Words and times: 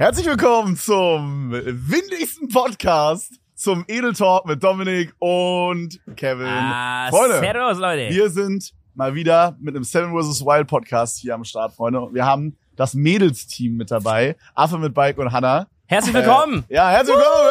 Herzlich 0.00 0.24
willkommen 0.24 0.76
zum 0.76 1.52
windigsten 1.52 2.48
Podcast, 2.48 3.34
zum 3.54 3.84
Edel 3.86 4.14
Talk 4.14 4.46
mit 4.46 4.64
Dominik 4.64 5.12
und 5.18 6.00
Kevin. 6.16 6.46
Ah, 6.46 7.10
Freunde, 7.10 7.38
Servus, 7.38 7.76
Leute. 7.76 8.08
wir 8.08 8.30
sind 8.30 8.72
mal 8.94 9.14
wieder 9.14 9.58
mit 9.60 9.76
einem 9.76 9.84
Seven 9.84 10.18
vs. 10.18 10.40
Wild 10.40 10.68
Podcast 10.68 11.18
hier 11.18 11.34
am 11.34 11.44
Start, 11.44 11.74
Freunde. 11.74 12.08
Wir 12.14 12.24
haben 12.24 12.56
das 12.76 12.94
Mädels-Team 12.94 13.76
mit 13.76 13.90
dabei. 13.90 14.36
Affe 14.54 14.78
mit 14.78 14.94
Bike 14.94 15.18
und 15.18 15.32
Hannah. 15.32 15.66
Herzlich 15.84 16.14
willkommen. 16.14 16.64
Äh, 16.70 16.76
ja, 16.76 16.88
herzlich 16.88 17.16
willkommen! 17.16 17.50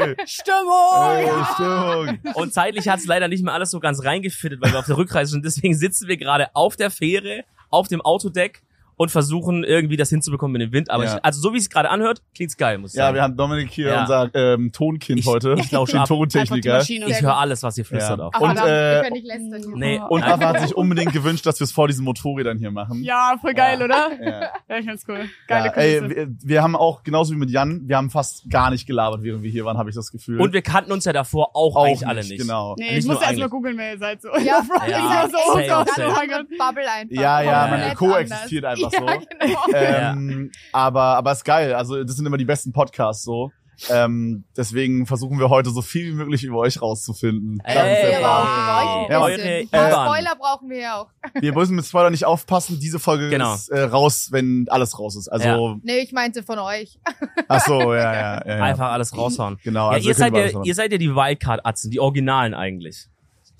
Hey! 0.00 0.26
Stimmung. 0.26 1.04
Hey, 1.04 1.44
Stimmung! 1.54 2.18
Und 2.34 2.52
zeitlich 2.52 2.88
hat 2.88 2.98
es 2.98 3.06
leider 3.06 3.28
nicht 3.28 3.44
mehr 3.44 3.54
alles 3.54 3.70
so 3.70 3.78
ganz 3.78 4.02
reingefittet, 4.02 4.60
weil 4.60 4.72
wir 4.72 4.80
auf 4.80 4.86
der 4.86 4.96
Rückreise 4.96 5.30
sind. 5.30 5.44
Deswegen 5.44 5.76
sitzen 5.76 6.08
wir 6.08 6.16
gerade 6.16 6.48
auf 6.52 6.74
der 6.74 6.90
Fähre, 6.90 7.44
auf 7.70 7.86
dem 7.86 8.00
Autodeck 8.00 8.63
und 8.96 9.10
versuchen 9.10 9.64
irgendwie 9.64 9.96
das 9.96 10.10
hinzubekommen 10.10 10.52
mit 10.52 10.62
dem 10.62 10.72
Wind. 10.72 10.90
Aber 10.90 11.04
Ja. 11.04 11.16
ich, 11.16 11.24
also 11.24 11.40
so 11.40 11.52
wie 11.54 11.58
es 11.58 11.70
gerade 11.70 11.90
anhört, 11.90 12.22
klingt's 12.34 12.56
geil, 12.56 12.78
muss 12.78 12.92
ich 12.92 12.98
Ja, 12.98 13.04
sagen. 13.06 13.14
wir 13.16 13.22
haben 13.22 13.36
Dominik 13.36 13.70
hier, 13.70 13.88
Ja. 13.88 14.00
unser 14.02 14.30
ähm, 14.34 14.72
Tonkind 14.72 15.20
Ich- 15.20 15.26
heute. 15.26 15.54
ich 15.58 15.68
den 15.68 15.78
ab. 15.78 16.06
Tontechniker. 16.08 16.80
ich 16.80 17.22
höre 17.22 17.36
alles, 17.36 17.62
was 17.62 17.78
ihr 17.78 17.84
flüstert 17.84 18.18
Ja. 18.18 18.26
auch. 18.26 18.40
Und, 18.40 18.56
äh, 18.58 18.62
wir 18.64 19.00
können 19.02 19.12
nicht 19.14 19.26
lästern. 19.26 19.62
hier. 19.62 19.76
Nee. 19.76 20.00
Und. 20.08 20.22
Affe 20.34 20.46
hat 20.48 20.60
sich 20.60 20.74
unbedingt 20.76 21.12
gewünscht, 21.12 21.44
dass 21.46 21.60
wir 21.60 21.64
es 21.64 21.72
vor 21.72 21.86
diesen 21.88 22.04
Motorrädern 22.04 22.58
hier 22.58 22.70
machen. 22.70 23.02
Ja, 23.02 23.36
voll 23.40 23.54
geil, 23.54 23.80
oder? 23.82 24.10
Ja. 24.20 24.40
Ja, 24.68 24.78
ich 24.78 24.84
find's 24.86 25.04
cool. 25.08 25.28
Geile 25.46 25.66
Ja, 25.66 25.72
ey, 25.74 26.08
wir, 26.10 26.28
wir 26.42 26.62
haben 26.62 26.74
auch, 26.76 27.02
genauso 27.02 27.32
wie 27.34 27.36
mit 27.38 27.50
Jan, 27.50 27.82
wir 27.86 27.96
haben 27.96 28.10
fast 28.10 28.48
gar 28.50 28.70
nicht 28.70 28.86
gelabert, 28.86 29.22
während 29.22 29.42
wir 29.42 29.50
hier 29.50 29.64
waren, 29.64 29.76
habe 29.78 29.90
ich 29.90 29.96
das 29.96 30.10
Gefühl. 30.10 30.40
Und 30.40 30.52
wir 30.52 30.62
kannten 30.62 30.92
uns 30.92 31.04
ja 31.04 31.12
davor 31.12 31.50
auch, 31.54 31.76
auch 31.76 31.84
eigentlich 31.84 32.06
alle 32.06 32.20
nicht. 32.22 32.38
Genau. 32.38 32.74
Nee, 32.78 32.84
nicht 32.90 32.98
ich 33.00 33.06
musste 33.06 33.24
erst 33.24 33.36
mal 33.36 33.42
eigentlich. 33.42 33.50
googeln, 33.50 33.78
wer 33.78 33.92
ihr 33.92 33.98
seid. 33.98 34.22
So. 34.22 34.28
Ja, 34.38 34.62
Ja. 34.88 35.28
Bubble 36.58 36.90
einfach. 36.90 37.14
Ja, 37.14 37.40
ja, 37.42 37.66
man 37.68 37.94
koexistiert 37.94 38.64
anders. 38.64 38.83
Einfach 38.86 39.20
so. 39.40 39.72
Ja, 39.72 40.12
genau. 40.12 40.20
Ähm, 40.20 40.52
aber, 40.72 41.02
aber 41.02 41.32
ist 41.32 41.44
geil. 41.44 41.74
Also, 41.74 42.02
das 42.04 42.16
sind 42.16 42.26
immer 42.26 42.36
die 42.38 42.44
besten 42.44 42.72
Podcasts 42.72 43.22
so. 43.24 43.50
Ähm, 43.90 44.44
deswegen 44.56 45.04
versuchen 45.04 45.40
wir 45.40 45.48
heute 45.48 45.70
so 45.70 45.82
viel 45.82 46.12
wie 46.12 46.14
möglich 46.14 46.44
über 46.44 46.58
euch 46.58 46.80
rauszufinden. 46.80 47.58
Ey, 47.64 47.74
der 47.74 48.20
Ja, 48.20 49.20
euch 49.20 49.36
Ja. 49.38 49.58
IBAN. 49.58 49.68
Ein 49.72 49.90
Spoiler 49.90 50.36
brauchen 50.38 50.70
wir 50.70 50.78
ja 50.78 51.00
auch. 51.00 51.08
Wir 51.40 51.52
müssen 51.52 51.74
mit 51.74 51.84
Spoiler 51.84 52.10
nicht 52.10 52.24
aufpassen. 52.24 52.78
Diese 52.78 53.00
Folge 53.00 53.30
Genau. 53.30 53.54
ist 53.54 53.70
äh, 53.70 53.80
raus, 53.80 54.28
wenn 54.30 54.66
alles 54.68 54.96
raus 54.98 55.16
ist. 55.16 55.26
Also, 55.28 55.48
Ja. 55.48 55.76
Nee, 55.82 55.98
ich 55.98 56.12
meinte 56.12 56.44
von 56.44 56.60
euch. 56.60 57.00
ach 57.48 57.60
so, 57.66 57.92
ja, 57.94 58.12
ja, 58.14 58.42
ja. 58.46 58.56
ja. 58.58 58.62
Einfach 58.62 58.92
alles 58.92 59.16
raushauen. 59.16 59.58
Genau. 59.64 59.86
Ja, 59.90 59.96
also 59.96 60.08
ihr, 60.08 60.14
seid 60.14 60.36
ja, 60.36 60.62
ihr 60.62 60.74
seid 60.74 60.92
ja 60.92 60.98
die 60.98 61.12
Wildcard-Atzen, 61.14 61.90
die 61.90 61.98
Originalen 61.98 62.54
eigentlich. 62.54 63.08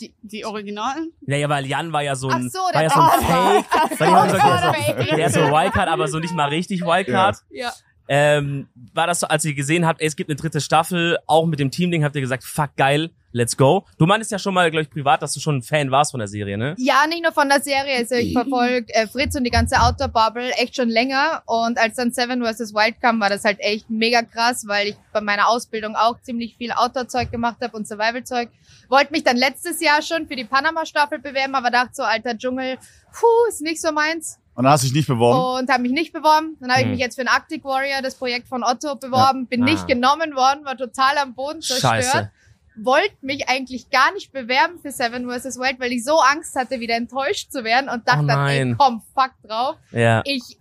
Die, 0.00 0.12
die 0.22 0.44
Originalen? 0.44 1.12
Naja, 1.20 1.48
weil 1.48 1.66
Jan 1.66 1.92
war 1.92 2.02
ja 2.02 2.16
so 2.16 2.28
ein, 2.28 2.50
so, 2.50 2.58
war 2.58 2.72
der- 2.72 2.82
ja 2.82 2.90
so 2.90 3.00
ein 3.00 3.10
Fake. 3.20 3.64
Oh, 4.00 4.24
gesagt, 4.24 4.44
der, 4.44 4.70
ist 4.70 4.84
Fake. 4.86 5.08
so, 5.10 5.16
der 5.16 5.26
ist 5.26 5.34
so 5.34 5.40
Wildcard, 5.40 5.88
aber 5.88 6.08
so 6.08 6.18
nicht 6.18 6.34
mal 6.34 6.48
richtig 6.48 6.80
Wildcard. 6.82 7.36
Ja. 7.50 7.72
Ähm, 8.08 8.68
war 8.92 9.06
das 9.06 9.20
so, 9.20 9.26
als 9.26 9.44
ihr 9.44 9.54
gesehen 9.54 9.86
habt, 9.86 10.00
ey, 10.00 10.06
es 10.06 10.16
gibt 10.16 10.30
eine 10.30 10.36
dritte 10.36 10.60
Staffel, 10.60 11.18
auch 11.26 11.46
mit 11.46 11.58
dem 11.58 11.70
Teamding, 11.70 12.04
habt 12.04 12.14
ihr 12.14 12.20
gesagt, 12.20 12.44
fuck 12.44 12.76
geil, 12.76 13.10
let's 13.32 13.56
go. 13.56 13.84
Du 13.98 14.06
meintest 14.06 14.30
ja 14.30 14.38
schon 14.38 14.54
mal, 14.54 14.70
glaube 14.70 14.82
ich, 14.82 14.90
privat, 14.90 15.20
dass 15.20 15.32
du 15.32 15.40
schon 15.40 15.56
ein 15.56 15.62
Fan 15.62 15.90
warst 15.90 16.12
von 16.12 16.18
der 16.18 16.28
Serie, 16.28 16.56
ne? 16.56 16.74
Ja, 16.78 17.06
nicht 17.06 17.22
nur 17.22 17.32
von 17.32 17.48
der 17.48 17.60
Serie. 17.60 17.96
Also 17.96 18.14
ich 18.14 18.32
verfolge 18.32 18.94
äh, 18.94 19.06
Fritz 19.06 19.34
und 19.34 19.44
die 19.44 19.50
ganze 19.50 19.80
Outdoor-Bubble 19.80 20.52
echt 20.52 20.76
schon 20.76 20.88
länger. 20.88 21.42
Und 21.46 21.78
als 21.78 21.96
dann 21.96 22.12
Seven 22.12 22.44
vs. 22.44 22.72
Wild 22.74 23.00
kam, 23.00 23.20
war 23.20 23.28
das 23.28 23.44
halt 23.44 23.58
echt 23.60 23.90
mega 23.90 24.22
krass, 24.22 24.66
weil 24.66 24.88
ich 24.88 24.96
bei 25.12 25.20
meiner 25.20 25.48
Ausbildung 25.48 25.96
auch 25.96 26.20
ziemlich 26.20 26.56
viel 26.56 26.72
Outdoor-Zeug 26.72 27.30
gemacht 27.30 27.56
habe 27.60 27.76
und 27.76 27.88
Survival-Zeug. 27.88 28.50
Wollte 28.88 29.12
mich 29.12 29.24
dann 29.24 29.36
letztes 29.36 29.80
Jahr 29.80 30.02
schon 30.02 30.28
für 30.28 30.36
die 30.36 30.44
Panama-Staffel 30.44 31.18
bewerben, 31.18 31.54
aber 31.54 31.70
dachte 31.70 31.94
so, 31.94 32.02
alter 32.02 32.38
Dschungel, 32.38 32.76
puh, 33.12 33.48
ist 33.48 33.62
nicht 33.62 33.80
so 33.80 33.92
meins. 33.92 34.38
Und 34.54 34.64
dann 34.64 34.72
hast 34.72 34.82
du 34.84 34.86
dich 34.88 34.94
nicht 34.94 35.08
beworben. 35.08 35.62
und 35.64 35.70
habe 35.70 35.82
mich 35.82 35.92
nicht 35.92 36.12
beworben. 36.12 36.56
Dann 36.60 36.70
habe 36.70 36.80
ich 36.80 36.84
Hm. 36.86 36.92
mich 36.92 37.00
jetzt 37.00 37.16
für 37.16 37.22
den 37.22 37.28
Arctic 37.28 37.64
Warrior, 37.64 38.02
das 38.02 38.14
Projekt 38.14 38.46
von 38.48 38.62
Otto, 38.62 38.94
beworben, 38.94 39.46
bin 39.46 39.62
Ah. 39.62 39.64
nicht 39.66 39.88
genommen 39.88 40.34
worden, 40.36 40.64
war 40.64 40.76
total 40.76 41.18
am 41.18 41.34
Boden 41.34 41.60
zerstört. 41.60 42.04
Scheiße. 42.04 42.30
Wollte 42.76 43.14
mich 43.20 43.48
eigentlich 43.48 43.90
gar 43.90 44.12
nicht 44.14 44.32
bewerben 44.32 44.80
für 44.82 44.90
Seven 44.90 45.28
vs. 45.30 45.58
Wild, 45.58 45.78
weil 45.80 45.92
ich 45.92 46.04
so 46.04 46.18
Angst 46.20 46.56
hatte, 46.56 46.80
wieder 46.80 46.96
enttäuscht 46.96 47.50
zu 47.52 47.62
werden 47.64 47.88
und 47.88 48.06
dachte 48.08 48.24
Oh 48.24 48.26
dann, 48.26 48.48
ey, 48.48 48.64
nein. 48.64 48.76
komm, 48.78 49.02
fuck 49.14 49.30
drauf. 49.44 49.76
Ja. 49.92 50.22
Ich 50.24 50.56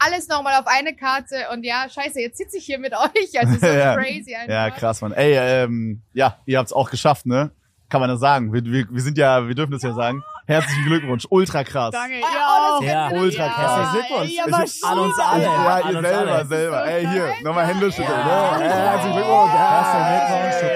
alles 0.00 0.28
nochmal 0.28 0.54
auf 0.60 0.66
eine 0.68 0.94
Karte 0.94 1.46
und 1.52 1.64
ja, 1.64 1.86
scheiße, 1.88 2.20
jetzt 2.20 2.38
sitze 2.38 2.56
ich 2.58 2.64
hier 2.64 2.78
mit 2.78 2.92
euch. 2.96 3.38
Also 3.38 3.54
so 3.58 3.66
Ja. 3.66 3.96
crazy 3.96 4.34
einfach. 4.34 4.48
Ja, 4.54 4.70
krass, 4.70 5.00
Mann. 5.00 5.12
Ey, 5.12 5.34
ähm, 5.36 6.02
ja, 6.14 6.36
ihr 6.46 6.58
habt's 6.58 6.72
auch 6.72 6.90
geschafft, 6.90 7.26
ne? 7.26 7.50
Kann 7.88 8.00
man 8.00 8.10
das 8.10 8.20
sagen. 8.20 8.52
Wir, 8.52 8.64
wir, 8.64 8.86
wir 8.90 9.02
sind 9.02 9.18
ja, 9.18 9.48
wir 9.48 9.54
dürfen 9.54 9.72
das 9.72 9.82
ja 9.82 9.94
sagen. 9.94 10.22
Herzlichen 10.48 10.84
Glückwunsch. 10.86 11.26
Ultra 11.28 11.62
krass. 11.62 11.92
Danke, 11.92 12.20
ja. 12.20 12.78
oh, 12.80 12.82
Ja. 12.82 13.10
Ultra 13.10 13.48
krass. 13.48 13.92
Herzlichen 13.92 14.06
Glückwunsch. 14.08 14.30
Ja, 14.32 14.44
Ich- 14.64 14.82
aber 14.84 14.92
an 14.92 14.98
uns 15.08 15.18
alle. 15.18 15.42
Ja, 15.42 15.78
ihr 15.90 16.00
selber, 16.00 16.32
alle. 16.32 16.46
selber. 16.46 16.86
Ey, 16.86 17.06
hier, 17.06 17.32
nochmal 17.44 17.66
Hände 17.66 17.92
schütteln. 17.92 18.08
Ja. 18.08 18.58
Ne? 18.58 18.64
Ey, 18.64 18.70
Herzlichen 18.70 19.12
Glückwunsch. 19.16 19.52
Herzlichen 19.52 20.72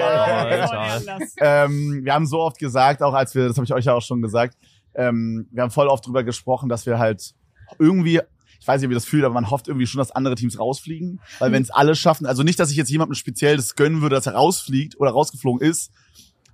Glückwunsch. 1.09 1.31
Ähm, 1.41 2.01
wir 2.03 2.13
haben 2.13 2.25
so 2.27 2.39
oft 2.41 2.59
gesagt, 2.59 3.01
auch 3.01 3.13
als 3.13 3.33
wir, 3.33 3.47
das 3.47 3.57
habe 3.57 3.65
ich 3.65 3.73
euch 3.73 3.85
ja 3.85 3.93
auch 3.95 4.01
schon 4.01 4.21
gesagt, 4.21 4.55
ähm, 4.93 5.47
wir 5.51 5.63
haben 5.63 5.71
voll 5.71 5.87
oft 5.87 6.05
drüber 6.05 6.23
gesprochen, 6.23 6.69
dass 6.69 6.85
wir 6.85 6.99
halt 6.99 7.33
irgendwie, 7.79 8.21
ich 8.59 8.67
weiß 8.67 8.79
nicht, 8.79 8.89
wie 8.91 8.93
ihr 8.93 8.97
das 8.97 9.05
fühlt, 9.05 9.23
aber 9.25 9.33
man 9.33 9.49
hofft 9.49 9.67
irgendwie 9.67 9.87
schon, 9.87 9.97
dass 9.97 10.11
andere 10.11 10.35
Teams 10.35 10.59
rausfliegen. 10.59 11.19
Weil 11.39 11.51
wenn 11.51 11.63
es 11.63 11.71
alle 11.71 11.95
schaffen, 11.95 12.27
also 12.27 12.43
nicht, 12.43 12.59
dass 12.59 12.69
ich 12.69 12.77
jetzt 12.77 12.91
jemandem 12.91 13.15
speziell 13.15 13.57
das 13.57 13.75
gönnen 13.75 14.01
würde, 14.01 14.15
dass 14.15 14.27
er 14.27 14.35
rausfliegt 14.35 14.99
oder 14.99 15.09
rausgeflogen 15.09 15.67
ist, 15.67 15.91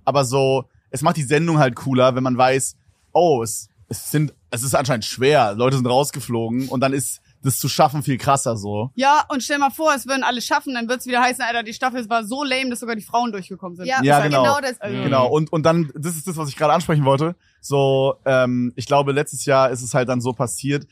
aber 0.06 0.24
so, 0.24 0.64
es 0.88 1.02
macht 1.02 1.18
die 1.18 1.22
Sendung 1.22 1.58
halt 1.58 1.76
cooler, 1.76 2.14
wenn 2.14 2.22
man 2.22 2.38
weiß, 2.38 2.76
oh, 3.12 3.42
es, 3.42 3.68
es 3.88 4.10
sind, 4.10 4.32
es 4.50 4.62
ist 4.62 4.74
anscheinend 4.74 5.04
schwer, 5.04 5.54
Leute 5.54 5.76
sind 5.76 5.86
rausgeflogen 5.86 6.68
und 6.68 6.80
dann 6.80 6.92
ist 6.92 7.20
das 7.42 7.58
zu 7.58 7.70
schaffen 7.70 8.02
viel 8.02 8.18
krasser 8.18 8.54
so. 8.58 8.90
Ja, 8.96 9.24
und 9.30 9.42
stell 9.42 9.56
mal 9.56 9.70
vor, 9.70 9.94
es 9.94 10.06
würden 10.06 10.24
alle 10.24 10.42
schaffen, 10.42 10.74
dann 10.74 10.88
wird's 10.90 11.06
wieder 11.06 11.22
heißen, 11.22 11.42
Alter, 11.42 11.62
die 11.62 11.72
Staffel 11.72 12.06
war 12.10 12.22
so 12.22 12.44
lame, 12.44 12.68
dass 12.68 12.80
sogar 12.80 12.96
die 12.96 13.02
Frauen 13.02 13.32
durchgekommen 13.32 13.76
sind. 13.76 13.86
Ja, 13.86 14.02
Ja, 14.02 14.20
genau. 14.20 14.42
genau 14.42 14.60
das. 14.60 14.78
Also- 14.80 15.02
Genau, 15.02 15.26
und, 15.28 15.50
und 15.50 15.64
dann, 15.64 15.90
das 15.94 16.16
ist 16.16 16.26
das, 16.28 16.36
was 16.36 16.50
ich 16.50 16.56
gerade 16.56 16.74
ansprechen 16.74 17.06
wollte. 17.06 17.36
So, 17.62 18.16
ähm, 18.26 18.72
ich 18.76 18.84
glaube, 18.84 19.12
letztes 19.12 19.46
Jahr 19.46 19.70
ist 19.70 19.80
es 19.82 19.94
halt 19.94 20.10
dann 20.10 20.20
so 20.20 20.34
passiert, 20.34 20.86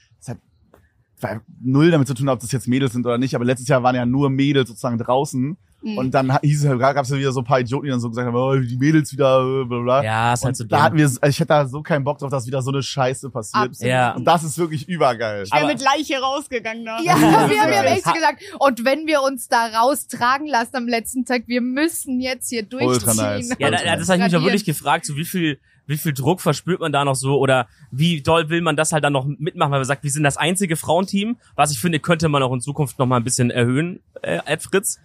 null 1.60 1.90
damit 1.90 2.08
zu 2.08 2.14
tun, 2.14 2.28
ob 2.28 2.40
das 2.40 2.52
jetzt 2.52 2.68
Mädels 2.68 2.92
sind 2.92 3.06
oder 3.06 3.18
nicht, 3.18 3.34
aber 3.34 3.44
letztes 3.44 3.68
Jahr 3.68 3.82
waren 3.82 3.94
ja 3.94 4.06
nur 4.06 4.30
Mädels 4.30 4.68
sozusagen 4.68 4.98
draußen. 4.98 5.56
Mhm. 5.80 5.96
Und 5.96 6.10
dann 6.12 6.38
hieß 6.40 6.64
es, 6.64 6.78
gab 6.78 7.04
es 7.04 7.10
ja 7.10 7.16
wieder 7.16 7.30
so 7.30 7.40
ein 7.40 7.44
paar 7.44 7.60
Idioten, 7.60 7.84
die 7.84 7.90
dann 7.90 8.00
so 8.00 8.08
gesagt 8.08 8.26
haben, 8.26 8.34
oh, 8.34 8.56
die 8.56 8.76
Mädels 8.76 9.12
wieder, 9.12 9.62
äh, 9.62 9.64
bla 9.64 9.80
bla. 9.80 10.02
Ja, 10.02 10.32
ist 10.32 10.44
halt 10.44 10.56
so 10.56 10.64
da 10.64 10.82
hatten 10.82 10.96
wir, 10.96 11.04
also 11.04 11.20
ich 11.24 11.38
hätte 11.38 11.48
da 11.48 11.66
so 11.66 11.82
keinen 11.82 12.02
Bock 12.02 12.18
drauf, 12.18 12.30
dass 12.30 12.46
wieder 12.46 12.62
so 12.62 12.72
eine 12.72 12.82
Scheiße 12.82 13.30
passiert. 13.30 13.68
Absolut. 13.68 13.88
Ja. 13.88 14.14
Und 14.16 14.24
das 14.24 14.42
ist 14.42 14.58
wirklich 14.58 14.88
übergeil. 14.88 15.44
Ich 15.44 15.52
wäre 15.52 15.66
mit 15.66 15.80
Leiche 15.80 16.18
rausgegangen 16.18 16.84
da. 16.84 17.00
Ja, 17.00 17.16
Ja, 17.18 17.48
wir 17.48 17.62
haben 17.62 17.72
ja 17.72 17.82
echt 17.84 18.12
gesagt. 18.12 18.42
Und 18.58 18.84
wenn 18.84 19.06
wir 19.06 19.22
uns 19.22 19.48
da 19.48 19.66
raustragen 19.66 20.48
lassen 20.48 20.76
am 20.76 20.88
letzten 20.88 21.24
Tag, 21.24 21.44
wir 21.46 21.60
müssen 21.60 22.20
jetzt 22.20 22.48
hier 22.48 22.62
Ultra 22.72 23.14
durchziehen. 23.14 23.16
nice. 23.16 23.48
Ja, 23.58 23.70
da, 23.70 23.78
Ultra 23.78 23.96
das 23.96 24.08
habe 24.08 24.18
ich 24.18 24.24
mich 24.24 24.36
auch 24.36 24.42
wirklich 24.42 24.64
gefragt, 24.64 25.06
so 25.06 25.16
wie 25.16 25.24
viel, 25.24 25.60
wie 25.88 25.96
viel 25.96 26.12
Druck 26.12 26.40
verspürt 26.40 26.80
man 26.80 26.92
da 26.92 27.04
noch 27.04 27.16
so 27.16 27.38
oder 27.38 27.66
wie 27.90 28.22
doll 28.22 28.48
will 28.50 28.60
man 28.60 28.76
das 28.76 28.92
halt 28.92 29.02
dann 29.02 29.14
noch 29.14 29.24
mitmachen, 29.24 29.72
weil 29.72 29.80
man 29.80 29.86
sagt, 29.86 30.04
wir 30.04 30.10
sind 30.10 30.22
das 30.22 30.36
einzige 30.36 30.76
Frauenteam, 30.76 31.36
was 31.56 31.72
ich 31.72 31.80
finde, 31.80 31.98
könnte 31.98 32.28
man 32.28 32.42
auch 32.42 32.52
in 32.52 32.60
Zukunft 32.60 32.98
noch 32.98 33.06
mal 33.06 33.16
ein 33.16 33.24
bisschen 33.24 33.50
erhöhen, 33.50 34.00
äh, 34.22 34.38
Ed 34.44 34.62
Fritz. 34.62 35.00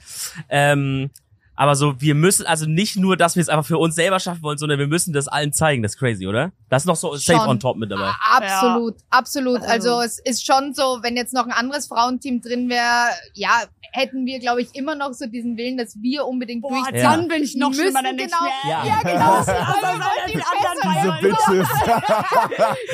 Ähm, 0.50 1.10
aber 1.56 1.76
so, 1.76 2.00
wir 2.02 2.16
müssen, 2.16 2.46
also 2.46 2.66
nicht 2.66 2.96
nur, 2.96 3.16
dass 3.18 3.36
wir 3.36 3.42
es 3.42 3.50
einfach 3.50 3.66
für 3.66 3.78
uns 3.78 3.96
selber 3.96 4.20
schaffen 4.20 4.42
wollen, 4.42 4.58
sondern 4.58 4.80
wir 4.80 4.88
müssen 4.88 5.14
das 5.14 5.28
allen 5.28 5.54
zeigen. 5.54 5.84
Das 5.84 5.94
ist 5.94 6.00
crazy, 6.00 6.26
oder? 6.28 6.52
Das 6.70 6.84
ist 6.84 6.88
noch 6.88 6.96
so 6.96 7.16
safe 7.16 7.40
Schon. 7.40 7.48
on 7.50 7.60
top 7.60 7.78
mit 7.78 7.92
dabei. 7.92 8.12
Absolut, 8.32 8.96
absolut. 9.10 9.62
Also 9.62 9.96
Also- 9.98 10.02
es 10.02 10.20
ist 10.20 10.46
schon 10.46 10.74
so, 10.74 11.00
wenn 11.02 11.16
jetzt 11.16 11.34
noch 11.34 11.46
ein 11.46 11.52
anderes 11.52 11.88
Frauenteam 11.88 12.42
drin 12.42 12.70
wäre, 12.70 13.10
ja, 13.34 13.64
hätten 13.92 14.26
wir, 14.26 14.40
glaube 14.40 14.62
ich, 14.64 14.74
immer 14.74 14.96
noch 14.96 15.14
so 15.14 15.28
diesen 15.28 15.56
Willen, 15.56 15.78
dass 15.78 15.96
wir 16.02 16.26
unbedingt 16.26 16.64
Boah, 16.64 16.70
durchziehen. 16.72 17.04
dann 17.04 17.28
bin 17.28 17.44
ich 17.44 17.56
noch 17.56 17.70
Müssen 17.70 17.84
schlimmer, 17.84 18.02
genau- 18.02 18.46
Ja. 18.68 18.86
Ja, 18.86 19.00
genau. 19.04 19.34
Also, 19.38 19.52
Also, 19.52 20.10
die 20.28 20.32
die 20.34 20.42
anderen 20.42 21.18
Diese 21.22 21.64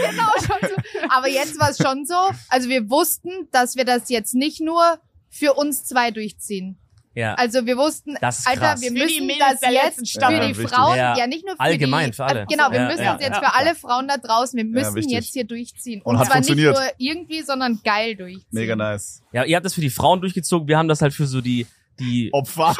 genau 0.09 0.31
schon 0.37 0.69
so. 0.69 0.75
Aber 1.09 1.27
jetzt 1.29 1.59
war 1.59 1.69
es 1.69 1.77
schon 1.77 2.05
so. 2.05 2.15
Also 2.49 2.69
wir 2.69 2.89
wussten, 2.89 3.47
dass 3.51 3.75
wir 3.75 3.85
das 3.85 4.09
jetzt 4.09 4.33
nicht 4.35 4.59
nur 4.61 4.99
für 5.29 5.53
uns 5.53 5.85
zwei 5.85 6.11
durchziehen. 6.11 6.77
Ja. 7.15 7.33
Also 7.33 7.65
wir 7.65 7.75
wussten, 7.75 8.15
Das 8.21 8.45
Alter, 8.45 8.79
wir 8.79 8.91
müssen 8.91 9.27
das 9.39 9.61
jetzt 9.61 10.13
für 10.13 10.39
die. 10.47 10.53
Frauen, 10.53 10.95
Ja. 10.97 11.17
ja, 11.17 11.27
nicht 11.27 11.45
nur 11.45 11.55
für 11.55 11.59
Allgemein, 11.61 12.11
die, 12.11 12.15
für 12.15 12.25
alle. 12.25 12.41
äh, 12.41 12.45
Genau, 12.47 12.69
wir 12.71 12.79
Ja, 12.81 12.87
müssen 12.87 13.03
ja, 13.03 13.15
es 13.15 13.21
jetzt 13.21 13.33
ja. 13.41 13.49
für 13.49 13.55
alle 13.55 13.75
Frauen 13.75 14.07
da 14.07 14.17
draußen, 14.17 14.55
wir 14.57 14.63
müssen 14.65 15.09
jetzt 15.09 15.33
hier 15.33 15.43
durchziehen. 15.43 16.01
Und 16.03 16.13
Und, 16.15 16.19
hat 16.19 16.27
zwar 16.27 16.35
funktioniert. 16.35 16.77
nicht 16.77 16.79
nur 16.79 16.91
irgendwie, 16.97 17.41
sondern 17.41 17.79
geil 17.83 18.15
durchziehen. 18.15 18.45
Mega 18.51 18.75
nice. 18.75 19.21
Ja, 19.31 19.43
ihr 19.43 19.55
habt 19.55 19.65
das 19.65 19.73
für 19.73 19.81
die 19.81 19.89
Frauen 19.89 20.21
durchgezogen, 20.21 20.67
wir 20.67 20.77
haben 20.77 20.87
das 20.87 21.01
halt 21.01 21.13
für 21.13 21.25
so 21.25 21.41
die, 21.41 21.65
die, 21.99 22.29
Opfer. 22.33 22.73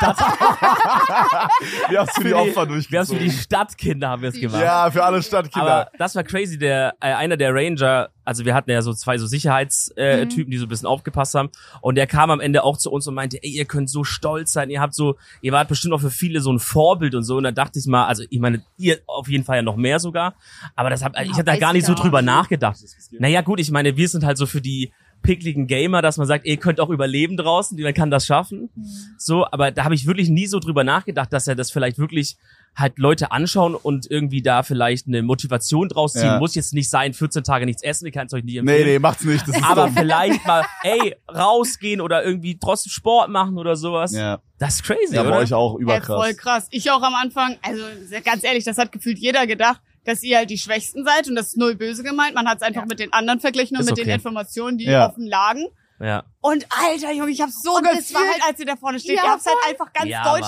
wir 1.89 2.00
haben 2.00 2.07
für 2.07 2.21
die 2.21 2.21
Für 2.21 2.27
die- 2.27 2.33
Opfer 2.33 2.68
wir 2.69 2.75
haben 2.75 2.77
es 2.80 2.86
für 2.86 2.92
durchgezogen. 2.92 3.19
die 3.19 3.31
Stadtkinder 3.31 4.10
haben 4.10 4.21
wir 4.21 4.30
es 4.30 4.39
gemacht. 4.39 4.62
Ja, 4.62 4.89
für 4.92 5.04
alle 5.04 5.21
Stadtkinder. 5.21 5.68
Aber 5.68 5.92
das 5.98 6.16
war 6.16 6.24
crazy, 6.24 6.57
der 6.57 6.94
äh, 7.01 7.13
einer 7.13 7.38
der 7.38 7.54
Ranger, 7.54 8.10
also 8.25 8.45
wir 8.45 8.54
hatten 8.54 8.69
ja 8.71 8.81
so 8.81 8.94
zwei 8.94 9.18
so 9.18 9.25
Sicherheitstypen, 9.27 10.04
äh, 10.04 10.25
Mhm. 10.25 10.30
Typen, 10.30 10.51
die 10.51 10.57
so 10.57 10.66
ein 10.66 10.69
bisschen 10.69 10.88
aufgepasst 10.88 11.36
haben 11.36 11.50
und 11.81 11.95
der 11.95 12.07
kam 12.07 12.31
am 12.31 12.39
Ende 12.39 12.63
auch 12.63 12.77
zu 12.77 12.92
uns 12.92 13.07
und 13.07 13.16
meinte, 13.16 13.38
ey, 13.42 13.50
ihr 13.50 13.66
könnt 13.66 13.89
so 13.89 14.04
stolz 14.04 14.54
sein, 14.54 14.69
ihr 14.69 14.81
habt 14.81 14.94
so, 14.94 15.16
ihr 15.42 15.51
wart 15.51 15.68
bestimmt 15.68 15.94
auch 15.94 16.01
für 16.01 16.12
viele 16.12 16.42
so 16.42 16.51
ein 16.51 16.60
Vorbild 16.60 17.15
und 17.15 17.24
so 17.24 17.38
und 17.38 17.44
da 17.44 17.51
dachte 17.51 17.80
ich 17.80 17.86
mal, 17.88 18.06
also 18.06 18.24
ich 18.30 18.39
meine, 18.39 18.62
ihr 18.77 19.00
auf 19.07 19.27
jeden 19.27 19.44
Fall 19.44 19.57
ja 19.57 19.62
noch 19.62 19.75
mehr 19.75 20.00
sogar, 20.00 20.36
aber 20.75 20.89
das 20.89 21.04
hab, 21.04 21.19
ich 21.22 21.33
habe 21.33 21.44
da 21.44 21.57
gar 21.57 21.74
nicht 21.74 21.86
so 21.86 21.94
drüber 21.94 22.22
nachgedacht. 22.22 22.77
Naja 23.18 23.42
gut, 23.42 23.60
ich 23.60 23.72
meine, 23.72 23.98
wir 23.98 24.07
sind 24.07 24.24
halt 24.24 24.38
so 24.38 24.45
für 24.45 24.62
die 24.62 24.92
pickligen 25.21 25.68
Gamer, 25.68 26.01
dass 26.01 26.18
man 26.18 26.27
sagt, 26.27 26.45
ihr 26.45 26.57
könnt 26.57 26.80
auch 26.80 26.89
überleben 26.89 27.38
draußen, 27.38 27.80
man 27.81 27.94
kann 27.94 28.10
das 28.12 28.25
schaffen. 28.25 28.69
So, 29.18 29.45
aber 29.45 29.71
da 29.71 29.83
habe 29.83 29.95
ich 29.95 30.06
wirklich 30.07 30.30
nie 30.30 30.48
so 30.48 30.60
drüber 30.60 30.83
nachgedacht, 30.83 31.31
dass 31.33 31.48
er 31.48 31.56
das 31.56 31.71
vielleicht 31.71 31.98
wirklich 31.98 32.38
halt 32.75 32.98
Leute 33.00 33.31
anschauen 33.31 33.75
und 33.75 34.10
irgendwie 34.10 34.42
da 34.42 34.63
vielleicht 34.63 35.07
eine 35.07 35.24
Motivation 35.24 35.89
draus 35.89 36.13
ziehen. 36.13 36.24
Ja. 36.24 36.39
Muss 36.39 36.56
jetzt 36.56 36.74
nicht 36.74 36.89
sein, 36.89 37.13
14 37.13 37.44
Tage 37.44 37.66
nichts 37.66 37.81
essen, 37.83 38.06
ich 38.06 38.13
kann 38.13 38.27
es 38.27 38.33
euch 38.33 38.44
nee, 38.44 38.57
empfehlen. 38.57 38.86
nee, 38.88 39.00
macht's 39.00 39.24
nicht. 39.25 39.48
Das 39.48 39.57
ist 39.57 39.63
Aber 39.63 39.86
dumm. 39.88 39.95
vielleicht 39.98 40.45
mal, 40.45 40.63
ey, 40.83 41.16
rausgehen 41.33 42.00
oder 42.00 42.24
irgendwie 42.24 42.57
trotzdem 42.60 42.92
Sport 42.92 43.30
machen 43.30 43.57
oder 43.57 43.75
sowas. 43.75 44.13
Ja, 44.13 44.39
Das 44.60 44.75
ist 44.75 44.83
crazy, 44.83 45.15
ja 45.15 45.24
bei 45.24 45.30
oder? 45.30 45.39
euch 45.39 45.54
auch 45.54 45.75
Ey, 45.77 45.81
überkrass. 45.81 46.15
voll 46.24 46.33
krass. 46.36 46.68
Ich 46.69 46.89
auch 46.92 47.01
am 47.01 47.15
Anfang, 47.15 47.57
also 47.63 47.81
ganz 48.24 48.44
ehrlich, 48.44 48.63
das 48.63 48.77
hat 48.77 48.92
gefühlt 48.92 49.18
jeder 49.18 49.48
gedacht, 49.48 49.81
dass 50.06 50.24
ihr 50.24 50.38
halt 50.38 50.50
die 50.50 50.57
Schwächsten 50.57 51.06
seid 51.06 51.28
und 51.28 51.36
das 51.36 51.48
ist 51.48 51.57
null 51.57 51.75
böse 51.75 52.04
gemeint. 52.04 52.36
Man 52.36 52.48
hat 52.48 52.57
es 52.57 52.63
einfach 52.63 52.81
Ja. 52.81 52.88
mit 52.88 53.00
den 53.00 53.13
anderen 53.13 53.40
verglichen 53.40 53.75
und 53.78 53.81
Ist 53.81 53.90
mit 53.90 54.00
okay. 54.00 54.06
den 54.06 54.16
Informationen, 54.16 54.78
die 54.78 54.86
Ja. 54.86 55.07
offen 55.10 55.25
lagen. 55.28 55.66
Ja. 56.01 56.24
Und 56.40 56.66
alter 56.81 57.12
Junge, 57.12 57.31
ich 57.31 57.42
habe 57.42 57.51
so 57.51 57.75
Und 57.75 57.84
gefühlt, 57.84 58.13
war 58.13 58.22
halt- 58.22 58.44
als 58.48 58.60
ihr 58.60 58.66
da 58.66 58.75
vorne 58.78 59.00
steht. 59.01 59.18
Ja, 59.18 59.24
ihr 59.25 59.31
habt 59.31 59.46
halt 59.46 59.57
einfach 59.68 59.92
ganz 59.92 60.07
Ja, 60.07 60.38
ihr 60.38 60.42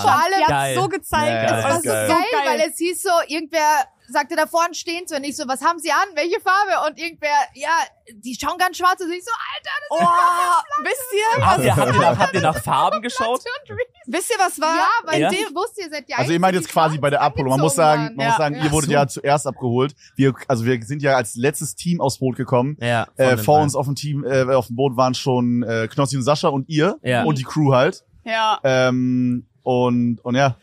Geil. 0.47 0.75
habt 0.75 0.81
so 0.83 0.87
gezeigt. 0.87 1.27
Ja, 1.27 1.41
das 1.41 1.51
das 1.51 1.63
war 1.63 1.77
ist 1.77 1.83
so 1.83 1.89
geil, 2.15 2.25
weil 2.45 2.59
es 2.69 2.77
hieß 2.77 3.03
so, 3.03 3.09
irgendwer 3.27 3.85
sagte 4.11 4.35
da 4.35 4.47
vorne 4.47 4.73
stehen 4.73 5.07
zu 5.07 5.15
und 5.15 5.23
ich 5.23 5.35
so, 5.35 5.47
was 5.47 5.61
haben 5.63 5.79
sie 5.79 5.91
an? 5.91 6.07
Welche 6.15 6.39
Farbe? 6.39 6.87
Und 6.87 6.99
irgendwer, 6.99 7.29
ja, 7.55 7.69
die 8.13 8.37
schauen 8.39 8.57
ganz 8.57 8.77
schwarz 8.77 8.99
und 9.01 9.11
ich 9.11 9.23
so, 9.23 9.31
Alter, 9.55 9.69
Oh, 9.89 10.83
wisst 10.83 11.01
ihr, 11.13 11.45
Habt 11.45 11.63
ihr, 11.63 11.75
habt, 11.75 11.93
ihr 11.95 12.01
nach, 12.01 12.19
habt 12.19 12.33
ihr 12.33 12.41
nach 12.41 12.63
Farben 12.63 13.01
geschaut? 13.01 13.41
wisst 14.07 14.31
ihr, 14.31 14.39
was 14.39 14.59
war? 14.59 14.75
ja, 14.75 14.87
weil 15.05 15.21
Ja? 15.21 15.29
die 15.29 15.37
wusste 15.55 15.81
ihr 15.81 15.89
seid 15.89 16.09
ja 16.09 16.17
Also 16.17 16.31
ihr 16.33 16.39
meint 16.39 16.55
jetzt 16.55 16.69
quasi 16.69 16.97
bei 16.97 17.09
der 17.09 17.21
Apollo. 17.21 17.49
Man 17.51 17.59
muss 17.61 17.75
sagen, 17.75 18.15
man 18.15 18.25
Ja. 18.25 18.27
muss 18.29 18.37
sagen, 18.37 18.55
Ja. 18.55 18.63
ihr 18.65 18.71
wurdet 18.71 18.87
So. 18.89 18.93
ja 18.93 19.07
zuerst 19.07 19.47
abgeholt. 19.47 19.95
Wir, 20.15 20.33
also 20.47 20.65
wir 20.65 20.81
sind 20.83 21.01
ja 21.01 21.15
als 21.15 21.35
letztes 21.35 21.75
Team 21.75 22.01
aufs 22.01 22.19
Boot 22.19 22.35
gekommen. 22.35 22.77
Ja. 22.81 23.07
Äh, 23.17 23.37
vor 23.37 23.59
uns 23.61 23.75
auf 23.75 23.85
dem 23.85 23.95
Team, 23.95 24.23
äh, 24.25 24.43
auf 24.53 24.67
dem 24.67 24.75
Boot 24.75 24.97
waren 24.97 25.13
schon 25.13 25.63
äh, 25.63 25.87
Knossi 25.87 26.17
und 26.17 26.23
Sascha 26.23 26.47
und 26.49 26.67
ihr 26.69 26.97
Ja. 27.03 27.23
und 27.23 27.37
die 27.37 27.43
Crew 27.43 27.73
halt. 27.73 28.03
Ja. 28.23 28.59
Ähm, 28.63 29.45
und 29.63 30.19
und 30.23 30.35
ja, 30.35 30.57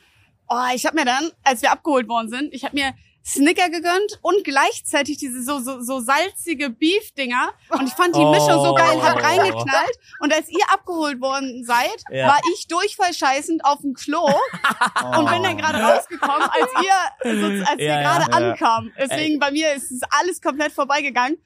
Oh, 0.50 0.56
ich 0.74 0.86
habe 0.86 0.96
mir 0.96 1.04
dann, 1.04 1.30
als 1.44 1.60
wir 1.60 1.70
abgeholt 1.70 2.08
worden 2.08 2.30
sind, 2.30 2.54
ich 2.54 2.64
habe 2.64 2.74
mir 2.74 2.94
Snicker 3.28 3.68
gegönnt 3.68 4.18
und 4.22 4.42
gleichzeitig 4.44 5.18
diese 5.18 5.42
so, 5.42 5.58
so, 5.60 5.80
so 5.82 6.00
salzige 6.00 6.70
Beef-Dinger. 6.70 7.50
Und 7.68 7.86
ich 7.86 7.92
fand 7.92 8.16
die 8.16 8.20
Oh. 8.20 8.30
Mischung 8.30 8.64
so 8.64 8.74
geil, 8.74 9.00
hab 9.02 9.22
reingeknallt. 9.22 9.98
Und 10.20 10.32
als 10.32 10.48
ihr 10.48 10.64
abgeholt 10.72 11.20
worden 11.20 11.64
seid, 11.64 12.02
Ja. 12.10 12.28
war 12.28 12.40
ich 12.54 12.66
durchfallscheißend 12.68 13.64
auf 13.64 13.80
dem 13.80 13.92
Klo 13.94 14.24
und 14.24 15.30
bin 15.30 15.42
dann 15.42 15.58
gerade 15.58 15.78
rausgekommen, 15.82 16.42
als 16.48 16.70
ihr, 16.82 17.66
als 17.68 17.80
Ja, 17.80 17.98
ihr 17.98 18.02
gerade 18.02 18.30
Ja. 18.30 18.36
ankam. 18.36 18.92
Deswegen 18.98 19.38
bei 19.38 19.50
mir 19.50 19.74
ist 19.74 19.90
es 19.90 20.00
alles 20.18 20.40
komplett 20.40 20.72
vorbeigegangen. 20.72 21.38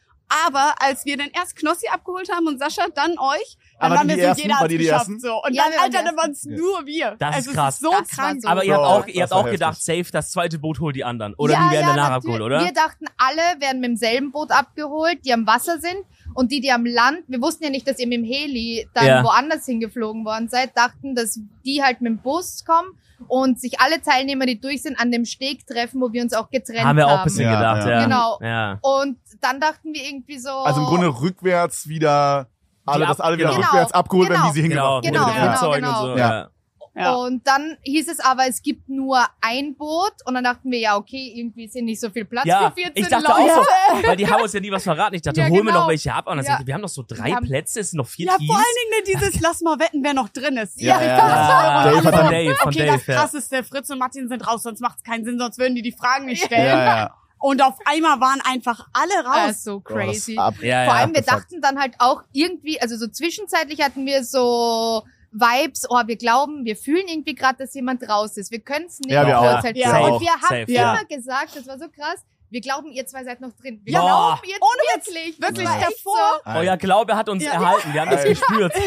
Aber 0.46 0.75
als 0.81 1.05
wir 1.05 1.19
dann 1.19 1.29
erst 1.34 1.56
Knossi 1.56 1.88
abgeholt 1.88 2.32
haben 2.32 2.46
und 2.46 2.58
Sascha, 2.58 2.87
dann 2.94 3.19
euch, 3.19 3.58
Aber 3.82 3.94
waren 3.96 4.08
die 4.08 4.17
wir 4.17 4.23
so, 4.23 4.29
Ersten? 4.29 4.43
jeder 4.49 4.69
die 4.69 4.79
die 4.79 4.84
geschafft. 4.84 5.00
Ersten? 5.08 5.20
So. 5.20 5.43
Und 5.43 5.55
Ja, 5.55 5.64
dann, 5.70 5.81
Alter, 5.82 6.05
dann 6.05 6.17
waren 6.17 6.31
es 6.31 6.44
nur 6.44 6.87
wir. 6.87 7.17
Das 7.19 7.31
ist 7.31 7.37
also, 7.37 7.50
es 7.50 7.56
krass. 7.56 7.79
so 7.81 7.90
Das 7.90 8.08
krank. 8.08 8.43
so 8.43 8.49
Aber 8.49 8.64
ihr 8.64 8.75
habt 8.75 8.84
auch, 8.84 9.06
ihr 9.06 9.23
habt 9.23 9.32
auch 9.32 9.50
gedacht, 9.50 9.82
safe, 9.82 10.06
das 10.12 10.31
zweite 10.31 10.58
Boot 10.58 10.81
holt 10.81 10.96
die 10.96 11.05
anderen. 11.05 11.34
Oder 11.34 11.55
ja, 11.55 11.67
die 11.69 11.75
werden 11.76 11.88
ja, 11.88 11.94
danach 11.96 12.11
abgeholt, 12.12 12.43
oder? 12.43 12.64
Wir 12.64 12.73
dachten, 12.73 13.05
alle 13.19 13.61
werden 13.61 13.81
mit 13.81 13.90
demselben 13.90 14.32
Boot 14.32 14.50
abgeholt, 14.50 15.19
die 15.25 15.32
am 15.32 15.46
Wasser 15.46 15.79
sind. 15.81 15.99
Und 16.34 16.50
die, 16.50 16.61
die 16.61 16.73
am 16.73 16.87
Land, 16.87 17.25
wir 17.29 17.43
wussten 17.43 17.64
ja 17.64 17.70
nicht, 17.70 17.87
dass 17.87 17.99
ihr 17.99 18.06
mit 18.06 18.19
dem 18.19 18.25
Heli 18.25 18.88
dann 18.94 19.06
Ja. 19.06 19.23
woanders 19.25 19.67
hingeflogen 19.67 20.25
worden 20.25 20.49
seid, 20.49 20.75
dachten, 20.76 21.14
dass 21.14 21.38
die 21.64 21.82
halt 21.82 22.00
mit 22.00 22.11
dem 22.11 22.19
Bus 22.19 22.64
kommen 22.64 22.88
und 23.29 23.61
sich 23.61 23.79
alle 23.81 24.00
Teilnehmer, 24.00 24.46
die 24.46 24.58
durch 24.58 24.82
sind, 24.82 24.99
an 24.99 25.12
dem 25.12 25.25
Steg 25.26 25.67
treffen, 25.67 26.00
wo 26.00 26.12
wir 26.12 26.23
uns 26.23 26.32
auch 26.32 26.49
getrennt 26.50 26.81
haben. 26.81 26.88
Haben 26.88 26.96
wir 26.96 27.06
auch 27.08 27.19
ein 27.19 27.25
bisschen 27.25 27.43
Ja, 27.44 27.55
gedacht, 27.56 27.87
ja. 27.87 27.90
ja. 27.99 28.05
Genau. 28.05 28.38
Ja. 28.40 28.79
Und 28.81 29.19
dann 29.43 29.61
dachten 29.61 29.93
wir 29.93 30.02
irgendwie 30.05 30.38
so. 30.38 30.50
also 30.50 30.81
im 30.81 30.87
Grunde 30.87 31.08
rückwärts 31.20 31.87
wieder 31.88 32.49
alle, 32.87 33.06
dass 33.06 33.20
alle 33.20 33.38
wieder 33.38 33.50
genau. 33.50 33.61
rückwärts 33.62 33.93
abgeholt 33.93 34.29
werden, 34.31 34.43
Genau. 34.43 34.55
wie 34.55 34.62
sie 34.62 34.69
Genau, 34.69 35.00
hingebracht 35.00 35.05
Genau, 35.05 35.25
den 35.26 35.34
wurden. 35.34 35.43
genau, 35.43 35.58
Flugzeugen 35.58 35.84
genau. 35.84 36.02
und 36.05 36.11
so. 36.12 36.19
Ja. 36.19 36.31
Ja. 36.31 36.49
Ja. 36.94 37.12
Und 37.14 37.46
dann 37.46 37.79
hieß 37.84 38.06
es 38.11 38.20
aber, 38.20 38.43
es 38.46 38.61
gibt 38.61 38.87
nur 38.90 39.19
ein 39.40 39.75
Boot. 39.76 40.12
Und 40.26 40.34
dann 40.34 40.44
dachten 40.44 40.70
wir, 40.70 40.79
ja, 40.79 40.96
okay, 40.99 41.32
irgendwie 41.37 41.64
ist 41.64 41.73
hier 41.73 41.82
nicht 41.82 41.99
so 41.99 42.11
viel 42.11 42.26
Platz 42.26 42.44
Ja, 42.44 42.69
für 42.70 42.82
14 42.82 42.93
ich 43.02 43.08
dachte 43.08 43.25
Leute. 43.29 43.34
auch 43.34 43.64
so, 43.64 44.02
weil 44.08 44.17
die 44.19 44.29
haben 44.29 44.43
uns 44.43 44.52
ja 44.52 44.61
nie 44.61 44.70
was 44.70 44.82
verraten. 44.84 45.14
Ich 45.14 45.23
dachte, 45.23 45.40
Ja, 45.40 45.46
holen 45.46 45.64
wir 45.64 45.73
genau. 45.73 45.81
noch 45.81 45.88
welche 45.88 46.12
ab. 46.12 46.26
Und 46.26 46.37
dann 46.37 46.44
Ja. 46.44 46.50
sagte, 46.52 46.67
wir 46.67 46.75
haben 46.75 46.82
noch 46.82 46.90
so 46.90 47.02
drei 47.08 47.32
Plätze, 47.37 47.81
es 47.81 47.93
sind 47.93 47.96
noch 47.96 48.06
vier 48.06 48.26
Ja, 48.26 48.37
Teams. 48.37 48.46
vor 48.46 48.56
allen 48.56 48.64
Dingen 49.06 49.19
dieses 49.23 49.40
Lass 49.40 49.62
mal 49.62 49.79
wetten, 49.79 50.05
wer 50.05 50.12
noch 50.12 50.29
drin 50.29 50.58
ist. 50.58 50.79
Ja, 50.82 51.00
ja, 51.00 51.06
Ja, 51.06 51.17
ja. 51.17 51.84
Dave 51.93 52.02
von 52.02 52.12
dann, 52.12 52.31
Dave, 52.31 52.55
von 52.56 52.69
Okay, 52.69 52.79
Dave, 52.87 52.99
das 52.99 53.06
ja. 53.06 53.14
krasseste, 53.14 53.64
Fritz 53.64 53.88
und 53.88 53.99
Martin 53.99 54.29
sind 54.29 54.46
raus, 54.46 54.62
sonst 54.62 54.81
macht 54.81 54.99
es 54.99 55.02
keinen 55.02 55.25
Sinn, 55.25 55.38
sonst 55.38 55.56
würden 55.56 55.75
die 55.75 55.81
die 55.82 55.93
Fragen 55.93 56.26
nicht 56.26 56.43
ja, 56.43 56.46
stellen. 56.49 56.67
ja. 56.79 57.14
Und 57.43 57.61
auf 57.61 57.75
einmal 57.87 58.21
waren 58.21 58.41
einfach 58.44 58.87
alle 58.93 59.23
Das 59.25 59.27
raus. 59.27 59.50
ist 59.50 59.65
so 59.65 59.81
Boah, 59.81 59.94
das 59.99 60.06
crazy. 60.06 60.39
ab. 60.39 60.55
Ja, 60.61 60.85
Vor 60.85 60.94
ja. 60.94 61.00
allem, 61.00 61.15
wir 61.15 61.23
dachten 61.23 61.61
dann 61.61 61.79
halt 61.79 61.94
auch 61.99 62.23
irgendwie, 62.33 62.81
also 62.81 62.97
so 62.97 63.09
zwischenzeitlich 63.09 63.83
hatten 63.83 64.06
wir 64.06 64.23
so 64.25 65.03
Vibes, 65.33 65.87
oh, 65.89 66.00
wir 66.06 66.17
glauben, 66.17 66.65
wir 66.65 66.77
fühlen 66.77 67.09
irgendwie 67.09 67.35
gerade, 67.35 67.59
dass 67.59 67.75
jemand 67.75 68.09
raus 68.09 68.37
ist. 68.37 68.50
Wir 68.53 68.61
können 68.61 68.85
es 68.87 69.00
nicht 69.00 69.11
Ja, 69.12 69.27
wir 69.27 69.39
auch. 69.39 69.43
beurteilen. 69.43 69.77
Ja. 69.77 69.99
Und 69.99 70.21
wir 70.21 70.31
haben 70.31 70.41
Safe, 70.43 70.61
immer 70.62 70.94
ja. 70.94 71.03
gesagt, 71.09 71.56
das 71.56 71.67
war 71.67 71.79
so 71.79 71.89
krass, 71.89 72.25
wir 72.52 72.60
glauben, 72.60 72.93
ihr 72.93 73.06
zwei 73.06 73.25
seid 73.25 73.40
noch 73.40 73.52
drin. 73.60 73.81
Wir 73.84 73.94
Ja. 73.94 74.00
glauben, 74.00 74.40
ihr 74.44 74.56
Ohne 74.60 74.82
wirklich. 75.02 75.40
wirklich 75.40 75.66
war 75.66 75.78
echt 75.81 76.04
davor. 76.04 76.40
Euer 76.60 76.76
Glaube 76.76 77.16
hat 77.16 77.28
uns 77.28 77.43
Ja. 77.43 77.52
erhalten, 77.52 77.93
wir 77.93 78.00
haben 78.02 78.10
das 78.10 78.25
gespürt. 78.25 78.72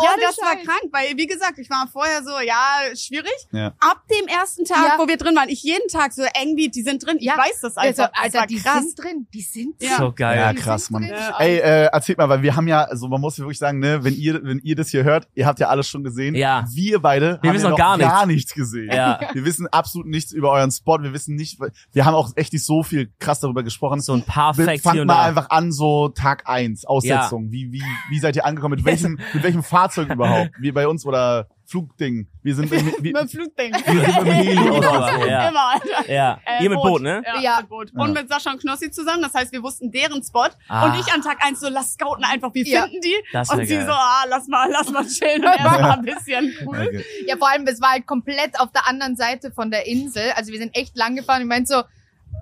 Ja, 0.00 0.10
das 0.20 0.38
war 0.38 0.54
Scheiß. 0.54 0.64
krank, 0.64 0.92
weil, 0.92 1.16
wie 1.16 1.26
gesagt, 1.26 1.58
ich 1.58 1.68
war 1.70 1.88
vorher 1.92 2.22
so, 2.22 2.30
ja, 2.40 2.94
schwierig. 2.94 3.32
Ja. 3.50 3.72
Ab 3.80 4.02
dem 4.08 4.28
ersten 4.28 4.64
Tag, 4.64 4.76
Ja. 4.90 4.94
wo 4.98 5.08
wir 5.08 5.16
drin 5.16 5.34
waren, 5.34 5.48
ich 5.48 5.64
jeden 5.64 5.88
Tag 5.88 6.12
so 6.12 6.22
irgendwie, 6.40 6.68
die 6.68 6.82
sind 6.82 7.04
drin, 7.04 7.16
ich 7.18 7.24
Ja. 7.26 7.36
weiß 7.36 7.60
das 7.62 7.76
Also, 7.76 8.02
einfach. 8.04 8.12
das 8.14 8.22
Alter, 8.24 8.38
war 8.38 8.46
die 8.46 8.56
krass. 8.60 8.82
sind 8.84 8.98
drin. 9.02 9.26
Die 9.34 9.40
sind 9.40 9.80
drin. 9.80 9.88
Ja. 9.90 9.96
So 9.98 10.12
geil. 10.12 10.38
Ja, 10.38 10.52
Die 10.52 10.58
krass, 10.60 10.90
Mann. 10.90 11.02
Ja. 11.02 11.36
Ey, 11.40 11.56
äh, 11.58 11.86
erzählt 11.86 12.18
mal, 12.18 12.28
weil 12.28 12.42
wir 12.42 12.54
haben 12.54 12.68
ja, 12.68 12.84
also 12.84 13.08
man 13.08 13.20
muss 13.20 13.36
ja 13.38 13.44
wirklich 13.44 13.58
sagen, 13.58 13.80
ne, 13.80 14.04
wenn 14.04 14.14
ihr, 14.14 14.40
wenn 14.44 14.60
ihr 14.60 14.76
das 14.76 14.88
hier 14.90 15.02
hört, 15.02 15.26
ihr 15.34 15.46
habt 15.46 15.58
ja 15.58 15.66
alles 15.68 15.88
schon 15.88 16.04
gesehen. 16.04 16.36
Ja. 16.36 16.64
Wir 16.72 17.00
beide 17.00 17.40
Wir 17.42 17.48
haben 17.50 17.56
wissen 17.56 17.64
ja 17.64 17.70
noch 17.70 17.78
gar 17.78 17.98
gar 17.98 18.26
nichts. 18.26 18.52
nichts 18.52 18.54
gesehen. 18.54 18.92
Ja. 18.92 19.18
Wir 19.32 19.44
wissen 19.44 19.66
absolut 19.66 20.06
nichts 20.06 20.30
über 20.30 20.52
euren 20.52 20.70
Spot. 20.70 20.98
Wir 21.02 21.12
wissen 21.12 21.34
nicht, 21.34 21.58
wir 21.92 22.04
haben 22.04 22.14
auch 22.14 22.30
echt 22.36 22.52
nicht 22.58 22.66
so 22.66 22.82
viel 22.82 23.12
krass 23.18 23.40
darüber 23.40 23.62
gesprochen. 23.62 24.00
So 24.00 24.12
ein 24.14 24.22
paar 24.22 24.56
Wir- 24.58 24.64
Facts 24.66 24.82
Fangt 24.82 24.98
und 25.00 25.06
mal 25.06 25.24
einfach 25.28 25.50
an, 25.50 25.72
so 25.72 26.08
Tag 26.08 26.48
eins 26.48 26.84
Aussetzung. 26.84 27.50
Wie, 27.50 27.72
wie, 27.72 27.82
wie 28.10 28.18
seid 28.18 28.36
ihr 28.36 28.44
angekommen? 28.44 28.76
Mit 28.76 28.84
welchem, 28.84 29.18
mit 29.32 29.42
welchem 29.42 29.62
Fahrzeug 29.62 30.10
überhaupt? 30.12 30.50
Wie 30.60 30.72
bei 30.72 30.86
uns 30.88 31.06
oder 31.06 31.48
Flugding? 31.66 32.28
Wir 32.42 32.54
sind 32.54 32.72
im, 32.72 32.86
wie, 33.02 33.12
Mit 33.12 33.16
dem 33.16 33.28
Flugding. 33.28 33.72
wir 33.84 34.00
sind 34.06 34.16
mit 34.24 34.26
dem 34.26 34.32
Heli 34.32 34.70
Oder 34.70 35.12
so, 35.18 35.26
ja. 35.26 35.48
Immer, 35.50 35.68
Alter. 35.74 36.10
Ja. 36.10 36.40
Äh, 36.46 36.64
Ihr 36.64 36.70
mit 36.70 36.80
Boot, 36.80 37.02
ne? 37.02 37.22
Ja, 37.26 37.40
Ja. 37.42 37.56
mit 37.60 37.68
Boot. 37.68 37.92
Ja. 37.94 38.02
Und 38.02 38.14
mit 38.14 38.28
Sascha 38.28 38.52
und 38.52 38.60
Knossi 38.62 38.90
zusammen. 38.90 39.20
Das 39.22 39.34
heißt, 39.34 39.52
wir 39.52 39.62
wussten 39.62 39.90
deren 39.92 40.22
Spot. 40.22 40.48
Ah. 40.68 40.86
Und 40.86 40.98
ich 40.98 41.12
an 41.12 41.20
Tag 41.22 41.44
eins 41.44 41.60
so, 41.60 41.68
lass 41.68 41.92
scouten 41.92 42.24
einfach, 42.24 42.54
wie 42.54 42.68
Ja. 42.68 42.84
finden 42.84 43.00
die? 43.02 43.14
Das 43.32 43.50
und 43.50 43.66
sie 43.66 43.74
geil. 43.76 43.86
so, 43.86 43.92
ah, 43.92 44.24
lass 44.30 44.48
mal, 44.48 44.68
lass 44.70 44.90
mal 44.90 45.06
chillen 45.06 45.44
und 45.44 45.50
erst 45.58 45.80
mal 45.80 45.90
ein 45.92 46.04
bisschen 46.06 46.54
cool. 46.66 46.78
Okay. 46.88 47.04
Ja, 47.26 47.36
vor 47.36 47.50
allem, 47.50 47.66
es 47.66 47.80
war 47.82 47.90
halt 47.90 48.06
komplett 48.06 48.58
auf 48.58 48.72
der 48.72 48.88
anderen 48.88 49.16
Seite 49.16 49.50
von 49.52 49.70
der 49.70 49.86
Insel. 49.86 50.32
Also 50.36 50.52
wir 50.52 50.58
sind 50.58 50.74
echt 50.74 50.96
lang 50.96 51.16
gefahren. 51.16 51.42
Ich 51.42 51.48
meinte 51.48 51.66
so, 51.68 51.82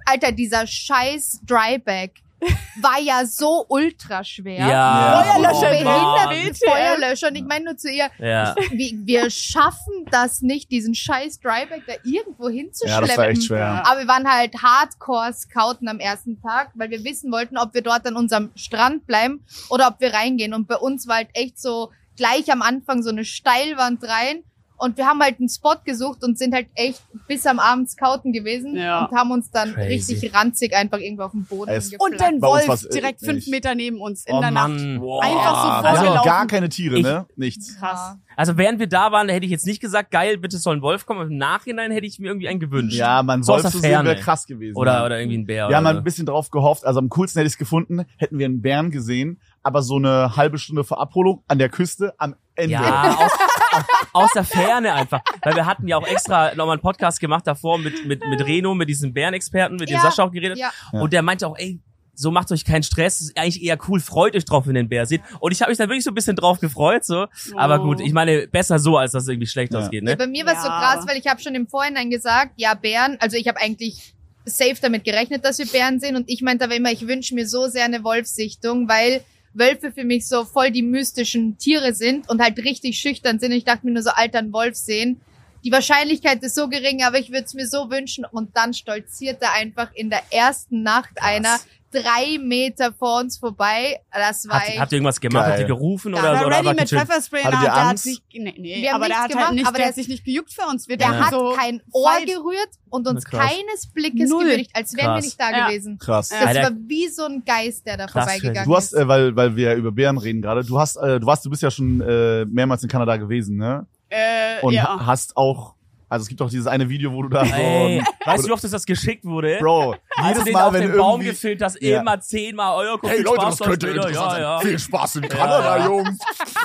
Alter, 0.07 0.33
dieser 0.33 0.67
scheiß 0.67 1.41
Dryback 1.47 2.23
war 2.83 3.01
ja 3.01 3.25
so 3.25 3.65
ultra 3.69 4.23
schwer. 4.23 4.59
Ja. 4.69 5.23
Feuerlöscher, 5.25 5.55
So 5.55 5.85
behindert 5.85 6.59
Feuerlöscher. 6.69 7.29
Und 7.29 7.37
ich 7.37 7.45
meine 7.45 7.65
nur 7.65 7.77
zu 7.79 7.91
ihr, 7.91 8.11
Ja. 8.19 8.55
wir, 8.73 8.91
wir 9.07 9.31
schaffen 9.31 10.05
das 10.11 10.43
nicht, 10.43 10.71
diesen 10.71 10.95
scheiß 10.95 11.41
Dryback 11.41 11.85
da 11.87 11.95
irgendwo 12.05 12.49
Ja, 12.49 12.57
hinzuschleppen. 12.57 13.07
das 13.09 13.17
war 13.17 13.29
echt 13.29 13.45
schwer. 13.45 13.83
Aber 13.87 14.01
wir 14.01 14.09
waren 14.09 14.31
halt 14.31 14.55
hardcore 14.63 15.33
scouten 15.33 15.89
am 15.89 15.99
ersten 15.99 16.41
Tag, 16.43 16.73
weil 16.75 16.91
wir 16.91 17.03
wissen 17.05 17.33
wollten, 17.33 17.57
ob 17.57 17.73
wir 17.73 17.83
dort 17.83 18.07
an 18.07 18.17
unserem 18.17 18.51
Strand 18.55 19.07
bleiben 19.07 19.43
oder 19.71 19.89
ob 19.89 20.01
wir 20.01 20.13
reingehen. 20.13 20.53
Und 20.53 20.69
bei 20.69 20.77
uns 20.77 21.09
war 21.09 21.17
halt 21.17 21.31
echt 21.33 21.59
so 21.59 21.91
gleich 22.19 22.53
am 22.53 22.61
Anfang 22.61 23.03
so 23.03 23.09
eine 23.11 23.25
Steilwand 23.25 24.05
rein 24.05 24.43
Und 24.79 24.97
wir 24.97 25.07
haben 25.07 25.21
halt 25.21 25.39
einen 25.39 25.49
Spot 25.49 25.77
gesucht 25.85 26.23
und 26.23 26.39
sind 26.39 26.55
halt 26.55 26.67
echt 26.75 27.03
bis 27.29 27.47
am 27.47 27.59
Abend 27.59 27.91
scouten 27.91 28.33
gewesen 28.33 28.77
Ja. 28.77 29.05
und 29.07 29.17
haben 29.17 29.31
uns 29.31 29.51
dann 29.51 29.73
Crazy. 29.75 30.13
richtig 30.15 30.35
ranzig 30.35 30.75
einfach 30.75 30.99
irgendwo 30.99 31.23
auf 31.23 31.33
dem 31.33 31.45
Boden 31.45 31.71
Es-. 31.71 31.93
Und 31.99 32.21
dann 32.21 32.41
Wolf 32.43 32.85
äh, 32.85 32.89
direkt 32.91 33.21
fünf 33.21 33.37
nicht. 33.37 33.49
Meter 33.51 33.75
neben 33.75 34.01
uns 34.01 34.25
in 34.27 34.35
Oh 34.35 34.41
der 34.41 34.51
Nacht. 34.51 34.69
Mann. 34.71 34.81
Einfach 34.81 34.99
so 34.99 35.03
wir 35.03 35.89
haben 35.91 35.97
vorgelaufen. 35.97 36.29
gar 36.31 36.47
keine 36.47 36.69
Tiere, 36.69 36.97
Ich- 36.99 37.03
ne? 37.05 37.27
Nichts. 37.37 37.77
Krass. 37.79 38.17
Also 38.39 38.59
während 38.59 38.79
wir 38.79 38.87
da 38.87 39.13
waren, 39.13 39.31
hätte 39.31 39.47
ich 39.47 39.51
jetzt 39.51 39.67
nicht 39.67 39.81
gesagt, 39.81 40.11
geil, 40.11 40.37
bitte 40.37 40.59
soll 40.59 40.77
ein 40.77 40.83
Wolf 40.83 41.07
kommen. 41.07 41.31
Im 41.31 41.39
Nachhinein 41.39 41.91
hätte 41.91 42.07
ich 42.07 42.19
mir 42.19 42.27
irgendwie 42.29 42.49
einen 42.49 42.61
gewünscht. 42.61 42.95
Ja, 42.99 43.23
man 43.23 43.43
So 43.43 43.55
aus 43.55 43.63
Wolf 43.63 43.63
der 43.63 43.71
zu 43.73 43.79
sehen 43.79 44.05
wäre 44.05 44.17
krass 44.17 44.47
gewesen. 44.47 44.77
Oder, 44.77 45.07
oder 45.07 45.19
irgendwie 45.19 45.39
ein 45.39 45.47
Bär. 45.47 45.69
Wir 45.71 45.77
haben 45.77 45.85
oder 45.85 45.89
halt 45.95 45.99
ein 45.99 46.05
bisschen 46.05 46.27
drauf 46.27 46.51
gehofft, 46.51 46.85
also 46.85 46.99
am 47.01 47.09
coolsten 47.09 47.39
hätte 47.39 47.47
ich 47.47 47.55
es 47.55 47.59
gefunden, 47.59 48.05
hätten 48.19 48.39
wir 48.39 48.45
einen 48.45 48.61
Bären 48.61 48.91
gesehen, 48.91 49.41
aber 49.67 49.83
so 49.83 49.97
eine 49.97 50.37
halbe 50.37 50.59
Stunde 50.59 50.85
vor 50.85 51.01
Abholung 51.01 51.43
an 51.49 51.59
der 51.59 51.69
Küste 51.69 52.15
am 52.19 52.37
Ende. 52.55 52.75
Ja, 52.75 53.17
aus, 53.19 53.33
aus 54.13 54.31
der 54.33 54.45
Ferne 54.45 54.93
einfach. 54.95 55.21
Weil 55.43 55.57
wir 55.57 55.67
hatten 55.67 55.89
ja 55.89 55.97
auch 55.97 56.07
extra 56.07 56.55
nochmal 56.55 56.75
einen 56.75 56.83
Podcast 56.83 57.19
gemacht 57.21 57.47
davor 57.47 57.77
mit, 57.79 58.07
mit, 58.07 58.25
mit 58.29 58.41
Reno, 58.47 58.75
mit 58.75 58.89
diesem 58.89 59.13
Bärenexperten, 59.13 59.77
mit 59.77 59.89
dem 59.91 59.95
Ja, 59.97 60.01
Sascha 60.03 60.23
auch 60.23 60.31
geredet. 60.31 60.57
ja. 60.59 60.71
Und 60.93 61.13
der 61.13 61.23
meinte 61.23 61.47
auch, 61.49 61.57
ey, 61.59 61.81
so 62.15 62.31
macht 62.31 62.51
euch 62.53 62.65
keinen 62.65 62.83
Stress, 62.85 63.21
ist 63.21 63.37
eigentlich 63.39 63.63
eher 63.63 63.77
cool, 63.89 64.01
freut 64.01 64.35
euch 64.37 64.45
drauf, 64.47 64.67
wenn 64.67 64.77
ihr 64.77 64.83
den 64.85 64.89
Bär 64.89 65.05
seht. 65.05 65.21
Und 65.41 65.51
ich 65.53 65.61
habe 65.61 65.71
mich 65.71 65.79
da 65.79 65.85
wirklich 65.85 66.05
so 66.05 66.13
ein 66.13 66.15
bisschen 66.15 66.37
drauf 66.37 66.61
gefreut, 66.61 67.05
so. 67.05 67.27
Aber 67.57 67.81
Oh. 67.81 67.89
gut, 67.89 68.01
ich 68.01 68.13
meine, 68.13 68.47
besser 68.47 68.79
so, 68.79 68.97
als 68.97 69.13
dass 69.13 69.25
es 69.25 69.29
irgendwie 69.29 69.49
schlecht 69.49 69.73
Ja. 69.75 69.81
ausgeht, 69.81 70.03
Ja, 70.05 70.11
ne? 70.11 70.17
bei 70.17 70.27
mir 70.29 70.47
war 70.47 70.55
es 70.55 70.63
so 70.63 70.69
Ja, 70.69 70.79
krass, 70.81 70.97
aber- 71.03 71.09
weil 71.11 71.19
ich 71.19 71.27
habe 71.27 71.41
schon 71.43 71.55
im 71.57 71.67
Vorhinein 71.67 72.09
gesagt, 72.09 72.53
ja, 72.57 72.73
Bären, 72.75 73.19
also 73.21 73.37
ich 73.37 73.49
habe 73.49 73.61
eigentlich 73.61 74.15
safe 74.47 74.77
damit 74.81 75.03
gerechnet, 75.05 75.45
dass 75.45 75.59
wir 75.59 75.67
Bären 75.67 75.99
sehen 76.01 76.15
und 76.17 76.31
ich 76.31 76.41
meinte 76.41 76.65
aber 76.65 76.77
immer, 76.77 76.91
ich 76.93 77.07
wünsche 77.09 77.35
mir 77.35 77.47
so 77.49 77.67
sehr 77.67 77.85
eine 77.85 78.05
Wolfssichtung, 78.05 78.89
weil 78.89 79.23
Wölfe 79.59 79.93
für 79.93 80.05
mich 80.05 80.27
so 80.27 80.45
voll 80.45 80.71
die 80.71 80.83
mystischen 80.83 81.59
Tiere 81.59 81.95
sind 81.95 82.29
und 82.29 82.43
halt 82.43 82.59
richtig 82.59 82.99
schüchtern 82.99 83.39
sind. 83.39 83.53
Und 83.53 83.59
ich 83.59 83.65
dachte 83.65 83.87
mir 83.87 83.93
nur 83.93 84.03
so, 84.03 84.11
Alter, 84.11 84.39
einen 84.39 84.53
Wolf 84.53 84.77
sehen. 84.77 85.21
Die 85.65 85.73
Wahrscheinlichkeit 85.73 86.43
ist 86.43 86.55
so 86.55 86.69
gering, 86.69 87.03
aber 87.03 87.19
ich 87.19 87.31
würde 87.31 87.45
es 87.45 87.55
mir 87.55 87.67
so 87.67 87.91
wünschen. 87.91 88.25
Und 88.25 88.57
dann 88.57 88.75
stolzierte 88.75 89.51
einfach 89.51 89.91
in 89.95 90.11
der 90.11 90.23
ersten 90.31 90.83
Nacht 90.83 91.13
einer 91.21 91.59
drei 92.03 92.39
Meter 92.39 92.93
vor 92.93 93.21
uns 93.21 93.39
vorbei. 93.39 94.01
Das 94.13 94.47
war 94.49 94.61
Habt, 94.61 94.69
echt 94.69 94.81
habt 94.81 94.93
ihr 94.93 94.97
irgendwas 94.97 95.21
gemacht? 95.21 95.43
Geil. 95.45 95.51
Habt 95.53 95.61
ihr 95.61 95.67
gerufen 95.67 96.13
Ja, 96.15 96.21
oder 96.21 96.31
Der 96.33 96.41
so? 96.41 96.47
Oder 96.47 96.75
mit? 96.75 96.89
Pfefferspray, 96.89 97.43
Hattet 97.43 97.63
der, 97.63 97.89
hat 97.89 97.99
sich, 97.99 98.23
nee, 98.33 98.55
nee, 98.59 98.83
Wir 98.83 98.89
haben 98.93 98.97
aber 98.97 99.07
der 99.09 99.17
nichts 99.17 99.23
hat 99.23 99.29
gemacht, 99.31 99.47
halt 99.47 99.55
nicht, 99.57 99.67
aber 99.67 99.79
der 99.79 99.87
hat 99.89 99.95
sich 99.95 100.09
nicht 100.09 100.25
gejuckt 100.25 100.53
für 100.53 100.67
uns. 100.71 100.89
Wir 100.89 100.97
Der 100.97 101.19
hat 101.19 101.31
so, 101.31 101.55
kein 101.57 101.83
Ohr 101.93 102.11
fight. 102.13 102.27
gerührt 102.27 102.69
und 102.91 103.07
uns 103.09 103.25
Krass. 103.25 103.41
keines 103.51 103.87
Blickes 103.93 104.31
Null. 104.31 104.45
gewürdigt, 104.45 104.71
als 104.75 104.95
wären 104.97 105.07
Krass. 105.07 105.23
wir 105.23 105.27
nicht 105.27 105.41
da 105.41 105.51
Ja. 105.51 105.67
gewesen. 105.69 105.99
Krass. 105.99 106.31
Ja. 106.31 106.39
Das 106.41 106.49
Alter. 106.49 106.63
war 106.63 106.71
wie 106.87 107.09
so 107.09 107.25
ein 107.25 107.43
Geist, 107.45 107.87
der 107.87 107.97
da 107.97 108.07
Krass, 108.07 108.25
vorbeigegangen 108.25 108.65
Du 108.69 108.77
hast, 108.77 108.93
ist. 108.93 108.99
äh, 109.01 109.09
weil, 109.09 109.37
weil 109.37 109.57
wir 109.57 109.75
über 109.75 109.93
Bären 109.93 110.19
reden 110.19 110.43
gerade, 110.43 110.65
du 110.65 110.79
hast, 110.79 110.97
äh, 110.97 111.21
du 111.21 111.27
warst, 111.27 111.45
du 111.45 111.51
bist 111.51 111.63
ja 111.63 111.71
schon 111.71 112.01
äh, 112.01 112.45
mehrmals 112.47 112.83
in 112.83 112.89
Kanada 112.89 113.17
gewesen, 113.17 113.57
ne? 113.57 113.87
Äh, 114.09 114.61
Und 114.63 114.73
ja. 114.73 115.05
hast 115.07 115.37
auch, 115.37 115.75
also 116.09 116.23
es 116.23 116.29
gibt 116.29 116.41
auch 116.43 116.51
dieses 116.51 116.67
eine 116.67 116.89
Video, 116.89 117.13
wo 117.13 117.23
du 117.23 117.29
da 117.29 117.43
Ey, 117.43 118.01
so, 118.05 118.27
weißt 118.31 118.45
du, 118.45 118.49
wie 118.49 118.53
oft 118.53 118.63
uns 118.65 118.73
das 118.73 118.87
geschickt 118.87 119.25
wurde? 119.25 119.59
Bro, 119.61 119.97
jedes 120.29 120.45
den 120.45 120.53
Mal, 120.53 120.69
auf 120.69 120.73
wenn 120.73 120.83
den 120.83 120.97
Baum 120.97 121.21
gefilmt 121.21 121.63
hast, 121.63 121.81
Ja. 121.83 122.01
immer 122.01 122.21
zehnmal, 122.21 122.79
oh 122.79 122.83
ja, 122.85 122.97
guck, 123.01 123.11
hey 123.11 123.23
Leute, 123.23 123.41
Spaß 123.43 123.57
das 123.59 123.69
könnte 123.69 123.89
interessant 123.89 124.15
ja, 124.15 124.31
sein. 124.31 124.41
ja. 124.41 124.61
Viel 124.61 124.79
Spaß 124.79 125.17
in 125.17 125.29
Kanada, 125.29 125.79
Ja. 125.79 125.85
Jungs. 125.87 126.19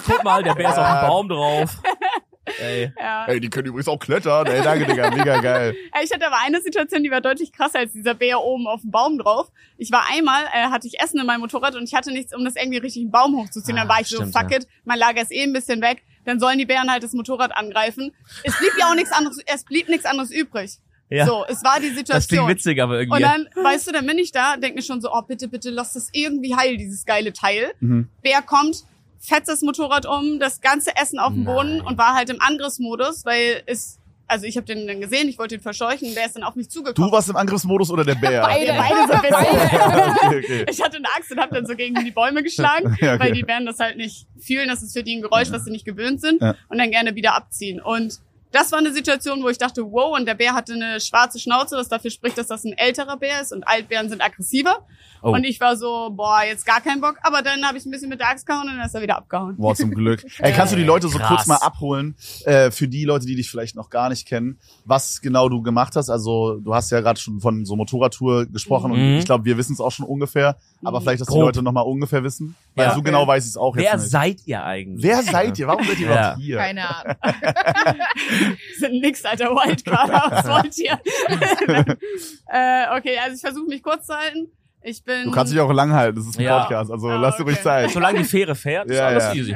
Guck 0.05 0.23
mal, 0.23 0.43
der 0.43 0.53
Bär 0.55 0.69
ist 0.69 0.77
auf 0.77 0.99
dem 0.99 1.07
Baum 1.07 1.29
drauf. 1.29 1.77
Ey. 2.59 2.91
ja. 2.99 3.25
Ey, 3.27 3.39
die 3.39 3.49
können 3.49 3.67
übrigens 3.67 3.87
auch 3.87 3.99
klettern. 3.99 4.47
Ey, 4.47 4.61
danke, 4.63 4.85
Digga, 4.85 5.11
mega 5.11 5.39
geil. 5.39 5.75
Ich 6.03 6.11
hatte 6.11 6.25
aber 6.27 6.37
eine 6.43 6.59
Situation, 6.61 7.03
die 7.03 7.11
war 7.11 7.21
deutlich 7.21 7.53
krasser 7.53 7.79
als 7.79 7.93
dieser 7.93 8.13
Bär 8.15 8.41
oben 8.41 8.67
auf 8.67 8.81
dem 8.81 8.91
Baum 8.91 9.17
drauf. 9.19 9.51
Ich 9.77 9.91
war 9.91 10.05
einmal, 10.11 10.43
äh, 10.53 10.63
hatte 10.69 10.87
ich 10.87 10.99
Essen 10.99 11.19
in 11.19 11.25
meinem 11.27 11.41
Motorrad 11.41 11.75
und 11.75 11.83
ich 11.83 11.93
hatte 11.93 12.11
nichts, 12.11 12.35
um 12.35 12.43
das 12.43 12.55
irgendwie 12.55 12.79
richtig 12.79 13.03
einen 13.03 13.11
Baum 13.11 13.35
hochzuziehen. 13.37 13.77
Ah, 13.77 13.81
Dann 13.81 13.89
war 13.89 14.01
ich 14.01 14.07
stimmt, 14.07 14.33
so, 14.33 14.39
fuck 14.39 14.51
ja. 14.51 14.57
it, 14.57 14.67
mein 14.85 14.97
Lager 14.97 15.21
ist 15.21 15.31
eh 15.31 15.43
ein 15.43 15.53
bisschen 15.53 15.81
weg. 15.81 16.03
Dann 16.25 16.39
sollen 16.39 16.57
die 16.57 16.65
Bären 16.65 16.91
halt 16.91 17.03
das 17.03 17.13
Motorrad 17.13 17.55
angreifen. 17.55 18.13
Es 18.43 18.57
blieb 18.57 18.71
ja 18.77 18.89
auch 18.89 18.95
nichts 18.95 19.11
anderes, 19.11 19.39
es 19.45 19.63
blieb 19.63 19.89
nichts 19.89 20.05
anderes 20.05 20.31
übrig. 20.31 20.79
Ja. 21.09 21.25
So, 21.25 21.43
es 21.47 21.61
war 21.63 21.79
die 21.81 21.89
Das 21.89 21.95
klingt 21.95 22.07
Situation. 22.07 22.47
witzig, 22.47 22.81
aber 22.81 22.99
irgendwie. 22.99 23.17
Und 23.17 23.21
dann, 23.21 23.49
weißt 23.61 23.87
du, 23.87 23.91
dann 23.91 24.07
bin 24.07 24.17
ich 24.17 24.31
da, 24.31 24.55
denk 24.55 24.75
mir 24.75 24.81
schon 24.81 25.01
so, 25.01 25.11
oh, 25.11 25.21
bitte, 25.21 25.49
bitte, 25.49 25.69
lass 25.69 25.93
das 25.93 26.07
irgendwie 26.13 26.55
heil, 26.55 26.77
dieses 26.77 27.05
geile 27.05 27.33
Teil. 27.33 27.73
Mhm. 27.81 28.07
Bär 28.21 28.41
kommt, 28.41 28.85
fetzt 29.19 29.49
das 29.49 29.61
Motorrad 29.61 30.05
um, 30.05 30.39
das 30.39 30.61
ganze 30.61 30.95
Essen 30.95 31.19
auf 31.19 31.33
den 31.33 31.43
Boden 31.43 31.81
und 31.81 31.97
war 31.97 32.15
halt 32.15 32.29
im 32.29 32.41
Angriffsmodus, 32.41 33.25
weil 33.25 33.61
es, 33.65 33.99
also 34.27 34.45
ich 34.45 34.55
habe 34.57 34.65
den 34.65 34.87
dann 34.87 35.01
gesehen, 35.01 35.27
ich 35.27 35.37
wollte 35.37 35.55
ihn 35.55 35.61
verscheuchen, 35.61 36.13
der 36.15 36.25
ist 36.25 36.35
dann 36.35 36.43
auf 36.43 36.55
mich 36.55 36.69
zugekommen. 36.69 37.09
Du 37.09 37.13
warst 37.15 37.29
im 37.29 37.35
Angriffsmodus 37.35 37.91
oder 37.91 38.03
der 38.05 38.15
Bär? 38.15 38.41
beide, 38.47 38.73
beide 38.73 39.07
so 39.07 39.13
ein 39.13 39.21
bisschen. 39.21 40.27
okay, 40.27 40.37
okay. 40.43 40.65
Ich 40.69 40.81
hatte 40.81 40.97
eine 40.97 41.07
Axt 41.17 41.31
und 41.31 41.39
habe 41.39 41.53
dann 41.55 41.65
so 41.65 41.75
gegen 41.75 41.95
die 42.03 42.11
Bäume 42.11 42.43
geschlagen, 42.43 42.95
Ja, 43.01 43.15
okay. 43.15 43.23
weil 43.25 43.31
die 43.33 43.43
Bären 43.43 43.65
das 43.65 43.79
halt 43.79 43.97
nicht 43.97 44.27
fühlen, 44.39 44.67
das 44.69 44.81
ist 44.83 44.93
für 44.93 45.03
die 45.03 45.17
ein 45.17 45.21
Geräusch, 45.21 45.51
was 45.51 45.65
sie 45.65 45.71
nicht 45.71 45.85
gewöhnt 45.85 46.21
sind 46.21 46.41
Ja. 46.41 46.55
und 46.69 46.77
dann 46.77 46.91
gerne 46.91 47.15
wieder 47.15 47.35
abziehen. 47.35 47.81
Und 47.81 48.19
das 48.51 48.71
war 48.71 48.79
eine 48.79 48.91
Situation, 48.93 49.43
wo 49.43 49.49
ich 49.49 49.57
dachte, 49.57 49.83
wow, 49.91 50.17
und 50.17 50.25
der 50.25 50.35
Bär 50.35 50.53
hatte 50.53 50.73
eine 50.73 50.99
schwarze 50.99 51.39
Schnauze, 51.39 51.77
was 51.77 51.87
dafür 51.87 52.11
spricht, 52.11 52.37
dass 52.37 52.47
das 52.47 52.63
ein 52.65 52.73
älterer 52.73 53.17
Bär 53.17 53.41
ist 53.41 53.53
und 53.53 53.67
Altbären 53.67 54.09
sind 54.09 54.21
aggressiver. 54.21 54.85
Oh. 55.23 55.31
Und 55.33 55.43
ich 55.43 55.59
war 55.61 55.75
so, 55.77 56.09
boah, 56.11 56.41
jetzt 56.45 56.65
gar 56.65 56.81
keinen 56.81 56.99
Bock, 56.99 57.17
aber 57.21 57.41
dann 57.43 57.63
habe 57.65 57.77
ich 57.77 57.85
ein 57.85 57.91
bisschen 57.91 58.09
mit 58.09 58.19
der 58.19 58.29
Axt 58.29 58.45
gehauen 58.47 58.67
und 58.69 58.77
dann 58.77 58.85
ist 58.85 58.95
er 58.95 59.01
wieder 59.03 59.17
abgehauen. 59.17 59.55
Boah, 59.57 59.75
zum 59.75 59.91
Glück. 59.91 60.23
Ey, 60.39 60.51
kannst 60.51 60.73
du 60.73 60.77
die 60.77 60.83
Leute 60.83 61.07
so 61.09 61.17
Krass. 61.19 61.27
kurz 61.27 61.45
mal 61.47 61.57
abholen, 61.57 62.15
äh, 62.45 62.71
für 62.71 62.87
die 62.87 63.05
Leute, 63.05 63.25
die 63.27 63.35
dich 63.35 63.49
vielleicht 63.49 63.75
noch 63.75 63.89
gar 63.91 64.09
nicht 64.09 64.27
kennen, 64.27 64.59
was 64.85 65.21
genau 65.21 65.47
du 65.47 65.61
gemacht 65.61 65.95
hast? 65.95 66.09
Also, 66.09 66.55
du 66.55 66.73
hast 66.73 66.89
ja 66.91 67.01
gerade 67.01 67.19
schon 67.19 67.39
von 67.39 67.65
so 67.65 67.75
Motorradtour 67.75 68.47
gesprochen 68.47 68.91
Mhm. 68.91 68.97
und 68.97 69.17
ich 69.19 69.25
glaube, 69.25 69.45
wir 69.45 69.57
wissen 69.57 69.73
es 69.73 69.79
auch 69.79 69.91
schon 69.91 70.05
ungefähr, 70.07 70.57
aber 70.83 70.99
Mhm. 70.99 71.03
vielleicht, 71.03 71.21
dass 71.21 71.27
die 71.27 71.33
Grob. 71.33 71.43
Leute 71.45 71.61
noch 71.61 71.71
mal 71.71 71.81
ungefähr 71.81 72.23
wissen, 72.23 72.55
weil 72.75 72.87
Ja. 72.87 72.95
so 72.95 73.01
genau 73.01 73.27
weiß 73.27 73.43
ich 73.43 73.49
es 73.51 73.57
auch 73.57 73.75
Wer 73.75 73.83
jetzt 73.83 74.01
nicht. 74.01 74.11
seid 74.11 74.37
ihr 74.45 74.63
eigentlich? 74.63 75.03
Wer 75.03 75.21
seid 75.23 75.59
ihr? 75.59 75.67
Warum 75.67 75.85
seid 75.85 75.99
ihr 75.99 76.07
Ja. 76.07 76.13
überhaupt 76.13 76.39
hier? 76.41 76.57
Keine 76.57 76.95
Ahnung. 76.95 77.15
sind 78.79 79.01
nix, 79.01 79.23
alter 79.25 79.49
Wildcard, 79.51 80.09
was 80.31 80.47
wollt 80.47 80.77
ihr? 80.77 80.99
äh, 82.47 82.97
okay, 82.97 83.17
also 83.23 83.35
ich 83.35 83.41
versuche 83.41 83.67
mich 83.67 83.83
kurz 83.83 84.07
zu 84.07 84.13
halten. 84.15 84.47
Ich 84.83 85.03
bin 85.03 85.25
Du 85.25 85.31
kannst 85.31 85.53
dich 85.53 85.59
auch 85.59 85.71
lang 85.71 85.93
halten, 85.93 86.17
das 86.17 86.25
ist 86.27 86.39
ein 86.39 86.43
Ja. 86.43 86.59
Podcast, 86.61 86.91
also 86.91 87.07
Ah, 87.07 87.15
lass 87.17 87.37
dir 87.37 87.43
ruhig 87.43 87.55
okay. 87.57 87.63
Zeit. 87.63 87.91
Solange 87.91 88.19
die 88.19 88.23
Fähre 88.25 88.55
fährt, 88.55 88.89
ist 88.89 88.97
Ja, 88.97 89.07
alles 89.07 89.23
ja. 89.25 89.33
easy. 89.33 89.55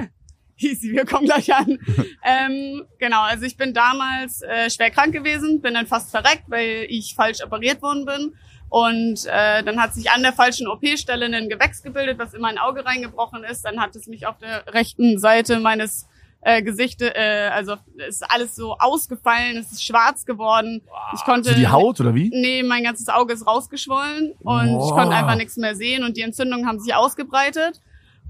easy, 0.57 0.91
wir 0.93 1.05
kommen 1.05 1.25
gleich 1.25 1.53
an. 1.53 1.79
ähm, 2.23 2.85
genau, 2.99 3.21
also 3.23 3.43
ich 3.45 3.57
bin 3.57 3.73
damals 3.73 4.41
äh, 4.43 4.69
schwer 4.69 4.91
krank 4.91 5.13
gewesen, 5.13 5.61
bin 5.61 5.73
dann 5.73 5.87
fast 5.87 6.11
verreckt, 6.11 6.43
weil 6.47 6.85
ich 6.89 7.13
falsch 7.15 7.43
operiert 7.43 7.81
worden 7.81 8.05
bin. 8.05 8.35
Und 8.69 9.25
äh, 9.25 9.63
dann 9.63 9.79
hat 9.79 9.93
sich 9.93 10.11
an 10.11 10.21
der 10.21 10.33
falschen 10.33 10.67
OP-Stelle 10.67 11.25
ein 11.25 11.49
Gewächs 11.49 11.81
gebildet, 11.83 12.19
was 12.19 12.33
in 12.33 12.41
mein 12.41 12.57
Auge 12.57 12.85
reingebrochen 12.85 13.43
ist. 13.43 13.63
Dann 13.63 13.79
hat 13.79 13.95
es 13.95 14.07
mich 14.07 14.27
auf 14.27 14.37
der 14.39 14.65
rechten 14.73 15.17
Seite 15.19 15.59
meines 15.59 16.07
äh, 16.41 16.61
Gesichte, 16.61 17.15
äh, 17.15 17.47
also 17.47 17.75
ist 18.07 18.23
alles 18.29 18.55
so 18.55 18.77
ausgefallen, 18.77 19.57
es 19.57 19.71
ist 19.71 19.83
schwarz 19.83 20.25
geworden. 20.25 20.81
Ich 21.15 21.23
konnte 21.23 21.49
So 21.49 21.55
die 21.55 21.67
Haut 21.67 21.99
oder 21.99 22.13
wie? 22.13 22.29
Nee, 22.29 22.61
mein 22.61 22.83
ganzes 22.83 23.07
Auge 23.09 23.33
ist 23.33 23.47
rausgeschwollen 23.47 24.33
und 24.39 24.73
Wow. 24.75 24.89
ich 24.89 24.95
konnte 24.95 25.15
einfach 25.15 25.35
nichts 25.35 25.57
mehr 25.57 25.75
sehen 25.75 26.03
und 26.03 26.17
die 26.17 26.21
Entzündungen 26.21 26.67
haben 26.67 26.79
sich 26.79 26.93
ausgebreitet. 26.93 27.81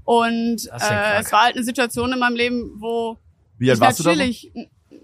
Und 0.04 0.66
äh, 0.72 1.18
es 1.20 1.30
war 1.32 1.42
halt 1.44 1.56
eine 1.56 1.64
Situation 1.64 2.12
in 2.12 2.18
meinem 2.18 2.36
Leben, 2.36 2.70
wo 2.78 3.18
Wie 3.58 3.68
alt 3.70 3.78
ich 3.78 3.84
warst 3.84 3.98
du 4.00 4.04
da? 4.04 4.12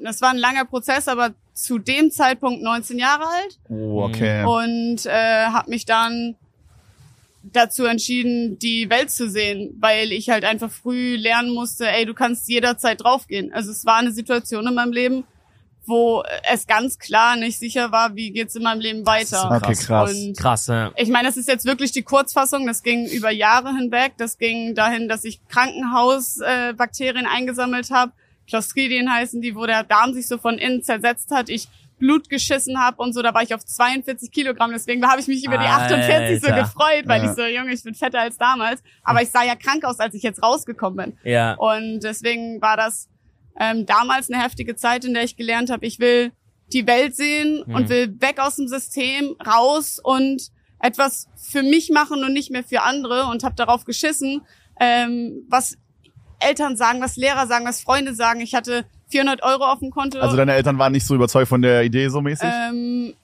Das 0.04 0.20
war 0.20 0.30
ein 0.30 0.38
langer 0.38 0.64
Prozess, 0.64 1.08
aber 1.08 1.30
zu 1.54 1.78
dem 1.78 2.10
Zeitpunkt 2.10 2.62
19 2.62 2.98
Jahre 2.98 3.24
alt 3.26 3.58
Oh, 3.68 4.02
okay. 4.04 4.44
und 4.44 5.06
äh, 5.06 5.46
habe 5.46 5.70
mich 5.70 5.84
dann 5.84 6.36
dazu 7.42 7.84
entschieden, 7.84 8.58
die 8.58 8.88
Welt 8.88 9.10
zu 9.10 9.28
sehen, 9.28 9.76
weil 9.80 10.12
ich 10.12 10.30
halt 10.30 10.44
einfach 10.44 10.70
früh 10.70 11.16
lernen 11.16 11.52
musste, 11.52 11.88
ey, 11.88 12.06
du 12.06 12.14
kannst 12.14 12.48
jederzeit 12.48 13.02
draufgehen. 13.02 13.52
Also 13.52 13.70
es 13.70 13.84
war 13.84 13.96
eine 13.96 14.12
Situation 14.12 14.66
in 14.66 14.74
meinem 14.74 14.92
Leben, 14.92 15.24
wo 15.84 16.22
es 16.48 16.66
ganz 16.68 16.98
klar 16.98 17.36
nicht 17.36 17.58
sicher 17.58 17.90
war, 17.90 18.14
wie 18.14 18.30
geht's 18.30 18.54
in 18.54 18.62
meinem 18.62 18.80
Leben 18.80 19.04
weiter. 19.04 19.50
Okay, 19.50 19.74
krass. 19.74 20.12
Und 20.12 20.38
Krass, 20.38 20.68
ja. 20.68 20.92
ich 20.96 21.08
meine, 21.08 21.26
das 21.26 21.36
ist 21.36 21.48
jetzt 21.48 21.64
wirklich 21.64 21.90
die 21.90 22.02
Kurzfassung. 22.02 22.66
Das 22.66 22.84
ging 22.84 23.06
über 23.08 23.30
Jahre 23.30 23.74
hinweg. 23.74 24.12
Das 24.18 24.38
ging 24.38 24.76
dahin, 24.76 25.08
dass 25.08 25.24
ich 25.24 25.40
Krankenhausbakterien 25.48 27.24
äh, 27.26 27.28
eingesammelt 27.28 27.90
habe. 27.90 28.12
Clostridien 28.48 29.12
heißen 29.12 29.40
die, 29.40 29.54
wo 29.54 29.66
der 29.66 29.84
Darm 29.84 30.12
sich 30.14 30.26
so 30.28 30.38
von 30.38 30.58
innen 30.58 30.82
zersetzt 30.82 31.30
hat. 31.30 31.48
Ich 31.48 31.68
Blut 31.98 32.28
geschissen 32.28 32.80
habe 32.80 33.00
und 33.00 33.12
so. 33.12 33.22
Da 33.22 33.32
war 33.32 33.42
ich 33.44 33.54
auf 33.54 33.64
42 33.64 34.32
Kilogramm. 34.32 34.72
Deswegen 34.72 35.06
habe 35.06 35.20
ich 35.20 35.28
mich 35.28 35.44
über 35.46 35.56
die 35.56 35.64
48 35.66 36.40
so 36.40 36.48
Alter. 36.48 36.62
gefreut, 36.64 37.04
weil 37.06 37.22
Ja. 37.22 37.30
ich 37.30 37.36
so, 37.36 37.44
Junge, 37.44 37.72
ich 37.72 37.82
bin 37.84 37.94
fetter 37.94 38.18
als 38.20 38.36
damals. 38.38 38.82
Aber 39.04 39.22
ich 39.22 39.30
sah 39.30 39.44
ja 39.44 39.54
krank 39.54 39.84
aus, 39.84 40.00
als 40.00 40.12
ich 40.14 40.22
jetzt 40.24 40.42
rausgekommen 40.42 41.12
bin. 41.22 41.32
Ja. 41.32 41.54
Und 41.54 42.00
deswegen 42.00 42.60
war 42.60 42.76
das 42.76 43.08
ähm, 43.60 43.86
damals 43.86 44.30
eine 44.30 44.42
heftige 44.42 44.74
Zeit, 44.76 45.04
in 45.04 45.14
der 45.14 45.22
ich 45.24 45.36
gelernt 45.36 45.70
habe, 45.70 45.84
ich 45.86 46.00
will 46.00 46.32
die 46.72 46.86
Welt 46.86 47.14
sehen 47.14 47.62
Mhm. 47.66 47.74
und 47.74 47.88
will 47.90 48.16
weg 48.20 48.40
aus 48.40 48.56
dem 48.56 48.66
System, 48.66 49.36
raus 49.46 50.00
und 50.02 50.48
etwas 50.80 51.28
für 51.36 51.62
mich 51.62 51.90
machen 51.90 52.24
und 52.24 52.32
nicht 52.32 52.50
mehr 52.50 52.64
für 52.64 52.80
andere 52.82 53.26
und 53.26 53.44
habe 53.44 53.54
darauf 53.54 53.84
geschissen, 53.84 54.40
ähm, 54.80 55.44
was 55.48 55.76
Eltern 56.46 56.76
sagen, 56.76 57.00
was 57.00 57.16
Lehrer 57.16 57.46
sagen, 57.46 57.64
was 57.66 57.80
Freunde 57.80 58.14
sagen. 58.14 58.40
Ich 58.40 58.54
hatte 58.54 58.84
400 59.10 59.42
Euro 59.42 59.64
auf 59.64 59.78
dem 59.80 59.90
Konto. 59.90 60.18
Also 60.18 60.36
deine 60.36 60.54
Eltern 60.54 60.78
waren 60.78 60.92
nicht 60.92 61.06
so 61.06 61.14
überzeugt 61.14 61.48
von 61.48 61.62
der 61.62 61.82
Idee 61.84 62.08
so 62.08 62.20
mäßig? 62.20 62.48
ähm, 62.70 63.14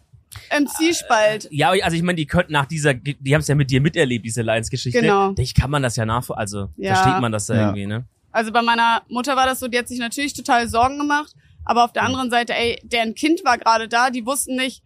im 0.56 0.66
Zwiespalt. 0.66 1.48
Ja, 1.50 1.70
also 1.70 1.96
ich 1.96 2.02
meine, 2.02 2.16
die 2.16 2.26
könnten 2.26 2.52
nach 2.52 2.66
dieser, 2.66 2.94
die 2.94 3.34
haben 3.34 3.40
es 3.40 3.48
ja 3.48 3.54
mit 3.54 3.70
dir 3.70 3.80
miterlebt, 3.80 4.24
diese 4.24 4.42
Lions-Geschichte. 4.42 5.00
Genau. 5.00 5.32
Ich 5.38 5.54
kann 5.54 5.70
man 5.70 5.82
das 5.82 5.96
ja 5.96 6.04
nachvollziehen, 6.04 6.38
also 6.40 6.68
Ja. 6.76 6.94
versteht 6.94 7.20
man 7.20 7.32
das 7.32 7.48
ja, 7.48 7.54
Ja. 7.54 7.60
irgendwie, 7.68 7.86
ne? 7.86 8.04
Also 8.30 8.52
bei 8.52 8.60
meiner 8.62 9.02
Mutter 9.08 9.36
war 9.36 9.46
das 9.46 9.58
so, 9.58 9.68
die 9.68 9.78
hat 9.78 9.88
sich 9.88 9.98
natürlich 9.98 10.34
total 10.34 10.68
Sorgen 10.68 10.98
gemacht, 10.98 11.34
Aber 11.64 11.84
auf 11.84 11.92
der 11.92 12.02
anderen 12.04 12.30
Seite, 12.30 12.54
ey, 12.54 12.78
deren 12.82 13.14
Kind 13.14 13.44
war 13.44 13.58
gerade 13.58 13.88
da, 13.88 14.08
die 14.10 14.24
wussten 14.24 14.56
nicht, 14.56 14.78
äh, 14.78 14.84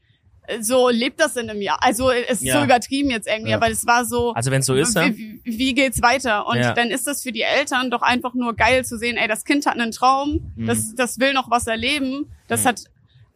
so 0.60 0.88
lebt 0.88 1.20
das 1.20 1.36
in 1.36 1.48
einem 1.48 1.62
Jahr. 1.62 1.78
Also 1.82 2.10
äh, 2.10 2.24
es 2.24 2.38
ist 2.40 2.42
Ja. 2.44 2.58
so 2.58 2.64
übertrieben 2.64 3.10
jetzt 3.10 3.28
irgendwie, 3.28 3.50
Ja. 3.52 3.56
aber 3.56 3.70
es 3.70 3.86
war 3.86 4.04
so, 4.04 4.32
Also 4.32 4.50
wenn 4.50 4.60
es 4.60 4.66
so 4.66 4.74
ist, 4.74 4.94
ne? 4.94 5.16
wie, 5.16 5.40
wie 5.44 5.58
wie 5.58 5.74
geht's 5.74 6.02
weiter? 6.02 6.46
Und 6.46 6.58
Ja. 6.58 6.72
dann 6.74 6.90
ist 6.90 7.06
das 7.06 7.22
für 7.22 7.30
die 7.32 7.42
Eltern 7.42 7.90
doch 7.90 8.02
einfach 8.02 8.34
nur 8.34 8.54
geil 8.54 8.84
zu 8.84 8.98
sehen, 8.98 9.16
ey, 9.16 9.28
das 9.28 9.44
Kind 9.44 9.66
hat 9.66 9.74
einen 9.78 9.92
Traum, 9.92 10.52
Mhm. 10.56 10.66
das, 10.66 10.94
das 10.96 11.18
will 11.20 11.32
noch 11.32 11.50
was 11.50 11.66
erleben, 11.68 12.30
das 12.48 12.64
Mhm. 12.64 12.68
hat, 12.68 12.80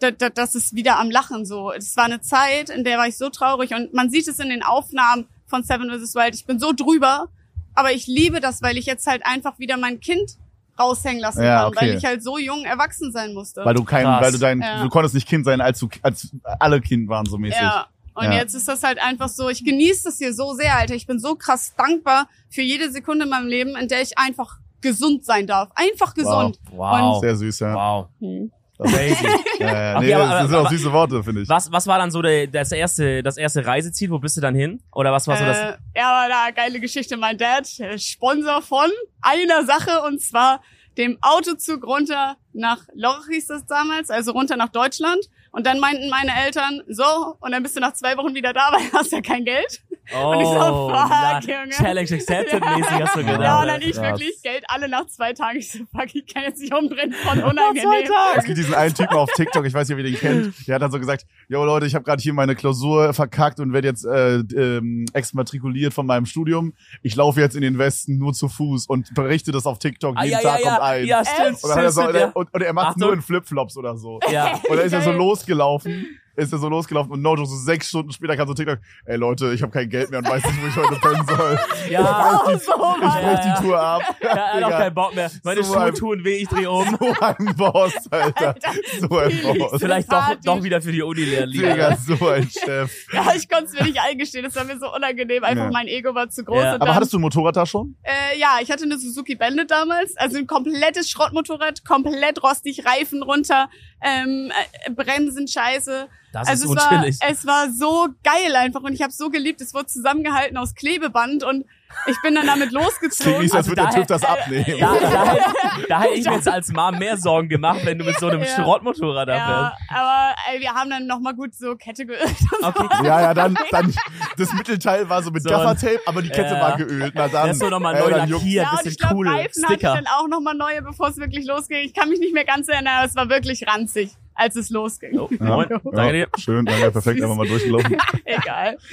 da, 0.00 0.10
da, 0.10 0.28
das 0.30 0.54
ist 0.54 0.74
wieder 0.74 0.98
am 0.98 1.10
Lachen 1.10 1.46
so. 1.46 1.72
Es 1.72 1.96
war 1.96 2.04
eine 2.04 2.20
Zeit, 2.20 2.70
in 2.70 2.82
der 2.84 2.98
war 2.98 3.06
ich 3.08 3.16
so 3.16 3.30
traurig 3.30 3.72
und 3.72 3.94
man 3.94 4.10
sieht 4.10 4.26
es 4.28 4.38
in 4.40 4.48
den 4.50 4.62
Aufnahmen 4.62 5.26
von 5.46 5.62
Seven 5.62 5.88
vs. 5.90 6.14
Wild. 6.16 6.34
Ich 6.34 6.44
bin 6.44 6.58
so 6.58 6.72
drüber, 6.72 7.28
aber 7.74 7.92
ich 7.92 8.06
liebe 8.08 8.40
das, 8.40 8.62
weil 8.62 8.76
ich 8.78 8.86
jetzt 8.86 9.06
halt 9.06 9.24
einfach 9.24 9.58
wieder 9.58 9.76
mein 9.76 10.00
Kind 10.00 10.32
raushängen 10.78 11.20
lassen 11.20 11.42
Ja, 11.42 11.58
kann, 11.58 11.66
okay. 11.68 11.76
weil 11.80 11.96
ich 11.98 12.04
halt 12.04 12.22
so 12.22 12.38
jung 12.38 12.64
erwachsen 12.64 13.12
sein 13.12 13.34
musste. 13.34 13.64
Weil 13.64 13.74
du 13.74 13.84
kein, 13.84 14.04
Krass. 14.04 14.22
weil 14.22 14.32
du 14.32 14.38
dein, 14.38 14.60
Ja. 14.60 14.82
du 14.82 14.88
konntest 14.88 15.14
nicht 15.14 15.26
Kind 15.28 15.44
sein, 15.44 15.60
als 15.60 15.78
du, 15.78 15.88
als 16.02 16.34
alle 16.58 16.80
Kind 16.80 17.08
waren 17.08 17.26
so 17.26 17.38
mäßig. 17.38 17.60
Ja. 17.60 17.86
Und 18.14 18.24
Ja. 18.24 18.32
jetzt 18.32 18.54
ist 18.54 18.66
das 18.66 18.82
halt 18.82 18.98
einfach 18.98 19.28
so, 19.28 19.48
ich 19.50 19.64
genieße 19.64 20.04
das 20.04 20.18
hier 20.18 20.32
so 20.32 20.54
sehr, 20.54 20.74
Alter. 20.76 20.94
Ich 20.94 21.06
bin 21.06 21.18
so 21.18 21.34
krass 21.34 21.74
dankbar 21.76 22.28
für 22.48 22.62
jede 22.62 22.90
Sekunde 22.90 23.24
in 23.24 23.30
meinem 23.30 23.46
Leben, 23.48 23.76
in 23.76 23.88
der 23.88 24.00
ich 24.02 24.16
einfach 24.18 24.58
gesund 24.80 25.24
sein 25.24 25.46
darf. 25.46 25.70
Einfach 25.74 26.14
gesund. 26.14 26.58
Wow. 26.70 27.20
Sehr 27.20 27.36
süß, 27.36 27.60
ja. 27.60 27.74
Wow. 27.74 28.08
Hm. 28.20 28.50
Crazy. 28.78 29.26
Ja, 29.58 29.66
ja, 29.66 29.96
Okay, 29.96 30.06
nee, 30.06 30.14
aber- 30.14 30.28
das 30.28 30.48
sind 30.50 30.54
auch 30.58 30.70
süße 30.70 30.92
Worte, 30.92 31.22
finde 31.24 31.42
ich. 31.42 31.48
Was, 31.48 31.70
was 31.72 31.86
war 31.86 31.98
dann 31.98 32.10
so 32.10 32.20
der, 32.22 32.46
das 32.46 32.72
erste, 32.72 33.22
das 33.22 33.36
erste 33.36 33.64
Reiseziel? 33.66 34.10
Wo 34.10 34.18
bist 34.18 34.36
du 34.36 34.40
dann 34.40 34.54
hin? 34.54 34.82
Oder 34.92 35.12
was 35.12 35.26
war 35.26 35.36
so 35.36 35.44
das? 35.44 35.58
Äh, 35.58 35.76
ja, 35.96 36.12
aber 36.12 36.28
da 36.28 36.50
geile 36.50 36.78
Geschichte. 36.80 37.16
Mein 37.16 37.38
Dad, 37.38 37.66
äh, 37.80 37.98
Sponsor 37.98 38.60
von 38.62 38.90
einer 39.22 39.64
Sache 39.64 40.02
und 40.06 40.20
zwar 40.20 40.62
dem 40.98 41.18
Autozug 41.20 41.86
runter 41.86 42.36
nach 42.54 42.78
Lorch 42.94 43.26
hieß 43.30 43.46
das 43.48 43.66
damals, 43.66 44.08
also 44.10 44.32
runter 44.32 44.56
nach 44.56 44.70
Deutschland. 44.70 45.26
Und 45.52 45.66
dann 45.66 45.78
meinten 45.80 46.10
meine 46.10 46.32
Eltern, 46.44 46.82
so, 46.88 47.36
und 47.40 47.52
dann 47.52 47.62
bist 47.62 47.76
du 47.76 47.80
nach 47.80 47.94
zwei 47.94 48.16
Wochen 48.18 48.34
wieder 48.34 48.52
da, 48.52 48.68
weil 48.72 48.86
du 48.90 48.92
hast 48.98 49.12
ja 49.12 49.20
kein 49.22 49.44
Geld. 49.44 49.80
Oh, 50.14 50.30
und 50.30 50.40
ich 50.40 50.46
so, 50.46 50.54
fuck, 50.54 51.08
na, 51.10 51.40
Junge. 51.40 51.70
Challenge 51.70 52.10
accepted 52.12 52.62
Ja. 52.64 52.76
mäßig 52.76 52.92
hast 53.02 53.16
du 53.16 53.20
Ja, 53.20 53.26
gedacht. 53.26 53.42
Ja, 53.42 53.60
und 53.60 53.66
dann 53.68 53.82
ich 53.82 53.92
krass. 53.96 54.20
wirklich 54.20 54.42
Geld 54.42 54.64
alle 54.68 54.88
nach 54.88 55.06
zwei 55.06 55.32
Tagen. 55.32 55.58
Ich 55.58 55.72
so, 55.72 55.78
fuck, 55.78 56.14
ich 56.14 56.26
kann 56.32 56.44
jetzt 56.44 56.60
nicht 56.60 56.74
umdrehen 56.74 57.12
von 57.12 57.42
unangenehm. 57.42 58.10
Es 58.36 58.44
gibt 58.44 58.58
diesen 58.58 58.74
einen 58.74 58.94
Typen 58.94 59.16
auf 59.16 59.30
TikTok, 59.32 59.64
ich 59.66 59.74
weiß 59.74 59.88
nicht, 59.88 59.94
ob 59.98 60.04
ihr 60.04 60.10
den 60.10 60.18
kennt, 60.18 60.68
der 60.68 60.74
hat 60.76 60.82
dann 60.82 60.92
so 60.92 60.98
gesagt, 60.98 61.26
yo 61.48 61.64
Leute, 61.64 61.86
ich 61.86 61.94
habe 61.94 62.04
gerade 62.04 62.22
hier 62.22 62.32
meine 62.34 62.54
Klausur 62.54 63.12
verkackt 63.14 63.58
und 63.60 63.72
werde 63.72 63.88
jetzt 63.88 64.04
äh, 64.04 64.36
ähm, 64.56 65.06
exmatrikuliert 65.12 65.92
von 65.94 66.06
meinem 66.06 66.26
Studium. 66.26 66.72
Ich 67.02 67.16
laufe 67.16 67.40
jetzt 67.40 67.56
in 67.56 67.62
den 67.62 67.78
Westen 67.78 68.18
nur 68.18 68.32
zu 68.32 68.48
Fuß 68.48 68.86
und 68.86 69.12
berichte 69.14 69.50
das 69.52 69.66
auf 69.66 69.78
TikTok. 69.78 70.16
Ah, 70.16 70.24
Jeden 70.24 70.34
ja, 70.34 70.40
Tag 70.40 70.60
ja, 70.60 70.68
kommt 70.68 70.78
ja, 70.78 70.82
ein. 70.82 71.06
ja, 71.06 71.24
stimmt, 71.24 71.64
und, 71.64 71.70
er 71.70 71.90
so, 71.92 72.00
stimmt, 72.02 72.14
und, 72.14 72.20
ja. 72.20 72.26
er, 72.26 72.36
und, 72.36 72.54
und 72.54 72.62
er 72.62 72.72
macht 72.72 72.86
Achtung. 72.88 73.00
nur 73.02 73.12
in 73.14 73.22
Flipflops 73.22 73.76
oder 73.76 73.96
so. 73.96 74.20
Ja. 74.30 74.52
Und 74.68 74.76
dann 74.76 74.86
ist 74.86 74.92
er 74.92 75.02
so 75.02 75.12
losgelaufen, 75.12 76.06
ist 76.36 76.52
er 76.52 76.58
so 76.58 76.68
losgelaufen 76.68 77.12
und 77.12 77.22
Nojo 77.22 77.44
so 77.44 77.56
sechs 77.56 77.88
Stunden 77.88 78.12
später 78.12 78.36
kam 78.36 78.46
so 78.48 78.54
TikTok, 78.54 78.78
ey 79.06 79.16
Leute, 79.16 79.52
ich 79.52 79.62
habe 79.62 79.72
kein 79.72 79.88
Geld 79.88 80.10
mehr 80.10 80.20
und 80.20 80.28
weiß 80.28 80.44
nicht, 80.44 80.62
wo 80.62 80.66
ich 80.68 80.76
heute 80.76 81.00
pennen 81.00 81.26
soll. 81.26 81.58
Ja, 81.90 82.40
Oh, 82.44 82.50
so, 82.50 82.56
Ich 82.56 82.58
brech 82.58 83.40
die 83.40 83.48
ja. 83.48 83.60
Tour 83.60 83.80
ab. 83.80 84.02
ja, 84.22 84.28
er 84.28 84.54
hat 84.56 84.64
auch 84.64 84.70
keinen 84.70 84.94
Bock 84.94 85.14
mehr. 85.14 85.30
Meine 85.44 85.62
So 85.62 85.74
Schuhe 85.74 85.82
ein- 85.84 85.94
tun 85.94 86.24
weh, 86.24 86.36
ich 86.38 86.48
dreh 86.48 86.66
um. 86.66 86.84
So 87.00 87.14
ein 87.20 87.54
Boss, 87.56 87.94
Alter. 88.10 88.54
So 89.00 89.18
ein 89.18 89.58
Boss. 89.58 89.80
Vielleicht 89.80 90.10
doch, 90.12 90.34
doch 90.44 90.62
wieder 90.62 90.80
für 90.82 90.92
die 90.92 91.02
Uni 91.02 91.22
lernen. 91.24 91.52
Digga, 91.52 91.96
so 91.96 92.28
ein 92.28 92.48
Chef. 92.50 92.92
Ja, 93.12 93.32
ich 93.36 93.48
konnte 93.48 93.66
es 93.66 93.72
mir 93.74 93.84
nicht 93.84 94.00
eingestehen. 94.00 94.44
Das 94.44 94.54
war 94.56 94.64
mir 94.64 94.78
so 94.78 94.92
unangenehm. 94.94 95.44
Einfach 95.44 95.64
Ja. 95.66 95.70
mein 95.70 95.86
Ego 95.86 96.14
war 96.14 96.28
zu 96.28 96.44
groß. 96.44 96.62
Ja. 96.62 96.74
Aber 96.74 96.86
dann, 96.86 96.94
hattest 96.94 97.12
du 97.12 97.18
ein 97.18 97.22
Motorrad 97.22 97.56
da 97.56 97.66
schon? 97.66 97.96
äh, 98.02 98.38
ja, 98.38 98.58
ich 98.60 98.70
hatte 98.70 98.84
eine 98.84 98.98
Suzuki 98.98 99.34
Bandit 99.36 99.70
damals. 99.70 100.16
Also 100.16 100.38
ein 100.38 100.46
komplettes 100.46 101.08
Schrottmotorrad, 101.10 101.84
komplett 101.84 102.42
rostig, 102.42 102.84
Reifen 102.84 103.22
runter, 103.22 103.68
ähm, 104.02 104.52
äh, 104.84 104.90
Bremsen 104.90 105.48
scheiße. 105.48 106.08
Das 106.32 106.48
also 106.48 106.64
ist 106.64 106.70
es 106.70 106.76
war, 106.76 106.92
unchillig. 106.92 107.18
es 107.20 107.46
war 107.46 107.72
so 107.72 108.08
geil 108.22 108.54
einfach 108.56 108.82
und 108.82 108.92
ich 108.92 109.02
habe 109.02 109.12
so 109.12 109.30
geliebt. 109.30 109.60
Es 109.60 109.74
wurde 109.74 109.86
zusammengehalten 109.86 110.56
aus 110.56 110.74
Klebeband 110.74 111.44
und 111.44 111.64
ich 112.08 112.16
bin 112.22 112.34
dann 112.34 112.46
damit 112.46 112.72
losgezogen. 112.72 113.42
als 113.42 113.52
Also 113.54 113.70
würde 113.70 113.82
der 113.82 113.90
TÜV 113.90 114.06
das 114.06 114.22
abnehmen. 114.24 114.64
Da, 114.80 114.94
da, 115.00 115.24
hätte- 115.32 115.86
da 115.88 116.00
hätte 116.02 116.14
ich 116.14 116.24
mir 116.26 116.34
jetzt 116.34 116.48
als 116.48 116.68
Mom 116.72 116.98
mehr 116.98 117.16
Sorgen 117.16 117.48
gemacht, 117.48 117.80
wenn 117.84 117.98
du 117.98 118.04
mit 118.04 118.18
so 118.18 118.28
einem 118.28 118.40
Ja. 118.42 118.46
Schrottmotorrad 118.46 119.28
da 119.28 119.36
ja, 119.36 119.46
fährst. 119.46 119.90
aber 120.00 120.34
ey, 120.52 120.60
wir 120.60 120.70
haben 120.74 120.90
dann 120.90 121.06
nochmal 121.06 121.34
gut 121.34 121.54
so 121.54 121.74
Kette 121.76 122.06
geölt. 122.06 122.22
Okay. 122.62 123.06
Ja, 123.06 123.20
ja, 123.20 123.34
dann, 123.34 123.56
dann, 123.70 123.94
das 124.38 124.52
Mittelteil 124.52 125.08
war 125.08 125.22
so 125.22 125.30
mit 125.30 125.42
So 125.42 125.50
Gaffertape, 125.50 126.00
aber 126.06 126.22
die 126.22 126.28
Kette 126.30 126.54
Ja. 126.54 126.60
war 126.60 126.76
geölt. 126.76 127.12
Na 127.14 127.28
dann. 127.28 127.48
Das 127.48 127.56
ist 127.56 127.62
so 127.62 127.68
nochmal 127.70 127.94
äh, 127.94 128.00
neu 128.00 128.08
juckt- 128.10 128.30
lackiert, 128.30 128.64
Ja, 128.64 128.70
bisschen 128.72 128.90
ich 128.92 128.98
glaube, 128.98 129.14
cool. 129.16 129.28
Reifen 129.28 129.62
hatte 129.64 129.74
ich 129.74 129.78
Sticker. 129.80 129.94
dann 129.94 130.06
auch 130.06 130.28
nochmal 130.28 130.54
neue, 130.54 130.82
bevor 130.82 131.08
es 131.08 131.16
wirklich 131.18 131.46
losging. 131.46 131.78
Ich 131.84 131.94
kann 131.94 132.08
mich 132.08 132.18
nicht 132.20 132.34
mehr 132.34 132.44
ganz 132.44 132.68
erinnern, 132.68 132.94
aber 132.98 133.06
es 133.06 133.14
war 133.16 133.28
wirklich 133.28 133.66
ranzig, 133.68 134.12
als 134.36 134.54
es 134.56 134.70
losging. 134.70 135.18
Oh, 135.18 135.28
moin. 135.40 135.66
Ja, 135.70 135.80
Danke 135.92 136.12
dir. 136.12 136.28
schön, 136.38 136.64
danke, 136.64 136.90
perfekt, 136.92 137.22
einfach 137.22 137.36
mal 137.36 137.46
durchgelaufen. 137.48 137.96
Egal. 138.24 138.76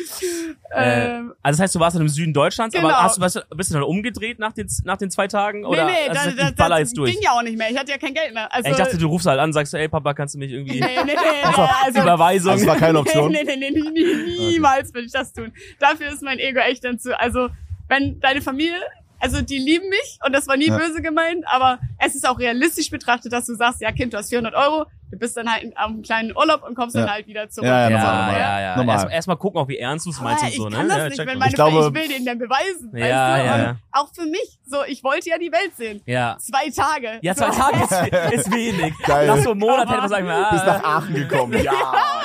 Äh, 0.76 1.18
ähm, 1.18 1.34
also 1.44 1.58
das 1.58 1.64
heißt, 1.66 1.76
du 1.76 1.80
warst 1.80 1.96
dann 1.96 2.02
im 2.02 2.10
Süden 2.10 2.34
Deutschlands, 2.34 2.76
aber 2.76 2.88
Genau. 2.88 3.00
hast 3.02 3.18
du, 3.18 3.22
bist, 3.22 3.36
du- 3.36 3.56
bist 3.56 3.70
du 3.70 3.76
dann 3.76 3.84
umgedreht 3.84 4.40
nach 4.40 4.54
den, 4.54 4.68
nach 4.86 4.98
den 4.98 5.12
zwei 5.12 5.28
Tagen? 5.28 5.66
Oder 5.66 5.86
nee, 5.86 5.92
nee, 5.92 6.10
also, 6.10 6.32
da, 6.32 6.36
da, 6.44 6.50
ich 6.50 6.56
baller 6.56 6.80
das 6.80 6.90
jetzt 6.90 6.98
durch? 6.98 7.12
ging 7.14 7.22
ja 7.22 7.32
auch 7.34 7.44
nicht 7.44 7.58
mehr. 7.58 7.70
Ich 7.70 7.78
hatte 7.78 7.92
ja 7.92 8.00
kein 8.00 8.14
Geld 8.16 8.34
mehr. 8.34 8.52
Also, 8.52 8.72
ich 8.72 8.76
dachte, 8.76 8.98
du 8.98 9.08
rufst 9.08 9.28
halt 9.28 9.40
an, 9.40 9.54
sagst 9.54 9.74
du, 9.74 9.78
ey 9.78 9.88
Papa, 9.88 10.16
kannst 10.16 10.34
du 10.34 10.40
mich 10.40 10.52
irgendwie... 10.52 10.80
nee, 10.80 10.88
nee, 11.06 11.14
nee, 11.14 11.44
auf, 11.48 11.70
also, 11.86 12.02
Überweisung. 12.02 12.54
Das 12.54 12.66
war 12.66 12.78
keine 12.78 12.98
Option. 13.00 13.32
Nee, 13.32 13.44
nee, 13.44 13.56
nee, 13.56 13.70
nee, 13.72 13.90
nie, 13.92 14.50
niemals 14.52 14.92
will 14.96 15.06
ich 15.06 15.12
das 15.12 15.32
tun. 15.34 15.52
Dafür 15.80 16.08
ist 16.12 16.24
mein 16.24 16.40
Ego 16.40 16.60
echt 16.60 16.84
dann 16.84 16.98
zu, 16.98 17.20
also, 17.20 17.50
wenn 17.88 18.20
deine 18.20 18.42
Familie, 18.42 18.80
also 19.20 19.42
die 19.42 19.60
lieben 19.60 19.88
mich 19.90 20.18
und 20.26 20.34
das 20.34 20.48
war 20.48 20.58
nie 20.58 20.68
Ja. 20.70 20.78
böse 20.78 21.02
gemeint, 21.04 21.46
aber 21.48 21.80
es 22.00 22.16
ist 22.16 22.28
auch 22.28 22.40
realistisch 22.40 22.90
betrachtet, 22.90 23.32
dass 23.32 23.46
du 23.46 23.54
sagst, 23.56 23.80
ja 23.82 23.92
Kind, 23.92 24.14
du 24.14 24.18
hast 24.18 24.30
400 24.30 24.56
Euro, 24.56 24.86
du 25.14 25.20
bist 25.20 25.38
dann 25.38 25.52
halt 25.52 25.72
am 25.76 26.02
kleinen 26.02 26.36
Urlaub 26.36 26.64
und 26.68 26.76
kommst 26.76 26.96
Ja. 26.96 27.02
dann 27.04 27.12
halt 27.12 27.28
wieder 27.28 27.50
zurück. 27.50 27.68
Ja, 27.68 27.90
ja, 27.90 27.90
ja, 27.90 27.98
normal, 28.00 28.34
ja, 28.40 28.62
ja. 28.62 28.76
Normal. 28.78 28.96
Erst- 29.04 29.12
Erstmal 29.14 29.38
gucken, 29.38 29.60
auch 29.62 29.68
wie 29.68 29.78
ernst 29.78 30.06
du 30.06 30.10
es 30.10 30.20
meinst 30.20 30.44
und 30.44 30.52
so, 30.54 30.68
ich 30.68 30.72
ne? 30.72 30.78
kann 30.78 30.90
das 30.90 30.98
ja, 30.98 31.04
nicht, 31.06 31.18
check 31.18 31.28
wenn 31.28 31.34
mal. 31.36 31.40
meine 31.40 31.50
Ich 31.50 31.56
glaube- 31.56 31.88
ich 31.96 32.02
will 32.02 32.08
denen 32.10 32.26
dann 32.26 32.40
beweisen, 32.40 32.92
Ja, 32.94 33.00
weißt 33.00 33.44
du? 33.46 33.64
ja, 33.64 33.76
auch 33.92 34.10
für 34.14 34.26
mich, 34.26 34.60
so, 34.66 34.78
ich 34.88 35.04
wollte 35.04 35.30
ja 35.30 35.38
die 35.38 35.52
Welt 35.52 35.76
sehen. 35.78 36.02
ja. 36.06 36.36
Zwei 36.40 36.70
Tage. 36.70 37.20
Ja, 37.22 37.36
zwei 37.36 37.52
so. 37.52 37.60
Tage 37.60 37.84
ist, 37.84 38.34
ist 38.46 38.52
wenig. 38.52 38.94
Geil. 39.06 39.28
Nach 39.28 39.38
so 39.38 39.52
einem 39.52 39.60
Monat 39.60 39.88
hätte 39.90 40.00
man 40.00 40.10
sagen, 40.10 40.28
ah, 40.30 40.50
Bist 40.52 40.66
nach 40.66 40.84
Aachen 40.84 41.14
gekommen. 41.14 41.64
Ja, 41.64 41.72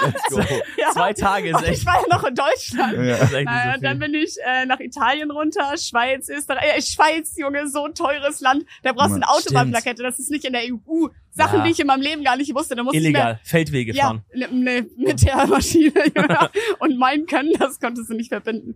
let's 0.02 0.22
go. 0.30 0.40
Ja. 0.78 0.90
zwei 0.92 1.12
Tage 1.12 1.48
ist 1.50 1.56
Und 1.56 1.64
echt, 1.64 1.80
ich 1.80 1.86
war 1.86 1.96
ja 2.00 2.14
noch 2.16 2.24
in 2.24 2.34
Deutschland. 2.34 2.92
Ja. 2.94 3.42
Naja, 3.42 3.74
so 3.76 3.80
dann 3.82 3.98
bin 3.98 4.14
ich 4.14 4.36
äh, 4.46 4.64
nach 4.66 4.80
Italien 4.80 5.30
runter, 5.30 5.74
Schweiz, 5.76 6.28
Österreich, 6.28 6.76
äh, 6.76 6.82
Schweiz, 6.82 7.34
Junge, 7.36 7.68
so 7.68 7.84
ein 7.84 7.94
teures 7.94 8.40
Land. 8.40 8.64
Da 8.82 8.92
brauchst 8.92 9.10
du 9.10 9.14
eine 9.16 9.28
Autobahnplakette, 9.28 10.02
das 10.02 10.18
ist 10.18 10.30
nicht 10.30 10.44
in 10.44 10.52
der 10.52 10.62
EU. 10.62 11.08
Sachen, 11.38 11.58
Ja. 11.60 11.64
die 11.64 11.70
ich 11.70 11.80
in 11.80 11.86
meinem 11.86 12.02
Leben 12.02 12.22
gar 12.22 12.36
nicht 12.36 12.54
wusste. 12.54 12.76
Da 12.76 12.82
musste 12.82 12.98
Illegal, 12.98 13.40
Feldwege 13.44 13.92
mehr, 13.94 14.02
fahren. 14.02 14.24
ja, 14.34 14.48
ne, 14.50 14.54
ne, 14.82 14.86
mit 14.96 15.22
der 15.24 15.46
Maschine 15.46 15.92
ja. 16.14 16.50
und 16.80 16.98
mein 16.98 17.24
Können, 17.26 17.52
das 17.58 17.80
konntest 17.80 18.10
du 18.10 18.14
nicht 18.14 18.28
verbinden. 18.28 18.74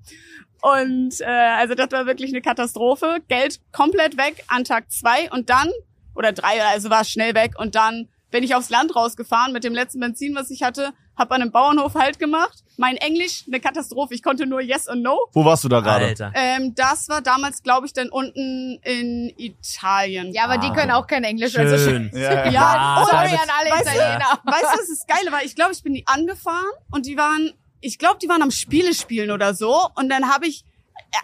Und 0.62 1.20
äh, 1.20 1.25
also 1.25 1.75
das 1.75 1.90
war 1.90 2.07
wirklich 2.07 2.31
eine 2.31 2.40
Katastrophe. 2.40 3.18
Geld 3.29 3.61
komplett 3.72 4.16
weg 4.16 4.44
an 4.46 4.64
Tag 4.64 4.90
zwei 4.90 5.31
und 5.31 5.51
dann, 5.51 5.68
oder 6.14 6.33
drei, 6.33 6.62
also 6.62 6.88
war 6.88 7.03
es 7.03 7.11
schnell 7.11 7.35
weg 7.35 7.59
und 7.59 7.75
dann 7.75 8.09
bin 8.31 8.44
ich 8.44 8.55
aufs 8.55 8.70
Land 8.70 8.94
rausgefahren 8.96 9.53
mit 9.53 9.64
dem 9.64 9.75
letzten 9.75 10.01
Benzin, 10.01 10.35
was 10.35 10.51
ich 10.51 10.62
hatte, 10.62 10.92
hab 11.16 11.31
an 11.33 11.42
einem 11.42 11.53
Bauernhof 11.53 11.94
Halt 11.94 12.18
gemacht. 12.18 12.62
Mein 12.78 12.96
Englisch, 12.96 13.44
eine 13.46 13.61
Katastrophe. 13.61 14.14
Ich 14.14 14.22
konnte 14.22 14.46
nur 14.46 14.61
Yes 14.61 14.88
und 14.88 15.02
No. 15.02 15.18
Wo 15.32 15.44
warst 15.44 15.62
du 15.64 15.68
da 15.68 15.80
gerade? 15.80 16.14
Ähm, 16.35 16.74
das 16.74 17.08
war 17.08 17.20
damals, 17.20 17.62
glaube 17.62 17.87
ich, 17.87 17.92
dann 17.92 18.08
unten 18.08 18.78
in 18.82 19.32
Italien. 19.37 20.32
Ja, 20.32 20.44
aber 20.44 20.58
die 20.58 20.68
Ah. 20.68 20.74
können 20.74 20.90
auch 20.90 21.06
kein 21.06 21.24
Englisch. 21.24 21.56
Also 21.56 21.76
Schön. 21.78 22.11
Ja, 22.14 22.46
Ja, 22.50 22.74
Ah, 22.76 23.04
Sorry 23.04 23.24
damit- 23.26 23.40
an 23.40 23.48
alle 23.61 23.70
Weißt 23.70 23.87
du- 23.87 23.90
Italiener. 23.90 24.40
Weißt 24.44 24.62
du, 24.62 24.78
was 24.78 24.88
das 24.88 25.06
Geile 25.06 25.32
war? 25.32 25.44
Ich 25.44 25.54
glaube, 25.54 25.72
ich 25.72 25.82
bin 25.82 25.94
die 25.94 26.06
angefahren 26.06 26.64
und 26.90 27.06
die 27.06 27.16
waren, 27.16 27.52
ich 27.80 27.98
glaube, 27.98 28.18
die 28.22 28.28
waren 28.28 28.42
am 28.42 28.50
Spiele 28.50 28.94
spielen 28.94 29.30
oder 29.30 29.54
so. 29.54 29.88
Und 29.94 30.08
dann 30.08 30.32
habe 30.32 30.46
ich 30.46 30.64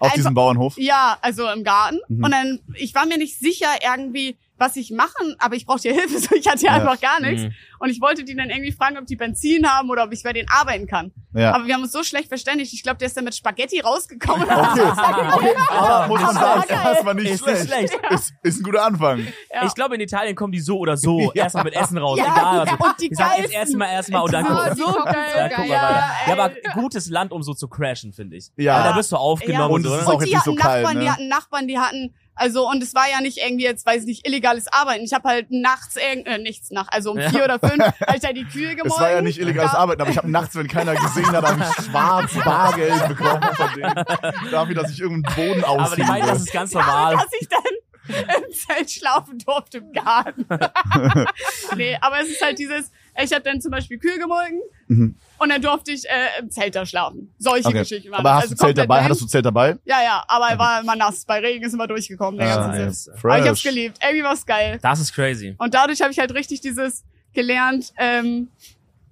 Auf 0.00 0.12
diesem 0.12 0.34
Bauernhof? 0.34 0.76
ja, 0.76 1.16
also 1.22 1.48
im 1.50 1.64
Garten. 1.64 1.98
Mhm. 2.08 2.24
Und 2.24 2.30
dann, 2.30 2.61
ich 2.74 2.94
war 2.94 3.06
mir 3.06 3.16
nicht 3.18 3.38
sicher 3.38 3.68
irgendwie, 3.82 4.37
was 4.59 4.77
ich 4.77 4.90
machen, 4.90 5.37
aber 5.38 5.55
ich 5.57 5.66
brauchte 5.66 5.88
ja 5.88 5.94
Hilfe, 5.94 6.18
so 6.21 6.35
ich 6.35 6.47
hatte 6.49 6.64
ja, 6.64 6.77
Ja. 6.77 6.81
einfach 6.83 7.01
gar 7.01 7.21
nichts. 7.21 7.42
Mhm. 7.44 7.53
Und 7.81 7.90
ich 7.90 8.01
wollte 8.01 8.25
die 8.25 8.35
dann 8.35 8.51
irgendwie 8.51 8.73
fragen, 8.73 8.99
ob 8.99 9.07
die 9.07 9.14
Benzin 9.16 9.66
haben 9.71 9.88
oder 9.88 10.05
ob 10.05 10.12
ich 10.12 10.23
bei 10.25 10.33
denen 10.33 10.49
arbeiten 10.51 10.87
kann. 10.88 11.12
Ja. 11.33 11.55
Aber 11.55 11.66
wir 11.66 11.75
haben 11.75 11.83
uns 11.83 11.92
so 11.92 12.03
schlecht 12.03 12.29
verständigt. 12.29 12.73
Ich 12.73 12.83
glaube, 12.83 12.99
der 12.99 13.07
ist 13.07 13.16
dann 13.16 13.25
mit 13.25 13.35
Spaghetti 13.35 13.81
rausgekommen. 13.81 14.49
Okay, 14.59 14.81
okay, 15.33 15.55
aber 15.71 16.09
muss 16.09 16.21
man 16.21 16.37
Aber 16.37 16.47
sagen, 16.61 16.64
geil. 16.68 16.79
erstmal 16.92 17.14
nicht 17.14 17.31
Ist 17.31 17.47
nicht 17.47 17.62
schlecht. 17.66 17.92
schlecht. 17.92 18.11
Ist, 18.12 18.33
ist 18.42 18.61
ein 18.61 18.62
guter 18.64 18.85
Anfang. 18.85 19.27
Ja. 19.53 19.64
Ich 19.66 19.75
glaube, 19.75 19.94
in 19.94 20.01
Italien 20.01 20.35
kommen 20.35 20.53
die 20.53 20.61
so 20.61 20.79
oder 20.79 20.97
so. 20.97 21.21
Ja. 21.35 21.44
Erstmal 21.44 21.64
mit 21.64 21.75
Essen 21.75 21.99
raus. 21.99 22.18
Ja, 22.18 22.25
Egal. 22.27 22.66
Was 22.79 22.88
und 22.88 23.01
die 23.01 23.09
die 23.11 23.14
sagen 23.14 23.42
jetzt 23.42 23.53
erstmal 23.55 23.88
erstmal 23.92 24.23
und 24.23 24.33
dann 24.33 24.44
Die 24.44 24.51
gucken. 24.51 24.77
so 24.77 24.92
geil. 25.05 25.14
Ja, 25.37 25.49
guck 25.49 25.59
mal 25.59 25.66
Ja. 25.68 26.11
Ja, 26.27 26.33
aber 26.33 26.55
gutes 26.75 27.09
Land, 27.09 27.33
um 27.33 27.42
so 27.42 27.55
zu 27.55 27.68
crashen, 27.68 28.12
finde 28.12 28.37
ich. 28.37 28.49
Ja. 28.57 28.77
Weil 28.79 28.90
da 28.90 28.97
wirst 28.97 29.12
du 29.12 29.16
aufgenommen 29.16 29.75
Und 29.75 29.87
und 29.87 29.92
so. 29.92 29.97
ist 29.97 30.03
ne? 30.03 30.09
auch 30.09 30.14
und 30.18 30.27
die 30.27 30.35
nicht 30.35 30.44
so 30.44 30.51
hatten 30.59 30.59
Nachbarn, 30.83 30.94
ne? 30.97 31.01
die 31.05 31.11
hatten 31.11 31.29
Nachbarn, 31.29 31.68
die 31.68 31.79
hatten, 31.79 32.14
also 32.38 32.68
und 32.68 32.83
es 32.83 32.94
war 32.94 33.09
ja 33.11 33.20
nicht 33.20 33.38
irgendwie 33.38 33.64
jetzt, 33.64 33.85
weiß 33.87 34.03
ich 34.03 34.07
nicht, 34.07 34.27
illegales 34.27 34.66
Arbeiten. 34.72 35.05
Ich 35.05 35.12
habe 35.12 35.29
halt 35.29 35.51
nachts 35.51 35.96
irgend, 35.96 36.27
äh, 36.27 36.38
nichts 36.38 36.70
nach, 36.70 36.88
also 36.90 37.11
um 37.12 37.18
Ja. 37.18 37.31
vier 37.31 37.44
oder 37.44 37.59
fünf, 37.59 37.85
ich 38.14 38.20
da 38.20 38.33
die 38.33 38.44
Kühe 38.44 38.70
gemolken. 38.77 38.92
Es 38.92 39.01
war 39.01 39.11
ja 39.11 39.20
nicht 39.22 39.38
illegales 39.38 39.72
Da- 39.72 39.79
Arbeiten, 39.79 40.01
aber 40.03 40.11
ich 40.11 40.16
habe 40.18 40.31
nachts, 40.31 40.55
wenn 40.57 40.68
keiner 40.68 40.94
gesehen 40.94 41.31
hat, 41.33 41.44
habe 41.44 41.62
ich 41.62 41.85
schwarz 41.90 42.33
Bargeld 42.44 43.09
bekommen 43.09 43.42
von 43.55 43.70
denen. 43.74 44.05
Dafür, 44.51 44.74
dass 44.74 44.90
ich 44.90 45.01
irgendeinen 45.01 45.35
Boden 45.37 45.64
Aber 45.64 45.94
die 45.96 46.03
meinen, 46.03 46.20
das 46.22 46.31
aushebe. 46.31 46.44
ist 46.46 46.53
ganz 46.53 46.72
Ja, 46.72 46.81
normal. 46.81 47.14
dass 47.16 47.27
ich 47.40 47.48
dann 47.48 47.62
im 48.09 48.53
Zelt 48.55 48.90
schlafen 48.90 49.38
durfte 49.38 49.79
im 49.79 49.92
Garten. 49.92 50.46
nee, 51.77 51.96
aber 52.01 52.20
es 52.20 52.29
ist 52.29 52.42
halt 52.42 52.59
dieses, 52.59 52.90
ich 53.24 53.33
habe 53.33 53.42
dann 53.42 53.61
zum 53.61 53.70
Beispiel 53.70 53.98
Kühe 53.98 54.18
gemolken 54.18 54.61
Mhm. 54.88 55.14
und 55.38 55.48
dann 55.50 55.61
durfte 55.61 55.92
ich 55.92 56.04
äh, 56.09 56.40
im 56.40 56.50
Zelt 56.50 56.74
da 56.74 56.87
schlafen. 56.87 57.35
Solche 57.38 57.68
Okay. 57.68 57.81
Geschichten 57.81 58.11
waren 58.11 58.20
Aber 58.20 58.35
hast 58.37 58.42
Also 58.44 58.54
du 58.54 58.61
Zelt 58.62 58.78
dabei? 58.78 58.87
blank. 58.87 59.04
Hattest 59.04 59.20
du 59.20 59.26
Zelt 59.26 59.44
dabei? 59.44 59.76
Ja, 59.85 60.02
ja, 60.02 60.24
aber 60.28 60.48
er 60.48 60.59
war 60.59 60.81
immer 60.81 60.96
nass. 60.96 61.24
Bei 61.26 61.40
Regen 61.40 61.64
ist 61.64 61.74
immer 61.74 61.87
durchgekommen, 61.87 62.38
der 62.38 62.48
Ah, 62.48 62.66
ganze 62.76 63.11
ja. 63.11 63.14
Aber 63.22 63.38
ich 63.42 63.48
hab's 63.48 63.62
geliebt. 63.62 63.98
Irgendwie 64.02 64.24
war's 64.24 64.46
geil. 64.46 64.78
Das 64.83 65.00
ist 65.00 65.12
crazy. 65.12 65.54
Und 65.59 65.74
dadurch 65.74 66.00
habe 66.00 66.11
ich 66.12 66.18
halt 66.18 66.33
richtig 66.35 66.61
dieses 66.62 67.04
gelernt, 67.35 67.92
ähm, 67.98 68.48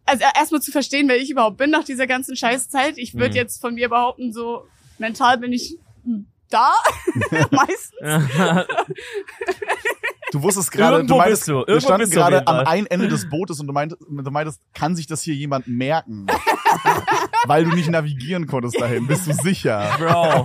also 0.07 0.25
erstmal 0.37 0.62
zu 0.62 0.71
verstehen, 0.71 1.09
wer 1.09 1.16
ich 1.16 1.31
überhaupt 1.31 1.57
bin 1.59 1.71
nach 1.71 1.85
dieser 1.85 2.07
ganzen 2.07 2.37
Scheißzeit. 2.37 2.97
Ich 2.97 3.14
würde 3.14 3.31
Mhm. 3.31 3.37
jetzt 3.37 3.61
von 3.61 3.75
mir 3.75 3.88
behaupten, 3.88 4.33
so 4.33 4.66
mental 4.99 5.37
bin 5.38 5.53
ich 5.53 5.77
hm, 6.05 6.27
da, 6.49 6.73
meistens. 7.51 7.92
Du 10.37 10.42
wusstest 10.42 10.70
gerade, 10.70 11.03
du 11.05 11.16
meintest, 11.16 11.46
bist 11.46 11.49
du. 11.49 11.64
wir 11.66 11.81
standen 11.81 12.11
gerade 12.11 12.46
am 12.46 12.66
einen 12.66 12.87
Ende 12.87 13.09
des 13.09 13.27
Bootes 13.29 13.59
und 13.59 13.66
du 13.66 13.72
meintest, 13.72 14.03
du 14.03 14.31
meintest, 14.31 14.61
kann 14.75 14.94
sich 14.94 15.07
das 15.07 15.22
hier 15.22 15.35
jemand 15.35 15.66
merken? 15.66 16.27
Weil 17.46 17.64
du 17.64 17.70
nicht 17.75 17.88
navigieren 17.88 18.46
konntest 18.46 18.79
dahin. 18.79 19.07
Bist 19.07 19.27
du 19.27 19.33
sicher? 19.33 19.94
Bro. 19.99 20.44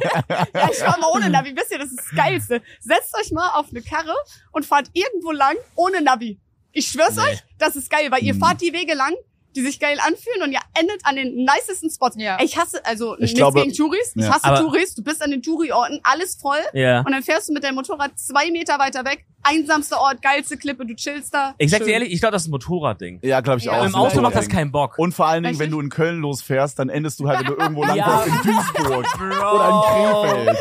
Ja, 0.54 0.70
ich 0.72 0.82
war 0.82 0.98
mal 1.00 1.08
ohne 1.14 1.30
Navi. 1.30 1.54
Wisst 1.56 1.72
ihr, 1.72 1.80
das 1.80 1.90
ist 1.90 2.00
das 2.00 2.10
Geilste. 2.16 2.62
Setzt 2.80 3.14
euch 3.20 3.32
mal 3.32 3.50
auf 3.56 3.66
eine 3.72 3.82
Karre 3.82 4.14
und 4.52 4.66
fahrt 4.66 4.90
irgendwo 4.94 5.32
lang 5.32 5.56
ohne 5.76 6.02
Navi. 6.02 6.40
Ich 6.72 6.88
schwör's 6.88 7.16
Nee. 7.18 7.24
euch, 7.24 7.44
das 7.58 7.76
ist 7.76 7.90
geil, 7.90 8.08
weil 8.12 8.24
ihr 8.24 8.34
Hm. 8.34 8.40
fahrt 8.40 8.62
die 8.62 8.72
Wege 8.72 8.94
lang, 8.94 9.14
die 9.56 9.62
sich 9.62 9.80
geil 9.80 9.98
anfühlen 10.00 10.44
und 10.44 10.52
ihr 10.52 10.60
endet 10.78 11.02
an 11.04 11.16
den 11.16 11.36
nicesten 11.36 11.90
Spots. 11.90 12.16
Ja. 12.20 12.38
Ey, 12.38 12.46
Ich 12.46 12.58
hasse, 12.58 12.84
also 12.86 13.16
Ich 13.16 13.20
nichts 13.22 13.38
glaube- 13.38 13.62
gegen 13.62 13.74
Touris, 13.74 14.14
ich 14.16 14.24
Ja. 14.24 14.34
hasse 14.34 14.44
Aber- 14.46 14.58
Touris, 14.60 14.96
du 14.96 15.04
bist 15.04 15.22
an 15.22 15.32
den 15.32 15.42
Touri-Orten, 15.42 16.00
alles 16.04 16.36
voll 16.36 16.58
Ja. 16.74 17.00
und 17.02 17.12
dann 17.12 17.24
fährst 17.24 17.50
du 17.50 17.54
mit 17.54 17.64
deinem 17.64 17.76
Motorrad 17.76 18.12
zwei 18.20 18.50
Meter 18.52 18.80
weiter 18.80 19.04
weg, 19.06 19.26
einsamster 19.44 20.00
Ort, 20.00 20.22
geilste 20.22 20.56
Klippe, 20.58 20.86
du 20.86 20.96
chillst 20.96 21.34
da. 21.34 21.56
Ich 21.58 21.72
sag 21.72 21.84
dir 21.84 21.92
ehrlich, 21.94 22.12
ich 22.14 22.20
glaube, 22.20 22.34
das 22.34 22.44
ist 22.44 22.48
ein 22.48 22.52
Motorradding. 22.52 23.20
Ja, 23.24 23.42
glaube 23.42 23.60
ich 23.60 23.66
Ja, 23.66 23.80
auch. 23.82 23.86
Im 23.86 23.96
Auto 23.96 24.22
macht 24.22 24.36
das 24.36 24.48
keinen 24.48 24.72
Bock. 24.72 24.98
Und 25.00 25.14
vor 25.14 25.28
allen 25.28 25.44
Dingen, 25.44 25.54
Richtig? 25.56 25.66
wenn 25.66 25.72
du 25.72 25.80
in 25.82 25.90
Köln 25.90 26.20
losfährst, 26.20 26.78
dann 26.80 26.90
endest 26.90 27.20
du 27.20 27.28
halt, 27.28 27.40
wenn 27.40 27.46
du 27.56 27.56
irgendwo 27.56 27.84
lang 27.84 27.96
Ja. 27.98 28.20
fährst, 28.20 28.28
in 28.46 28.52
Duisburg 28.54 29.06
Bro. 29.18 29.56
oder 29.56 29.68
in 29.68 30.46
Krefeld. 30.46 30.58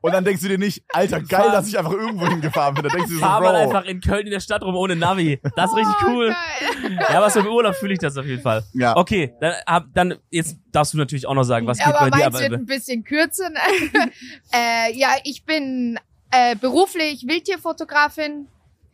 Und 0.00 0.12
dann 0.12 0.24
denkst 0.24 0.42
du 0.42 0.48
dir 0.48 0.58
nicht, 0.58 0.82
Alter, 0.90 1.20
geil, 1.20 1.40
Fahr- 1.42 1.52
dass 1.52 1.66
ich 1.68 1.76
einfach 1.78 1.92
irgendwo 1.92 2.26
hingefahren 2.28 2.74
bin. 2.74 2.84
Da 2.84 2.88
denkst 2.90 3.06
du 3.08 3.14
dir 3.14 3.20
so, 3.20 3.24
Fahr 3.26 3.40
mal 3.40 3.52
Bro. 3.52 3.58
einfach 3.60 3.84
in 3.84 4.00
Köln 4.00 4.26
in 4.26 4.30
der 4.32 4.40
Stadt 4.40 4.62
rum 4.62 4.76
ohne 4.76 4.94
Navi. 4.96 5.40
Das 5.56 5.70
ist 5.70 5.76
richtig 5.76 5.94
Oh, 6.04 6.06
cool. 6.10 6.28
geil. 6.28 6.98
Ja, 7.10 7.18
aber 7.18 7.30
so 7.30 7.40
im 7.40 7.46
Urlaub 7.48 7.74
fühle 7.74 7.94
ich 7.94 7.98
das 7.98 8.16
auf 8.16 8.24
jeden 8.24 8.42
Fall. 8.42 8.62
Ja. 8.74 8.96
Okay, 8.96 9.34
dann, 9.40 9.54
hab- 9.66 9.86
dann 9.94 10.14
jetzt 10.30 10.56
darfst 10.72 10.94
du 10.94 10.98
natürlich 10.98 11.26
auch 11.26 11.34
noch 11.34 11.42
sagen, 11.44 11.66
was 11.66 11.78
geht 11.78 11.86
aber 11.88 12.10
bei 12.10 12.10
dir. 12.18 12.30
meins 12.30 12.40
wird 12.40 12.52
ein 12.52 12.66
bisschen 12.66 13.02
kürzer. 13.04 13.50
äh, 14.54 14.92
ja, 14.94 15.10
ich 15.24 15.44
bin 15.44 15.98
äh, 16.30 16.54
beruflich 16.56 17.26
Wildtierfotografin 17.26 18.46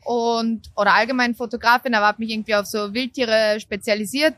und 0.05 0.71
oder 0.77 0.95
allgemein 0.95 1.35
Fotografin, 1.35 1.95
aber 1.95 2.07
habe 2.07 2.23
mich 2.23 2.31
irgendwie 2.31 2.55
auf 2.55 2.67
so 2.67 2.93
Wildtiere 2.93 3.59
spezialisiert 3.61 4.35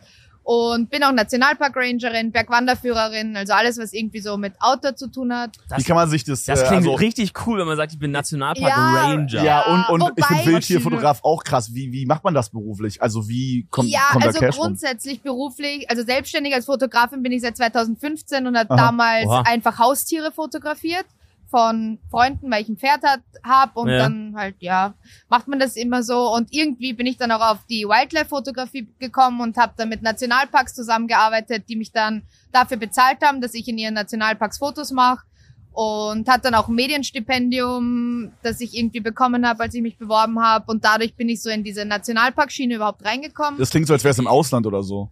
und 0.47 0.91
bin 0.91 1.03
auch 1.03 1.11
Nationalpark-Rangerin, 1.11 2.31
Bergwanderführerin, 2.31 3.37
also 3.37 3.53
alles, 3.53 3.79
was 3.79 3.93
irgendwie 3.93 4.21
so 4.21 4.37
mit 4.37 4.53
Outdoor 4.61 4.95
zu 4.95 5.11
tun 5.11 5.35
hat. 5.35 5.57
Wie 5.77 5.83
kann 5.83 5.97
man 5.97 6.09
sich 6.09 6.23
das, 6.23 6.45
das 6.45 6.63
äh, 6.63 6.67
klingt 6.67 6.85
also, 6.85 6.95
richtig 6.95 7.33
cool, 7.45 7.59
wenn 7.59 7.67
man 7.67 7.77
sagt, 7.77 7.93
ich 7.93 7.99
bin 7.99 8.13
Nationalpark 8.13 8.71
Ja, 8.71 9.09
Ranger. 9.09 9.43
Ja, 9.43 9.63
und, 9.63 10.01
und 10.01 10.13
ich 10.15 10.25
finde 10.25 10.47
Wildtierfotograf 10.47 11.25
auch 11.25 11.43
krass. 11.43 11.75
Wie, 11.75 11.91
wie 11.91 12.07
macht 12.07 12.23
man 12.23 12.33
das 12.33 12.51
beruflich? 12.51 13.03
Also 13.03 13.29
wie 13.29 13.67
kommt, 13.71 13.89
ja, 13.89 14.03
kommt 14.13 14.25
also 14.25 14.39
da 14.39 14.47
Cash 14.47 14.57
rum? 14.57 14.67
grundsätzlich 14.67 15.21
beruflich, 15.21 15.91
also 15.91 16.05
selbstständig 16.05 16.55
als 16.55 16.67
Fotografin 16.67 17.25
bin 17.25 17.33
ich 17.33 17.43
seit 17.43 17.57
2015 17.57 18.47
und 18.47 18.57
habe 18.57 18.69
damals 18.69 19.27
Oha. 19.27 19.43
einfach 19.47 19.81
Haustiere 19.81 20.31
fotografiert 20.31 21.07
von 21.49 21.99
Freunden, 22.11 22.51
weil 22.51 22.63
ich 22.63 22.69
ein 22.69 22.77
Pferd 22.77 23.03
hat, 23.05 23.21
hab 23.45 23.77
und 23.77 23.89
Ja. 23.89 23.99
dann 23.99 24.35
halt, 24.37 24.57
ja, 24.61 24.95
macht 25.29 25.47
man 25.49 25.59
das 25.59 25.77
immer 25.77 26.03
so 26.03 26.33
und 26.35 26.53
irgendwie 26.53 26.93
bin 26.93 27.07
ich 27.07 27.17
dann 27.17 27.31
auch 27.31 27.41
auf 27.41 27.59
die 27.71 27.85
Wildlife-Fotografie 27.85 28.89
gekommen 28.99 29.41
und 29.41 29.57
habe 29.57 29.75
dann 29.77 29.89
mit 29.89 30.03
Nationalparks 30.03 30.75
zusammengearbeitet, 30.75 31.65
die 31.69 31.77
mich 31.77 31.93
dann 31.93 32.23
dafür 32.53 32.77
bezahlt 32.77 33.19
haben, 33.23 33.41
dass 33.41 33.55
ich 33.55 33.69
in 33.69 33.79
ihren 33.79 33.95
Nationalparks 33.95 34.59
Fotos 34.59 34.91
mache 34.91 35.25
und 35.73 36.29
hat 36.29 36.45
dann 36.45 36.55
auch 36.55 36.69
ein 36.69 36.75
Medienstipendium, 36.75 38.33
das 38.43 38.61
ich 38.61 38.75
irgendwie 38.77 39.01
bekommen 39.01 39.47
habe, 39.47 39.63
als 39.65 39.75
ich 39.75 39.83
mich 39.83 39.99
beworben 39.99 40.41
habe 40.43 40.71
und 40.71 40.85
dadurch 40.85 41.15
bin 41.15 41.29
ich 41.29 41.43
so 41.43 41.51
in 41.51 41.63
diese 41.65 41.85
Nationalparkschiene 41.85 42.75
überhaupt 42.77 43.05
reingekommen. 43.05 43.59
Das 43.59 43.71
klingt 43.71 43.87
so, 43.87 43.93
als 43.93 44.03
wäre 44.03 44.13
es 44.13 44.19
im 44.19 44.27
Ausland 44.27 44.67
oder 44.67 44.83
so. 44.83 45.11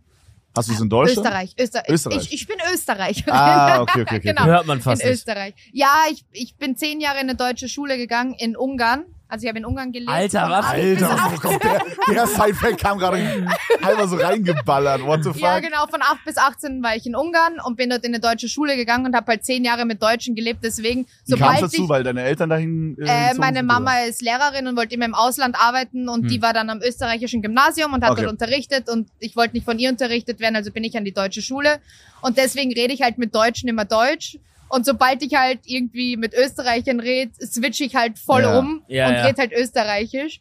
Hast 0.57 0.69
du 0.69 0.73
es 0.73 0.81
in 0.81 0.88
Deutschland? 0.88 1.27
Österreich, 1.27 1.55
Öster 1.59 1.83
Österreich. 1.88 2.23
Ich, 2.27 2.33
ich 2.33 2.47
bin 2.47 2.57
Österreicherin. 2.73 3.33
Ah, 3.33 3.81
okay, 3.83 4.03
okay, 4.03 4.17
okay. 4.17 4.21
genau. 4.21 4.45
Hört 4.45 4.67
man 4.67 4.81
fast 4.81 5.03
in 5.03 5.09
nicht. 5.09 5.19
Österreich. 5.19 5.55
Ja, 5.73 6.05
ich, 6.11 6.25
ich 6.31 6.57
bin 6.57 6.77
zehn 6.77 7.01
Jahre 7.01 7.17
in 7.17 7.29
eine 7.29 7.35
deutsche 7.35 7.69
Schule 7.69 7.97
gegangen, 7.97 8.35
in 8.38 8.57
Ungarn. 8.57 9.05
Also 9.26 9.44
ich 9.44 9.48
habe 9.48 9.58
in 9.58 9.64
Ungarn 9.64 9.90
gelebt. 9.90 10.10
Alter, 10.10 10.48
was? 10.50 10.66
Alter, 10.66 11.08
was 11.08 11.20
18. 11.20 11.38
kommt 11.40 11.64
der, 11.64 11.82
der 12.14 12.26
Sidefact 12.26 12.78
kam 12.78 12.98
gerade 12.98 13.16
einmal 13.82 14.06
so 14.06 14.16
reingeballert. 14.16 15.02
What 15.04 15.24
the 15.24 15.30
fuck? 15.30 15.40
Ja, 15.40 15.58
genau, 15.60 15.87
von 15.87 16.02
8 16.02 16.24
bis 16.24 16.37
18 16.37 16.82
war 16.82 16.94
ich 16.94 17.06
in 17.06 17.16
Ungarn 17.16 17.58
und 17.64 17.76
bin 17.76 17.90
dort 17.90 18.04
in 18.04 18.12
eine 18.14 18.20
deutsche 18.20 18.48
Schule 18.48 18.76
gegangen 18.76 19.06
und 19.06 19.16
habe 19.16 19.26
halt 19.32 19.44
zehn 19.44 19.64
Jahre 19.64 19.87
mit 19.87 20.02
Deutschen 20.02 20.34
gelebt. 20.34 20.60
Deswegen, 20.62 21.06
Wie 21.26 21.32
kam 21.37 21.38
sobald 21.48 21.62
dazu? 21.62 21.82
ich... 21.84 21.88
Weil 21.88 22.02
deine 22.04 22.22
Eltern 22.22 22.50
dahin 22.50 22.96
äh, 23.00 23.30
Äh, 23.30 23.34
meine 23.34 23.58
sind, 23.58 23.66
Mama 23.66 23.92
oder? 23.92 24.06
ist 24.06 24.22
Lehrerin 24.22 24.66
und 24.66 24.76
wollte 24.76 24.94
immer 24.94 25.06
im 25.06 25.14
Ausland 25.14 25.56
arbeiten 25.58 26.08
und 26.08 26.22
Hm. 26.22 26.28
die 26.28 26.42
war 26.42 26.52
dann 26.52 26.70
am 26.70 26.80
österreichischen 26.80 27.42
Gymnasium 27.42 27.92
und 27.92 28.04
hat 28.04 28.12
Okay. 28.12 28.22
dort 28.22 28.32
unterrichtet 28.32 28.88
und 28.88 29.08
ich 29.18 29.34
wollte 29.37 29.54
nicht 29.54 29.64
von 29.64 29.78
ihr 29.78 29.90
unterrichtet 29.90 30.38
werden, 30.38 30.54
also 30.56 30.70
bin 30.70 30.84
ich 30.84 30.96
an 30.96 31.04
die 31.04 31.12
deutsche 31.12 31.42
Schule 31.42 31.80
und 32.20 32.37
deswegen 32.38 32.72
rede 32.72 32.92
ich 32.92 33.02
halt 33.02 33.18
mit 33.18 33.34
Deutschen 33.34 33.68
immer 33.68 33.84
Deutsch 33.84 34.38
und 34.68 34.85
sobald 34.87 35.22
ich 35.22 35.35
halt 35.35 35.61
irgendwie 35.66 36.16
mit 36.16 36.35
Österreichern 36.35 37.00
rede, 37.00 37.33
switch 37.44 37.81
ich 37.81 37.94
halt 37.94 38.18
voll 38.18 38.42
Ja. 38.42 38.59
um 38.59 38.83
Ja, 38.88 39.09
und 39.09 39.14
ja. 39.14 39.24
rede 39.27 39.40
halt 39.40 39.53
österreichisch 39.53 40.40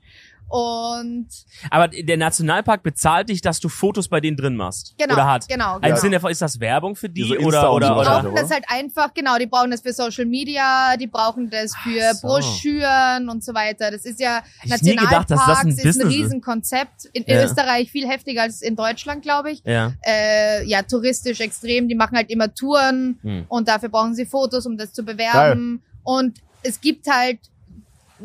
und 0.54 1.28
Aber 1.72 1.88
der 1.88 2.16
Nationalpark 2.18 2.84
bezahlt 2.84 3.30
dich, 3.30 3.42
dass 3.42 3.60
du 3.60 3.70
Fotos 3.70 4.08
bei 4.08 4.22
denen 4.22 4.38
drin 4.38 4.56
machst. 4.56 4.94
genau, 5.00 5.16
Oder 5.16 5.26
hat. 5.28 5.48
genau, 5.48 5.78
Im 5.78 5.82
genau. 5.82 5.96
Sinne 5.96 6.20
von, 6.20 6.30
ist 6.32 6.44
das 6.44 6.60
Werbung 6.60 6.96
für 6.96 7.10
die? 7.10 7.34
Insta 7.34 7.70
oder, 7.70 7.74
oder, 7.74 7.88
so 7.88 7.94
Die 7.94 8.00
oder? 8.00 8.04
brauchen 8.22 8.28
oder? 8.34 8.42
das 8.44 8.52
halt 8.52 8.66
einfach, 8.68 9.14
genau, 9.16 9.38
die 9.40 9.48
brauchen 9.48 9.72
das 9.72 9.82
für 9.82 9.94
Social 9.94 10.26
Media, 10.26 10.96
die 10.98 11.08
brauchen 11.08 11.50
das 11.50 11.76
für 11.78 12.14
so. 12.14 12.28
Broschüren 12.28 13.30
und 13.30 13.44
so 13.44 13.56
weiter. 13.56 13.90
Das 13.90 14.06
ist 14.06 14.20
ja, 14.20 14.44
ich 14.64 14.80
nie 14.84 14.96
gedacht, 14.96 15.32
dass 15.32 15.40
das 15.40 15.64
Nationalparks 15.64 15.64
ein 15.66 15.70
ist 15.70 15.80
ein 15.80 15.84
Business 15.88 16.08
ist. 16.08 16.14
Riesenkonzept. 16.14 17.06
In 17.14 17.24
Ja. 17.26 17.44
Österreich 17.44 17.90
viel 17.90 18.08
heftiger 18.08 18.44
als 18.44 18.62
in 18.62 18.76
Deutschland, 18.76 19.24
glaube 19.24 19.50
ich. 19.52 19.64
Ja. 19.66 19.94
Äh, 20.06 20.66
ja, 20.68 20.84
touristisch 20.84 21.40
extrem. 21.40 21.88
Die 21.88 21.96
machen 21.96 22.16
halt 22.16 22.30
immer 22.30 22.54
Touren 22.54 23.18
Hm. 23.24 23.46
und 23.48 23.68
dafür 23.68 23.90
brauchen 23.90 24.14
sie 24.14 24.26
Fotos, 24.28 24.68
um 24.68 24.78
das 24.78 24.94
zu 24.94 25.04
bewerben. 25.04 25.82
Und 26.04 26.38
es 26.62 26.80
gibt 26.80 27.08
halt, 27.08 27.40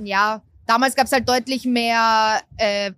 ja, 0.05 0.43
damals 0.69 0.95
gab 0.95 1.07
es 1.07 1.13
halt 1.13 1.29
deutlich 1.29 1.65
mehr 1.65 2.41
äh, 2.59 2.93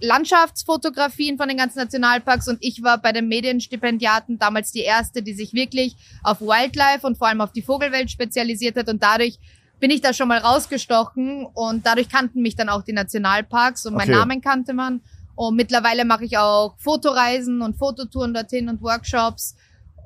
Landschaftsfotografien 0.00 1.36
von 1.36 1.48
den 1.48 1.56
ganzen 1.56 1.78
Nationalparks 1.78 2.48
und 2.48 2.58
ich 2.60 2.82
war 2.82 2.98
bei 2.98 3.12
den 3.12 3.28
Medienstipendiaten 3.28 4.38
damals 4.38 4.72
die 4.72 4.80
erste, 4.80 5.22
die 5.22 5.34
sich 5.34 5.52
wirklich 5.54 5.96
auf 6.22 6.40
Wildlife 6.40 7.06
und 7.06 7.16
vor 7.16 7.28
allem 7.28 7.40
auf 7.40 7.52
die 7.52 7.62
Vogelwelt 7.62 8.10
spezialisiert 8.10 8.76
hat 8.76 8.88
und 8.88 9.02
dadurch 9.02 9.38
bin 9.78 9.90
ich 9.90 10.00
da 10.00 10.12
schon 10.12 10.28
mal 10.28 10.38
rausgestochen 10.38 11.46
und 11.52 11.86
dadurch 11.86 12.08
kannten 12.08 12.40
mich 12.42 12.56
dann 12.56 12.68
auch 12.68 12.82
die 12.82 12.92
Nationalparks 12.92 13.86
und 13.86 13.94
meinen 13.94 14.10
Okay. 14.10 14.18
Namen 14.18 14.40
kannte 14.40 14.72
man. 14.72 15.02
Und 15.34 15.54
mittlerweile 15.54 16.06
mache 16.06 16.24
ich 16.24 16.38
auch 16.38 16.76
Fotoreisen 16.78 17.60
und 17.60 17.76
Fototouren 17.76 18.32
dorthin 18.32 18.70
und 18.70 18.80
Workshops. 18.80 19.54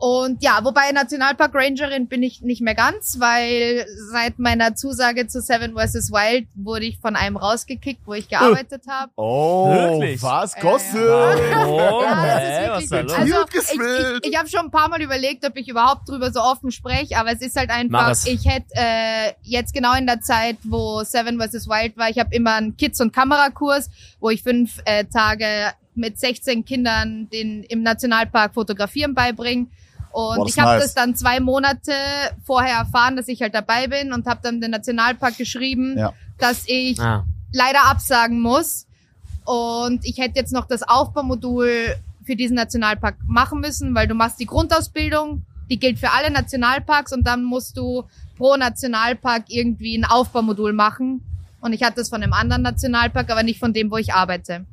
Und 0.01 0.43
ja, 0.43 0.61
wobei 0.63 0.93
Nationalpark 0.93 1.55
Rangerin 1.55 2.07
bin 2.07 2.23
ich 2.23 2.41
nicht 2.41 2.63
mehr 2.63 2.75
ganz, 2.75 3.21
weil 3.21 3.85
seit 4.11 4.39
meiner 4.39 4.75
Zusage 4.75 5.27
zu 5.27 5.43
Seven 5.43 5.75
vs. 5.75 6.11
Wild 6.11 6.49
wurde 6.55 6.87
ich 6.87 6.99
von 6.99 7.17
einem 7.17 7.37
rausgekickt, 7.37 8.01
wo 8.07 8.15
ich 8.15 8.27
gearbeitet 8.31 8.85
habe. 8.89 9.13
Oh, 9.17 9.69
Wirklich? 9.71 10.23
was? 10.23 10.55
Äh, 10.57 10.61
Gossip? 10.63 10.97
Oh, 11.03 12.03
Ja, 12.03 12.77
das 12.77 12.85
ist 12.85 12.91
wirklich, 12.91 13.13
also 13.13 13.35
ich, 13.53 14.21
ich, 14.25 14.31
ich 14.31 14.39
habe 14.39 14.49
schon 14.49 14.61
ein 14.61 14.71
paar 14.71 14.89
Mal 14.89 15.03
überlegt, 15.03 15.45
ob 15.45 15.55
ich 15.59 15.69
überhaupt 15.69 16.09
drüber 16.09 16.33
so 16.33 16.41
offen 16.41 16.71
spreche, 16.71 17.19
aber 17.19 17.33
es 17.33 17.43
ist 17.43 17.57
halt 17.57 17.69
Mach 17.69 17.77
einfach, 17.79 18.11
es. 18.13 18.27
ich 18.27 18.47
hätte 18.47 18.73
äh, 18.77 19.35
jetzt 19.43 19.75
genau 19.75 19.95
in 19.97 20.07
der 20.07 20.23
Zeit, 20.23 20.57
wo 20.63 21.05
Seven 21.05 21.39
vs. 21.39 21.69
Wild 21.69 21.99
war, 21.99 22.09
ich 22.09 22.19
habe 22.19 22.35
immer 22.35 22.55
einen 22.55 22.75
Kids- 22.79 23.03
und 23.03 23.13
Kamerakurs, 23.13 23.91
wo 24.19 24.31
ich 24.31 24.43
fünf 24.43 24.81
äh, 24.87 25.05
Tage 25.05 25.75
mit 25.95 26.19
16 26.19 26.65
Kindern 26.65 27.29
den 27.29 27.65
im 27.65 27.83
Nationalpark 27.83 28.55
fotografieren 28.55 29.15
beibringe. 29.15 29.67
Und 30.13 30.49
ich 30.49 30.59
habe 30.59 30.73
nice. 30.73 30.83
das 30.85 30.95
dann 30.95 31.15
zwei 31.15 31.41
Monate 31.41 31.93
vorher 32.45 32.79
erfahren, 32.79 33.17
dass 33.17 33.29
ich 33.29 33.43
halt 33.43 33.55
dabei 33.55 33.87
bin 33.87 34.13
und 34.13 34.27
habe 34.27 34.41
dann 34.43 34.61
den 34.61 34.71
Nationalpark 34.73 35.37
geschrieben, 35.39 35.97
Ja. 35.99 36.13
dass 36.39 36.65
ich 36.67 36.99
Ah. 37.01 37.25
leider 37.53 37.85
absagen 37.89 38.41
muss. 38.41 38.87
Und 39.45 40.05
ich 40.05 40.19
hätte 40.19 40.39
jetzt 40.39 40.53
noch 40.53 40.67
das 40.67 40.83
Aufbaumodul 40.83 41.95
für 42.25 42.37
diesen 42.37 42.57
Nationalpark 42.57 43.17
machen 43.27 43.61
müssen, 43.61 43.95
weil 43.95 44.07
du 44.09 44.15
machst 44.15 44.39
die 44.41 44.47
Grundausbildung, 44.47 45.45
die 45.71 45.79
gilt 45.79 45.99
für 45.99 46.11
alle 46.13 46.31
Nationalparks 46.31 47.13
und 47.13 47.27
dann 47.27 47.45
musst 47.45 47.77
du 47.77 48.05
pro 48.37 48.57
Nationalpark 48.57 49.45
irgendwie 49.49 49.97
ein 49.97 50.05
Aufbaumodul 50.05 50.73
machen. 50.73 51.23
Und 51.61 51.73
ich 51.73 51.83
hatte 51.83 51.97
das 51.97 52.09
von 52.09 52.23
einem 52.23 52.33
anderen 52.33 52.63
Nationalpark, 52.63 53.31
aber 53.31 53.43
nicht 53.43 53.59
von 53.59 53.73
dem, 53.73 53.91
wo 53.91 53.97
ich 53.97 54.13
arbeite. 54.15 54.65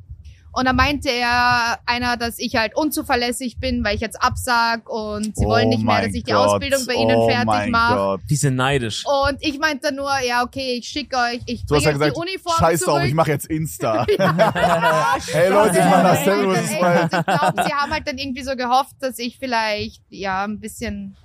Und 0.50 0.64
da 0.64 0.72
meinte 0.72 1.08
er 1.10 1.78
einer, 1.86 2.16
dass 2.16 2.38
ich 2.38 2.56
halt 2.56 2.74
unzuverlässig 2.74 3.58
bin, 3.60 3.84
weil 3.84 3.94
ich 3.94 4.00
jetzt 4.00 4.20
absag 4.20 4.88
und 4.90 5.36
sie 5.36 5.44
wollen 5.44 5.68
nicht 5.68 5.84
mehr, 5.84 6.02
dass 6.02 6.14
ich 6.14 6.24
die 6.24 6.32
Gott. 6.32 6.48
Ausbildung 6.48 6.84
bei 6.86 6.94
ihnen 6.94 7.16
oh 7.16 7.28
fertig 7.28 7.46
mein 7.46 7.70
mache. 7.70 7.94
Gott. 7.94 8.20
Die 8.28 8.36
sind 8.36 8.56
neidisch. 8.56 9.04
Und 9.06 9.36
ich 9.40 9.58
meinte 9.58 9.94
nur, 9.94 10.10
ja, 10.26 10.42
okay, 10.42 10.78
ich 10.78 10.88
schicke 10.88 11.16
euch, 11.16 11.40
ich 11.46 11.64
Du 11.66 11.74
hast 11.76 11.84
ja 11.84 11.90
bringe 11.92 12.06
gesagt, 12.10 12.16
die 12.16 12.20
Uniform 12.32 12.56
scheiß 12.58 12.80
zurück. 12.80 12.94
drauf, 12.96 13.04
ich 13.06 13.14
mache 13.14 13.30
jetzt 13.30 13.46
Insta. 13.46 14.06
hey 15.32 15.48
Leute, 15.50 15.78
ich 15.78 15.84
mach 15.84 16.02
das 16.02 16.26
und 16.26 16.56
vs. 16.56 16.70
ich 16.70 16.80
Wild. 16.80 17.10
glaube, 17.10 17.62
sie 17.64 17.72
haben 17.74 17.92
halt 17.92 18.08
dann 18.08 18.18
irgendwie 18.18 18.42
so 18.42 18.56
gehofft, 18.56 18.96
dass 19.00 19.18
ich 19.18 19.38
vielleicht, 19.38 20.02
ja, 20.08 20.44
ein 20.44 20.58
bisschen 20.58 21.16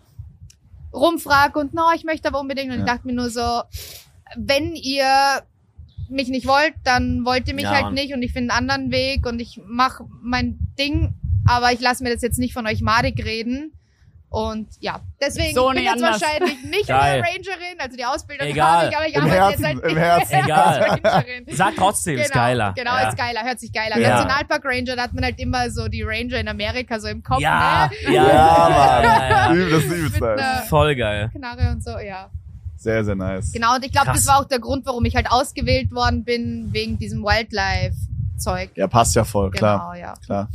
rumfrag 0.94 1.56
und, 1.56 1.74
no, 1.74 1.84
ich 1.96 2.04
möchte 2.04 2.28
aber 2.28 2.40
unbedingt. 2.40 2.70
Und 2.72 2.80
Ja. 2.80 2.86
ich 2.86 2.92
dachte 2.92 3.08
mir 3.08 3.14
nur 3.14 3.30
so, 3.30 3.62
wenn 4.36 4.76
ihr 4.76 5.08
mich 6.14 6.30
nicht 6.30 6.48
wollt, 6.48 6.74
dann 6.84 7.26
wollt 7.26 7.48
ihr 7.48 7.54
mich 7.54 7.64
Ja, 7.66 7.72
halt 7.84 7.94
nicht 7.94 8.14
und 8.14 8.22
ich 8.24 8.32
finde 8.34 8.54
einen 8.54 8.70
anderen 8.70 8.92
Weg 8.92 9.26
und 9.26 9.40
ich 9.40 9.60
mache 9.66 10.06
mein 10.22 10.58
Ding, 10.80 11.14
aber 11.46 11.72
ich 11.72 11.80
lasse 11.82 12.04
mir 12.04 12.14
das 12.14 12.22
jetzt 12.22 12.40
nicht 12.40 12.54
von 12.54 12.66
euch 12.68 12.82
madig 12.82 13.24
reden. 13.26 13.74
Und 14.30 14.68
ja, 14.80 15.02
deswegen 15.22 15.54
So 15.54 15.70
ich 15.70 15.76
bin 15.76 15.84
nicht 15.84 15.94
jetzt 15.94 16.04
anders. 16.04 16.20
wahrscheinlich 16.22 16.64
nicht 16.64 16.88
Geil. 16.88 17.22
mehr 17.22 17.30
Rangerin, 17.30 17.78
also 17.80 17.96
die 17.96 18.04
Ausbildung 18.06 18.48
Egal. 18.48 18.66
habe 18.68 18.90
ich, 18.90 18.96
aber 18.98 19.08
ich 19.08 19.14
Im 19.16 19.22
arbeite 19.22 19.38
Herzen, 19.40 19.62
jetzt 19.62 19.66
halt 19.68 19.78
im 19.84 19.88
nicht 19.90 19.98
Herzen. 20.00 20.32
mehr 20.32 20.44
Egal. 20.44 20.82
als 20.84 21.04
Rangerin. 21.04 21.46
Sag 21.52 21.76
trotzdem, 21.76 22.18
ist 22.18 22.34
geiler. 22.34 22.74
Genau, 22.76 22.96
ja. 22.96 23.10
ist 23.10 23.18
geiler, 23.18 23.44
hört 23.44 23.60
sich 23.60 23.72
geiler. 23.72 24.00
Ja. 24.00 24.10
Nationalpark 24.10 24.66
Ranger, 24.66 24.96
da 24.96 25.04
hat 25.04 25.14
man 25.14 25.24
halt 25.24 25.38
immer 25.40 25.70
so 25.70 25.88
die 25.88 26.02
Ranger 26.02 26.40
in 26.40 26.48
Amerika 26.48 27.00
so 27.00 27.10
im 27.10 27.22
Kopf, 27.22 27.42
Ja, 27.42 27.92
ne? 28.08 28.12
ja, 28.12 28.28
Ja, 28.28 28.70
Mann. 28.70 29.04
ja, 29.04 29.30
ja. 29.30 29.70
Das 29.70 29.84
ist 29.84 29.92
übelst 29.92 30.14
Mit 30.14 30.22
nice. 30.22 30.40
einer 30.40 30.62
Voll 30.64 30.96
geil. 30.96 31.30
Knarre 31.36 31.70
und 31.72 31.84
so, 31.84 32.00
ja. 32.00 32.32
Sehr, 32.84 33.06
sehr 33.06 33.16
nice. 33.16 33.54
Genau, 33.54 33.76
und 33.76 33.86
ich 33.86 33.94
glaube, 33.94 34.12
das 34.14 34.28
war 34.28 34.40
auch 34.40 34.46
der 34.46 34.60
Grund, 34.60 34.86
warum 34.86 35.06
ich 35.06 35.16
halt 35.16 35.32
ausgewählt 35.32 35.90
worden 35.92 36.26
bin, 36.26 36.68
wegen 36.74 36.98
diesem 36.98 37.24
Wildlife-Zeug. 37.24 38.72
Ja, 38.76 38.88
passt 38.88 39.16
ja 39.16 39.24
voll, 39.24 39.52
klar. 39.52 39.94
Genau, 39.94 40.06
ja. 40.06 40.14
klar. 40.26 40.50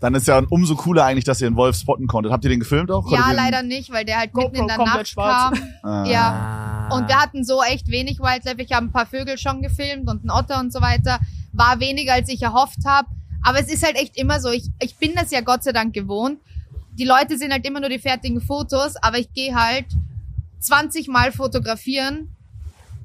Dann 0.00 0.14
ist 0.14 0.26
ja 0.26 0.42
umso 0.48 0.76
cooler 0.76 1.04
eigentlich, 1.04 1.24
dass 1.24 1.42
ihr 1.42 1.50
den 1.50 1.56
Wolf 1.56 1.76
spotten 1.76 2.06
konntet. 2.06 2.32
Habt 2.32 2.44
ihr 2.44 2.50
den 2.50 2.60
gefilmt 2.60 2.90
auch? 2.90 3.02
Konntet 3.02 3.26
Ja, 3.26 3.32
leider 3.32 3.62
nicht, 3.62 3.92
weil 3.92 4.06
der 4.06 4.18
halt 4.18 4.32
GoPro 4.32 4.48
mitten 4.48 4.62
in 4.62 4.66
der 4.68 4.76
komplett 4.76 4.96
Nacht 4.96 5.08
schwarz. 5.08 5.58
kam. 5.58 5.68
Ah. 5.82 6.04
Ja. 6.06 6.88
Und 6.92 7.06
wir 7.08 7.20
hatten 7.20 7.44
so 7.44 7.62
echt 7.62 7.88
wenig 7.88 8.18
Wildlife. 8.18 8.60
Ich 8.62 8.72
habe 8.72 8.86
ein 8.86 8.92
paar 8.92 9.06
Vögel 9.06 9.36
schon 9.36 9.60
gefilmt 9.60 10.08
und 10.08 10.20
einen 10.22 10.30
Otter 10.30 10.58
und 10.58 10.72
so 10.72 10.80
weiter. 10.80 11.18
War 11.52 11.80
weniger, 11.80 12.14
als 12.14 12.30
ich 12.30 12.40
erhofft 12.42 12.78
habe. 12.86 13.08
Aber 13.42 13.60
es 13.60 13.70
ist 13.70 13.84
halt 13.84 13.96
echt 13.96 14.16
immer 14.16 14.40
so. 14.40 14.48
Ich, 14.50 14.70
ich 14.80 14.96
bin 14.96 15.12
das 15.14 15.30
ja 15.30 15.42
Gott 15.42 15.64
sei 15.64 15.72
Dank 15.72 15.92
gewohnt. 15.92 16.38
Die 16.92 17.04
Leute 17.04 17.36
sehen 17.36 17.52
halt 17.52 17.66
immer 17.66 17.80
nur 17.80 17.90
die 17.90 17.98
fertigen 17.98 18.40
Fotos, 18.40 18.96
aber 18.96 19.18
ich 19.18 19.30
gehe 19.34 19.54
halt 19.54 19.84
20 20.66 21.08
Mal 21.08 21.32
fotografieren 21.32 22.28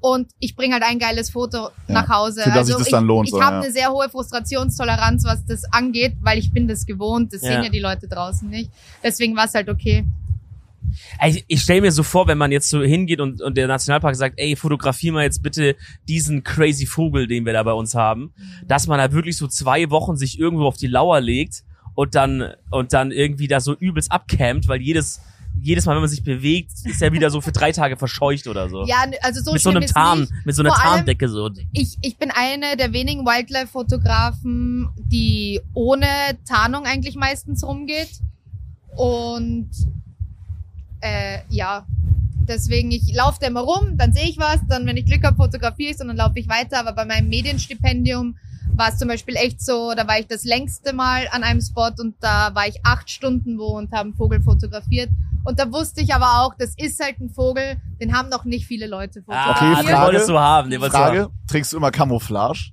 und 0.02 0.32
ich 0.40 0.56
bringe 0.56 0.74
halt 0.74 0.84
ein 0.84 0.98
geiles 0.98 1.30
Foto 1.30 1.70
nach 1.88 2.10
Hause. 2.10 2.42
Für 2.42 2.50
das 2.50 2.68
sich 2.68 2.76
also 2.76 2.80
das 2.80 2.90
dann 2.92 3.04
ich, 3.04 3.08
lohnt, 3.08 3.28
Ich 3.28 3.34
so, 3.34 3.42
habe 3.42 3.58
ja. 3.58 3.62
eine 3.62 3.72
sehr 3.72 3.92
hohe 3.92 4.10
Frustrationstoleranz, 4.10 5.24
was 5.26 5.46
das 5.46 5.64
angeht, 5.72 6.14
weil 6.22 6.40
ich 6.40 6.52
bin 6.52 6.68
das 6.68 6.86
gewohnt. 6.88 7.34
Das 7.34 7.44
Ja. 7.44 7.52
sehen 7.54 7.64
ja 7.64 7.70
die 7.70 7.80
Leute 7.80 8.08
draußen 8.08 8.50
nicht. 8.50 8.72
Deswegen 9.04 9.36
war 9.36 9.46
es 9.46 9.54
halt 9.54 9.70
okay. 9.70 10.06
Ey, 11.20 11.30
Ich, 11.38 11.46
ich 11.48 11.62
stelle 11.62 11.82
mir 11.82 11.92
so 11.92 12.02
vor, 12.02 12.28
wenn 12.28 12.38
man 12.40 12.52
jetzt 12.52 12.70
so 12.70 12.82
hingeht 12.82 13.22
und, 13.22 13.42
und 13.42 13.56
der 13.56 13.68
Nationalpark 13.68 14.16
sagt, 14.16 14.40
ey, 14.40 14.56
fotografier 14.56 15.14
mal 15.14 15.24
jetzt 15.24 15.44
bitte 15.44 15.76
diesen 16.08 16.44
crazy 16.44 16.88
Vogel, 16.88 17.28
den 17.28 17.46
wir 17.46 17.54
da 17.54 17.62
bei 17.62 17.74
uns 17.74 17.94
haben, 17.94 18.34
dass 18.68 18.88
man 18.88 18.98
da 18.98 19.12
wirklich 19.12 19.38
so 19.38 19.48
zwei 19.48 19.90
Wochen 19.92 20.18
sich 20.18 20.40
irgendwo 20.40 20.66
auf 20.66 20.78
die 20.78 20.88
Lauer 20.88 21.22
legt 21.22 21.64
und 21.94 22.16
dann 22.16 22.56
und 22.72 22.94
dann 22.94 23.12
irgendwie 23.12 23.48
da 23.48 23.60
so 23.60 23.76
übelst 23.76 24.12
abcampt, 24.12 24.68
weil 24.68 24.82
jedes 24.82 25.22
jedes 25.62 25.86
Mal, 25.86 25.94
wenn 25.94 26.02
man 26.02 26.10
sich 26.10 26.24
bewegt, 26.24 26.72
ist 26.86 27.02
er 27.02 27.14
wieder 27.14 27.30
so 27.30 27.40
für 27.40 27.52
drei 27.52 27.72
Tage 27.72 27.96
verscheucht 27.96 28.48
oder 28.48 28.70
so. 28.70 28.86
Ja, 28.86 29.06
also 29.22 29.42
so 29.42 29.54
mit 29.54 29.62
so 29.62 29.70
einem 29.70 29.86
Tarn, 29.86 30.22
nicht. 30.22 30.34
mit 30.44 30.56
so 30.56 30.64
einer 30.64 30.74
Vor 30.74 30.82
Tarndecke 30.82 31.30
so. 31.30 31.50
ich, 31.72 31.98
ich 32.02 32.18
bin 32.18 32.32
eine 32.32 32.78
der 32.78 32.94
wenigen 32.94 33.26
Wildlife-Fotografen, 33.26 34.90
die 34.98 35.62
ohne 35.74 36.08
Tarnung 36.48 36.86
eigentlich 36.86 37.16
meistens 37.16 37.64
rumgeht. 37.64 38.10
Und 38.96 39.70
äh, 41.02 41.40
ja, 41.50 41.86
deswegen, 42.48 42.92
ich 42.92 43.14
laufe 43.14 43.38
da 43.40 43.48
immer 43.48 43.62
rum, 43.62 43.98
dann 43.98 44.14
sehe 44.14 44.28
ich 44.28 44.38
was, 44.38 44.60
dann, 44.68 44.86
wenn 44.86 44.98
ich 44.98 45.06
Glück 45.06 45.24
habe, 45.24 45.38
fotografiere 45.38 45.92
ich 45.92 46.00
und 46.00 46.08
dann 46.08 46.18
laufe 46.18 46.40
ich 46.40 46.50
weiter. 46.50 46.80
Aber 46.80 46.94
bei 46.94 47.06
meinem 47.06 47.30
Medienstipendium 47.30 48.36
war 48.82 48.90
es 48.90 48.98
zum 48.98 49.08
Beispiel 49.08 49.36
echt 49.36 49.62
so, 49.62 49.94
da 49.96 50.08
war 50.08 50.18
ich 50.20 50.28
das 50.28 50.44
längste 50.44 50.92
Mal 50.94 51.28
an 51.32 51.44
einem 51.44 51.62
Spot 51.62 51.92
und 52.00 52.16
da 52.20 52.54
war 52.56 52.68
ich 52.68 52.80
acht 52.84 53.10
Stunden 53.10 53.58
wo 53.60 53.78
und 53.78 53.92
habe 53.92 54.06
einen 54.06 54.14
Vogel 54.16 54.42
fotografiert. 54.42 55.10
Und 55.44 55.60
da 55.60 55.72
wusste 55.72 56.02
ich 56.02 56.14
aber 56.14 56.42
auch, 56.42 56.54
das 56.58 56.74
ist 56.78 57.00
halt 57.04 57.20
ein 57.20 57.30
Vogel, 57.30 57.78
den 58.00 58.16
haben 58.16 58.30
noch 58.30 58.44
nicht 58.44 58.66
viele 58.66 58.88
Leute 58.88 59.24
Ah, 59.28 59.54
fotografiert. 59.54 59.80
Okay, 59.86 59.94
Frage. 59.94 60.06
wolltest 60.08 60.30
du 60.30 60.40
haben, 60.40 60.70
den 60.70 60.82
wolltest 60.82 60.98
du 61.00 61.04
Frage, 61.04 61.30
trägst 61.48 61.74
du 61.74 61.78
immer 61.78 61.92
Camouflage? 61.92 62.72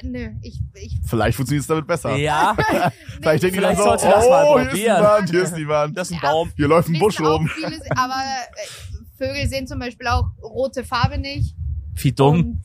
Äh, 0.00 0.06
nö, 0.06 0.28
ich, 0.42 0.60
ich 0.74 0.98
Vielleicht 1.04 1.36
funktioniert 1.36 1.62
es 1.62 1.66
damit 1.68 1.86
besser. 1.86 2.10
haben. 2.10 2.20
Ja, 2.20 2.56
Vielleicht 3.20 3.42
denken 3.42 3.56
die 3.56 3.62
dann 3.62 3.76
Vielleicht 3.76 3.78
so, 3.78 3.84
sollte 3.84 4.06
das 4.08 4.28
mal 4.28 4.44
oh, 4.46 4.54
hier 4.58 4.62
ist 4.62 4.68
probieren. 4.70 4.96
niemand, 4.96 5.30
hier 5.30 5.42
ist 5.42 5.56
niemand. 5.56 5.96
das 5.96 6.10
ist 6.10 6.16
ein 6.16 6.20
Ja. 6.22 6.30
Baum. 6.30 6.52
Hier 6.56 6.68
läuft 6.68 6.88
ein 6.88 6.98
Busch 6.98 7.20
rum. 7.20 7.48
viele, 7.48 7.80
aber 7.96 8.14
äh, 8.14 8.66
Vögel 9.18 9.48
sehen 9.48 9.66
zum 9.66 9.78
Beispiel 9.80 10.06
auch 10.08 10.26
rote 10.42 10.84
Farbe 10.84 11.18
nicht. 11.18 11.54
Wie 11.96 12.12
dumm. 12.12 12.34
Und, 12.40 12.62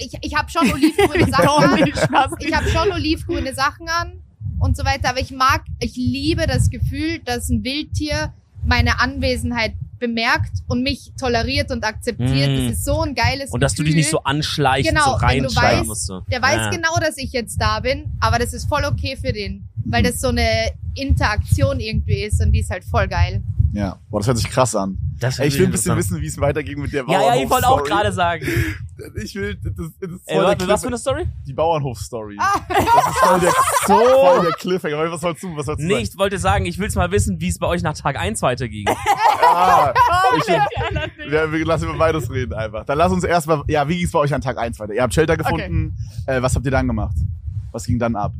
ich, 0.00 0.12
ich 0.20 0.34
habe 0.34 0.50
schon 0.50 0.72
olivgrüne 0.72 1.26
Sachen 1.30 1.48
an. 1.48 1.92
Ich 2.40 2.54
habe 2.54 2.68
schon 2.68 2.92
olivgrüne 2.92 3.54
Sachen 3.54 3.88
an 3.88 4.22
und 4.58 4.76
so 4.76 4.84
weiter. 4.84 5.10
Aber 5.10 5.20
ich 5.20 5.30
mag, 5.32 5.62
ich 5.80 5.96
liebe 5.96 6.46
das 6.46 6.70
Gefühl, 6.70 7.20
dass 7.24 7.48
ein 7.48 7.64
Wildtier 7.64 8.32
meine 8.64 9.00
Anwesenheit 9.00 9.74
bemerkt 9.98 10.52
und 10.66 10.82
mich 10.82 11.12
toleriert 11.18 11.70
und 11.70 11.84
akzeptiert. 11.84 12.50
Mm. 12.50 12.66
Das 12.68 12.72
ist 12.78 12.84
so 12.84 13.00
ein 13.00 13.14
geiles 13.14 13.50
Und 13.50 13.60
dass 13.60 13.72
du 13.72 13.82
Gefühl. 13.82 13.86
dich 13.86 13.96
nicht 14.04 14.10
so 14.10 14.22
anschleichst, 14.22 14.90
Genau, 14.90 15.12
so 15.12 15.18
du 15.18 15.24
reinschleichen 15.24 15.78
weißt, 15.80 15.86
musst. 15.86 16.08
Du. 16.08 16.20
Der 16.30 16.42
weiß 16.42 16.56
ja. 16.56 16.70
genau, 16.70 16.94
dass 17.00 17.16
ich 17.16 17.32
jetzt 17.32 17.60
da 17.60 17.80
bin, 17.80 18.12
aber 18.20 18.38
das 18.38 18.52
ist 18.52 18.68
voll 18.68 18.84
okay 18.84 19.16
für 19.16 19.32
den. 19.32 19.68
Weil 19.84 20.02
das 20.02 20.20
so 20.20 20.28
eine 20.28 20.72
Interaktion 20.94 21.80
irgendwie 21.80 22.24
ist 22.24 22.42
und 22.42 22.52
die 22.52 22.60
ist 22.60 22.70
halt 22.70 22.84
voll 22.84 23.08
geil. 23.08 23.42
Ja, 23.76 23.98
boah, 24.08 24.20
das 24.20 24.26
hört 24.26 24.38
sich 24.38 24.48
krass 24.48 24.74
an. 24.74 24.96
Das 25.20 25.38
Ey, 25.38 25.48
ich 25.48 25.58
will 25.58 25.66
ein 25.66 25.70
bisschen 25.70 25.94
wissen, 25.98 26.18
wie 26.22 26.26
es 26.26 26.40
weitergeht 26.40 26.78
mit 26.78 26.94
der 26.94 27.04
Ja, 27.06 27.20
ja, 27.20 27.42
ich 27.42 27.50
wollte 27.50 27.68
auch 27.68 27.82
Bauernhof-Story. 27.82 27.88
gerade 27.90 28.12
sagen. 28.12 28.46
Ich 29.22 29.34
will, 29.34 29.54
das, 29.56 29.74
das 30.00 30.10
ist 30.10 30.22
Ey, 30.24 30.38
warte, 30.38 30.66
was 30.66 30.80
für 30.80 30.86
eine 30.86 30.96
Story? 30.96 31.26
die 31.46 31.52
Bauernhof-Story. 31.52 32.38
Ah. 32.40 32.60
Das 32.66 32.78
ist 32.78 33.18
voll 33.18 33.40
der, 33.40 33.52
voll 33.84 34.44
der 34.46 34.52
Cliffhanger. 34.52 34.96
Aber 34.96 35.12
Was 35.12 35.20
sollst 35.20 35.42
du, 35.42 35.54
was 35.54 35.66
sollst 35.66 35.82
du 35.82 35.86
Nee, 35.86 35.98
ich 35.98 36.16
wollte 36.16 36.38
sagen, 36.38 36.64
ich 36.64 36.78
will's 36.78 36.94
mal 36.94 37.10
wissen, 37.10 37.38
wie 37.38 37.48
es 37.48 37.58
bei 37.58 37.66
euch 37.66 37.82
nach 37.82 37.92
Tag 37.94 38.18
1 38.18 38.40
weiterging. 38.40 38.86
sagen? 38.86 38.98
Ah, 39.48 39.92
ich 40.38 40.48
will, 40.48 41.52
wir, 41.52 41.64
lassen 41.66 41.84
über 41.84 41.98
beides 41.98 42.30
reden 42.30 42.54
einfach. 42.54 42.84
Dann 42.84 42.98
lass 42.98 43.12
uns 43.12 43.22
erstmal, 43.22 43.62
ja, 43.68 43.86
wie 43.88 43.98
ging's 43.98 44.10
bei 44.12 44.18
euch 44.18 44.34
an 44.34 44.40
Tag 44.40 44.58
1 44.58 44.80
weiter? 44.80 44.94
Ihr 44.94 45.02
habt 45.02 45.14
Shelter 45.14 45.36
gefunden. 45.36 45.96
Äh, 46.26 46.40
was 46.42 46.54
habt 46.56 46.64
ihr 46.64 46.72
dann 46.72 46.86
gemacht? 46.86 47.16
Was 47.70 47.84
ging 47.84 47.98
dann 47.98 48.16
ab? 48.16 48.32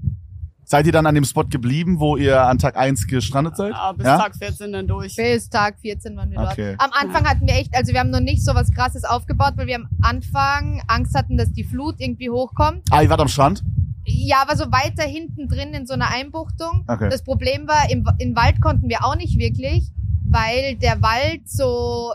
Seid 0.69 0.85
ihr 0.87 0.93
dann 0.93 1.07
an 1.07 1.15
dem 1.15 1.23
Spot 1.25 1.45
geblieben, 1.45 2.01
wo 2.01 2.17
ihr 2.17 2.43
an 2.43 2.59
Tag 2.59 2.77
1 2.77 3.07
gestrandet 3.07 3.57
seid? 3.57 3.71
Ja, 3.71 3.93
bis 3.93 4.05
Ja? 4.05 4.19
Tag 4.19 4.35
14 4.35 4.73
dann 4.73 4.89
durch. 4.89 5.15
Bis 5.15 5.49
Tag 5.49 5.79
14 5.79 6.17
waren 6.17 6.29
wir 6.33 6.41
Okay. 6.41 6.75
dort. 6.77 6.81
Am 6.83 6.91
Anfang 6.93 7.25
hatten 7.25 7.47
wir 7.47 7.55
echt, 7.55 7.73
also 7.73 7.93
wir 7.93 8.01
haben 8.01 8.11
noch 8.11 8.19
nicht 8.19 8.45
so 8.45 8.53
was 8.53 8.73
krasses 8.73 9.05
aufgebaut, 9.05 9.53
weil 9.55 9.69
wir 9.69 9.77
am 9.77 9.89
Anfang 10.03 10.83
Angst 10.89 11.15
hatten, 11.15 11.37
dass 11.37 11.53
die 11.53 11.63
Flut 11.63 11.95
irgendwie 11.99 12.31
hochkommt. 12.31 12.83
Ah, 12.91 13.01
ihr 13.01 13.09
wart 13.09 13.21
am 13.21 13.29
Strand? 13.29 13.63
Ja, 14.05 14.39
aber 14.43 14.57
so 14.57 14.65
weiter 14.73 15.05
hinten 15.05 15.47
drin 15.47 15.73
in 15.73 15.87
so 15.87 15.95
einer 15.95 16.09
Einbuchtung. 16.11 16.83
Okay. 16.89 17.11
Das 17.11 17.23
Problem 17.23 17.69
war, 17.69 17.89
im, 17.89 18.05
im 18.19 18.35
Wald 18.35 18.61
konnten 18.61 18.89
wir 18.89 19.05
auch 19.05 19.15
nicht 19.17 19.39
wirklich, 19.39 19.93
weil 20.29 20.75
der 20.77 21.01
Wald 21.01 21.49
so, 21.49 22.13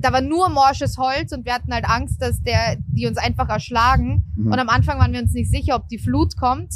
da 0.00 0.12
war 0.12 0.20
nur 0.20 0.48
morsches 0.48 0.98
Holz 0.98 1.30
und 1.30 1.44
wir 1.44 1.54
hatten 1.54 1.72
halt 1.72 1.84
Angst, 1.88 2.20
dass 2.20 2.42
der, 2.42 2.76
die 2.88 3.06
uns 3.06 3.18
einfach 3.18 3.48
erschlagen. 3.48 4.24
Mhm. 4.34 4.50
Und 4.52 4.58
am 4.58 4.68
Anfang 4.68 4.98
waren 4.98 5.12
wir 5.12 5.20
uns 5.20 5.32
nicht 5.32 5.48
sicher, 5.48 5.76
ob 5.76 5.88
die 5.88 5.98
Flut 5.98 6.36
kommt. 6.36 6.74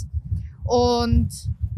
Und 0.69 1.29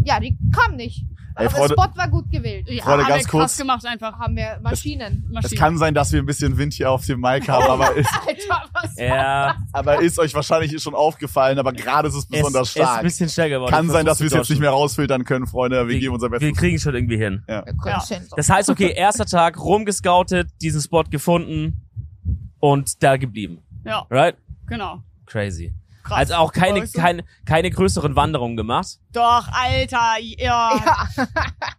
ja, 0.05 0.19
die 0.21 0.37
kam 0.55 0.77
nicht. 0.77 1.05
Ey, 1.37 1.47
aber 1.47 1.51
Freunde- 1.57 1.75
der 1.77 1.85
Spot 1.85 1.97
war 1.97 2.09
gut 2.09 2.31
gewählt. 2.31 2.69
Ja, 2.69 2.83
Freunde, 2.83 3.05
haben 3.05 3.09
ganz 3.11 3.25
wir 3.25 3.31
krass 3.31 3.41
kurz. 3.53 3.57
gemacht 3.57 3.87
einfach. 3.87 4.19
Haben 4.19 4.35
wir 4.37 4.59
Maschinen. 4.63 5.25
Es 5.29 5.33
Maschine. 5.33 5.59
kann 5.61 5.79
sein, 5.79 5.95
dass 5.95 6.11
wir 6.13 6.19
ein 6.21 6.27
bisschen 6.27 6.59
Wind 6.59 6.73
hier 6.75 6.91
auf 6.91 7.07
dem 7.07 7.21
Mic 7.21 7.47
haben, 7.49 7.65
aber 7.71 7.95
ist, 7.95 8.11
Alter, 8.27 8.65
was? 8.73 8.97
ja, 8.97 9.57
aber 9.73 10.01
ist 10.03 10.19
euch 10.19 10.35
wahrscheinlich 10.35 10.83
schon 10.83 10.95
aufgefallen, 10.95 11.59
aber 11.61 11.73
gerade 11.73 12.09
ist 12.09 12.15
es 12.15 12.25
es 12.25 12.29
besonders 12.29 12.71
ist 12.71 12.77
ein 12.79 12.83
stark. 12.85 13.03
bisschen 13.05 13.29
stärker 13.29 13.55
geworden. 13.57 13.71
Kann 13.71 13.87
Ich 13.87 13.93
sein, 13.93 14.05
dass 14.07 14.19
wir 14.19 14.27
es 14.27 14.33
jetzt 14.33 14.51
nicht 14.51 14.59
mehr 14.59 14.71
rausfiltern 14.71 15.25
können, 15.25 15.47
Freunde. 15.47 15.87
Wir, 15.89 16.01
geben 16.01 16.15
unser 16.15 16.27
Wir 16.33 16.41
Bestes. 16.41 16.59
kriegen 16.59 16.79
schon 16.81 16.95
irgendwie 16.97 17.17
hin. 17.19 17.45
Ja. 17.49 17.65
Ja. 17.87 18.03
Das 18.37 18.51
heißt, 18.51 18.69
okay, 18.69 18.93
erster 18.95 19.25
Tag 19.25 19.57
rumgescoutet, 19.59 20.49
diesen 20.61 20.81
Spot 20.81 21.05
gefunden 21.05 21.81
und 22.59 23.03
da 23.05 23.17
geblieben. 23.17 23.59
Ja, 23.85 24.05
Right? 24.11 24.37
genau. 24.67 25.03
Crazy. 25.27 25.73
Krass. 26.03 26.19
Also 26.19 26.35
auch 26.35 26.53
keine, 26.53 26.87
keine, 26.89 27.25
keine 27.45 27.71
größeren 27.71 28.17
Wanderungen 28.17 28.57
gemacht. 28.57 28.99
Doch, 29.13 29.49
Alter, 29.53 30.17
ja. 30.39 30.71
Ja. 30.77 31.09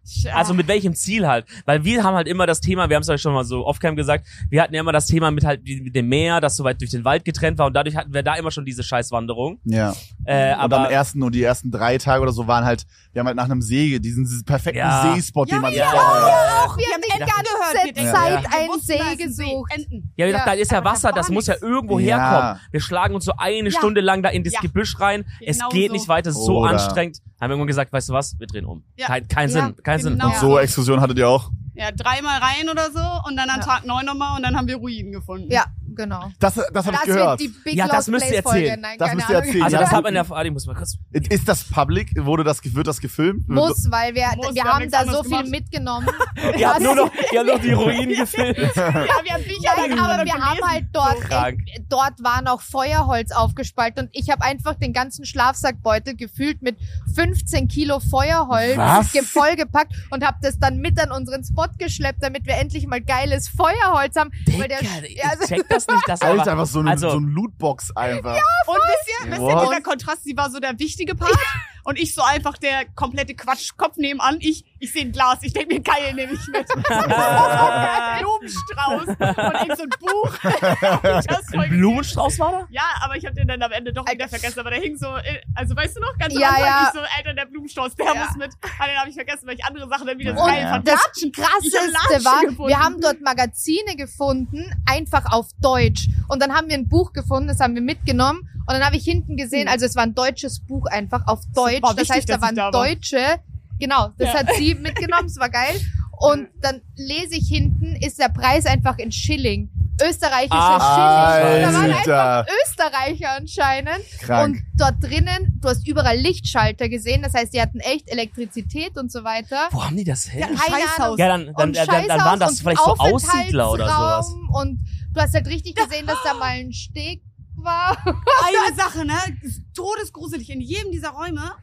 ja. 0.04 0.34
Also 0.34 0.54
mit 0.54 0.68
welchem 0.68 0.94
Ziel 0.94 1.26
halt? 1.26 1.46
Weil 1.64 1.84
wir 1.84 2.04
haben 2.04 2.14
halt 2.14 2.28
immer 2.28 2.46
das 2.46 2.60
Thema, 2.60 2.88
wir 2.88 2.96
haben 2.96 3.02
es 3.02 3.08
euch 3.08 3.20
schon 3.20 3.32
mal 3.34 3.44
so 3.44 3.66
offcam 3.66 3.96
gesagt, 3.96 4.26
wir 4.50 4.62
hatten 4.62 4.74
ja 4.74 4.80
immer 4.80 4.92
das 4.92 5.06
Thema 5.06 5.30
mit 5.30 5.44
halt 5.44 5.62
mit 5.64 5.94
dem 5.96 6.08
Meer, 6.08 6.40
das 6.40 6.56
so 6.56 6.64
weit 6.64 6.80
durch 6.80 6.90
den 6.90 7.04
Wald 7.04 7.24
getrennt 7.24 7.58
war 7.58 7.66
und 7.66 7.74
dadurch 7.74 7.96
hatten 7.96 8.12
wir 8.12 8.22
da 8.22 8.34
immer 8.34 8.50
schon 8.50 8.64
diese 8.64 8.82
Scheißwanderung. 8.82 9.58
Ja. 9.64 9.94
Äh, 10.24 10.52
Und 10.54 10.60
aber 10.60 10.86
am 10.86 10.90
ersten 10.90 11.22
und 11.22 11.34
die 11.34 11.42
ersten 11.42 11.70
drei 11.70 11.98
Tage 11.98 12.22
oder 12.22 12.32
so 12.32 12.46
waren 12.46 12.64
halt, 12.64 12.86
wir 13.12 13.20
haben 13.20 13.26
halt 13.26 13.36
nach 13.36 13.44
einem 13.46 13.62
See, 13.62 13.98
diesen, 13.98 14.24
diesen 14.24 14.44
perfekten 14.44 14.78
Ja. 14.78 15.14
Seespot, 15.14 15.50
den 15.50 15.60
man 15.60 15.72
ja, 15.72 15.90
sich 15.90 15.94
ja, 15.94 16.28
ja, 16.28 16.64
Auch 16.64 16.76
wir 16.76 16.86
haben 16.92 17.02
die 17.02 17.18
Ja. 17.18 17.26
ganze 17.26 18.02
Ja. 18.04 18.12
Zeit 18.14 18.42
Ja. 18.44 18.58
einen 18.58 18.80
See 18.80 18.98
da 18.98 19.04
ist 19.04 19.10
ein 19.12 19.18
gesucht. 19.18 19.72
Ja, 19.72 19.86
wir 20.16 20.26
Ja, 20.28 20.32
dachten, 20.38 20.50
da 20.50 20.52
ist 20.54 20.70
ja 20.70 20.84
Wasser, 20.84 21.12
das 21.12 21.30
muss 21.30 21.46
ja 21.46 21.54
irgendwo 21.60 21.98
Ja. 21.98 22.18
herkommen. 22.18 22.60
Wir 22.70 22.80
schlagen 22.80 23.14
uns 23.14 23.24
so 23.24 23.32
eine 23.38 23.70
Ja. 23.70 23.78
Stunde 23.78 24.00
lang 24.02 24.11
da 24.20 24.30
in 24.30 24.42
das 24.42 24.54
Ja. 24.54 24.60
Gebüsch 24.60 24.98
rein. 24.98 25.24
es 25.40 25.58
Genau 25.58 25.68
geht 25.68 25.88
so. 25.88 25.92
nicht 25.94 26.08
weiter, 26.08 26.30
es 26.30 26.36
ist 26.36 26.44
so 26.44 26.58
Oder- 26.58 26.72
anstrengend. 26.72 27.18
Haben 27.40 27.48
wir 27.50 27.54
irgendwann 27.54 27.66
gesagt, 27.68 27.92
weißt 27.92 28.08
du 28.08 28.12
was, 28.12 28.36
wir 28.38 28.46
drehen 28.48 28.64
um. 28.66 28.82
Ja. 28.96 29.06
Kein, 29.06 29.28
kein 29.28 29.48
Ja, 29.48 29.52
Sinn, 29.66 29.76
kein 29.82 30.00
Sinn. 30.00 30.12
genau. 30.14 30.26
Und 30.26 30.36
so 30.36 30.58
Exkursion 30.58 31.00
hattet 31.00 31.18
ihr 31.18 31.28
auch? 31.28 31.50
Ja, 31.74 31.90
dreimal 31.90 32.38
rein 32.40 32.68
oder 32.68 32.90
so 32.90 33.00
und 33.28 33.36
dann 33.36 33.48
an 33.48 33.60
Ja. 33.60 33.64
Tag 33.66 33.86
neun 33.86 34.04
nochmal 34.04 34.36
und 34.36 34.42
dann 34.42 34.56
haben 34.56 34.66
wir 34.68 34.76
Ruinen 34.76 35.12
gefunden. 35.12 35.50
Ja, 35.50 35.64
genau. 35.94 36.30
Das, 36.38 36.54
das 36.54 36.86
habe 36.86 36.92
ich 36.92 36.92
Das 36.92 37.04
gehört. 37.04 37.40
wird 37.40 37.40
die 37.40 37.48
Big 37.64 37.74
Ja, 37.76 37.86
das 37.86 37.96
Lost 37.96 38.08
müsst 38.08 38.30
ihr 38.30 38.36
erzählen. 38.36 38.80
Nein, 38.80 38.98
Das 38.98 39.08
keine 39.08 39.16
müsst 39.16 39.30
ihr 39.30 39.36
Ahnung. 39.36 39.46
erzählen. 39.48 39.64
Also 39.64 39.76
Ja, 39.76 39.82
das 39.82 39.90
hat 39.92 40.02
man 40.04 40.14
der, 40.14 40.26
ah, 40.30 40.42
ich 40.44 40.50
muss 40.52 40.66
mal 40.66 40.74
kurz. 40.74 40.96
Ist 41.12 41.48
das 41.48 41.64
public? 41.64 42.10
Wurde 42.24 42.44
das, 42.44 42.60
wird 42.64 42.86
das 42.86 43.00
gefilmt? 43.00 43.48
Muss, 43.48 43.90
weil 43.90 44.14
wir, 44.14 44.26
Muss, 44.36 44.48
wir 44.48 44.54
wir 44.54 44.64
haben 44.64 44.90
da 44.90 45.04
so 45.04 45.22
viel 45.22 45.30
gemacht. 45.30 45.48
mitgenommen. 45.48 46.08
Ihr 46.58 46.68
habt 46.68 46.80
nur 46.80 46.94
noch, 46.94 47.10
ihr 47.32 47.38
habt 47.40 47.48
noch 47.48 47.60
die 47.60 47.72
Ruinen 47.72 48.16
gefilmt. 48.16 48.58
Ja, 48.76 48.94
wir 49.24 49.32
haben 49.34 49.44
Bücher 49.44 49.72
Nein, 49.76 49.98
aber 49.98 50.24
wir 50.24 50.34
haben 50.34 50.60
halt 50.68 50.84
dort, 50.92 51.18
So 51.22 51.28
krank. 51.28 51.60
äh, 51.74 51.80
dort 51.88 52.22
war 52.22 52.42
noch 52.42 52.60
Feuerholz 52.60 53.30
aufgespalten 53.32 54.04
und 54.06 54.10
ich 54.12 54.30
habe 54.30 54.42
einfach 54.42 54.74
den 54.74 54.92
ganzen 54.92 55.24
Schlafsackbeutel 55.24 56.16
gefüllt 56.16 56.62
mit 56.62 56.76
15 57.14 57.68
Kilo 57.68 58.00
Feuerholz 58.00 58.76
Was? 58.76 59.12
ge- 59.12 59.22
vollgepackt 59.22 59.92
und 60.10 60.24
habe 60.26 60.38
das 60.42 60.58
dann 60.58 60.78
mit 60.78 61.00
an 61.00 61.10
unseren 61.12 61.44
Spot 61.44 61.66
geschleppt, 61.78 62.22
damit 62.22 62.46
wir 62.46 62.54
endlich 62.56 62.86
mal 62.86 63.00
geiles 63.00 63.48
Feuerholz 63.48 64.16
haben. 64.16 64.30
weil 64.58 64.68
der, 64.68 64.78
Digga, 64.80 64.90
ja, 65.08 65.30
also, 65.30 65.54
das 65.86 65.96
nicht, 65.96 66.08
das 66.08 66.22
Alter, 66.22 66.42
aber, 66.42 66.50
einfach 66.52 66.66
so 66.66 66.80
eine, 66.80 66.90
also, 66.90 67.10
so 67.10 67.18
ein 67.18 67.28
Lootbox 67.28 67.96
einfach. 67.96 68.36
Und 68.66 68.76
wisst 68.76 69.08
ihr, 69.08 69.30
wisst 69.30 69.40
ihr, 69.40 69.46
What? 69.46 69.68
dieser 69.68 69.80
Kontrast, 69.82 70.24
sie 70.24 70.36
war 70.36 70.50
so 70.50 70.60
der 70.60 70.78
wichtige 70.78 71.14
Part 71.14 71.36
und 71.84 71.98
ich 71.98 72.14
so 72.14 72.22
einfach 72.22 72.56
der 72.58 72.84
komplette 72.94 73.34
Quatschkopf 73.34 73.96
nebenan. 73.96 74.36
Ich, 74.40 74.64
ich 74.78 74.92
sehe 74.92 75.02
ein 75.04 75.12
Glas, 75.12 75.38
ich 75.42 75.52
denke 75.52 75.74
mir, 75.74 75.80
geil, 75.80 76.14
nehme 76.14 76.32
ich 76.32 76.46
mit. 76.48 76.66
Blumenstrauß 78.20 79.06
und 79.08 79.70
ich 79.70 79.76
so 79.76 79.82
ein 79.84 79.90
Buch. 80.00 80.38
Ein 81.62 81.70
Blumenstrauß 81.70 82.38
war 82.38 82.52
da? 82.52 82.66
Ja, 82.70 82.82
aber 83.02 83.16
ich 83.16 83.24
habe 83.24 83.34
den 83.34 83.48
dann 83.48 83.62
am 83.62 83.72
Ende 83.72 83.92
doch 83.92 84.06
wieder 84.10 84.28
vergessen. 84.28 84.60
Aber 84.60 84.70
der 84.70 84.80
hing 84.80 84.96
so, 84.96 85.06
äh, 85.16 85.40
also 85.54 85.76
weißt 85.76 85.96
du 85.96 86.00
noch, 86.00 86.16
ganz 86.18 86.34
am 86.34 86.40
Ja, 86.40 86.48
Anfang, 86.50 86.64
ja. 86.64 86.82
ich 86.94 87.00
so, 87.00 87.00
Alter, 87.16 87.34
der 87.34 87.46
Blumenstrauß, 87.46 87.94
der 87.96 88.06
Ja. 88.06 88.14
muss 88.14 88.36
mit. 88.36 88.50
Aber 88.78 88.88
den 88.88 88.98
habe 88.98 89.08
ich 89.10 89.14
vergessen, 89.14 89.46
weil 89.46 89.54
ich 89.56 89.64
andere 89.64 89.88
Sachen 89.88 90.06
dann 90.06 90.18
wieder 90.18 90.36
so 90.36 90.42
Und 90.42 90.48
geil 90.48 90.62
fand. 90.68 90.88
das 90.88 91.00
Latschen. 91.06 91.32
Krasseste 91.32 92.24
war, 92.24 92.40
gefunden. 92.42 92.68
wir 92.68 92.78
haben 92.78 93.00
dort 93.00 93.20
Magazine 93.20 93.96
gefunden, 93.96 94.64
einfach 94.86 95.32
auf 95.32 95.48
Deutsch. 95.60 96.08
Und 96.28 96.40
dann 96.42 96.52
haben 96.54 96.68
wir 96.68 96.74
ein 96.76 96.88
Buch 96.88 97.12
gefunden, 97.12 97.48
das 97.48 97.60
haben 97.60 97.74
wir 97.74 97.82
mitgenommen. 97.82 98.48
Und 98.66 98.74
dann 98.74 98.84
habe 98.84 98.96
ich 98.96 99.04
hinten 99.04 99.36
gesehen, 99.36 99.68
also 99.68 99.86
es 99.86 99.96
war 99.96 100.04
ein 100.04 100.14
deutsches 100.14 100.60
Buch 100.64 100.86
einfach 100.86 101.26
auf 101.26 101.40
Deutsch. 101.54 101.80
Das 101.82 101.96
wichtig, 101.96 102.10
heißt, 102.10 102.28
da 102.28 102.40
waren 102.40 102.54
da 102.56 102.64
war. 102.64 102.72
Deutsche. 102.72 103.40
Genau, 103.78 104.10
das 104.18 104.32
Ja. 104.32 104.38
hat 104.40 104.54
sie 104.56 104.74
mitgenommen, 104.74 105.26
es 105.26 105.38
war 105.38 105.50
geil. 105.50 105.80
Und 106.18 106.48
dann 106.60 106.80
lese 106.96 107.34
ich 107.34 107.48
hinten, 107.48 107.96
ist 107.96 108.20
der 108.20 108.28
Preis 108.28 108.64
einfach 108.66 108.98
in 108.98 109.10
Schilling. 109.10 109.70
Österreichische 110.00 110.52
Ah, 110.52 111.34
Schilling. 111.40 111.62
Da 111.62 111.72
waren 111.74 111.92
Alter. 111.92 112.38
einfach 112.40 112.54
Österreicher 112.64 113.36
anscheinend. 113.36 114.04
Krank. 114.20 114.56
Und 114.56 114.62
dort 114.74 114.94
drinnen, 115.02 115.58
du 115.60 115.68
hast 115.68 115.86
überall 115.86 116.16
Lichtschalter 116.16 116.88
gesehen. 116.88 117.22
Das 117.22 117.34
heißt, 117.34 117.52
die 117.52 117.60
hatten 117.60 117.80
echt 117.80 118.08
Elektrizität 118.08 118.96
und 118.96 119.10
so 119.10 119.24
weiter. 119.24 119.68
Wo 119.72 119.84
haben 119.84 119.96
die 119.96 120.04
das 120.04 120.32
her? 120.32 120.48
Ja, 120.50 120.56
Scheißhaus. 120.56 121.18
Ja, 121.18 121.28
dann, 121.28 121.52
dann, 121.56 121.72
dann, 121.72 121.86
dann, 122.08 122.18
waren 122.20 122.40
das 122.40 122.60
vielleicht 122.60 122.78
so 122.78 122.94
Aussiedler 122.96 123.70
oder 123.72 123.86
sowas. 123.86 124.32
Und 124.54 124.78
du 125.12 125.20
hast 125.20 125.34
halt 125.34 125.46
richtig 125.48 125.74
gesehen, 125.76 126.06
dass 126.06 126.18
da 126.24 126.34
mal 126.34 126.50
ein 126.50 126.72
Steg 126.72 127.22
war. 127.64 127.96
Eine 128.06 128.74
Sache, 128.76 129.04
ne? 129.04 129.14
Ist 129.42 129.62
todesgruselig. 129.74 130.50
In 130.50 130.60
jedem 130.60 130.92
dieser 130.92 131.10
Räume 131.10 131.40
war 131.40 131.58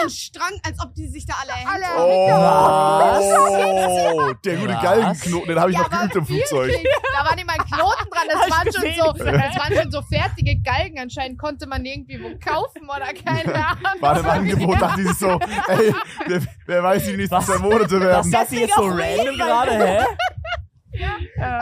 so 0.00 0.04
ein 0.04 0.10
Strang, 0.10 0.52
als 0.66 0.78
ob 0.80 0.94
die 0.94 1.08
sich 1.08 1.26
da 1.26 1.34
alle 1.42 1.52
hängen. 1.52 1.68
Alle 1.68 1.84
Oh, 2.04 2.28
der 4.44 4.56
gute 4.56 4.74
Was? 4.74 4.82
Galgenknoten, 4.82 5.48
den 5.48 5.60
habe 5.60 5.70
ich 5.70 5.76
Ja, 5.76 5.82
noch 5.84 5.90
geübt 5.90 6.16
im 6.16 6.26
Flugzeug. 6.26 6.72
Da 7.16 7.24
waren 7.28 7.38
immer 7.38 7.54
Knoten 7.54 8.10
dran. 8.10 8.26
Das 8.28 8.50
waren, 8.50 8.72
schon 8.72 8.92
so, 8.98 9.12
das 9.12 9.26
waren 9.58 9.74
schon 9.82 9.90
so 9.90 10.02
fertige 10.02 10.56
Galgen. 10.60 10.98
Anscheinend 10.98 11.38
konnte 11.38 11.66
man 11.66 11.84
irgendwie 11.84 12.22
wo 12.22 12.30
kaufen 12.38 12.88
oder 12.88 13.12
keine 13.14 13.54
Ahnung. 13.54 14.00
War 14.00 14.18
im 14.20 14.26
Angebot, 14.26 14.80
dachte 14.80 15.02
ich 15.02 15.12
so, 15.14 15.28
ey, 15.68 15.94
wer, 16.26 16.40
wer 16.66 16.82
weiß, 16.82 17.06
wie 17.06 17.10
die 17.12 17.16
nächsten 17.18 17.36
Was? 17.36 17.46
zwei 17.46 17.58
Monate 17.58 18.00
Was 18.00 18.00
werden. 18.00 18.30
sagt 18.30 18.52
ihr 18.52 18.60
jetzt 18.60 18.74
so 18.74 18.82
random 18.86 19.36
gerade, 19.36 19.70
hä? 20.00 20.04
Ja. 20.94 21.16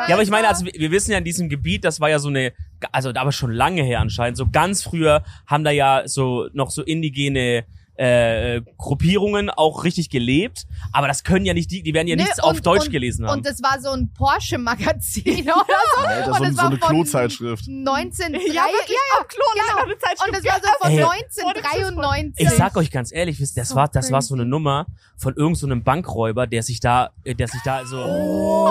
Ja, 0.09 0.15
aber 0.15 0.23
ich 0.23 0.31
meine, 0.31 0.49
also 0.49 0.67
wir- 0.67 0.91
wissen 0.91 1.13
ja 1.13 1.19
in 1.19 1.25
diesem 1.25 1.49
Gebiet, 1.49 1.85
das 1.85 2.01
war 2.01 2.11
ja 2.11 2.19
so 2.19 2.29
eine, 2.29 2.53
also 2.93 3.11
aber 3.15 3.33
schon 3.33 3.53
lange 3.53 3.83
her 3.83 4.01
anscheinend, 4.01 4.37
so 4.37 4.47
ganz 4.51 4.83
früher 4.83 5.25
haben 5.47 5.65
da 5.65 5.71
ja 5.71 6.03
so 6.07 6.49
noch 6.53 6.71
so 6.71 6.83
indigene 6.83 7.65
äh, 7.97 8.63
Gruppierungen 8.79 9.51
auch 9.51 9.85
richtig 9.85 10.09
gelebt, 10.11 10.65
aber 10.93 11.09
das 11.09 11.25
können 11.25 11.45
ja 11.45 11.53
nicht 11.55 11.71
die, 11.71 11.83
die 11.83 11.93
werden 11.95 12.09
ja 12.09 12.17
Nee, 12.17 12.23
nichts 12.25 12.41
auf 12.41 12.57
und- 12.57 12.67
Deutsch 12.67 12.87
und- 12.87 12.91
gelesen 12.91 13.27
haben. 13.27 13.39
Und 13.39 13.47
das 13.47 13.63
war 13.63 13.81
so 13.81 13.91
ein 13.91 14.11
Porsche-Magazin 14.15 15.43
oder 15.51 15.65
so. 15.97 16.07
Alter, 16.07 16.27
und 16.29 16.37
so, 16.39 16.43
das 16.45 16.51
so 16.53 16.57
war 16.59 16.67
eine 16.67 16.79
von 16.79 16.89
Klozeitschrift. 16.89 17.69
1903. 17.69 18.53
Ja, 18.55 18.63
wirklich, 18.65 18.97
auch 19.21 19.29
Klon 19.29 19.41
genau. 19.55 19.67
genau. 19.75 19.83
eine 19.85 19.99
Zeitschrift. 19.99 20.27
Und 20.29 20.37
das 20.37 20.45
war 20.45 20.61
so 20.61 20.69
von 20.81 20.91
Ey. 20.91 21.05
1993. 21.05 22.47
ich 22.47 22.51
sag 22.53 22.77
euch 22.77 22.91
ganz 22.91 23.13
ehrlich, 23.13 23.39
wisst, 23.41 23.57
das 23.57 23.69
So 23.71 23.75
war, 23.77 23.89
das 23.89 24.11
war 24.11 24.23
so 24.23 24.35
eine 24.35 24.45
Nummer 24.47 24.87
von 25.17 25.35
irgendeinem 25.35 25.55
so 25.55 25.67
einem 25.67 25.85
Bankräuber, 25.85 26.47
der 26.47 26.63
sich 26.63 26.81
da, 26.81 27.11
äh, 27.25 27.35
der 27.35 27.49
sich 27.49 27.61
da 27.63 27.85
so, 27.85 27.99
Oh 27.99 28.69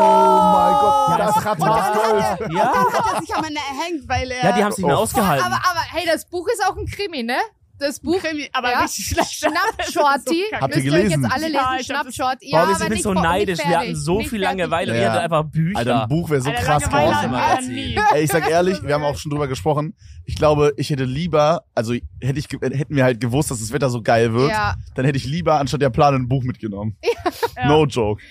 mein 0.54 0.74
Gott, 0.74 1.10
Ja, 1.10 1.18
das 1.26 1.36
Und 1.38 1.46
hat 1.46 1.58
Gold. 1.60 1.70
er, 2.50 2.52
ja, 2.52 2.72
dann 2.74 2.94
hat 2.94 3.14
er 3.14 3.22
sich 3.22 3.36
am 3.36 3.44
Ende 3.46 3.60
erhängt, 3.60 4.10
weil 4.10 4.32
er... 4.32 4.44
ja, 4.44 4.52
die 4.58 4.64
haben 4.64 4.74
mehr 4.78 4.98
Oh. 4.98 5.02
ausgehalten. 5.02 5.46
aber, 5.46 5.56
aber 5.58 5.80
hey, 5.92 6.06
das 6.06 6.26
Buch 6.26 6.48
ist 6.48 6.64
auch 6.68 6.76
ein 6.76 6.86
Krimi, 6.88 7.24
ne? 7.24 7.38
Das 7.82 8.00
Buch 8.00 8.20
Krimi, 8.22 8.48
aber 8.54 8.72
Ja. 8.72 8.80
richtig 8.82 9.06
schlecht. 9.08 9.34
Schnapp 9.34 9.76
Shorty. 9.92 10.44
So 10.52 10.58
Habt 10.62 10.76
ihr 10.76 10.84
ihr 10.84 10.92
gelesen? 10.92 11.24
jetzt 11.24 11.34
alle 11.34 11.46
lesen. 11.48 11.54
Ja, 11.56 11.62
ich 11.74 11.78
hab 11.80 11.84
Schnapp 11.86 12.06
das- 12.06 12.16
Shorty. 12.16 12.50
Boah, 12.52 12.58
Ja, 12.60 12.60
wir 12.60 12.62
aber 12.62 12.76
sind 12.76 12.84
nicht 12.90 12.92
nicht 12.92 13.04
so 13.04 13.14
neidisch, 13.14 13.58
nicht 13.58 13.70
wir 13.70 13.80
hatten 13.80 13.96
so 13.96 14.18
nicht 14.20 14.30
viel 14.30 14.40
Langeweile, 14.42 14.86
gelesen. 14.92 15.02
wir 15.04 15.12
hatten 15.12 15.24
einfach 15.24 15.44
Bücher. 15.52 15.78
Alter, 15.80 16.04
ein 16.04 16.10
Buch 16.10 16.30
wäre 16.30 16.42
so 16.42 16.50
Alter, 16.52 16.62
krass 16.80 17.68
nie. 17.68 17.98
Ey, 18.14 18.24
ich 18.24 18.32
sag 18.32 18.50
ehrlich, 18.50 18.84
wir 18.84 18.94
haben 18.94 19.04
auch 19.04 19.18
schon 19.18 19.32
drüber 19.32 19.48
gesprochen. 19.48 19.96
Ich 20.26 20.36
glaube, 20.36 20.74
ich 20.78 20.90
hätte 20.92 21.06
lieber, 21.06 21.64
also 21.74 21.94
hätte 22.22 22.40
ich, 22.40 22.48
hätten 22.52 22.96
wir 22.96 23.04
halt 23.04 23.20
gewusst, 23.20 23.50
dass 23.52 23.60
das 23.60 23.74
Wetter 23.74 23.90
so 23.90 24.02
geil 24.04 24.34
wird, 24.34 24.52
Ja. 24.52 24.76
dann 24.96 25.06
hätte 25.06 25.18
ich 25.18 25.26
lieber 25.26 25.60
anstatt 25.60 25.82
der 25.82 25.90
Plan 25.90 26.14
ein 26.14 26.28
Buch 26.28 26.44
mitgenommen. 26.44 26.98
Ja. 27.56 27.68
No 27.68 27.86
joke. 27.86 28.22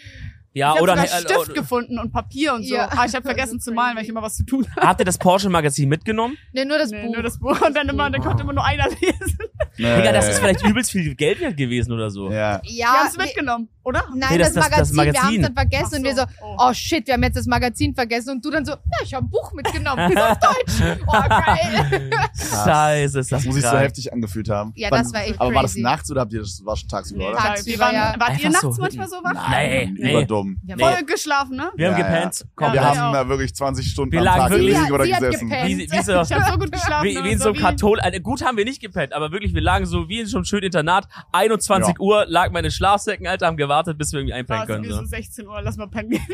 Ja, 0.52 0.74
ich 0.74 0.80
oder 0.80 0.96
sogar 0.96 1.04
äh, 1.04 1.20
Stift 1.20 1.50
äh, 1.50 1.52
gefunden 1.52 1.98
und 1.98 2.12
Papier 2.12 2.54
und 2.54 2.64
so. 2.64 2.74
Ja. 2.74 2.90
Aber 2.90 3.04
ich 3.04 3.14
habe 3.14 3.22
vergessen 3.22 3.60
zu 3.60 3.72
malen, 3.72 3.96
weil 3.96 4.02
ich 4.02 4.08
immer 4.08 4.22
was 4.22 4.36
zu 4.36 4.44
tun 4.44 4.66
hatte. 4.70 4.86
habt 4.86 5.00
ihr 5.00 5.04
das 5.04 5.18
Porsche 5.18 5.48
Magazin 5.48 5.88
mitgenommen? 5.88 6.36
Nee, 6.52 6.64
nur 6.64 6.78
das 6.78 6.90
Nee, 6.90 7.06
Buch. 7.06 7.14
nur 7.14 7.22
das 7.22 7.38
Buch 7.38 7.60
und 7.60 7.76
dann 7.76 7.88
immer, 7.88 8.10
dann 8.10 8.20
konnte 8.20 8.42
immer 8.42 8.52
nur 8.52 8.64
einer 8.64 8.88
lesen. 8.88 9.38
Digga, 9.78 10.12
das 10.12 10.28
ist 10.28 10.40
vielleicht 10.40 10.64
übelst 10.64 10.90
viel 10.90 11.14
Geld 11.14 11.40
wert 11.40 11.56
gewesen 11.56 11.92
oder 11.92 12.10
so. 12.10 12.30
Ja. 12.30 12.60
Wir 12.62 12.72
ja, 12.72 12.86
haben 12.88 13.08
es 13.08 13.16
nee, 13.16 13.24
mitgenommen, 13.24 13.68
oder? 13.84 14.04
Nein, 14.14 14.28
Nee, 14.32 14.38
das- 14.38 14.52
das, 14.54 14.68
das- 14.68 14.78
das 14.78 14.92
Magazin, 14.92 14.94
wir 14.94 15.04
haben 15.04 15.12
es 15.14 15.22
Magazin. 15.22 15.42
dann 15.42 15.54
vergessen 15.54 15.90
Ach 15.92 15.98
und 15.98 16.04
wir 16.04 16.14
so. 16.14 16.20
so, 16.22 16.26
Oh. 16.42 16.56
oh 16.68 16.72
shit, 16.74 17.06
wir 17.06 17.14
haben 17.14 17.22
jetzt 17.22 17.36
das 17.36 17.46
Magazin 17.46 17.94
vergessen 17.94 18.30
und 18.30 18.44
du 18.44 18.50
dann 18.50 18.64
so, 18.64 18.72
na, 18.72 18.96
ich 19.04 19.14
habe 19.14 19.24
ein 19.26 19.30
Buch 19.30 19.52
mitgenommen, 19.52 20.16
auf 20.18 20.38
Deutsch. 20.38 20.98
Oh, 21.06 21.12
geil. 21.28 22.10
Scheiße, 22.34 23.04
ist 23.20 23.30
das 23.32 23.38
Das 23.40 23.44
muss 23.44 23.54
sich 23.56 23.64
so 23.64 23.76
heftig 23.78 24.12
angefühlt 24.12 24.48
haben. 24.48 24.72
Ja, 24.76 24.90
Wann- 24.90 25.02
das 25.02 25.12
war 25.12 25.22
echt 25.22 25.40
Aber 25.40 25.54
war 25.54 25.62
das 25.62 25.72
crazy. 25.72 25.82
nachts 25.82 26.10
oder 26.10 26.20
habt 26.22 26.32
ihr 26.32 26.40
das 26.40 26.60
war 26.64 26.76
schon 26.76 26.88
tagsüber, 26.88 27.28
oder? 27.28 27.32
Wir 27.38 27.42
tagsüber, 27.42 27.84
waren, 27.84 27.94
ja. 27.94 28.14
Wart 28.18 28.38
ihr 28.40 28.50
nachts 28.50 28.76
so 28.76 28.80
manchmal 28.82 29.08
so 29.08 29.16
wach? 29.16 29.48
Nee, 29.50 29.92
nee. 29.98 30.10
Überdumm. 30.12 30.58
Wir 30.62 30.72
haben 30.74 30.78
Nee. 30.80 30.84
Voll 30.96 31.04
geschlafen, 31.04 31.56
ne? 31.56 31.70
Wir 31.76 31.90
haben 31.90 31.98
Ja, 32.00 32.06
ja. 32.06 32.14
gepennt. 32.14 32.44
Komm, 32.54 32.72
Wir 32.72 32.80
Ja, 32.80 32.88
haben 32.88 32.96
ja. 32.96 33.12
da 33.24 33.28
wirklich 33.28 33.54
20 33.54 33.86
Stunden 33.90 34.12
Wir 34.12 34.20
am 34.20 34.24
lagen 34.24 34.40
Tag 34.40 34.50
wirklich- 34.50 34.74
gelegen 34.74 34.92
oder 34.92 35.06
gesessen. 35.06 35.50
wie, 35.50 35.78
wie 35.90 36.02
so, 36.02 36.20
Ich 36.20 36.32
habe 36.32 36.44
so 36.52 36.58
gut 36.58 36.72
geschlafen. 36.72 37.04
wie, 37.04 37.24
wie 37.24 37.30
in 37.32 37.38
so 37.38 37.48
einem 37.50 37.58
Kathol, 37.58 38.00
also 38.00 38.20
gut 38.20 38.44
haben 38.44 38.56
wir 38.56 38.64
nicht 38.64 38.80
gepennt, 38.80 39.12
aber 39.12 39.32
wirklich, 39.32 39.54
wir 39.54 39.62
lagen 39.62 39.86
so 39.86 40.08
wie 40.08 40.20
in 40.20 40.26
so 40.26 40.38
einem 40.38 40.44
schönen 40.44 40.64
Internat. 40.64 41.06
21 41.32 41.94
Ja. 41.94 42.00
Uhr 42.00 42.24
lag 42.26 42.50
meine 42.52 42.70
Schlafsäcken, 42.70 43.26
Alter, 43.26 43.46
haben 43.46 43.56
gewartet, 43.56 43.69
bis 43.98 44.12
wir 44.12 44.20
irgendwie 44.20 44.34
einpennen 44.34 44.66
können. 44.66 44.84
so 44.84 44.96
So. 45.00 45.04
16 45.04 45.46
Uhr, 45.46 45.60
lass 45.62 45.76
mal 45.76 45.86
pennen 45.88 46.10
gehen. 46.10 46.26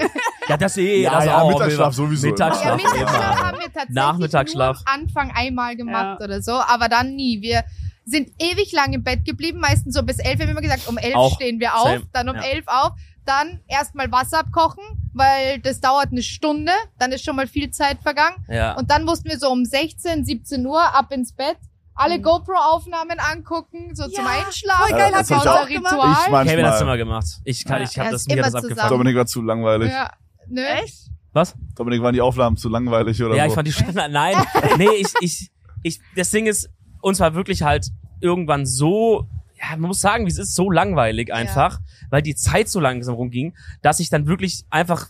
Ja, 0.49 0.57
das 0.57 0.77
eh, 0.77 1.03
Ja, 1.03 1.12
das 1.12 1.25
ja, 1.27 1.40
auch. 1.42 1.49
Mittagsschlaf 1.51 1.94
sowieso. 1.94 2.27
Ja, 2.27 2.33
Mittagsschlaf 2.33 2.77
Mittagsschlaf 2.77 3.11
immer. 3.11 3.46
haben 3.46 3.59
wir 3.59 3.64
tatsächlich 3.66 3.94
Nachmittagsschlaf. 3.94 4.77
nur 4.79 4.88
am 4.94 5.01
Anfang 5.01 5.31
einmal 5.35 5.77
gemacht 5.77 6.18
Ja. 6.20 6.25
oder 6.25 6.42
so, 6.42 6.53
aber 6.53 6.88
dann 6.88 7.14
nie. 7.16 7.40
Wir 7.42 7.64
sind 8.05 8.31
ewig 8.40 8.72
lang 8.72 8.92
im 8.92 9.03
Bett 9.03 9.25
geblieben, 9.25 9.59
meistens 9.61 9.94
so 9.94 10.03
bis 10.03 10.18
elf. 10.18 10.38
Wir 10.38 10.46
haben 10.46 10.53
immer 10.53 10.61
gesagt, 10.61 10.87
um 10.88 10.96
elf 10.99 11.14
Auch. 11.16 11.35
stehen 11.35 11.59
wir 11.61 11.75
auf, 11.77 11.88
Same. 11.88 12.03
dann 12.12 12.29
um 12.29 12.37
Ja. 12.37 12.42
elf 12.42 12.64
auf, 12.68 12.92
dann 13.25 13.59
erstmal 13.66 14.12
Wasser 14.12 14.38
abkochen, 14.38 14.85
weil 15.12 15.59
das 15.59 15.81
dauert 15.81 16.12
eine 16.12 16.22
Stunde, 16.22 16.70
dann 17.01 17.11
ist 17.11 17.25
schon 17.25 17.35
mal 17.35 17.49
viel 17.49 17.70
Zeit 17.72 17.99
vergangen. 18.03 18.37
Ja. 18.49 18.77
Und 18.77 18.90
dann 18.92 19.03
mussten 19.05 19.29
wir 19.29 19.38
so 19.40 19.51
um 19.51 19.64
16, 19.64 20.25
17 20.25 20.64
Uhr 20.64 20.81
ab 20.94 21.11
ins 21.11 21.33
Bett, 21.33 21.57
alle 21.97 22.19
Mhm. 22.19 22.23
GoPro-Aufnahmen 22.23 23.19
angucken, 23.19 23.95
so 23.95 24.05
zum 24.09 24.25
Ja, 24.25 24.31
Einschlafen. 24.47 24.83
voll 24.89 24.91
geil, 24.99 25.11
Ja, 25.13 25.19
hast 25.19 25.31
das 25.31 25.43
du 25.43 25.51
hab 25.51 25.69
ich 25.69 25.77
auch? 25.81 25.87
Ritual. 25.91 26.11
Ich 26.13 26.51
Kevin 26.51 26.67
hat's 26.67 26.81
immer 26.81 26.91
manchmal. 26.91 26.99
gemacht. 26.99 27.27
Ich 27.45 27.65
kann, 27.65 27.83
ich 27.83 27.95
Ja, 27.97 28.05
hab 28.05 28.11
das 28.13 28.27
mir 28.27 28.35
immer 28.35 28.43
das 28.43 28.53
zusammen. 28.53 28.71
abgefangen. 28.73 28.91
Dominik 28.91 29.17
war 29.17 29.27
zu 29.27 29.43
langweilig. 29.43 29.91
Ja, 29.91 30.11
ne? 30.49 30.67
Echt? 30.83 31.11
Was? 31.33 31.55
Dominik 31.75 32.03
waren 32.03 32.15
die 32.15 32.21
Aufnahmen 32.21 32.57
zu 32.57 32.69
langweilig 32.69 33.23
oder 33.23 33.35
Ja, 33.37 33.45
so. 33.45 33.49
ich 33.49 33.55
fand 33.55 33.69
die 33.69 33.73
schon, 33.73 33.95
nein, 34.11 34.37
nee, 34.79 34.89
ich, 34.99 35.09
ich, 35.21 35.51
ich, 35.83 36.01
das 36.15 36.31
Ding 36.31 36.47
ist, 36.47 36.69
uns 37.03 37.21
war 37.21 37.35
wirklich 37.35 37.63
halt 37.63 37.89
irgendwann 38.21 38.65
so, 38.67 39.27
ja, 39.59 39.77
man 39.77 39.89
muss 39.89 40.01
sagen, 40.01 40.25
wie 40.27 40.31
es 40.31 40.39
ist, 40.39 40.55
so 40.55 40.71
langweilig 40.71 41.33
einfach, 41.33 41.81
weil 42.11 42.23
die 42.23 42.35
Zeit 42.35 42.69
so 42.69 42.81
langsam 42.81 43.15
rumging, 43.15 43.55
dass 43.83 44.01
ich 44.01 44.09
dann 44.11 44.27
wirklich 44.27 44.65
einfach 44.71 45.09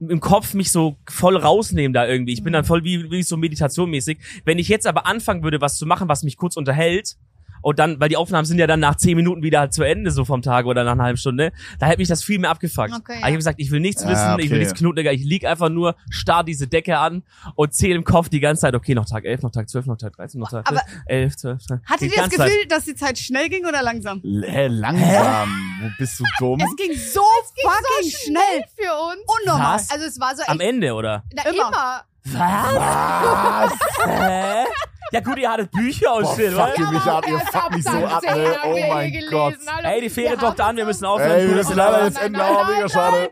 im 0.00 0.20
Kopf 0.20 0.54
mich 0.54 0.70
so 0.70 0.96
voll 1.08 1.36
rausnehmen 1.36 1.92
da 1.92 2.06
irgendwie. 2.06 2.32
Ich 2.32 2.42
bin 2.42 2.52
dann 2.52 2.64
voll 2.64 2.84
wie, 2.84 3.10
wie 3.10 3.22
so 3.22 3.36
meditationmäßig. 3.36 4.18
Wenn 4.44 4.58
ich 4.58 4.68
jetzt 4.68 4.86
aber 4.86 5.06
anfangen 5.06 5.42
würde, 5.42 5.60
was 5.60 5.78
zu 5.78 5.86
machen, 5.86 6.08
was 6.08 6.22
mich 6.22 6.36
kurz 6.36 6.56
unterhält, 6.56 7.16
und 7.64 7.78
dann, 7.78 7.98
weil 7.98 8.08
die 8.10 8.16
Aufnahmen 8.16 8.44
sind 8.44 8.58
ja 8.58 8.66
dann 8.66 8.78
nach 8.80 8.96
zehn 8.96 9.16
Minuten 9.16 9.42
wieder 9.42 9.70
zu 9.70 9.82
Ende, 9.82 10.10
so 10.10 10.24
vom 10.24 10.42
Tag 10.42 10.66
oder 10.66 10.84
nach 10.84 10.92
einer 10.92 11.04
halben 11.04 11.16
Stunde, 11.16 11.50
da 11.78 11.86
hätte 11.86 11.98
mich 11.98 12.08
das 12.08 12.22
viel 12.22 12.38
mehr 12.38 12.50
abgefuckt. 12.50 12.92
Okay, 12.92 13.02
Aber 13.04 13.12
ja. 13.14 13.18
ich 13.18 13.24
habe 13.24 13.36
gesagt, 13.36 13.58
ich 13.60 13.70
will 13.70 13.80
nichts 13.80 14.02
Ja, 14.04 14.10
wissen, 14.10 14.38
ich 14.38 14.50
will 14.50 14.58
okay. 14.58 14.64
nichts 14.66 14.74
knuten, 14.78 14.96
Digga. 14.96 15.10
Ich 15.12 15.24
lieg 15.24 15.46
einfach 15.46 15.70
nur, 15.70 15.96
starr 16.10 16.44
diese 16.44 16.66
Decke 16.68 16.98
an 16.98 17.22
und 17.54 17.72
zähle 17.74 17.94
im 17.94 18.04
Kopf 18.04 18.28
die 18.28 18.40
ganze 18.40 18.60
Zeit, 18.62 18.74
okay, 18.74 18.94
noch 18.94 19.06
Tag 19.06 19.24
11, 19.24 19.42
noch 19.42 19.50
Tag 19.50 19.68
12, 19.68 19.86
noch 19.86 19.96
Tag 19.96 20.12
13, 20.14 20.38
noch 20.40 20.50
Tag 20.50 20.68
Aber- 20.68 20.82
11, 21.06 21.36
12, 21.36 21.66
13. 21.66 21.80
Hattet 21.86 22.02
ihr 22.02 22.08
das 22.10 22.16
ganze 22.18 22.36
Zeit. 22.36 22.48
Gefühl, 22.50 22.66
dass 22.68 22.84
die 22.84 22.94
Zeit 22.94 23.18
schnell 23.18 23.48
ging 23.48 23.64
oder 23.66 23.82
langsam? 23.82 24.20
L- 24.22 24.44
Hä, 24.46 24.66
langsam. 24.68 25.48
Wo 25.82 25.88
bist 25.98 26.20
du 26.20 26.24
dumm? 26.38 26.60
Es 26.60 26.76
ging 26.76 26.92
so 26.96 27.20
ging 27.54 27.70
fucking 27.70 28.10
so 28.10 28.18
schnell. 28.26 28.64
für 28.76 28.92
uns. 28.92 29.22
Unnormal. 29.42 29.74
Was? 29.76 29.90
Also 29.90 30.04
es 30.04 30.20
war 30.20 30.36
so 30.36 30.42
echt, 30.42 30.50
Am 30.50 30.60
Ende, 30.60 30.92
oder? 30.92 31.22
na, 31.34 31.42
Immer. 31.50 31.70
immer. 31.70 32.04
Was? 32.34 33.72
Hä? 34.06 34.64
Ja 35.12 35.20
gut, 35.20 35.38
ihr 35.38 35.50
hattet 35.50 35.70
Bücher 35.70 36.14
und 36.16 36.22
Boah, 36.24 36.34
shit, 36.36 36.52
fuck 36.52 36.68
oder? 36.68 36.78
you 36.78 36.90
mich 36.90 37.02
ab, 37.02 37.24
ihr 37.28 37.38
fuckt 37.38 37.74
mich 37.76 37.84
so 37.84 37.90
ab, 37.90 38.22
ne? 38.22 38.54
Oh 38.64 38.76
mein 38.88 39.12
Gott. 39.30 39.54
Ey, 39.82 40.00
die 40.00 40.10
Fähre 40.10 40.36
dockt 40.36 40.60
an, 40.60 40.76
wir 40.76 40.84
müssen 40.84 41.04
aufhören. 41.04 41.30
Ey, 41.38 41.48
wir 41.48 41.54
müssen 41.56 41.76
leider 41.76 42.04
jetzt 42.06 42.14
Nein, 42.16 42.24
enden, 42.26 42.38
nein, 42.38 42.50
aber 42.56 42.62
nein, 42.64 42.74
mega 42.76 42.88
schade. 42.88 43.30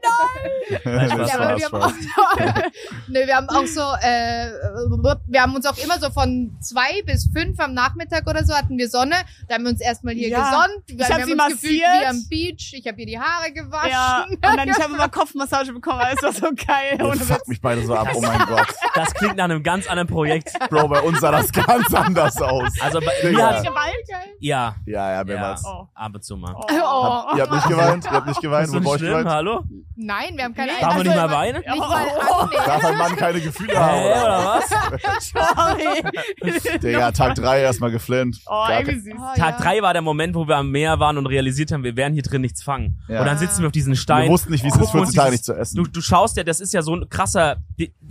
Spaß, 0.72 1.58
wir 1.58 1.64
haben, 1.66 1.74
auch, 1.82 1.92
nee, 3.08 3.26
wir 3.26 3.36
haben 3.36 3.48
auch 3.48 3.66
so, 3.66 3.80
äh, 3.80 4.50
wir 5.26 5.42
haben 5.42 5.54
uns 5.54 5.66
auch 5.66 5.76
immer 5.78 5.98
so 5.98 6.10
von 6.10 6.56
zwei 6.60 7.02
bis 7.04 7.28
fünf 7.34 7.58
am 7.58 7.74
Nachmittag 7.74 8.28
oder 8.28 8.44
so 8.44 8.54
hatten 8.54 8.76
wir 8.78 8.88
Sonne. 8.88 9.16
Da 9.48 9.54
haben 9.54 9.64
wir 9.64 9.70
uns 9.70 9.80
erstmal 9.80 10.14
hier 10.14 10.28
Ja. 10.28 10.50
gesonnt. 10.50 10.82
Wir, 10.86 10.96
Ich 11.00 11.04
hab 11.10 11.14
sie 11.14 11.20
gefühlt 11.22 11.36
massiert. 11.38 12.00
wie 12.00 12.06
am 12.06 12.24
Beach. 12.28 12.72
Ich 12.76 12.86
habe 12.86 13.00
ihr 13.00 13.06
die 13.06 13.18
Haare 13.18 13.52
gewaschen. 13.52 13.90
Ja, 13.90 14.26
und 14.30 14.42
dann 14.42 14.68
ich 14.68 14.78
habe 14.78 14.94
immer 14.94 15.08
Kopfmassage 15.08 15.72
bekommen, 15.72 16.00
alles 16.00 16.22
war 16.22 16.32
so 16.32 16.48
geil. 16.54 16.96
Ihr 16.98 17.04
Ohne 17.04 17.16
fuckt 17.20 17.48
mich 17.48 17.60
beide 17.60 17.84
so 17.84 17.94
ab, 17.94 18.08
oh 18.14 18.20
mein 18.20 18.38
Gott. 18.46 18.68
Das 18.94 19.12
klingt 19.14 19.36
nach 19.36 19.44
einem 19.44 19.62
ganz 19.62 19.86
anderen 19.88 20.08
Projekt. 20.08 20.52
Bro, 20.70 20.88
bei 20.88 21.00
uns 21.00 21.20
sah 21.20 21.30
das 21.32 21.50
ganz 21.66 21.94
anders 21.94 22.40
aus. 22.42 22.70
Also 22.80 23.00
bei 23.00 23.12
mir 23.30 23.46
Hat 23.46 23.56
hat, 23.56 23.64
geweint? 23.64 23.94
ja, 24.08 24.20
Ja, 24.40 24.74
ja, 24.86 25.12
ja, 25.16 25.24
mehrmals. 25.24 25.62
Oh. 25.64 25.86
ab 25.94 26.14
und 26.14 26.24
zu 26.24 26.36
mal. 26.36 26.54
Oh. 26.56 26.62
Oh. 26.68 27.36
Ihr 27.36 27.42
habt 27.42 27.52
nicht 27.52 27.68
geweint? 27.68 28.04
Ihr 28.04 28.10
habt 28.10 28.26
nicht 28.26 28.40
geweint? 28.40 28.66
Ist 28.66 28.72
so 28.72 28.78
ich 28.78 28.98
schlimm, 28.98 29.08
geweint? 29.10 29.28
hallo? 29.28 29.62
Nein, 30.02 30.36
wir 30.36 30.44
haben 30.44 30.54
keine 30.54 30.72
Nee, 30.72 30.80
Darf 30.80 30.96
man 30.96 30.98
also 30.98 31.02
nicht 31.10 31.16
mal 31.16 31.24
immer- 31.24 31.34
weinen? 31.34 31.56
Nicht 31.58 31.78
mal 31.78 32.06
Oh. 32.30 32.46
Darf 32.66 32.84
ein 32.84 32.98
Mann 32.98 33.16
keine 33.16 33.40
Gefühle 33.40 33.78
haben? 33.78 33.98
oder? 34.00 34.22
oder 34.22 34.44
was? 34.44 34.70
Sorry. 35.32 36.78
Digga, 36.82 37.12
Tag 37.12 37.34
drei 37.36 37.60
erstmal 37.60 37.90
geflennt. 37.90 38.38
Oh, 38.46 38.50
Gar 38.50 38.80
irgendwie 38.80 39.00
süß. 39.00 39.12
Oh, 39.16 39.36
Tag 39.38 39.58
ja. 39.58 39.64
drei 39.64 39.82
war 39.82 39.92
der 39.92 40.02
Moment, 40.02 40.34
wo 40.34 40.46
wir 40.48 40.56
am 40.56 40.70
Meer 40.70 40.98
waren 41.00 41.18
und 41.18 41.26
realisiert 41.26 41.72
haben, 41.72 41.84
wir 41.84 41.96
werden 41.96 42.14
hier 42.14 42.22
drin 42.22 42.40
nichts 42.42 42.62
fangen. 42.62 43.00
Ja. 43.08 43.20
Und 43.20 43.26
dann 43.26 43.38
sitzen 43.38 43.60
wir 43.60 43.66
auf 43.66 43.72
diesen 43.72 43.92
Wir 43.92 43.96
Stein. 43.96 44.28
wussten 44.30 44.52
nicht, 44.52 44.64
wie 44.64 44.68
es 44.68 44.74
ist, 44.74 44.80
gucken 44.80 45.00
uns 45.00 45.10
14 45.10 45.18
Tage 45.20 45.32
nicht 45.32 45.44
zu 45.44 45.54
essen. 45.54 45.76
Du, 45.76 45.84
du 45.84 46.00
schaust 46.00 46.36
ja, 46.36 46.44
das 46.44 46.60
ist 46.60 46.72
ja 46.72 46.82
so 46.82 46.94
ein 46.94 47.08
krasser, 47.08 47.56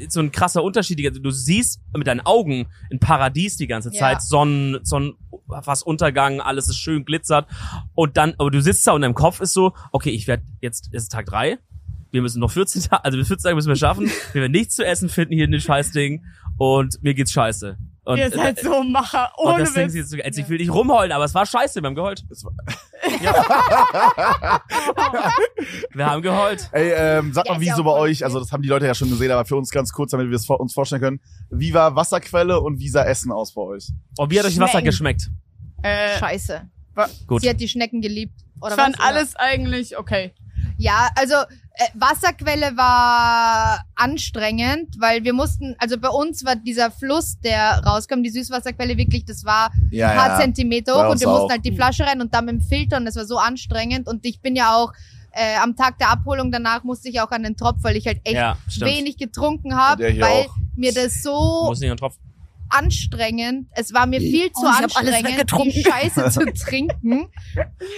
so 0.08 0.20
ein 0.20 0.32
krasser 0.32 0.64
Unterschied. 0.64 1.00
Du 1.24 1.32
siehst 1.32 1.82
mit 1.96 2.08
deinen 2.08 2.22
Augen 2.22 2.68
ein 2.92 3.00
Paradies 3.00 3.58
die 3.58 3.68
ganze 3.68 3.90
Ja. 3.94 4.00
Zeit, 4.00 4.22
Sonnen, 4.22 4.80
Sonnen, 4.84 5.14
fast 5.64 5.86
Untergang, 5.86 6.40
alles 6.42 6.68
ist 6.70 6.78
schön 6.78 7.06
glitzert. 7.06 7.48
Und 7.94 8.18
dann, 8.18 8.34
aber 8.38 8.52
du 8.52 8.62
sitzt 8.62 8.86
da 8.88 8.94
und 8.94 9.02
dein 9.02 9.14
Kopf 9.14 9.42
ist 9.42 9.54
so, 9.54 9.74
okay, 9.92 10.10
ich 10.12 10.28
werde 10.28 10.44
jetzt, 10.62 10.94
ist 10.94 11.12
Tag 11.12 11.26
drei. 11.26 11.58
Wir 12.12 12.22
müssen 12.22 12.40
noch 12.40 12.52
14 12.52 12.84
Tage, 12.84 13.06
also 13.06 13.18
bis 13.18 13.28
14 13.28 13.44
Tage 13.44 13.56
müssen 13.56 13.70
wir 13.70 13.76
schaffen. 13.76 14.12
Wir 14.34 14.42
werden 14.42 14.52
nichts 14.52 14.76
zu 14.76 14.86
essen 14.86 15.08
finden 15.10 15.34
hier 15.34 15.46
in 15.46 15.52
dem 15.52 15.62
Scheißding. 15.62 16.24
Und 16.58 17.02
mir 17.02 17.14
geht's 17.14 17.32
scheiße. 17.32 17.78
Und, 18.04 18.18
Ihr 18.18 18.30
seid 18.32 18.60
äh, 18.60 18.64
so 18.64 18.84
Macher, 18.84 19.32
und 19.38 19.48
ohne 19.54 19.60
das 19.64 19.74
Ding 19.74 19.86
Witz. 19.86 19.94
sieht 19.94 20.08
so, 20.10 20.18
also 20.24 20.42
ich 20.42 20.50
will 20.50 20.58
nicht 20.58 20.74
rumheulen, 20.74 21.12
aber 21.12 21.24
es 21.24 21.34
war 21.36 21.46
scheiße, 21.46 21.82
wir 21.82 21.88
haben 21.88 21.96
geheult. 21.96 22.24
Es 22.32 22.44
war- 22.44 22.52
Wir 25.94 26.06
haben 26.06 26.22
geheult. 26.22 26.70
Ey, 26.72 26.92
ähm, 26.96 27.32
sag 27.34 27.46
Ja, 27.48 27.54
mal, 27.54 27.62
wie 27.62 27.66
ja 27.68 27.76
so 27.76 27.84
bei 27.84 27.92
euch, 27.92 28.24
also 28.24 28.40
das 28.40 28.52
haben 28.52 28.62
die 28.64 28.70
Leute 28.70 28.86
ja 28.86 28.94
schon 28.96 29.10
gesehen, 29.10 29.32
aber 29.32 29.46
für 29.46 29.56
uns 29.56 29.70
ganz 29.72 29.92
kurz, 29.92 30.12
damit 30.12 30.30
wir 30.30 30.36
es 30.36 30.50
uns 30.50 30.74
vorstellen 30.74 31.02
können. 31.02 31.20
Wie 31.50 31.74
war 31.74 31.96
Wasserquelle 31.96 32.60
und 32.60 32.80
wie 32.80 32.90
sah 32.90 33.04
Essen 33.04 33.32
aus 33.32 33.54
bei 33.54 33.62
euch? 33.62 33.88
Und 34.18 34.32
wie 34.32 34.40
hat 34.40 34.46
euch 34.46 34.60
Wasser 34.60 34.82
geschmeckt? 34.82 35.30
Äh, 35.84 36.18
Scheiße. 36.20 36.70
Gut. 37.28 37.42
Sie 37.42 37.50
hat 37.50 37.60
die 37.60 37.68
Schnecken 37.68 38.02
geliebt. 38.02 38.34
Oder 38.60 38.72
ich 38.72 38.76
fand 38.82 38.98
was? 38.98 39.06
Oder? 39.06 39.16
alles 39.16 39.36
eigentlich 39.36 39.98
okay. 39.98 40.34
Ja, 40.82 41.10
also 41.16 41.36
äh, 41.36 41.88
Wasserquelle 41.94 42.76
war 42.76 43.84
anstrengend, 43.96 44.96
weil 45.00 45.24
wir 45.24 45.34
mussten, 45.34 45.76
also 45.78 45.98
bei 46.00 46.10
uns 46.10 46.44
war 46.44 46.56
dieser 46.56 46.90
Fluss, 46.90 47.40
der 47.40 47.82
rauskam, 47.86 48.24
die 48.24 48.30
Süßwasserquelle 48.32 48.98
wirklich, 48.98 49.26
das 49.26 49.46
war 49.46 49.72
Ja, 49.92 50.10
ein 50.10 50.18
paar 50.18 50.40
Zentimeter 50.40 50.94
Bei 50.96 51.06
hoch 51.06 51.12
und 51.12 51.20
wir 51.22 51.28
mussten 51.28 51.46
auch. 51.46 51.50
halt 51.52 51.66
die 51.66 51.72
Flasche 51.76 52.04
rein 52.06 52.20
und 52.20 52.34
dann 52.34 52.46
mit 52.46 52.56
dem 52.56 52.62
Filter 52.62 52.98
und 52.98 53.06
das 53.06 53.16
war 53.16 53.26
so 53.26 53.38
anstrengend 53.38 54.08
und 54.08 54.26
ich 54.26 54.42
bin 54.42 54.56
ja 54.56 54.76
auch 54.76 54.92
äh, 55.34 55.56
am 55.62 55.76
Tag 55.76 55.98
der 56.00 56.10
Abholung 56.10 56.52
danach 56.52 56.84
musste 56.84 57.10
ich 57.10 57.22
auch 57.22 57.32
an 57.32 57.44
den 57.44 57.56
Tropf, 57.56 57.78
weil 57.84 57.96
ich 57.96 58.08
halt 58.08 58.20
echt 58.24 58.36
Ja, 58.36 58.58
wenig 58.80 59.18
getrunken 59.18 59.78
habe, 59.78 60.04
weil 60.20 60.46
auch. 60.48 60.56
mir 60.76 60.94
das 60.94 61.22
so 61.22 61.66
Muss 61.68 61.80
nicht 61.80 61.90
einen 61.90 61.98
Tropf. 61.98 62.18
Anstrengend. 62.72 63.68
Es 63.72 63.94
war 63.94 64.06
mir 64.08 64.20
viel 64.20 64.52
zu 64.52 64.62
Oh, 64.64 64.70
ich 64.70 64.84
hab 64.84 64.98
alles 64.98 65.14
anstrengend, 65.16 65.74
die 65.76 65.84
Scheiße 65.90 66.30
zu 66.32 66.46
trinken 66.66 67.28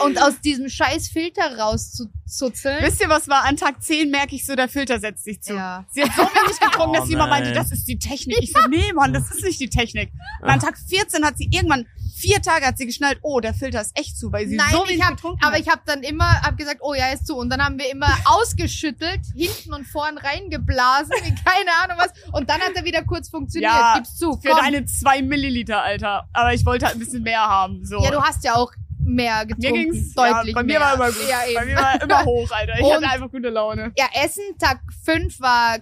und 0.04 0.22
aus 0.22 0.40
diesem 0.42 0.70
scheiß 0.70 1.10
Filter 1.10 1.58
rauszuzuzeln. 1.58 2.84
Wisst 2.84 3.02
ihr, 3.02 3.10
was 3.10 3.28
war? 3.28 3.44
An 3.46 3.58
Tag 3.58 3.82
10 3.82 4.10
merke 4.10 4.36
ich 4.36 4.46
so, 4.46 4.56
der 4.56 4.70
Filter 4.70 5.00
setzt 5.00 5.24
sich 5.24 5.42
zu. 5.42 5.54
Ja. 5.56 5.86
Sie 5.92 6.02
hat 6.04 6.12
so 6.16 6.22
wenig 6.24 6.60
getrunken, 6.60 6.92
Oh 6.96 7.00
dass 7.00 7.08
sie 7.08 7.14
immer 7.14 7.28
meinte, 7.28 7.54
das 7.54 7.72
ist 7.72 7.88
die 7.88 8.00
Technik. 8.00 8.38
Ich 8.42 8.52
so, 8.52 8.60
nee, 8.70 8.92
Mann, 8.94 9.14
das 9.14 9.32
ist 9.32 9.44
nicht 9.44 9.60
die 9.60 9.70
Technik. 9.70 10.12
Und 10.42 10.50
an 10.50 10.60
Tag 10.60 10.78
14 10.78 11.26
hat 11.26 11.38
sie 11.38 11.50
irgendwann, 11.52 11.86
vier 12.24 12.42
Tage 12.42 12.66
hat 12.66 12.78
sie 12.78 12.86
geschnallt, 12.86 13.20
oh, 13.22 13.42
der 13.42 13.54
Filter 13.54 13.82
ist 13.82 13.92
echt 14.00 14.18
zu, 14.18 14.32
weil 14.32 14.48
sie 14.48 14.56
Nein, 14.56 14.70
so 14.72 14.84
wenig 14.86 14.96
ich 14.98 15.04
hab, 15.04 15.16
getrunken 15.18 15.44
aber 15.44 15.56
hat. 15.56 15.62
ich 15.62 15.68
habe 15.70 15.82
dann 15.86 16.04
immer 16.04 16.42
hab 16.42 16.58
gesagt, 16.58 16.80
oh 16.82 16.94
ja, 16.94 17.08
ist 17.12 17.28
zu. 17.28 17.36
Und 17.38 17.50
dann 17.50 17.62
haben 17.64 17.78
wir 17.78 17.92
immer 17.92 18.08
ausgeschüttelt, 18.26 19.20
hinten 19.36 19.74
und 19.74 19.86
vorn 19.86 20.18
reingeblasen, 20.18 21.12
wie 21.24 21.36
keine 21.36 21.72
Ahnung 21.84 21.98
was. 21.98 22.12
Und 22.32 22.50
dann 22.50 22.62
hat 22.62 22.72
er 22.76 22.86
wieder 22.86 23.04
kurz 23.04 23.30
funktioniert. 23.30 23.72
Ja, 23.72 23.96
Gib's 23.98 24.16
zu. 24.16 24.34
Für 24.42 24.50
komm. 24.52 24.60
deine 24.64 24.86
zwei 24.86 25.22
Milliliter, 25.22 25.84
Alter. 25.84 26.28
Aber 26.34 26.54
ich 26.54 26.66
wollte 26.66 26.86
halt 26.86 26.96
ein 26.96 27.00
bisschen 27.00 27.24
mehr 27.24 27.42
haben. 27.42 27.86
So. 27.86 28.02
ja, 28.02 28.12
du 28.12 28.22
hast 28.22 28.44
ja 28.46 28.56
auch 28.56 28.72
mehr 29.06 29.40
mir 29.40 29.46
getrunken. 29.56 29.92
ging's, 29.92 30.14
deutlich 30.14 30.48
ja, 30.48 30.54
bei 30.56 30.64
mir 30.64 30.80
mehr. 30.80 30.80
war 30.80 30.94
immer 30.96 31.08
gut. 31.08 31.30
Ja, 31.30 31.40
bei 31.54 31.66
mir 31.66 31.76
war 31.76 32.02
immer 32.02 32.24
hoch, 32.26 32.50
Alter. 32.52 32.74
Ich 32.80 32.86
Und- 32.86 32.94
hatte 32.94 33.10
einfach 33.10 33.30
gute 33.32 33.50
Laune. 33.50 33.92
Ja, 33.98 34.06
Essen, 34.24 34.44
Tag 34.58 34.80
5 35.04 35.42
war 35.42 35.78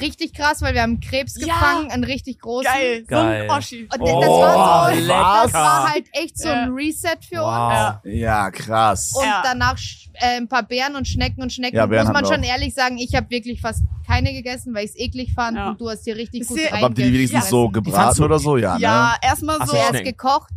richtig 0.00 0.34
krass, 0.34 0.60
weil 0.62 0.74
wir 0.74 0.82
haben 0.82 1.00
Krebs 1.00 1.36
Ja. 1.38 1.46
gefangen, 1.54 1.90
einen 1.90 2.04
richtig 2.04 2.40
großen. 2.40 2.64
Geil. 2.72 3.04
Geil. 3.04 3.46
So 3.48 3.52
ein 3.52 3.58
Oschi. 3.58 3.82
Und 3.92 4.00
Oh, 4.00 4.20
das, 4.20 4.28
war 4.30 4.90
so, 4.92 5.00
das 5.44 5.52
war 5.54 5.90
halt 5.92 6.04
echt 6.12 6.38
so 6.38 6.48
Ja. 6.48 6.62
ein 6.62 6.70
Reset 6.72 7.08
für 7.28 7.36
uns. 7.42 7.44
Wow. 7.44 7.72
Ja. 7.72 8.00
Ja, 8.04 8.50
krass. 8.50 9.12
Und 9.14 9.24
Ja. 9.24 9.42
danach 9.44 9.76
äh, 10.14 10.36
ein 10.36 10.46
paar 10.48 10.62
Beeren 10.62 10.94
und 10.96 11.08
Schnecken 11.08 11.40
und 11.42 11.52
Schnecken. 11.52 11.76
Ja, 11.76 11.86
Beeren 11.86 12.06
muss 12.08 12.12
man 12.12 12.26
schon 12.26 12.42
ehrlich 12.42 12.74
sagen, 12.74 12.98
ich 12.98 13.14
habe 13.14 13.30
wirklich 13.30 13.60
fast 13.62 13.82
keine 14.06 14.32
gegessen, 14.34 14.74
weil 14.74 14.84
ich 14.84 14.90
es 14.90 14.98
eklig 14.98 15.32
fand. 15.34 15.56
Ja. 15.56 15.70
Und 15.70 15.80
du 15.80 15.88
hast 15.88 16.04
hier 16.04 16.16
richtig 16.16 16.42
Ist 16.42 16.48
gut 16.48 16.58
dir- 16.58 16.72
Aber 16.72 16.82
habt 16.82 16.98
ihr 16.98 17.06
die 17.06 17.12
wenigstens 17.14 17.48
so 17.48 17.68
gebraten 17.70 18.22
oder 18.22 18.38
so? 18.38 18.56
Ja, 18.58 18.76
Ja, 18.76 19.12
ne? 19.12 19.28
erstmal 19.28 19.58
so. 19.66 19.74
Schnecken. 19.74 20.04
gekocht. 20.04 20.52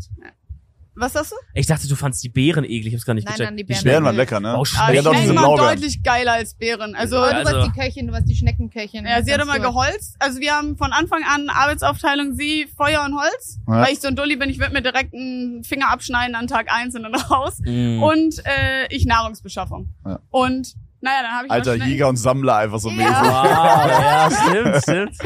Was 0.98 1.14
sagst 1.14 1.32
du? 1.34 1.36
Ich 1.54 1.68
dachte, 1.68 1.88
du 1.88 1.96
fandst 1.96 2.24
die 2.24 2.30
Beeren 2.30 2.64
eklig. 2.64 2.88
Ich 2.88 2.94
hab's 2.94 3.06
gar 3.06 3.14
nicht 3.14 3.26
Nein, 3.26 3.34
gecheckt. 3.34 3.50
nein, 3.52 3.58
die 3.58 3.64
Die 3.64 3.68
Beeren. 3.74 3.84
Beeren 3.84 3.96
schmecken. 4.04 4.06
waren 4.06 4.16
lecker, 4.16 4.40
ne? 4.40 4.56
Oh, 4.58 4.64
Ah, 4.78 4.92
Ja, 4.92 5.02
Schnecken 5.02 5.06
waren 5.06 5.36
Blaubeeren. 5.36 5.70
deutlich 5.76 6.04
geiler 6.04 6.34
als 6.34 6.54
Beeren. 6.56 6.96
Also, 6.96 7.18
du 7.18 7.22
Also- 7.24 7.54
warst 7.54 7.68
die 7.76 7.80
Köchin, 7.80 8.08
du 8.08 8.14
warst 8.14 8.30
die 8.30 8.36
Schneckenköchin. 8.36 9.06
ja, 9.06 9.22
sie 9.24 9.34
hat 9.34 9.42
immer 9.42 9.60
geholzt. 9.60 10.16
Also 10.20 10.40
wir 10.40 10.54
haben 10.54 10.78
von 10.78 10.92
Anfang 10.94 11.22
an 11.24 11.50
Arbeitsaufteilung 11.50 12.36
sie, 12.36 12.68
Feuer 12.78 13.04
und 13.06 13.16
Holz. 13.20 13.60
Ja. 13.68 13.82
Weil 13.82 13.94
ich 13.94 14.00
so 14.00 14.08
ein 14.08 14.16
Dulli 14.16 14.38
bin, 14.38 14.50
ich 14.50 14.60
würde 14.60 14.74
mir 14.74 14.82
direkt 14.82 15.14
einen 15.14 15.64
Finger 15.64 15.92
abschneiden 15.92 16.36
an 16.36 16.48
Tag 16.48 16.68
eins 16.72 16.96
und 16.96 17.04
dann 17.04 17.16
raus. 17.16 17.60
Mm. 17.66 18.02
Und 18.02 18.40
äh, 18.46 18.88
ich 18.90 19.06
Nahrungsbeschaffung. 19.06 19.94
Ja. 20.06 20.20
Und 20.32 20.76
naja, 21.02 21.18
dann 21.24 21.32
habe 21.34 21.46
ich 21.48 21.52
Alter 21.52 21.76
Jäger 21.76 22.08
und 22.08 22.16
Sammler 22.18 22.56
einfach 22.56 22.80
so 22.80 22.90
Ja. 22.90 22.96
mäßig. 22.96 23.14
Wow, 23.16 24.02
ja, 24.02 24.30
stimmt, 24.32 24.84
stimmt. 24.84 25.18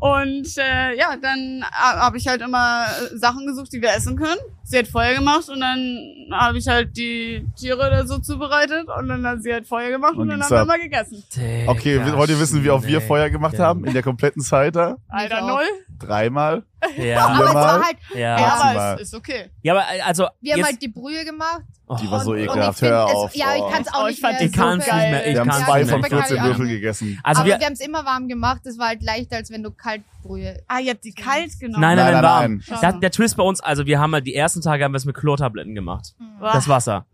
Und 0.00 0.56
äh, 0.58 0.96
ja, 0.96 1.16
dann 1.20 1.62
äh, 1.62 1.64
habe 1.74 2.18
ich 2.18 2.28
halt 2.28 2.40
immer 2.42 2.86
Sachen 3.16 3.46
gesucht, 3.46 3.72
die 3.72 3.82
wir 3.82 3.90
essen 3.94 4.16
können. 4.16 4.38
Sie 4.70 4.78
hat 4.78 4.86
Feuer 4.86 5.14
gemacht 5.14 5.48
und 5.48 5.60
dann 5.60 6.26
habe 6.30 6.58
ich 6.58 6.68
halt 6.68 6.94
die 6.94 7.42
Tiere 7.56 7.90
da 7.90 8.06
so 8.06 8.18
zubereitet 8.18 8.86
und 8.98 9.08
dann 9.08 9.26
hat 9.26 9.42
sie 9.42 9.50
halt 9.50 9.66
Feuer 9.66 9.88
gemacht 9.88 10.12
und, 10.12 10.20
Und 10.22 10.28
dann 10.28 10.42
haben 10.42 10.50
wir 10.50 10.64
mal 10.66 10.78
gegessen. 10.78 11.24
Okay, 11.66 11.98
Digga, 11.98 12.16
wollt 12.18 12.28
ihr 12.28 12.38
wissen, 12.38 12.62
wie 12.62 12.68
oft 12.70 12.86
wir. 12.86 13.00
Feuer 13.00 13.30
gemacht 13.30 13.58
haben 13.58 13.86
in 13.86 13.94
der 13.94 14.02
kompletten 14.02 14.42
Zeit 14.42 14.76
da? 14.76 14.96
Alter, 15.08 15.40
null. 15.40 15.62
Dreimal? 15.98 16.64
Ja, 16.96 17.26
Aber 17.26 17.32
es 17.32 17.38
Viermal? 17.50 17.54
war 17.54 17.82
halt, 17.86 17.96
ja. 18.14 18.38
Ja, 18.38 18.46
aber 18.62 18.94
es 18.96 19.08
ist 19.08 19.14
okay. 19.14 19.50
Ja, 19.62 19.72
aber 19.74 19.82
äh, 19.96 20.00
also 20.02 20.28
wir 20.40 20.54
haben 20.54 20.64
halt 20.64 20.80
die 20.80 20.88
Brühe 20.88 21.24
gemacht. 21.24 21.62
Die 22.00 22.08
war 22.10 22.20
so 22.20 22.34
ekelhaft. 22.36 22.82
Hör 22.82 23.06
es, 23.08 23.14
auf. 23.14 23.34
Ja, 23.34 23.56
ich 23.56 23.62
Oh. 23.62 23.70
kann 23.70 23.82
es 23.82 23.88
auch 23.92 24.02
Oh, 24.02 24.06
nicht 24.06 24.18
ich 24.18 24.22
mehr. 24.22 24.38
die 24.38 24.44
ich 24.44 24.52
kann's 24.52 24.84
so 24.84 24.94
nicht 24.94 25.10
mehr. 25.10 25.26
Ich 25.26 25.32
Wir 25.34 25.40
haben 25.40 25.50
zwei 25.50 25.84
von 25.86 26.00
mehr. 26.00 26.10
super 26.10 26.16
14 26.22 26.36
geil. 26.36 26.46
Würfel 26.46 26.68
gegessen. 26.68 27.20
Also 27.24 27.40
aber 27.40 27.48
wir, 27.50 27.58
wir, 27.58 27.66
haben 27.66 27.72
es 27.72 27.80
immer 27.80 28.04
warm 28.04 28.28
gemacht. 28.28 28.60
Das 28.64 28.78
war 28.78 28.88
halt 28.88 29.02
leichter, 29.02 29.36
als 29.36 29.50
wenn 29.50 29.62
du 29.64 29.70
Kaltbrühe. 29.72 30.62
Ah, 30.68 30.78
ihr 30.80 30.90
habt 30.92 31.02
die 31.04 31.14
kalt 31.14 31.58
genommen. 31.58 31.80
nein, 31.80 31.96
nein, 31.96 32.12
Nein, 32.12 32.22
warm. 32.22 32.62
nein. 32.68 32.78
Da, 32.80 32.92
der 32.92 33.10
Twist 33.10 33.36
bei 33.38 33.42
uns, 33.42 33.60
also 33.60 33.86
wir 33.86 33.98
haben 33.98 34.12
halt 34.12 34.26
die 34.26 34.34
ersten 34.34 34.57
Tage 34.62 34.84
haben 34.84 34.92
wir 34.92 34.96
es 34.98 35.04
mit 35.04 35.16
Chlortabletten 35.16 35.74
gemacht. 35.74 36.14
Boah. 36.40 36.52
Das 36.52 36.68
Wasser. 36.68 37.06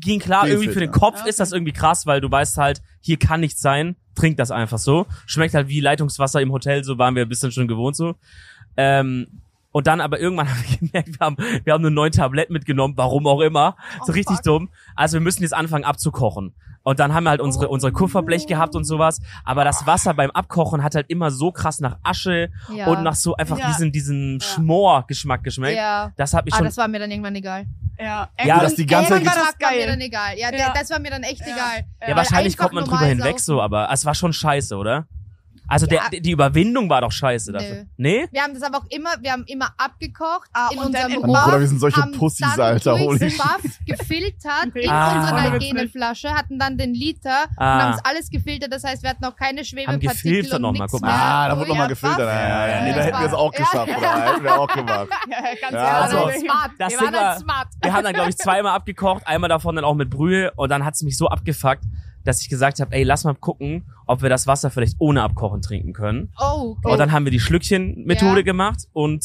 Ging 0.00 0.18
klar, 0.18 0.44
Den 0.44 0.52
irgendwie 0.54 0.70
für 0.72 0.80
den. 0.80 0.90
Kopf 0.90 1.24
ist 1.26 1.38
das 1.38 1.52
irgendwie 1.52 1.72
krass, 1.72 2.04
weil 2.06 2.20
du 2.20 2.30
weißt 2.30 2.56
halt, 2.58 2.82
hier 3.00 3.16
kann 3.16 3.40
nichts 3.40 3.60
sein, 3.60 3.94
trink 4.16 4.36
das 4.36 4.50
einfach 4.50 4.78
so. 4.78 5.06
Schmeckt 5.26 5.54
halt 5.54 5.68
wie 5.68 5.80
Leitungswasser 5.80 6.40
im 6.40 6.50
Hotel, 6.52 6.82
so 6.82 6.98
waren 6.98 7.14
wir 7.14 7.22
ein 7.22 7.28
bisschen 7.28 7.52
schon 7.52 7.68
gewohnt 7.68 7.94
so. 7.94 8.16
Ähm, 8.76 9.28
und 9.70 9.86
dann 9.86 10.00
aber 10.00 10.18
irgendwann 10.18 10.48
haben 10.50 10.64
wir 10.68 10.78
gemerkt, 10.88 11.08
wir 11.20 11.24
haben, 11.24 11.36
wir 11.64 11.72
haben 11.72 11.82
nur 11.82 11.90
neun 11.92 12.10
Tabletten 12.10 12.52
mitgenommen, 12.52 12.94
warum 12.96 13.26
auch 13.26 13.40
immer. 13.40 13.76
so 14.04 14.12
Oh, 14.12 14.14
richtig 14.14 14.36
fuck. 14.36 14.44
dumm. 14.44 14.68
Also 14.96 15.14
wir 15.14 15.20
müssen 15.20 15.42
jetzt 15.42 15.54
anfangen 15.54 15.84
abzukochen. 15.84 16.54
Und 16.88 17.00
dann 17.00 17.12
haben 17.12 17.24
wir 17.24 17.30
halt 17.30 17.42
unsere, 17.42 17.68
unsere 17.68 17.92
Kupferblech 17.92 18.46
gehabt 18.46 18.74
und 18.74 18.84
sowas. 18.84 19.20
Aber 19.44 19.62
das 19.62 19.86
Wasser 19.86 20.14
beim 20.14 20.30
Abkochen 20.30 20.82
hat 20.82 20.94
halt 20.94 21.10
immer 21.10 21.30
so 21.30 21.52
krass 21.52 21.80
nach 21.80 21.98
Asche 22.02 22.48
Ja. 22.74 22.86
und 22.86 23.02
nach 23.02 23.14
so 23.14 23.36
einfach 23.36 23.58
Ja. 23.58 23.66
diesen, 23.66 23.92
diesen 23.92 24.38
Ja. 24.40 24.46
Schmor-Geschmack 24.46 25.44
geschmeckt. 25.44 25.76
Ja. 25.76 26.12
Das 26.16 26.32
hat 26.32 26.46
mich 26.46 26.54
Ah, 26.54 26.58
schon. 26.58 26.64
das 26.66 26.78
war 26.78 26.88
mir 26.88 26.98
dann 26.98 27.10
irgendwann 27.10 27.34
egal. 27.36 27.66
Ja, 27.98 28.30
Ja, 28.42 28.60
dass 28.60 28.74
die 28.74 28.86
ganze 28.86 29.10
Zeit 29.10 29.26
war 29.26 29.34
das 29.34 29.44
war 29.44 29.70
mir 29.70 29.76
geil. 29.78 29.86
dann 29.86 30.00
egal. 30.00 30.38
Ja, 30.38 30.50
der- 30.50 30.60
Ja. 30.60 30.72
das 30.74 30.88
war 30.88 30.98
mir 30.98 31.10
dann 31.10 31.24
echt 31.24 31.40
Ja. 31.40 31.46
egal. 31.52 31.84
ja, 32.08 32.16
wahrscheinlich 32.16 32.56
kommt 32.56 32.72
man 32.72 32.84
drüber 32.84 33.04
hinweg 33.04 33.38
so, 33.38 33.60
aber 33.60 33.90
es 33.92 34.06
war 34.06 34.14
schon 34.14 34.32
scheiße, 34.32 34.74
oder? 34.76 35.06
Also 35.68 35.86
Ja. 35.86 36.08
der, 36.10 36.20
die 36.20 36.30
Überwindung 36.30 36.88
war 36.90 37.02
doch 37.02 37.12
scheiße 37.12 37.52
dafür. 37.52 37.84
Nee? 37.96 38.26
Wir 38.32 38.42
haben 38.42 38.54
das 38.54 38.62
aber 38.62 38.78
auch 38.78 38.86
immer, 38.90 39.10
wir 39.20 39.32
haben 39.32 39.44
immer 39.46 39.68
abgekocht 39.76 40.48
Ah, 40.54 40.70
in 40.72 40.78
dann 40.78 40.86
unserem 40.86 41.24
Rohr. 41.24 41.44
Bruder, 41.44 41.60
wir 41.60 41.66
sind 41.68 41.78
solche 41.78 42.00
haben 42.02 42.12
Pussys, 42.12 42.46
dann 42.56 42.60
Alter, 42.60 42.98
holy 42.98 43.30
gefiltert 43.86 44.74
in 44.74 44.90
Ah. 44.90 45.14
unsere 45.20 45.34
Ohne 45.34 45.44
Witz 45.44 45.52
nicht. 45.52 45.70
Hygieneflasche, 45.72 46.30
hatten 46.34 46.58
dann 46.58 46.78
den 46.78 46.94
Liter 46.94 47.44
Ah. 47.56 47.76
und 47.76 47.82
haben 47.82 47.94
es 47.94 48.04
alles 48.04 48.30
gefiltert. 48.30 48.72
Das 48.72 48.84
heißt, 48.84 49.02
wir 49.02 49.10
hatten 49.10 49.24
auch 49.24 49.36
keine 49.36 49.64
Schwebepartikel 49.64 50.08
gefiltert 50.14 50.54
und 50.54 50.62
noch 50.62 50.72
mal, 50.72 50.86
guck 50.88 51.02
mehr. 51.02 51.10
mal. 51.10 51.18
Ah, 51.20 51.48
da 51.48 51.54
Oh 51.54 51.58
wurde 51.58 51.68
nochmal 51.68 51.84
ja, 51.84 51.88
gefiltert. 51.88 52.18
Buff. 52.18 52.26
Ja, 52.26 52.48
ja, 52.48 52.68
ja. 52.68 52.82
Nee, 52.84 52.90
da 52.92 52.96
Ja, 52.98 53.04
hätten 53.04 53.18
wir 53.20 53.26
es 53.26 53.34
auch 53.34 53.52
ja. 53.52 53.58
geschafft, 53.60 53.96
oder? 53.98 54.32
Hätten 54.32 54.42
wir 54.44 54.58
auch 54.60 54.68
gemacht. 54.68 55.08
Ja, 55.30 55.38
ganz 55.60 55.72
Ja, 55.74 56.00
also- 56.00 56.26
halt 56.26 56.40
smart. 56.40 56.70
Das 56.78 56.92
wir 56.92 57.00
waren 57.00 57.14
war- 57.14 57.28
halt 57.30 57.38
smart. 57.40 57.68
Wir 57.82 57.92
haben 57.92 58.04
dann, 58.04 58.14
glaube 58.14 58.30
ich, 58.30 58.36
zweimal 58.36 58.72
abgekocht, 58.74 59.26
einmal 59.26 59.48
davon 59.48 59.76
dann 59.76 59.84
auch 59.84 59.94
mit 59.94 60.10
Brühe 60.10 60.52
und 60.56 60.70
dann 60.70 60.84
hat's 60.84 61.02
mich 61.02 61.16
so 61.16 61.28
abgefuckt, 61.28 61.84
dass 62.28 62.42
ich 62.42 62.48
gesagt 62.48 62.78
habe, 62.80 62.94
ey, 62.94 63.02
lass 63.02 63.24
mal 63.24 63.34
gucken, 63.34 63.84
ob 64.06 64.22
wir 64.22 64.28
das 64.28 64.46
Wasser 64.46 64.70
vielleicht 64.70 64.96
ohne 64.98 65.22
Abkochen 65.22 65.62
trinken 65.62 65.92
können. 65.92 66.32
Oh, 66.38 66.76
okay. 66.78 66.92
Und 66.92 66.98
dann 66.98 67.12
haben 67.12 67.24
wir 67.24 67.32
die 67.32 67.40
Schlückchen-Methode 67.40 68.40
Ja. 68.40 68.42
gemacht 68.42 68.86
und 68.92 69.24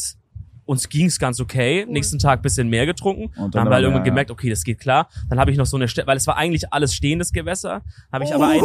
uns 0.66 0.88
ging's 0.88 1.20
ganz 1.20 1.42
okay. 1.42 1.84
Cool. 1.86 1.92
Nächsten 1.92 2.20
Tag 2.20 2.42
bisschen 2.42 2.70
mehr 2.70 2.86
getrunken. 2.86 3.26
Und 3.26 3.36
dann 3.38 3.52
dann 3.52 3.62
haben 3.62 3.70
wir 3.70 3.76
halt 3.76 3.84
irgendwann 3.84 4.06
ja, 4.06 4.10
gemerkt, 4.12 4.32
okay, 4.32 4.50
das 4.50 4.64
geht 4.64 4.80
klar. 4.80 5.10
Dann 5.30 5.38
habe 5.38 5.52
ich 5.52 5.58
noch 5.58 5.66
so 5.66 5.76
eine 5.76 5.90
Stelle, 5.90 6.08
weil 6.08 6.16
es 6.16 6.26
war 6.26 6.38
eigentlich 6.38 6.72
alles 6.72 6.96
stehendes 6.96 7.34
Gewässer, 7.34 7.82
habe 8.14 8.24
ich 8.24 8.34
aber 8.34 8.48
ein, 8.48 8.62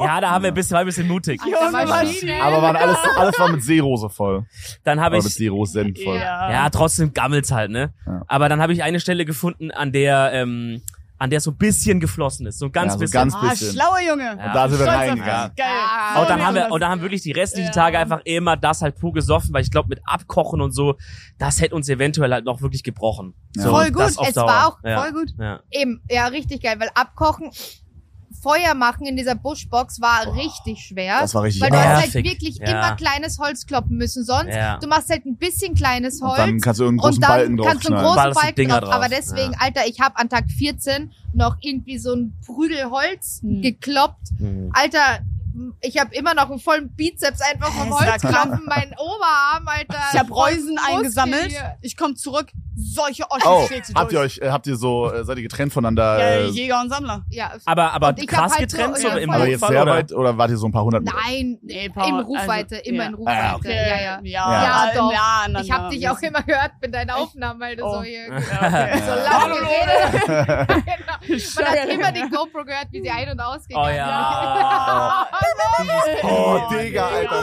ja, 0.00 0.20
da 0.20 0.30
haben 0.30 0.42
wir 0.44 0.52
ein 0.52 0.54
bisschen, 0.54 0.74
war 0.74 0.80
ein 0.80 0.86
bisschen 0.86 1.08
mutig. 1.08 1.40
Junge, 1.44 1.86
Maschine. 1.86 2.40
Aber 2.40 2.62
waren 2.62 2.76
alles, 2.76 2.96
alles 3.16 3.38
war 3.38 3.50
mit 3.50 3.62
Seerose 3.64 4.08
voll. 4.08 4.46
Dann 4.84 5.00
habe 5.00 5.16
mit 5.16 5.26
ich, 5.26 5.34
Seerose-Senf 5.34 6.00
voll. 6.00 6.16
Ja. 6.16 6.52
ja, 6.52 6.70
trotzdem 6.70 7.12
gammelt's 7.12 7.50
halt, 7.50 7.72
ne? 7.72 7.92
Ja. 8.06 8.22
Aber 8.28 8.48
dann 8.48 8.62
habe 8.62 8.72
ich 8.72 8.84
eine 8.84 9.00
Stelle 9.00 9.24
gefunden, 9.24 9.72
an 9.72 9.90
der, 9.90 10.30
ähm, 10.32 10.80
an 11.18 11.30
der 11.30 11.40
so 11.40 11.52
ein 11.52 11.56
bisschen 11.56 12.00
geflossen 12.00 12.46
ist, 12.46 12.58
so 12.58 12.66
ein 12.66 12.72
ganz 12.72 12.88
Ja, 12.88 12.92
so 12.94 12.98
bisschen. 13.00 13.12
ganz 13.12 13.34
Ah, 13.34 13.48
bisschen. 13.50 13.72
schlauer 13.72 14.00
Junge. 14.06 14.24
Ja. 14.24 14.32
Und 14.46 14.54
da 14.54 14.68
sind 14.68 14.78
wir 14.80 14.86
reingegangen. 14.86 15.52
Geil. 15.56 15.66
Ah. 15.68 16.20
Und 16.20 16.28
dann 16.30 16.44
haben 16.44 16.54
wir, 16.56 16.70
und 16.72 16.80
dann 16.80 16.90
haben 16.90 17.00
wirklich 17.02 17.22
die 17.22 17.32
restlichen 17.32 17.66
Ja. 17.68 17.72
Tage 17.72 17.98
einfach 17.98 18.20
immer 18.24 18.56
das 18.56 18.82
halt 18.82 18.98
pur 18.98 19.12
gesoffen, 19.12 19.54
weil 19.54 19.62
ich 19.62 19.70
glaube, 19.70 19.88
mit 19.90 20.00
Abkochen 20.04 20.60
und 20.60 20.72
so, 20.72 20.96
das 21.38 21.60
hätte 21.60 21.74
uns 21.76 21.88
eventuell 21.88 22.32
halt 22.32 22.44
noch 22.44 22.60
wirklich 22.62 22.82
gebrochen. 22.82 23.34
Ja. 23.56 23.62
So, 23.62 23.70
Voll 23.70 23.90
gut. 23.92 24.02
Es 24.26 24.34
Dauer. 24.34 24.46
war 24.46 24.66
auch 24.68 24.78
ja. 24.84 25.00
Voll 25.02 25.12
gut. 25.12 25.34
Ja. 25.38 25.60
Eben, 25.70 26.02
ja, 26.10 26.26
richtig 26.26 26.62
geil, 26.62 26.76
weil 26.80 26.90
abkochen, 26.94 27.50
Feuer 28.42 28.74
machen 28.74 29.06
in 29.06 29.16
dieser 29.16 29.34
Buschbox 29.34 30.00
war 30.00 30.34
richtig 30.34 30.80
schwer. 30.80 31.20
Das 31.20 31.34
war 31.34 31.42
richtig 31.44 31.62
weil 31.62 31.70
du 31.70 31.76
hast 31.78 32.14
halt 32.14 32.24
wirklich 32.24 32.58
Ja. 32.58 32.66
immer 32.88 32.96
kleines 32.96 33.38
Holz 33.38 33.66
kloppen 33.66 33.96
müssen. 33.96 34.24
Sonst, 34.24 34.54
Ja. 34.54 34.78
du 34.78 34.86
machst 34.86 35.08
halt 35.10 35.24
ein 35.26 35.36
bisschen 35.36 35.74
kleines 35.74 36.20
Und 36.20 36.28
Holz. 36.28 36.36
dann 36.38 36.60
kannst 36.60 36.80
du 36.80 36.86
und 36.86 36.96
großen 36.98 37.20
dann 37.20 37.30
Balken 37.30 37.56
kannst 37.62 37.88
du 37.88 37.94
einen 37.94 38.04
großen 38.04 38.32
Balken 38.34 38.68
drauf. 38.68 38.80
drauf. 38.80 38.92
Aber 38.92 39.08
deswegen, 39.08 39.52
Ja. 39.52 39.58
Alter, 39.60 39.86
ich 39.86 40.00
habe 40.00 40.16
an 40.16 40.28
Tag 40.28 40.44
14 40.50 41.12
noch 41.32 41.56
irgendwie 41.60 41.98
so 41.98 42.14
ein 42.14 42.34
Prügel 42.44 42.90
Holz 42.90 43.40
Hm. 43.42 43.62
gekloppt. 43.62 44.28
Mhm. 44.38 44.70
Alter, 44.72 45.20
ich 45.80 45.98
habe 45.98 46.14
immer 46.14 46.34
noch 46.34 46.50
einen 46.50 46.58
vollen 46.58 46.94
Bizeps 46.94 47.40
einfach 47.40 47.70
vom 47.72 47.90
Das 47.90 48.00
war 48.00 48.10
Holz 48.12 48.22
kloppen. 48.22 48.62
Mein 48.66 48.92
Oberarm, 48.98 49.66
Alter. 49.66 49.98
Ich 50.12 50.18
habe 50.18 50.32
Reusen 50.32 50.78
eingesammelt. 50.78 51.50
hier. 51.52 51.76
Ich 51.82 51.96
komme 51.96 52.14
zurück. 52.14 52.48
Solche 52.76 53.22
Oschis 53.30 53.46
Oh, 53.46 53.68
habt 53.94 54.10
ihr 54.12 54.18
euch, 54.18 54.38
äh, 54.38 54.50
habt 54.50 54.66
ihr 54.66 54.74
so, 54.74 55.08
äh, 55.12 55.24
seid 55.24 55.36
ihr 55.36 55.44
getrennt 55.44 55.72
voneinander? 55.72 56.18
Ja, 56.18 56.24
Äh, 56.24 56.46
Jäger 56.48 56.80
und 56.80 56.90
Sammler. 56.90 57.24
Ja, 57.30 57.52
Aber, 57.66 57.92
aber 57.92 58.14
krass 58.14 58.50
halt 58.58 58.68
getrennt, 58.68 58.98
so, 58.98 59.06
ja, 59.06 59.14
im 59.16 59.30
aber 59.30 59.46
jetzt 59.46 59.60
sehr 59.64 59.82
oder? 59.82 59.92
weit 59.92 60.12
oder 60.12 60.36
wart 60.36 60.50
ihr 60.50 60.56
so 60.56 60.66
ein 60.66 60.72
paar 60.72 60.82
hundert 60.82 61.04
Meter? 61.04 61.16
Nein, 61.24 61.58
Nee, 61.62 61.86
in 61.86 61.92
Paul, 61.92 62.20
Rufweite, 62.22 62.76
also, 62.78 62.90
immer 62.90 63.02
ja. 63.04 63.08
in 63.10 63.14
Rufweite. 63.14 63.40
Ah, 63.44 63.54
Okay. 63.54 63.76
Ja, 63.90 64.00
ja. 64.00 64.20
Ja, 64.24 64.62
Ja, 64.64 64.90
doch. 64.92 65.12
Ja, 65.12 65.46
na, 65.50 65.60
Ich 65.60 65.70
habe 65.70 65.88
dich 65.94 66.08
auch 66.08 66.18
immer 66.20 66.42
gehört 66.42 66.72
mit 66.82 66.92
deinen 66.92 67.10
Aufnahmen, 67.10 67.60
weil 67.60 67.76
du 67.76 67.84
Oh. 67.84 67.94
so 67.94 68.02
hier 68.02 68.26
Ja, 68.26 68.32
okay. 68.40 69.02
so 69.06 69.14
lange 69.14 69.54
geredet 69.60 70.68
genau. 70.84 71.64
Man 71.64 71.66
hat 71.66 71.88
immer 71.88 72.10
die 72.12 72.28
GoPro 72.28 72.64
gehört, 72.64 72.88
wie 72.90 73.02
sie 73.02 73.10
ein- 73.10 73.30
und 73.30 73.38
Oh 73.38 73.42
ausgegangen 73.54 73.94
ja. 73.96 75.28
Oh, 76.22 76.60
Digga, 76.70 77.08
Alter. 77.08 77.42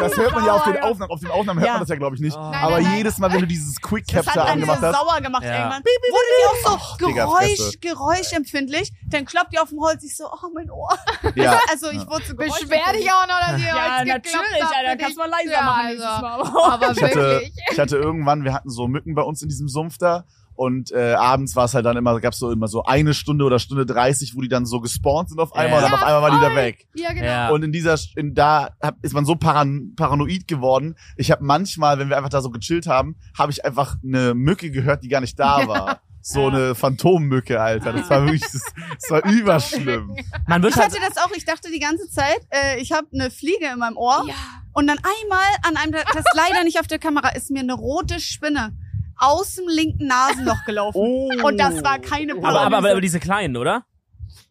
das 0.00 0.16
hört 0.16 0.32
man 0.34 0.44
ja 0.44 0.52
auf 0.52 0.64
den. 0.64 0.80
Aufnahmen. 0.82 1.10
Auf 1.10 1.20
den 1.20 1.30
Aufnahmen 1.30 1.60
hört 1.60 1.70
man 1.72 1.80
das 1.80 1.88
ja, 1.88 1.96
glaube 1.96 2.16
ich, 2.16 2.22
nicht. 2.22 2.36
Oh. 2.36 2.40
Aber 2.40 2.78
jedes 2.78 3.18
Mal, 3.18 3.32
wenn 3.32 3.40
du 3.40 3.46
dieses 3.46 3.80
Quick 3.80 4.06
Das 4.06 4.24
Capture 4.26 4.44
hat 4.44 4.50
einen 4.52 4.64
so 4.64 4.72
angemacht 4.72 4.94
hast, 4.94 5.08
sauer 5.08 5.20
gemacht 5.20 5.42
irgendwann. 5.44 5.82
Wurde 5.82 6.28
die 6.38 6.66
auch 6.68 6.98
so 6.98 7.06
Geräusch, 7.06 7.80
geräuschempfindlich. 7.80 8.92
Dann 9.08 9.24
kloppt 9.24 9.52
die 9.52 9.58
auf 9.58 9.70
dem 9.70 9.80
Holz. 9.80 10.04
Ich 10.04 10.16
so, 10.16 10.26
oh, 10.26 10.48
mein 10.54 10.70
Ohr. 10.70 10.96
Also 11.70 11.90
ich 11.90 12.06
wurde 12.06 12.24
so 12.24 12.36
Beschwer 12.36 12.92
dich 12.92 13.10
auch 13.10 13.26
noch, 13.26 13.40
dass 13.40 13.60
ihr 13.60 13.66
Ja, 13.66 14.04
natürlich, 14.04 14.62
Alter. 14.62 14.96
Kannst 14.96 15.10
dich. 15.10 15.16
mal 15.16 15.28
leiser 15.30 15.62
machen 15.62 15.86
also. 15.86 16.60
Aber 16.60 16.90
Ich 16.92 17.02
hatte, 17.02 17.14
wirklich. 17.16 17.52
ich 17.70 17.78
hatte 17.78 17.96
irgendwann, 17.96 18.44
wir 18.44 18.52
hatten 18.54 18.70
so 18.70 18.88
Mücken 18.88 19.14
bei 19.14 19.22
uns 19.22 19.42
in 19.42 19.48
diesem 19.48 19.68
Sumpf 19.68 19.98
da. 19.98 20.24
Und 20.60 20.92
äh, 20.92 21.14
abends 21.14 21.56
war 21.56 21.64
es 21.64 21.72
halt 21.72 21.86
dann 21.86 21.96
immer, 21.96 22.20
gab's 22.20 22.38
so 22.38 22.50
immer 22.50 22.68
so 22.68 22.84
eine 22.84 23.14
Stunde 23.14 23.46
oder 23.46 23.58
Stunde 23.58 23.86
30, 23.86 24.36
wo 24.36 24.42
die 24.42 24.48
dann 24.48 24.66
so 24.66 24.82
gespawnt 24.82 25.30
sind 25.30 25.40
auf 25.40 25.54
einmal 25.54 25.80
Ja. 25.80 25.86
und 25.86 25.92
dann 25.92 25.98
auf 26.00 26.06
einmal 26.06 26.20
waren 26.20 26.38
die 26.38 26.46
da 26.46 26.54
weg. 26.54 26.86
Ja, 26.94 27.14
genau. 27.14 27.24
Ja. 27.24 27.48
Und 27.48 27.62
in 27.62 27.72
dieser, 27.72 27.96
in 28.14 28.34
da 28.34 28.68
hab, 28.82 29.02
ist 29.02 29.14
man 29.14 29.24
so 29.24 29.36
paran, 29.36 29.94
paranoid 29.96 30.46
geworden. 30.46 30.96
Ich 31.16 31.30
habe 31.30 31.42
manchmal, 31.42 31.98
wenn 31.98 32.10
wir 32.10 32.18
einfach 32.18 32.28
da 32.28 32.42
so 32.42 32.50
gechillt 32.50 32.86
haben, 32.86 33.16
habe 33.38 33.50
ich 33.52 33.64
einfach 33.64 33.96
eine 34.04 34.34
Mücke 34.34 34.70
gehört, 34.70 35.02
die 35.02 35.08
gar 35.08 35.22
nicht 35.22 35.38
da 35.40 35.66
war. 35.66 36.02
So 36.20 36.42
Ja. 36.42 36.48
eine 36.48 36.74
Phantommücke, 36.74 37.58
Alter. 37.58 37.94
Das 37.94 38.10
war 38.10 38.22
wirklich, 38.26 38.42
das, 38.42 38.52
das 39.00 39.10
war 39.10 39.24
überschlimm. 39.32 40.14
Man 40.46 40.62
wird 40.62 40.74
Ich 40.74 40.78
halt, 40.78 40.92
hatte 40.92 41.00
das 41.08 41.16
auch, 41.24 41.30
ich 41.34 41.46
dachte 41.46 41.70
die 41.72 41.80
ganze 41.80 42.06
Zeit, 42.10 42.40
äh, 42.50 42.78
ich 42.82 42.92
habe 42.92 43.06
eine 43.14 43.30
Fliege 43.30 43.64
in 43.72 43.78
meinem 43.78 43.96
Ohr 43.96 44.24
Ja. 44.28 44.34
und 44.74 44.86
dann 44.88 44.98
einmal 44.98 45.46
an 45.66 45.78
einem, 45.78 45.92
das 45.92 46.24
leider 46.36 46.64
nicht 46.64 46.78
auf 46.78 46.86
der 46.86 46.98
Kamera, 46.98 47.30
ist 47.30 47.50
mir 47.50 47.60
eine 47.60 47.72
rote 47.72 48.20
Spinne 48.20 48.76
aus 49.20 49.54
dem 49.54 49.68
linken 49.68 50.06
Nasenloch 50.06 50.64
gelaufen. 50.64 50.98
Oh. 50.98 51.30
Und 51.46 51.58
das 51.58 51.82
war 51.84 51.98
keine 51.98 52.32
aber, 52.32 52.48
aber, 52.48 52.60
aber, 52.60 52.70
Paralyse. 52.70 52.90
aber 52.92 53.00
diese 53.00 53.20
kleinen, 53.20 53.56
oder? 53.56 53.84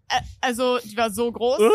Äh, 0.07 0.21
also, 0.41 0.79
die 0.79 0.95
war 0.95 1.09
so 1.11 1.31
groß. 1.31 1.59
Äh? 1.59 1.69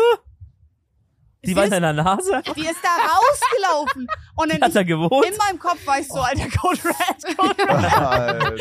Die 1.45 1.55
waren 1.55 1.65
in 1.65 1.69
deiner 1.71 1.93
Nase? 1.93 2.41
die 2.55 2.61
ist 2.65 2.79
da 2.81 2.89
rausgelaufen. 3.05 4.07
Und 4.35 4.51
in, 4.51 4.61
Hat 4.61 4.75
er 4.75 4.83
gewohnt? 4.83 5.25
in 5.25 5.37
meinem 5.37 5.59
Kopf 5.59 5.85
war 5.85 5.99
ich 5.99 6.07
so, 6.07 6.19
alter, 6.19 6.47
Code 6.57 6.79
Red, 6.83 7.37
Code 7.37 7.63
Red. 7.63 7.69
Alter. 7.97 8.55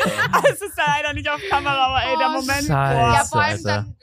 Es 0.53 0.61
ist 0.61 0.77
da 0.77 0.83
leider 0.87 1.15
nicht 1.15 1.31
auf 1.31 1.41
Kamera, 1.49 1.87
aber 1.87 2.03
ey, 2.05 2.19
der 2.19 2.27
Oh, 2.29 2.33
Moment, 2.33 2.67
Scheiße. 2.67 2.71
Ja, 2.71 3.23
boah. 3.23 3.25
vor 3.31 3.41
allem 3.43 3.63
dann, 3.65 3.97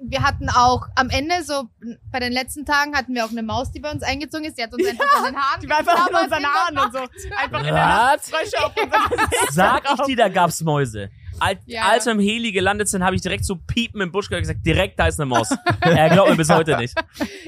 wir 0.00 0.22
hatten 0.22 0.48
auch 0.48 0.86
am 0.94 1.10
Ende 1.10 1.42
so, 1.44 1.68
bei 2.12 2.20
den 2.20 2.32
letzten 2.32 2.64
Tagen 2.64 2.94
hatten 2.96 3.14
wir 3.14 3.24
auch 3.24 3.30
eine 3.30 3.42
Maus, 3.42 3.72
die 3.72 3.80
bei 3.80 3.90
uns 3.90 4.02
eingezogen 4.02 4.44
ist, 4.44 4.56
die 4.58 4.62
hat 4.62 4.72
uns 4.72 4.86
einfach 4.86 5.16
an 5.18 5.24
den 5.32 5.36
Haaren 5.36 5.60
Die 5.60 5.68
war 5.68 5.78
einfach 5.78 6.08
in 6.08 6.14
unseren 6.14 6.42
der 6.42 6.52
Haaren 6.52 6.78
und 6.78 6.92
so. 6.92 6.98
Einfach 7.36 7.58
in 7.60 7.74
der? 7.74 8.16
Frösche 8.20 8.64
auf. 8.64 8.72
Sag 9.50 9.82
ich 9.92 10.00
dir, 10.06 10.16
da 10.16 10.28
gab's 10.28 10.60
Mäuse. 10.62 11.10
Als, 11.40 11.60
Ja. 11.66 11.82
als 11.82 12.04
wir 12.06 12.12
im 12.12 12.20
Heli 12.20 12.50
gelandet 12.52 12.88
sind, 12.88 13.04
habe 13.04 13.14
ich 13.14 13.22
direkt 13.22 13.44
so 13.44 13.56
piepen 13.56 14.00
im 14.00 14.10
Busch 14.10 14.28
gehört 14.28 14.42
und 14.44 14.48
gesagt, 14.48 14.66
direkt 14.66 14.98
da 14.98 15.06
ist 15.06 15.20
eine 15.20 15.26
Maus. 15.26 15.50
er 15.80 16.10
glaubt 16.10 16.30
mir 16.30 16.36
bis 16.36 16.48
heute 16.50 16.76
nicht. 16.76 16.94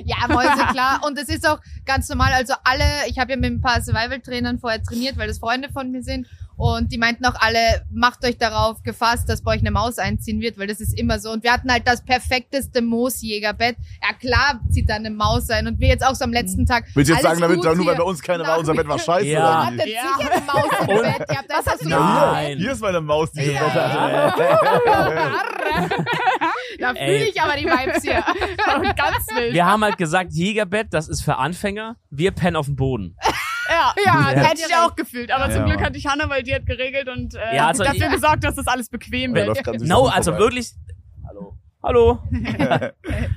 Ja, 0.04 0.28
Mäuse, 0.28 0.64
klar. 0.72 1.00
Und 1.04 1.18
es 1.18 1.28
ist 1.28 1.46
auch 1.48 1.58
ganz 1.84 2.08
normal. 2.08 2.32
Also 2.32 2.54
alle, 2.64 2.84
ich 3.08 3.18
habe 3.18 3.32
ja 3.32 3.36
mit 3.36 3.50
ein 3.50 3.60
paar 3.60 3.80
Survival-Trainern 3.82 4.58
vorher 4.60 4.82
trainiert, 4.82 5.16
weil 5.18 5.26
das 5.28 5.38
Freunde 5.38 5.70
von 5.72 5.90
mir 5.90 6.02
sind. 6.02 6.26
Und 6.60 6.92
die 6.92 6.98
meinten 6.98 7.24
auch 7.24 7.34
alle, 7.40 7.58
macht 7.90 8.22
euch 8.24 8.36
darauf 8.36 8.82
gefasst, 8.82 9.28
dass 9.30 9.42
bei 9.42 9.52
euch 9.54 9.60
eine 9.60 9.70
Maus 9.70 9.98
einziehen 9.98 10.40
wird, 10.42 10.58
weil 10.58 10.66
das 10.66 10.78
ist 10.80 10.92
immer 10.98 11.18
so. 11.18 11.30
Und 11.30 11.42
wir 11.42 11.52
hatten 11.52 11.72
halt 11.72 11.86
das 11.86 12.04
perfekteste 12.04 12.82
Moosjägerbett. 12.82 13.76
Ja 14.02 14.12
klar 14.12 14.60
zieht 14.70 14.90
da 14.90 14.96
eine 14.96 15.10
Maus 15.10 15.48
ein. 15.48 15.66
Und 15.66 15.80
wir 15.80 15.88
jetzt 15.88 16.04
auch 16.06 16.14
so 16.14 16.24
am 16.24 16.32
letzten 16.32 16.66
Tag. 16.66 16.84
Willst 16.94 17.08
du 17.10 17.14
jetzt 17.14 17.22
sagen, 17.22 17.40
damit 17.40 17.62
nur 17.64 17.86
weil 17.86 17.96
bei 17.96 18.02
uns 18.02 18.20
keine 18.20 18.42
war, 18.44 18.58
unser 18.58 18.74
Bett 18.74 18.86
war 18.88 18.98
scheiße 18.98 19.26
Ja. 19.26 19.68
Oder 19.68 19.84
wie? 19.84 19.92
Ja. 19.92 20.02
sicher 20.18 20.32
eine 20.32 20.44
Maus 20.44 20.70
im 20.82 20.88
Und- 20.88 21.02
Bett. 21.02 21.26
Ihr 21.30 21.38
habt 21.38 21.50
einfach 21.50 21.78
so 21.78 21.88
Nein. 21.88 22.58
Hier 22.58 22.72
ist 22.72 22.80
meine 22.82 23.00
Maus, 23.00 23.32
die 23.32 23.40
Ja. 23.40 23.60
das 23.64 24.36
Bett 24.36 24.52
hatte. 24.52 25.90
Da 26.78 26.94
fühle 26.94 27.28
ich 27.28 27.40
aber 27.40 27.56
die 27.56 27.64
Vibes 27.66 28.02
hier. 28.02 28.14
Ganz 28.96 29.26
wild. 29.34 29.52
Wir 29.54 29.66
haben 29.66 29.84
halt 29.84 29.98
gesagt, 29.98 30.32
Jägerbett, 30.32 30.88
das 30.92 31.08
ist 31.08 31.22
für 31.22 31.36
Anfänger. 31.36 31.96
Wir 32.10 32.30
pennen 32.32 32.56
auf 32.56 32.66
dem 32.66 32.76
Boden. 32.76 33.16
Ja, 33.70 33.94
Ja, 34.04 34.26
hätte 34.28 34.62
ich 34.68 34.74
auch 34.76 34.94
gefühlt. 34.96 35.30
Aber 35.30 35.48
Ja. 35.48 35.56
zum 35.56 35.64
Glück 35.66 35.80
hatte 35.80 35.96
ich 35.96 36.06
Hanna, 36.06 36.28
weil 36.28 36.42
die 36.42 36.54
hat 36.54 36.66
geregelt 36.66 37.08
und 37.08 37.34
äh, 37.34 37.56
Ja, 37.56 37.68
also 37.68 37.84
dafür 37.84 38.06
ich- 38.08 38.12
gesorgt, 38.14 38.42
dass 38.44 38.56
das 38.56 38.66
alles 38.66 38.88
bequem 38.88 39.34
wird. 39.34 39.48
No, 39.82 40.06
also 40.06 40.32
vorbei. 40.32 40.44
wirklich. 40.44 40.72
Hallo. 41.28 41.56
Hallo. 41.82 42.18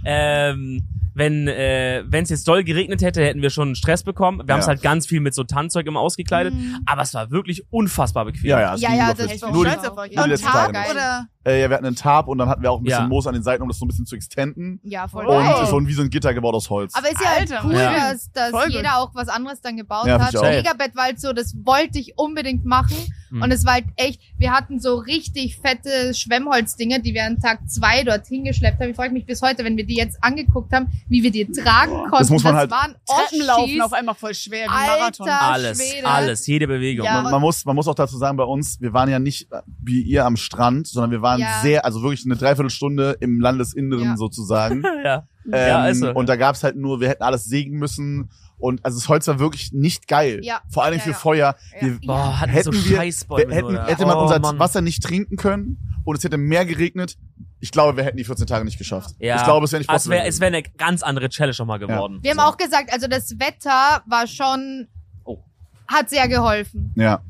ähm, 0.06 0.88
wenn 1.16 1.48
äh, 1.48 2.04
wenn 2.08 2.24
es 2.24 2.30
jetzt 2.30 2.48
doll 2.48 2.64
geregnet 2.64 3.02
hätte, 3.04 3.24
hätten 3.24 3.42
wir 3.44 3.52
schon 3.52 3.76
Stress 3.76 4.04
bekommen. 4.04 4.42
Wir 4.48 4.54
haben 4.54 4.60
es 4.62 4.66
Ja. 4.66 4.72
halt 4.72 4.82
ganz 4.82 5.06
viel 5.06 5.20
mit 5.20 5.36
so 5.36 5.44
Tannzeug 5.44 5.86
immer 5.86 6.00
ausgekleidet, 6.00 6.54
aber 6.88 7.04
es 7.04 7.14
war 7.14 7.30
wirklich 7.30 7.64
unfassbar 7.72 8.26
bequem. 8.26 8.50
Ja, 8.50 8.60
ja, 8.60 8.76
Ja, 8.76 8.94
ja, 8.96 9.14
das 9.14 9.42
war 9.42 9.50
bin 9.50 9.56
Nur 9.56 9.66
die, 9.66 9.72
stolz 9.72 9.88
auf 9.88 9.98
euch. 9.98 10.16
nur 10.16 10.16
die 10.16 10.18
Und 10.24 10.30
letzten 10.32 10.48
Tag 10.48 10.70
oder? 10.92 11.28
Äh, 11.46 11.62
ja, 11.62 11.70
wir 11.70 11.76
hatten 11.76 11.86
einen 11.86 11.96
Tarp 11.96 12.28
und 12.28 12.38
dann 12.38 12.48
hatten 12.50 12.62
wir 12.62 12.72
auch 12.72 12.78
ein 12.80 12.84
bisschen 12.84 13.02
Ja. 13.02 13.08
Moos 13.08 13.28
an 13.28 13.34
den 13.34 13.44
Seiten, 13.44 13.62
um 13.64 13.70
das 13.70 13.78
so 13.80 13.86
ein 13.86 13.88
bisschen 13.90 14.06
zu 14.06 14.16
extenden. 14.16 14.80
Ja, 14.84 15.08
voll 15.08 15.26
Oh. 15.28 15.38
Und 15.38 15.44
geil. 15.46 15.66
so 15.68 15.78
ein, 15.78 15.88
wie 15.88 15.94
so 15.94 16.02
ein 16.02 16.10
Gitter 16.10 16.34
gebaut 16.34 16.56
aus 16.56 16.70
Holz. 16.70 16.94
Aber 16.96 17.10
ist 17.12 17.22
ja 17.22 17.30
Alter, 17.38 17.62
cool, 17.66 17.74
Ja. 17.74 18.12
dass, 18.12 18.32
dass 18.32 18.52
Voll 18.52 18.66
gut. 18.66 18.74
jeder 18.74 18.98
auch 18.98 19.12
was 19.14 19.28
anderes 19.28 19.62
dann 19.62 19.76
gebaut 19.78 20.08
Ja, 20.08 20.14
hat. 20.20 20.32
find 20.32 20.34
ich 20.34 20.40
auch. 20.50 20.52
Jägerbett 20.54 20.96
war 20.96 21.04
halt 21.06 21.20
so, 21.20 21.34
das 21.34 21.56
wollte 21.64 22.00
ich 22.00 22.14
unbedingt 22.18 22.66
machen. 22.66 22.96
Mhm. 23.30 23.42
Und 23.42 23.52
es 23.52 23.66
war 23.66 23.74
halt 23.74 23.86
echt, 23.98 24.22
wir 24.38 24.52
hatten 24.52 24.80
so 24.80 24.96
richtig 24.96 25.58
fette 25.58 26.14
Schwemmholzdinger, 26.14 27.00
die 27.00 27.14
wir 27.14 27.26
an 27.26 27.40
Tag 27.40 27.68
zwei 27.70 28.04
dorthin 28.04 28.44
geschleppt 28.44 28.80
haben. 28.82 28.90
Ich 28.92 28.96
frage 28.96 29.12
mich 29.14 29.26
bis 29.26 29.42
heute, 29.42 29.64
wenn 29.64 29.76
wir 29.78 29.86
die 29.86 29.96
jetzt 29.96 30.24
angeguckt 30.24 30.72
haben, 30.74 30.88
wie 31.08 31.24
wir 31.24 31.32
die 31.32 31.46
tragen 31.52 31.92
konnten. 31.94 32.18
Das 32.20 32.30
muss 32.30 32.44
man 32.44 32.56
halt- 32.56 32.72
waren 32.72 32.96
Treppenlaufen 33.06 33.64
Oschis. 33.66 33.82
auf 33.82 33.94
einmal 33.94 34.16
voll 34.16 34.34
schwer, 34.34 34.66
wie 34.68 34.70
Marathon. 34.70 35.28
Alter 35.28 35.42
Alles, 35.42 35.78
Schwede. 35.92 36.08
alles, 36.08 36.48
jede 36.48 36.68
Bewegung. 36.68 37.06
Ja, 37.06 37.22
man, 37.22 37.32
man, 37.32 37.42
muss, 37.42 37.66
man 37.66 37.76
muss 37.76 37.88
auch 37.88 37.96
dazu 37.96 38.18
sagen, 38.18 38.38
bei 38.38 38.44
uns, 38.44 38.80
wir 38.82 38.94
waren 38.94 39.10
ja 39.10 39.20
nicht 39.20 39.52
äh, 39.52 39.62
wie 39.84 40.02
ihr 40.02 40.26
am 40.26 40.38
Strand, 40.38 40.88
sondern 40.88 41.12
wir 41.12 41.22
waren 41.22 41.33
Ja. 41.40 41.62
sehr, 41.62 41.86
also 41.86 42.02
wirklich 42.02 42.26
eine 42.26 42.36
Dreiviertelstunde 42.36 43.18
im 43.20 43.40
Landesinneren 43.40 44.04
Ja. 44.06 44.18
sozusagen. 44.18 44.84
ja. 45.04 45.28
ähm, 45.46 45.52
Ja, 45.52 45.88
ist 45.88 46.00
so. 46.00 46.12
Und 46.14 46.30
da 46.30 46.36
gab's 46.36 46.64
halt 46.64 46.76
nur, 46.76 47.00
wir 47.02 47.10
hätten 47.10 47.24
alles 47.24 47.46
sägen 47.46 47.78
müssen. 47.78 48.30
Und 48.58 48.84
also 48.86 48.98
das 48.98 49.10
Holz 49.10 49.28
war 49.28 49.40
wirklich 49.40 49.74
nicht 49.74 50.08
geil. 50.08 50.40
Ja. 50.44 50.62
Vor 50.70 50.86
Dingen 50.86 50.98
Ja, 51.00 51.04
für 51.04 51.10
ja. 51.12 51.16
Feuer. 51.18 51.56
Ja. 51.82 51.88
Wir, 51.88 52.00
Boah, 52.06 52.40
hatten 52.40 52.52
hätten 52.52 52.72
so 52.72 52.90
wir, 52.90 52.98
Scheißbäume. 52.98 53.54
hätten, 53.54 53.74
nur, 53.74 53.86
hätte 53.86 54.06
man 54.06 54.18
oh, 54.18 54.22
unser 54.22 54.40
Mann. 54.40 54.58
Wasser 54.60 54.82
nicht 54.82 55.04
trinken 55.04 55.36
können 55.36 55.78
und 56.06 56.18
es 56.18 56.24
hätte 56.24 56.38
mehr 56.38 56.66
geregnet, 56.66 57.18
ich 57.60 57.72
glaube, 57.72 57.96
wir 57.98 58.04
hätten 58.04 58.18
die 58.18 58.24
14 58.26 58.46
Tage 58.46 58.66
nicht 58.66 58.78
geschafft. 58.78 59.16
Ja. 59.20 59.38
Ich 59.38 59.44
glaube, 59.44 59.66
es 59.66 59.72
wäre 59.72 59.80
nicht 59.80 59.90
Ah, 59.90 59.96
es 59.96 60.04
possible. 60.04 60.18
wäre 60.18 60.28
es 60.28 60.40
wär 60.42 60.48
eine 60.48 60.64
ganz 60.64 61.02
andere 61.02 61.30
Challenge 61.30 61.56
nochmal 61.60 61.80
geworden. 61.80 62.20
Wir 62.22 62.32
haben 62.32 62.40
auch 62.40 62.58
gesagt, 62.58 62.92
also 62.92 63.08
das 63.08 63.32
Wetter 63.40 64.02
war 64.06 64.28
schon, 64.28 64.88
Oh. 65.24 65.40
hat 65.88 66.10
sehr 66.10 66.28
geholfen. 66.28 66.92
ja, 66.96 67.22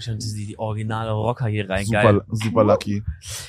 Schon 0.00 0.18
die, 0.18 0.46
die 0.46 0.58
originale 0.58 1.10
Rocker 1.12 1.46
hier 1.46 1.68
rein. 1.68 1.84
super, 1.86 2.02
Geil. 2.02 2.20
super 2.30 2.64
lucky. 2.64 3.02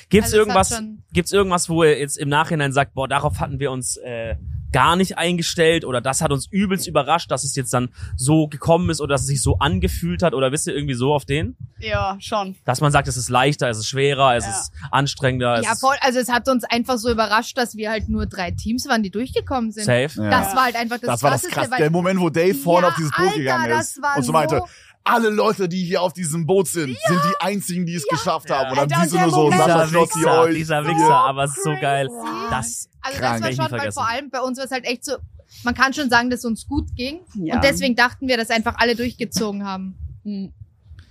Gibt's 0.08 0.26
Also 0.32 0.36
irgendwas, 0.38 0.82
gibt's 1.12 1.32
irgendwas, 1.32 1.68
wo 1.68 1.82
ihr 1.84 1.98
jetzt 1.98 2.16
im 2.18 2.28
Nachhinein 2.28 2.72
sagt, 2.72 2.94
boah, 2.94 3.08
darauf 3.08 3.40
hatten 3.40 3.58
wir 3.58 3.70
uns 3.70 3.96
äh, 3.96 4.36
gar 4.72 4.96
nicht 4.96 5.18
eingestellt 5.18 5.84
oder 5.84 6.00
das 6.00 6.22
hat 6.22 6.32
uns 6.32 6.46
übelst 6.50 6.86
überrascht, 6.88 7.30
dass 7.30 7.44
es 7.44 7.54
jetzt 7.56 7.74
dann 7.74 7.90
so 8.16 8.46
gekommen 8.48 8.88
ist 8.88 9.02
oder 9.02 9.12
dass 9.14 9.20
es 9.22 9.26
sich 9.26 9.42
so 9.42 9.58
angefühlt 9.58 10.22
hat 10.22 10.32
oder 10.32 10.50
wisst 10.50 10.66
ihr 10.66 10.74
irgendwie 10.74 10.94
so 10.94 11.12
auf 11.12 11.26
den? 11.26 11.56
Ja, 11.78 12.16
schon. 12.20 12.56
Dass 12.64 12.80
man 12.80 12.90
sagt, 12.90 13.06
es 13.06 13.18
ist 13.18 13.28
leichter, 13.28 13.68
es 13.68 13.76
ist 13.76 13.88
schwerer, 13.88 14.34
es 14.34 14.46
Ja. 14.46 14.50
ist 14.52 14.72
anstrengender, 14.90 15.58
es 15.58 15.66
Ja, 15.66 15.74
voll. 15.74 15.96
Also 16.00 16.20
es 16.20 16.30
hat 16.30 16.48
uns 16.48 16.64
einfach 16.64 16.96
so 16.96 17.10
überrascht, 17.10 17.58
dass 17.58 17.76
wir 17.76 17.90
halt 17.90 18.08
nur 18.08 18.24
drei 18.24 18.50
Teams 18.52 18.88
waren, 18.88 19.02
die 19.02 19.10
durchgekommen 19.10 19.72
sind. 19.72 19.84
safe. 19.84 20.22
Ja. 20.22 20.30
Das 20.30 20.54
war 20.56 20.64
halt 20.64 20.76
einfach 20.76 20.96
das, 20.98 21.06
Das 21.06 21.22
war 21.22 21.32
das 21.32 21.42
Krasseste, 21.42 21.68
krass. 21.70 21.78
Der 21.78 21.90
Moment, 21.90 22.18
wo 22.20 22.30
Dave 22.30 22.54
vorne 22.54 22.86
Ja, 22.86 22.90
auf 22.92 22.96
dieses 22.96 23.10
Boot 23.12 23.26
Alter, 23.26 23.38
gegangen 23.38 23.68
das 23.68 23.88
ist 23.96 24.02
war 24.02 24.16
und 24.16 24.22
so 24.22 24.32
meinte, 24.32 24.56
so- 24.56 24.68
alle 25.04 25.30
Leute, 25.30 25.68
die 25.68 25.84
hier 25.84 26.00
auf 26.02 26.12
diesem 26.12 26.46
Boot 26.46 26.68
sind, 26.68 26.96
sind 27.06 27.20
die 27.24 27.40
einzigen, 27.40 27.86
die 27.86 27.94
es 27.94 28.06
geschafft 28.06 28.50
haben. 28.50 28.70
Und 28.70 28.76
dann 28.78 28.92
Alter, 28.92 29.00
siehst 29.02 29.12
du 29.14 29.16
der 29.16 29.26
nur 29.26 29.34
so, 29.34 29.50
Sascha 29.50 29.64
Dieser 29.66 29.86
Schlossi 29.88 30.18
Wichser, 30.20 30.40
euch. 30.40 30.54
dieser 30.54 30.84
Wichser, 30.86 31.14
aber 31.14 31.44
es 31.44 31.56
ist 31.56 31.64
so 31.64 31.74
geil. 31.80 32.08
Ja. 32.10 32.46
Das, 32.50 32.88
Also 33.00 33.18
Krank. 33.18 33.42
das 33.44 33.58
war 33.58 33.68
schon, 33.68 33.78
weil 33.78 33.92
vor 33.92 34.08
allem 34.08 34.30
bei 34.30 34.40
uns 34.40 34.58
war 34.58 34.64
es 34.64 34.70
halt 34.70 34.84
echt 34.84 35.04
so, 35.04 35.16
man 35.64 35.74
kann 35.74 35.92
schon 35.92 36.08
sagen, 36.08 36.30
dass 36.30 36.40
es 36.40 36.44
uns 36.44 36.66
gut 36.66 36.94
ging. 36.94 37.20
Ja. 37.34 37.56
Und 37.56 37.64
deswegen 37.64 37.96
dachten 37.96 38.28
wir, 38.28 38.36
dass 38.36 38.50
einfach 38.50 38.76
alle 38.78 38.94
durchgezogen 38.96 39.64
haben. 39.66 39.96
Hm. 40.24 40.52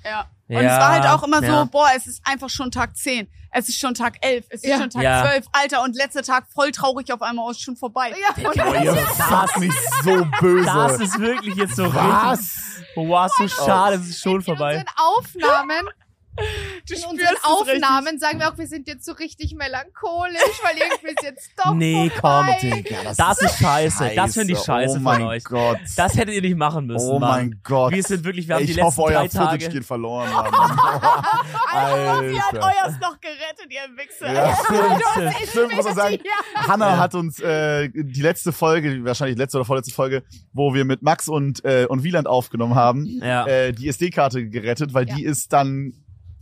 Ja. 0.03 0.21
Und 0.47 0.55
Ja, 0.55 0.61
es 0.61 0.79
war 0.79 0.89
halt 0.93 1.05
auch 1.05 1.23
immer 1.23 1.43
ja. 1.43 1.59
so, 1.59 1.65
boah, 1.69 1.87
es 1.95 2.07
ist 2.07 2.21
einfach 2.25 2.49
schon 2.49 2.71
Tag 2.71 2.95
10. 2.95 3.27
Es 3.53 3.67
ist 3.67 3.79
schon 3.79 3.93
Tag 3.93 4.17
11. 4.21 4.45
Es 4.49 4.63
ist 4.63 4.69
Ja. 4.69 4.77
schon 4.79 4.89
Tag 4.89 5.03
Ja. 5.03 5.21
12. 5.23 5.45
Alter, 5.51 5.83
und 5.83 5.95
letzter 5.95 6.23
Tag 6.23 6.45
voll 6.53 6.71
traurig 6.71 7.11
auf 7.11 7.21
einmal, 7.21 7.45
oh, 7.47 7.51
ist 7.51 7.61
schon 7.61 7.75
vorbei. 7.75 8.09
Ja, 8.11 8.49
und 8.49 8.57
Oh, 8.57 8.73
ihr 8.83 8.95
fast 8.95 9.57
nicht 9.57 9.77
so 10.03 10.25
böse. 10.39 10.65
das 10.65 10.99
ist 11.01 11.19
wirklich 11.19 11.55
jetzt 11.55 11.75
so 11.75 11.83
richtig. 11.83 12.01
Was? 12.01 12.55
Wow, 12.95 13.31
so 13.37 13.47
schade, 13.47 13.95
es 13.97 14.07
ist 14.09 14.21
schon 14.21 14.37
in 14.37 14.41
vorbei. 14.41 14.75
unseren 14.77 14.95
Aufnahmen, 14.97 15.89
Du 16.87 16.95
in 16.95 17.03
unseren 17.05 17.35
Aufnahmen 17.43 18.17
sagen 18.19 18.39
wir 18.39 18.49
auch, 18.51 18.57
wir 18.57 18.65
sind 18.67 18.87
jetzt 18.87 19.05
so 19.05 19.11
richtig 19.13 19.53
melancholisch, 19.53 20.59
weil 20.63 20.75
irgendwie 20.77 21.09
ist 21.09 21.23
jetzt 21.23 21.51
doch 21.57 21.73
Nee, 21.75 22.11
komm. 22.19 22.47
Digga, 22.61 23.13
das, 23.15 23.39
ist 23.41 23.59
scheiße. 23.59 24.11
Das 24.15 24.33
finde 24.33 24.53
ich 24.53 24.59
scheiße 24.59 24.91
oh 24.93 24.95
von 24.95 25.03
mein 25.03 25.21
euch. 25.23 25.43
Gott. 25.43 25.77
Das 25.95 26.15
hättet 26.15 26.33
ihr 26.33 26.41
nicht 26.41 26.57
machen 26.57 26.87
müssen. 26.87 27.07
oh 27.07 27.19
Mann. 27.19 27.29
mein 27.29 27.61
Gott. 27.63 27.93
Wir 27.93 28.01
sind 28.01 28.23
wirklich, 28.23 28.47
wir 28.47 28.55
haben 28.55 28.61
ich 28.63 28.71
die 28.71 28.73
letzten 28.73 28.87
hoffe, 28.87 29.03
euer 29.03 29.19
drei 29.21 29.29
Footage 29.29 29.59
Tage. 29.65 29.69
geht 29.69 29.85
verloren. 29.85 30.29
Mann. 30.33 30.51
richtig. 30.51 32.33
Sie 32.35 32.41
hat 32.41 32.53
Alter. 32.55 32.65
euers 32.65 32.99
noch 32.99 33.19
gerettet, 33.19 33.67
ihr 33.69 33.97
Wichser. 33.97 34.33
Ja, 34.33 34.55
stimmt. 34.65 35.49
Stimmt, 35.49 35.75
muss 35.75 35.85
man 35.85 35.95
sagen. 35.95 36.17
Ja. 36.23 36.67
Hanna 36.67 36.97
hat 36.97 37.15
uns 37.15 37.39
äh, 37.39 37.89
die 37.93 38.21
letzte 38.21 38.51
Folge, 38.51 39.03
wahrscheinlich 39.05 39.37
letzte 39.37 39.57
oder 39.57 39.65
vorletzte 39.65 39.93
Folge, 39.93 40.23
wo 40.53 40.73
wir 40.73 40.85
mit 40.85 41.01
Max 41.01 41.27
und 41.27 41.63
äh, 41.65 41.85
und 41.87 42.03
Wieland 42.03 42.27
aufgenommen 42.27 42.75
haben, 42.75 43.05
Ja. 43.05 43.45
äh, 43.45 43.71
die 43.71 43.87
SD-Karte 43.87 44.47
gerettet, 44.49 44.93
weil 44.93 45.07
Ja. 45.07 45.15
die 45.15 45.23
ist 45.25 45.53
dann, 45.53 45.93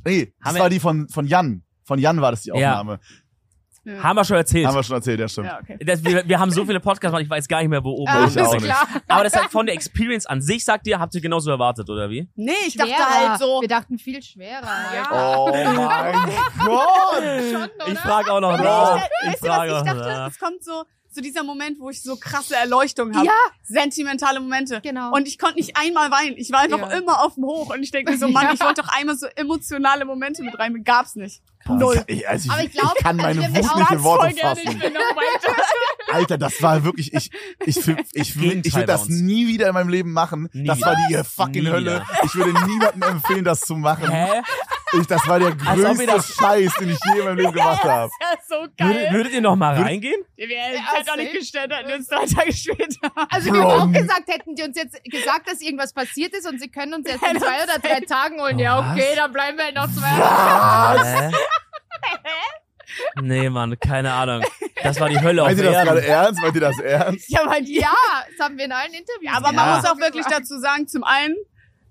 nee, 0.06 0.34
das 0.40 0.48
Haben 0.48 0.56
wir- 0.56 0.62
war 0.64 0.70
die 0.70 0.80
von 0.80 1.08
von 1.10 1.28
Jan. 1.28 1.64
Von 1.84 2.00
Jan 2.00 2.22
war 2.22 2.32
das 2.32 2.44
die 2.44 2.50
Ja. 2.50 2.56
Aufnahme. 2.80 3.00
Haben 4.04 4.18
wir 4.18 4.26
schon 4.26 4.38
erzählt. 4.38 4.68
Haben 4.68 4.76
wir 4.76 4.84
schon 4.84 4.98
erzählt, 4.98 5.20
ja 5.20 5.28
stimmt. 5.28 5.48
Ja, 5.48 5.60
okay. 5.62 5.78
Das, 5.84 6.04
wir, 6.04 6.28
wir 6.28 6.40
haben 6.40 6.52
so 6.52 6.64
viele 6.66 6.80
Podcasts 6.80 7.12
gemacht, 7.12 7.24
ich 7.24 7.30
weiß 7.30 7.48
gar 7.48 7.60
nicht 7.62 7.70
mehr, 7.70 7.84
wo 7.84 7.92
oben 7.92 8.08
Ah, 8.12 8.24
unten 8.26 8.40
auch 8.42 8.54
ist. 8.54 8.62
nicht. 8.62 8.66
klar. 8.66 8.88
Aber 9.08 9.24
das 9.24 9.34
halt 9.36 9.50
von 9.50 9.66
der 9.66 9.74
Experience 9.74 10.28
an 10.28 10.42
sich, 10.42 10.64
sagt 10.64 10.86
ihr, 10.86 11.00
habt 11.00 11.16
ihr 11.16 11.22
genauso 11.22 11.50
erwartet, 11.50 11.90
oder 11.90 12.08
wie? 12.10 12.30
Nee, 12.36 12.52
ich 12.68 12.76
dachte 12.76 12.92
Schwerer. 12.92 13.30
halt 13.30 13.40
so, 13.40 13.62
Wir 13.62 13.68
dachten 13.68 13.98
viel 13.98 14.22
schwerer. 14.22 14.62
halt. 14.68 15.08
Oh 15.12 15.50
mein 15.52 16.14
Gott! 16.66 17.24
Schon, 17.24 17.64
oder? 17.64 17.88
Ich 17.92 18.00
frage 18.00 18.32
auch 18.32 18.42
noch 18.42 18.58
nach. 18.58 18.98
ich, 18.98 19.02
Ich 19.24 19.42
weißt 19.42 19.44
du, 19.44 19.48
was 19.48 19.82
ich 19.82 19.92
dachte? 19.92 20.28
Es 20.30 20.40
kommt 20.40 20.64
so, 20.64 20.84
so 21.20 21.24
dieser 21.24 21.44
Moment, 21.44 21.80
wo 21.80 21.90
ich 21.90 22.02
so 22.02 22.16
krasse 22.16 22.56
Erleuchtung 22.56 23.14
habe. 23.14 23.26
Ja. 23.26 23.34
Sentimentale 23.64 24.40
Momente. 24.40 24.80
Genau. 24.82 25.14
Und 25.14 25.28
ich 25.28 25.38
konnte 25.38 25.58
nicht 25.58 25.76
einmal 25.78 26.10
weinen. 26.12 26.38
Ich 26.38 26.52
war 26.52 26.62
einfach 26.62 26.80
Ja. 26.80 26.98
immer 26.98 27.24
auf 27.24 27.36
dem 27.36 27.44
Hoch. 27.44 27.74
Und 27.74 27.84
ich 27.84 27.92
denke 27.92 28.12
mir 28.12 28.18
so, 28.18 28.28
Mann, 28.30 28.46
Ja. 28.46 28.54
ich 28.54 28.62
wollte 28.62 28.82
doch 28.82 28.88
einmal 28.90 29.18
so 29.18 29.28
emotionale 29.36 30.06
Momente 30.06 30.44
mit 30.44 30.58
rein. 30.58 30.82
Gab's 30.84 31.16
nicht. 31.16 31.42
Null. 31.68 32.02
Ich, 32.08 32.28
also 32.28 32.46
ich, 32.46 32.52
Aber 32.52 32.64
ich 32.64 32.72
glaub, 32.72 32.94
ich 32.98 33.04
kann 33.04 33.18
meine 33.18 33.44
also 33.44 33.56
Wut 33.58 33.66
nicht 33.66 33.92
in 33.92 34.04
Worte 34.04 34.36
fassen. 34.38 34.80
Alter, 36.12 36.38
das 36.38 36.62
war 36.62 36.84
wirklich, 36.84 37.14
ich, 37.14 37.32
ich, 37.66 37.78
ich, 37.78 37.88
ich, 38.14 38.34
Gegenteil 38.34 38.62
ich 38.66 38.74
würde 38.76 38.86
das 38.88 39.08
nie 39.10 39.48
wieder 39.48 39.68
in 39.68 39.74
meinem 39.74 39.90
Leben 39.90 40.12
machen. 40.14 40.50
Nie 40.54 40.66
das 40.68 40.78
wieder. 40.78 40.88
war 40.88 40.96
die 41.10 41.24
fucking 41.24 41.64
Nie 41.64 41.70
Hölle. 41.70 41.92
wieder. 42.04 42.06
Ich 42.24 42.36
würde 42.36 42.66
niemandem 42.68 43.04
empfehlen, 43.04 43.44
das 43.46 43.62
zu 43.62 43.76
machen. 43.76 44.10
Hä? 44.10 44.42
Ich, 45.00 45.06
das 45.06 45.28
war 45.28 45.38
der 45.40 45.54
größte 45.56 46.06
das- 46.08 46.34
Scheiß, 46.34 46.74
den 46.80 46.90
ich 46.90 46.98
je 47.14 47.20
in 47.20 47.26
meinem 47.26 47.38
Leben 47.38 47.52
gemacht 47.54 47.84
habe. 47.84 48.10
Ja, 48.22 48.28
so 48.48 48.56
Würdet, 48.56 48.78
geil. 48.78 49.08
würdet 49.12 49.34
ihr 49.34 49.42
noch 49.42 49.56
mal 49.56 49.76
reingehen? 49.80 50.22
Wir 50.36 50.48
Ja, 50.50 50.62
hätten 50.64 51.06
doch 51.06 51.16
nicht 51.16 51.28
safe. 51.28 51.38
gestellt, 51.40 51.72
hätten 51.72 51.88
wir 51.90 51.96
uns 51.96 52.08
drei 52.08 52.26
Tage 52.26 52.54
später. 52.54 53.12
Also 53.30 53.54
wir 53.54 53.62
haben 53.62 53.82
auch 53.82 53.92
gesagt, 53.92 54.28
hätten 54.28 54.56
die 54.56 54.64
uns 54.64 54.76
jetzt 54.76 55.04
gesagt, 55.04 55.48
dass 55.48 55.62
irgendwas 55.62 55.94
passiert 55.94 56.34
ist 56.34 56.48
und 56.48 56.60
sie 56.60 56.70
können 56.70 56.96
uns 56.96 57.08
jetzt 57.08 57.22
in 57.22 57.40
zwei 57.40 57.64
oder 57.64 57.78
drei 57.80 58.00
Tagen 58.02 58.42
holen. 58.42 58.58
Ja, 58.58 58.80
Was? 58.80 58.94
okay, 58.94 59.14
dann 59.16 59.32
bleiben 59.32 59.58
wir 59.58 59.66
halt 59.66 59.76
noch 59.76 59.88
zwei. 59.92 60.08
Hä? 61.04 61.32
Nee, 63.22 63.50
Mann, 63.50 63.80
keine 63.80 64.12
Ahnung. 64.14 64.44
Das 64.84 65.00
war 65.00 65.10
die 65.10 65.20
Hölle 65.20 65.42
auf 65.42 65.48
Meint 65.50 65.60
ihr 65.60 65.66
das 65.66 65.84
gerade 65.84 66.00
Erden. 66.02 66.10
ernst? 66.26 66.42
Meint 66.42 66.56
ihr 66.56 66.62
das 66.62 66.80
ernst? 66.80 67.30
Ja, 67.30 67.40
weil 67.46 67.64
die 67.64 67.76
Ja, 67.80 67.94
das 68.38 68.46
haben 68.46 68.58
wir 68.58 68.66
in 68.66 68.72
allen 68.72 68.94
Interviews. 68.94 69.36
Aber 69.36 69.52
man 69.52 69.68
Ja. 69.68 69.76
muss 69.78 69.86
auch 69.86 69.98
wirklich 70.00 70.26
dazu 70.26 70.60
sagen, 70.60 70.88
zum 70.88 71.04
einen, 71.04 71.36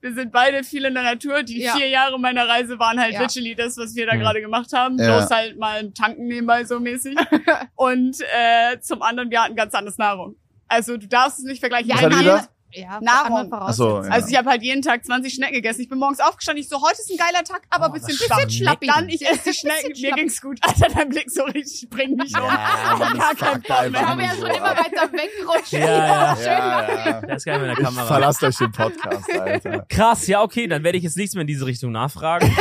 wir 0.00 0.14
sind 0.14 0.30
beide 0.32 0.62
viel 0.64 0.84
in 0.84 0.94
der 0.94 1.02
Natur. 1.02 1.42
Die 1.42 1.60
Ja. 1.62 1.74
vier 1.74 1.88
Jahre 1.88 2.18
meiner 2.20 2.48
Reise 2.48 2.78
waren 2.78 3.00
halt 3.00 3.14
Ja. 3.14 3.22
literally 3.22 3.54
das, 3.54 3.76
was 3.76 3.94
wir 3.96 4.06
da 4.06 4.14
Mhm. 4.14 4.20
gerade 4.20 4.40
gemacht 4.40 4.72
haben. 4.72 4.98
Ja. 4.98 5.18
Bloß 5.18 5.30
halt 5.30 5.58
mal 5.58 5.78
ein 5.80 5.92
Tanken 5.94 6.26
nebenbei 6.26 6.64
so 6.64 6.78
mäßig. 6.80 7.16
Und 7.74 8.16
äh, 8.20 8.78
zum 8.80 9.02
anderen, 9.02 9.30
wir 9.30 9.42
hatten 9.42 9.56
ganz 9.56 9.74
anders 9.74 9.98
Nahrung. 9.98 10.36
Also 10.68 10.96
du 10.96 11.08
darfst 11.08 11.38
es 11.38 11.44
nicht 11.44 11.60
vergleichen. 11.60 11.88
Ja, 11.88 11.96
Was 11.96 12.02
Wir 12.02 12.06
hattet 12.10 12.22
ihr 12.22 12.32
da? 12.32 12.48
Ja, 12.72 13.00
Nahrung. 13.00 13.44
so, 13.44 13.48
Voraussetzungen. 13.50 14.04
ja. 14.04 14.10
Also 14.10 14.28
ich 14.28 14.36
habe 14.36 14.50
halt 14.50 14.62
jeden 14.62 14.82
Tag 14.82 15.04
20 15.04 15.32
Schnecken 15.34 15.54
gegessen. 15.54 15.80
Ich 15.80 15.88
bin 15.88 15.98
morgens 15.98 16.20
aufgestanden, 16.20 16.62
ich 16.62 16.68
so, 16.68 16.80
heute 16.82 17.00
ist 17.00 17.10
ein 17.10 17.16
geiler 17.16 17.42
Tag, 17.44 17.62
aber 17.70 17.86
ein 17.86 17.90
Oh, 17.90 17.94
bisschen 17.94 18.10
was 18.18 18.26
schlapp. 18.26 18.40
für 18.42 18.50
schlappi. 18.50 18.86
Dann, 18.86 19.08
ich 19.08 19.22
esse 19.26 19.32
die 19.32 19.38
Bisschen 19.50 19.54
Schnecken, 19.70 20.00
mir 20.02 20.12
ging's 20.12 20.40
gut. 20.40 20.58
Alter, 20.62 20.88
dein 20.94 21.08
Blick 21.08 21.30
so 21.30 21.42
richtig, 21.44 21.88
bring 21.90 22.16
mich 22.16 22.34
um. 22.36 22.42
Ja, 22.44 22.96
Mann, 22.98 23.18
Gar 23.18 23.30
das 23.34 23.38
kein 23.38 23.62
Bock 23.62 23.90
mehr. 23.90 24.08
Haben 24.08 24.18
wir 24.20 24.26
ja 24.26 24.34
schon 24.34 24.46
immer 24.50 24.76
weiter 24.76 25.12
wegrutschen. 25.12 25.80
Ja, 25.80 25.86
ja. 25.86 26.40
Ja, 26.42 27.06
ja. 27.06 27.20
Der 27.22 27.36
ist 27.36 27.46
mehr 27.46 27.56
in 27.56 27.62
der 27.62 27.72
Ich 27.72 27.78
Kamera. 27.84 28.06
verlasst 28.06 28.42
euch 28.44 28.56
den 28.56 28.72
Podcast, 28.72 29.32
Alter. 29.38 29.86
Krass, 29.88 30.26
ja, 30.26 30.42
okay, 30.42 30.66
dann 30.66 30.84
werde 30.84 30.98
ich 30.98 31.04
jetzt 31.04 31.16
nichts 31.16 31.34
mehr 31.34 31.42
in 31.42 31.46
diese 31.46 31.66
Richtung 31.66 31.92
nachfragen. 31.92 32.54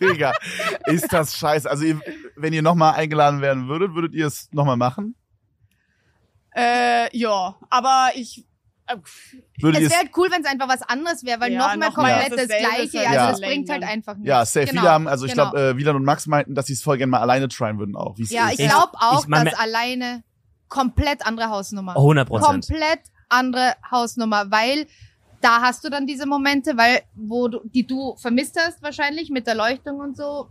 Digga, 0.00 0.32
ist 0.86 1.12
das 1.12 1.36
scheiße. 1.36 1.70
Also, 1.70 1.84
ihr, 1.84 2.00
wenn 2.36 2.52
ihr 2.52 2.62
nochmal 2.62 2.94
eingeladen 2.94 3.40
werden 3.40 3.68
würdet, 3.68 3.94
würdet 3.94 4.14
ihr 4.14 4.26
es 4.26 4.48
nochmal 4.52 4.76
machen? 4.76 5.14
Äh, 6.54 7.16
ja, 7.16 7.54
aber 7.70 8.10
ich... 8.14 8.44
Ihr 9.58 9.68
Es 9.74 9.80
wäre 9.80 9.94
halt 9.98 10.10
cool, 10.16 10.28
wenn 10.30 10.42
es 10.42 10.48
einfach 10.48 10.68
was 10.68 10.82
anderes 10.82 11.24
wäre, 11.24 11.40
weil 11.40 11.52
Ja, 11.52 11.68
nochmal 11.68 11.92
komplett 11.92 12.32
das 12.32 12.46
dasselbe 12.48 12.68
Gleiche. 12.68 12.82
ist 12.84 12.94
halt 13.06 13.18
Also 13.18 13.30
das 13.32 13.40
bringt 13.40 13.68
halt 13.70 13.82
einfach 13.82 14.14
nichts. 14.16 14.28
Ja, 14.28 14.44
safe. 14.44 14.66
Genau, 14.66 14.80
Viele 14.80 14.90
haben, 14.92 15.08
also 15.08 15.26
ich 15.26 15.32
genau. 15.32 15.50
glaube, 15.50 15.68
äh, 15.70 15.76
Wieland 15.76 15.96
und 15.96 16.04
Max 16.04 16.26
meinten, 16.26 16.54
dass 16.54 16.66
sie 16.66 16.72
es 16.74 16.82
voll 16.82 16.96
gerne 16.98 17.10
mal 17.10 17.20
alleine 17.20 17.48
tryen 17.48 17.78
würden 17.78 17.96
auch. 17.96 18.16
Ja, 18.18 18.48
ist. 18.48 18.54
ich 18.54 18.60
Ich- 18.66 18.70
glaube 18.70 18.92
auch, 19.00 19.22
ich 19.22 19.28
mein, 19.28 19.44
dass 19.44 19.54
alleine 19.58 20.22
komplett 20.68 21.26
andere 21.26 21.50
Hausnummer. 21.50 21.94
100 21.96 22.28
Prozent. 22.28 22.66
komplett 22.68 23.00
andere 23.28 23.74
Hausnummer, 23.90 24.50
weil 24.50 24.86
da 25.40 25.60
hast 25.62 25.84
du 25.84 25.88
dann 25.88 26.06
diese 26.06 26.26
Momente, 26.26 26.76
weil 26.76 27.00
wo 27.14 27.48
du, 27.48 27.60
die 27.64 27.86
du 27.86 28.14
vermisst 28.16 28.58
hast 28.60 28.82
wahrscheinlich 28.82 29.30
mit 29.30 29.46
der 29.46 29.54
Leuchtung 29.54 29.98
und 30.00 30.16
so, 30.16 30.50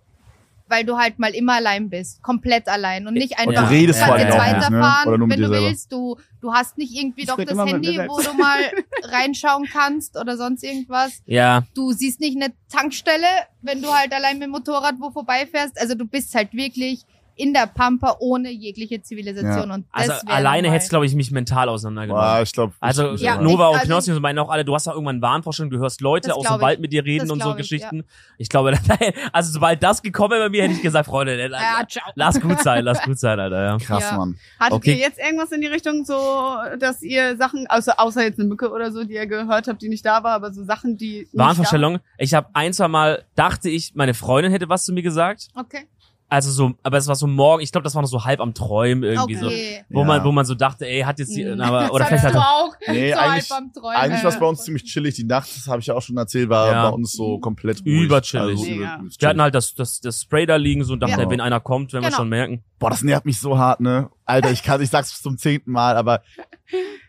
weil 0.70 0.86
du 0.86 0.98
halt 0.98 1.20
mal 1.20 1.34
immer 1.36 1.56
allein 1.56 1.90
bist, 1.90 2.22
komplett 2.22 2.68
allein 2.68 3.08
und 3.08 3.16
nicht 3.16 3.38
Und 3.40 3.50
einfach 3.50 3.68
du 3.70 3.74
redest 3.76 4.00
vor 4.00 4.16
kannst 4.18 4.26
allem 4.26 4.28
jetzt 4.28 4.40
auch 4.40 4.46
nicht, 4.46 4.70
ne? 4.72 4.80
weiterfahren, 4.80 5.08
Oder 5.10 5.18
nur 5.18 5.28
mit 5.28 5.38
wenn 5.38 5.42
dir 5.44 5.48
du 5.48 5.54
selber. 5.54 5.68
willst. 5.70 5.92
Du 5.92 6.18
du 6.42 6.54
hast 6.54 6.78
nicht 6.78 6.94
irgendwie 6.96 7.22
Ich 7.22 7.28
doch 7.28 7.38
das 7.44 7.58
Handy, 7.58 7.98
wo 8.08 8.22
du 8.22 8.34
mal 8.34 8.72
reinschauen 9.04 9.66
kannst 9.72 10.18
oder 10.18 10.38
sonst 10.38 10.64
irgendwas. 10.64 11.22
Ja, 11.26 11.64
Du 11.74 11.92
siehst 11.92 12.20
nicht 12.20 12.36
eine 12.42 12.54
Tankstelle, 12.70 13.28
wenn 13.62 13.82
du 13.82 13.92
halt 13.94 14.14
allein 14.14 14.38
mit 14.38 14.44
dem 14.48 14.52
Motorrad 14.52 14.96
wo 15.00 15.12
vorbeifährst. 15.12 15.80
Also 15.80 15.96
du 15.96 16.06
bist 16.06 16.34
halt 16.36 16.54
wirklich 16.54 17.04
in 17.40 17.54
der 17.54 17.68
Pampa 17.68 18.18
ohne 18.20 18.52
jegliche 18.52 19.02
Zivilisation. 19.02 19.72
Und 19.72 19.86
das 19.94 20.10
Also 20.10 20.28
alleine 20.28 20.64
nochmal- 20.64 20.76
hätte 20.76 20.84
es, 20.84 20.90
glaube 20.90 21.06
ich, 21.06 21.16
mich 21.16 21.32
mental 21.32 21.70
auseinandergenommen. 21.70 22.22
Boah, 22.36 22.42
ich 22.42 22.52
glaube. 22.52 22.74
Also 22.80 23.14
ich, 23.14 23.22
Ja, 23.22 23.36
ich, 23.36 23.42
Nova 23.42 23.68
ich- 23.68 23.70
und 23.70 23.76
also 23.80 23.88
Knossi 23.88 24.12
und 24.12 24.16
so 24.16 24.22
meinen 24.22 24.40
auch 24.40 24.50
alle, 24.50 24.66
du 24.66 24.76
hast 24.76 24.88
auch 24.88 24.94
irgendwann 24.94 25.22
Wahnvorstellungen, 25.22 25.72
du 25.72 25.82
hörst 25.82 26.02
Leute 26.02 26.36
aus 26.36 26.46
glaub 26.46 26.58
dem 26.60 26.62
Wald 26.62 26.80
mit 26.80 26.92
dir 26.92 27.06
reden 27.06 27.32
und 27.32 27.40
so 27.40 27.46
glaub 27.46 27.52
ich, 27.60 27.70
Geschichten. 27.70 28.04
Ich 28.38 28.50
glaube, 28.50 28.74
also 29.32 29.52
sobald 29.54 29.82
das 29.82 30.02
gekommen 30.02 30.32
wäre 30.32 30.44
bei 30.44 30.50
mir, 30.50 30.64
hätte 30.64 30.74
ich 30.74 30.82
gesagt, 30.82 31.08
Freunde, 31.08 31.40
Ja, 31.50 31.84
ciao. 31.88 32.04
lass 32.16 32.40
gut 32.42 32.60
sein, 32.62 32.84
lass 32.84 33.02
gut 33.04 33.18
sein, 33.18 33.40
Alter, 33.40 33.64
ja. 33.64 33.78
krass, 33.78 34.04
Ja. 34.12 34.18
Mann. 34.18 34.36
Hattet 34.60 34.74
Okay. 34.74 34.92
ihr 34.92 34.98
jetzt 34.98 35.18
irgendwas 35.20 35.52
in 35.52 35.62
die 35.62 35.68
Richtung 35.68 36.04
so, 36.06 36.56
dass 36.78 37.02
ihr 37.02 37.38
Sachen, 37.38 37.66
also 37.68 37.92
außer 37.98 38.24
jetzt 38.24 38.40
eine 38.40 38.48
Mücke 38.50 38.70
oder 38.72 38.92
so, 38.92 39.04
die 39.04 39.14
ihr 39.14 39.26
gehört 39.28 39.68
habt, 39.68 39.82
die 39.82 39.90
nicht 39.90 40.06
da 40.06 40.24
war, 40.24 40.34
aber 40.34 40.52
so 40.54 40.64
Sachen, 40.64 40.98
die 40.98 41.20
nicht 41.20 41.38
Wahnvorstellung. 41.38 42.00
Ich 42.18 42.34
habe 42.34 42.48
ein, 42.54 42.74
zwei 42.74 42.88
Mal, 42.90 43.24
dachte 43.36 43.70
ich, 43.70 43.96
meine 43.96 44.14
Freundin 44.14 44.52
hätte 44.52 44.68
was 44.70 44.84
zu 44.86 44.92
mir 44.94 45.02
gesagt. 45.04 45.48
Okay. 45.56 45.88
Also 46.32 46.52
so, 46.52 46.74
aber 46.84 46.98
es 46.98 47.08
war 47.08 47.16
so 47.16 47.26
morgen, 47.26 47.64
ich 47.64 47.72
glaube, 47.72 47.84
das 47.84 47.96
war 47.96 48.04
noch 48.04 48.08
so 48.10 48.24
halb 48.24 48.40
am 48.40 48.54
Träumen 48.54 49.04
irgendwie 49.04 49.34
so. 49.36 49.48
okay. 49.48 49.84
Wo 49.90 50.02
Ja. 50.02 50.06
man, 50.06 50.24
wo 50.24 50.32
man 50.32 50.46
so 50.46 50.54
dachte, 50.54 50.86
ey, 50.88 51.02
hat 51.02 51.18
jetzt 51.18 51.36
die, 51.36 51.44
Mhm. 51.44 51.60
aber, 51.60 51.92
oder 51.92 52.06
Das 52.10 52.20
vielleicht 52.22 52.24
hat 52.26 52.36
du 52.36 52.40
auch. 52.40 52.76
Nee, 52.88 53.12
so 53.14 53.18
eigentlich- 53.18 53.50
halb 53.50 53.62
am 53.64 53.74
Träumen. 53.74 53.96
Eigentlich 53.98 54.24
war 54.24 54.30
es 54.32 54.40
bei 54.40 54.46
uns 54.46 54.64
ziemlich 54.64 54.84
chillig. 54.84 55.16
Die 55.16 55.24
Nacht, 55.24 55.50
das 55.56 55.66
habe 55.68 55.80
ich 55.80 55.88
ja 55.88 55.96
auch 55.96 56.02
schon 56.04 56.18
erzählt, 56.18 56.48
war 56.50 56.72
Ja. 56.72 56.90
bei 56.90 56.96
uns 56.96 57.14
so 57.14 57.40
komplett 57.40 57.80
ruhig. 57.82 57.88
Überchillig. 58.04 58.60
Also, 58.60 58.64
Mega. 58.64 58.98
übelst 59.00 59.20
wir 59.22 59.28
hatten 59.30 59.42
halt 59.42 59.56
das, 59.56 59.74
das, 59.74 60.02
das 60.02 60.22
Spray 60.22 60.46
da 60.46 60.56
liegen 60.58 60.84
so 60.84 60.94
und 60.94 61.00
dachten, 61.00 61.20
Ja. 61.20 61.26
ey, 61.26 61.30
wenn 61.32 61.42
einer 61.42 61.60
kommt, 61.60 61.94
werden 61.94 62.04
wir 62.04 62.10
Genau. 62.10 62.18
schon 62.18 62.30
merken. 62.30 62.64
Boah, 62.78 62.92
das 62.92 63.02
nervt 63.02 63.26
mich 63.26 63.40
so 63.40 63.58
hart, 63.58 63.80
ne? 63.80 64.10
Alter, 64.26 64.52
ich 64.52 64.62
kann, 64.62 64.80
ich 64.82 64.90
sag's 64.92 65.22
zum 65.24 65.38
zehnten 65.38 65.72
Mal, 65.72 65.98
aber 65.98 66.22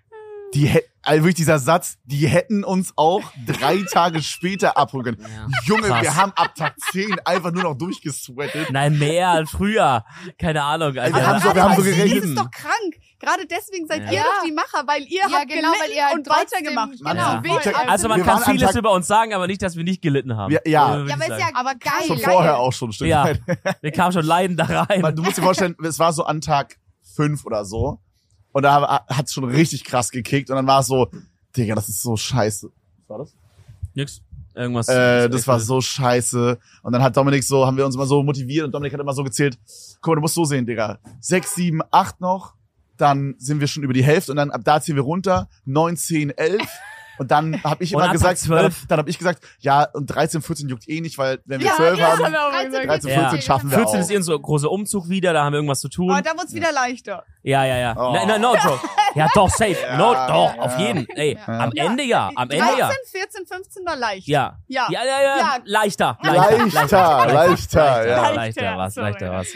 die 0.54 0.66
hätten, 0.66 0.88
also 1.02 1.22
wirklich 1.22 1.36
dieser 1.36 1.58
Satz, 1.58 1.96
die 2.04 2.26
hätten 2.26 2.62
uns 2.64 2.92
auch 2.96 3.22
drei 3.46 3.82
Tage 3.90 4.22
später 4.22 4.76
abholen 4.76 5.16
können. 5.16 5.18
Ja. 5.20 5.46
Junge, 5.64 5.88
Krass. 5.88 6.02
wir 6.02 6.16
haben 6.16 6.32
ab 6.36 6.54
Tag 6.54 6.74
10 6.92 7.18
einfach 7.24 7.52
nur 7.52 7.62
noch 7.62 7.74
durchgesweatet. 7.74 8.70
Nein, 8.70 8.98
mehr 8.98 9.28
als 9.28 9.50
früher. 9.50 10.04
Keine 10.38 10.62
Ahnung, 10.62 10.98
Alter. 10.98 11.16
wir 11.16 11.26
haben 11.26 11.40
so- 11.40 11.54
wir 11.54 11.62
haben 11.62 11.76
so 11.76 11.82
Das 11.82 11.94
gerechnet. 11.94 12.24
ist 12.24 12.38
doch 12.38 12.50
krank. 12.50 12.94
Gerade 13.18 13.46
deswegen 13.46 13.86
seid 13.86 14.02
Ja. 14.04 14.12
ihr 14.12 14.20
doch 14.22 14.44
die 14.46 14.52
Macher, 14.52 14.86
weil 14.86 15.02
ihr 15.02 15.20
Ja, 15.28 15.38
habt 15.38 15.48
genau, 15.48 15.68
weil 15.68 15.88
gelitten 15.88 15.96
ihr 15.96 16.16
und 16.18 16.26
trotzdem- 16.26 16.58
weitergemacht. 16.66 16.98
genau, 16.98 17.72
Ja. 17.72 17.88
Also 17.88 18.08
man 18.08 18.18
Wir 18.20 18.24
kann 18.24 18.42
vieles 18.44 18.74
über 18.76 18.92
uns 18.92 19.06
sagen, 19.06 19.34
aber 19.34 19.46
nicht, 19.46 19.62
dass 19.62 19.76
wir 19.76 19.84
nicht 19.84 20.02
gelitten 20.02 20.36
haben. 20.36 20.50
Wir- 20.50 20.62
ja. 20.66 20.96
Ja, 20.96 21.04
ich 21.06 21.12
aber 21.12 21.24
ist 21.34 21.38
ja 21.40 21.46
Aber 21.54 21.74
geil, 21.74 21.92
Schon 22.06 22.16
geil. 22.18 22.32
vorher 22.32 22.58
auch 22.58 22.72
schon, 22.72 22.92
stimmt. 22.92 23.10
Ja. 23.10 23.28
Wir 23.82 23.92
kamen 23.92 24.12
schon 24.12 24.24
leidend 24.24 24.58
da 24.60 24.64
rein. 24.64 25.00
Man, 25.02 25.14
du 25.14 25.22
musst 25.22 25.36
dir 25.38 25.42
vorstellen, 25.42 25.76
es 25.84 25.98
war 25.98 26.12
so 26.12 26.24
an 26.24 26.40
Tag 26.40 26.76
fünf 27.14 27.44
oder 27.44 27.64
so. 27.64 28.00
Und 28.52 28.62
da 28.62 29.04
hat 29.08 29.26
es 29.26 29.32
schon 29.32 29.44
richtig 29.44 29.84
krass 29.84 30.10
gekickt. 30.10 30.50
Und 30.50 30.56
dann 30.56 30.66
war 30.66 30.80
es 30.80 30.86
so, 30.86 31.08
Digga, 31.56 31.74
das 31.74 31.88
ist 31.88 32.02
so 32.02 32.16
scheiße. 32.16 32.68
Was 32.68 33.08
war 33.08 33.18
das? 33.18 33.34
Nix. 33.94 34.22
Irgendwas. 34.54 34.88
Äh, 34.88 35.28
das 35.28 35.46
war 35.46 35.60
so 35.60 35.80
scheiße. 35.80 36.58
Und 36.82 36.92
dann 36.92 37.02
hat 37.02 37.16
Dominik 37.16 37.44
so, 37.44 37.66
haben 37.66 37.76
wir 37.76 37.86
uns 37.86 37.94
immer 37.94 38.06
so 38.06 38.22
motiviert 38.22 38.66
und 38.66 38.72
Dominik 38.72 38.92
hat 38.92 39.00
immer 39.00 39.12
so 39.12 39.22
gezählt, 39.22 39.58
guck 40.00 40.08
mal, 40.08 40.14
du 40.16 40.20
musst 40.22 40.34
so 40.34 40.44
sehen, 40.44 40.66
Digga. 40.66 40.98
Sechs, 41.20 41.54
sieben, 41.54 41.80
acht 41.90 42.20
noch, 42.20 42.54
dann 42.96 43.36
sind 43.38 43.60
wir 43.60 43.68
schon 43.68 43.84
über 43.84 43.92
die 43.92 44.04
Hälfte 44.04 44.32
und 44.32 44.36
dann 44.36 44.50
ab 44.50 44.62
da 44.64 44.80
ziehen 44.80 44.96
wir 44.96 45.02
runter, 45.02 45.48
neun, 45.64 45.96
zehn, 45.96 46.30
elf. 46.30 46.68
Und 47.20 47.30
dann 47.30 47.62
habe 47.62 47.84
ich 47.84 47.92
immer 47.92 48.08
gesagt, 48.08 48.40
dann, 48.40 48.48
12? 48.72 48.86
dann 48.88 48.98
habe 48.98 49.10
ich 49.10 49.18
gesagt, 49.18 49.42
ja, 49.58 49.82
und 49.92 50.06
13, 50.06 50.40
14 50.40 50.68
juckt 50.70 50.88
eh 50.88 51.02
nicht, 51.02 51.18
weil 51.18 51.38
wenn 51.44 51.60
wir 51.60 51.66
Ja, 51.66 51.74
12 51.76 51.98
ja, 51.98 52.06
haben, 52.12 52.24
haben 52.24 52.32
wir 52.32 52.46
auch 52.46 52.64
gesagt. 52.64 52.86
13, 52.88 53.10
Ja. 53.10 53.20
14 53.28 53.42
schaffen 53.42 53.70
wir 53.70 53.76
14 53.76 53.96
auch. 53.96 54.00
ist 54.00 54.10
irgend 54.10 54.24
so 54.24 54.34
ein 54.36 54.40
großer 54.40 54.70
Umzug 54.70 55.10
wieder, 55.10 55.34
da 55.34 55.44
haben 55.44 55.52
wir 55.52 55.58
irgendwas 55.58 55.80
zu 55.80 55.90
tun. 55.90 56.10
Oh, 56.10 56.20
da 56.24 56.30
wird's 56.38 56.54
wieder 56.54 56.72
leichter. 56.72 57.22
ja, 57.42 57.64
ja, 57.66 57.76
ja. 57.76 57.94
Oh. 57.94 58.14
Nein, 58.14 58.26
nein, 58.26 58.40
no 58.40 58.54
joke. 58.54 58.80
Ja, 59.14 59.28
doch, 59.34 59.50
safe. 59.50 59.76
no, 59.98 60.14
Ja, 60.14 60.26
doch, 60.28 60.54
ja. 60.56 60.62
auf 60.62 60.78
jeden. 60.78 61.06
Ey, 61.10 61.36
Ja. 61.46 61.58
am 61.58 61.72
Ende 61.74 62.04
ja, 62.04 62.30
am 62.34 62.48
Ende 62.48 62.56
13, 62.64 62.78
ja. 62.78 62.90
14, 63.10 63.46
15 63.46 63.84
war 63.84 63.96
leicht. 63.96 64.26
Ja. 64.26 64.56
Ja. 64.68 64.86
Ja, 64.90 65.00
ja, 65.04 65.20
ja, 65.22 65.36
Ja. 65.36 65.56
leichter. 65.64 66.16
Leichter, 66.22 66.56
leichter, 66.64 67.26
leichter, 67.34 68.06
ja. 68.08 68.30
leichter 68.30 68.76
was, 68.78 68.94
Sorry. 68.94 69.10
leichter 69.10 69.32
was. 69.32 69.48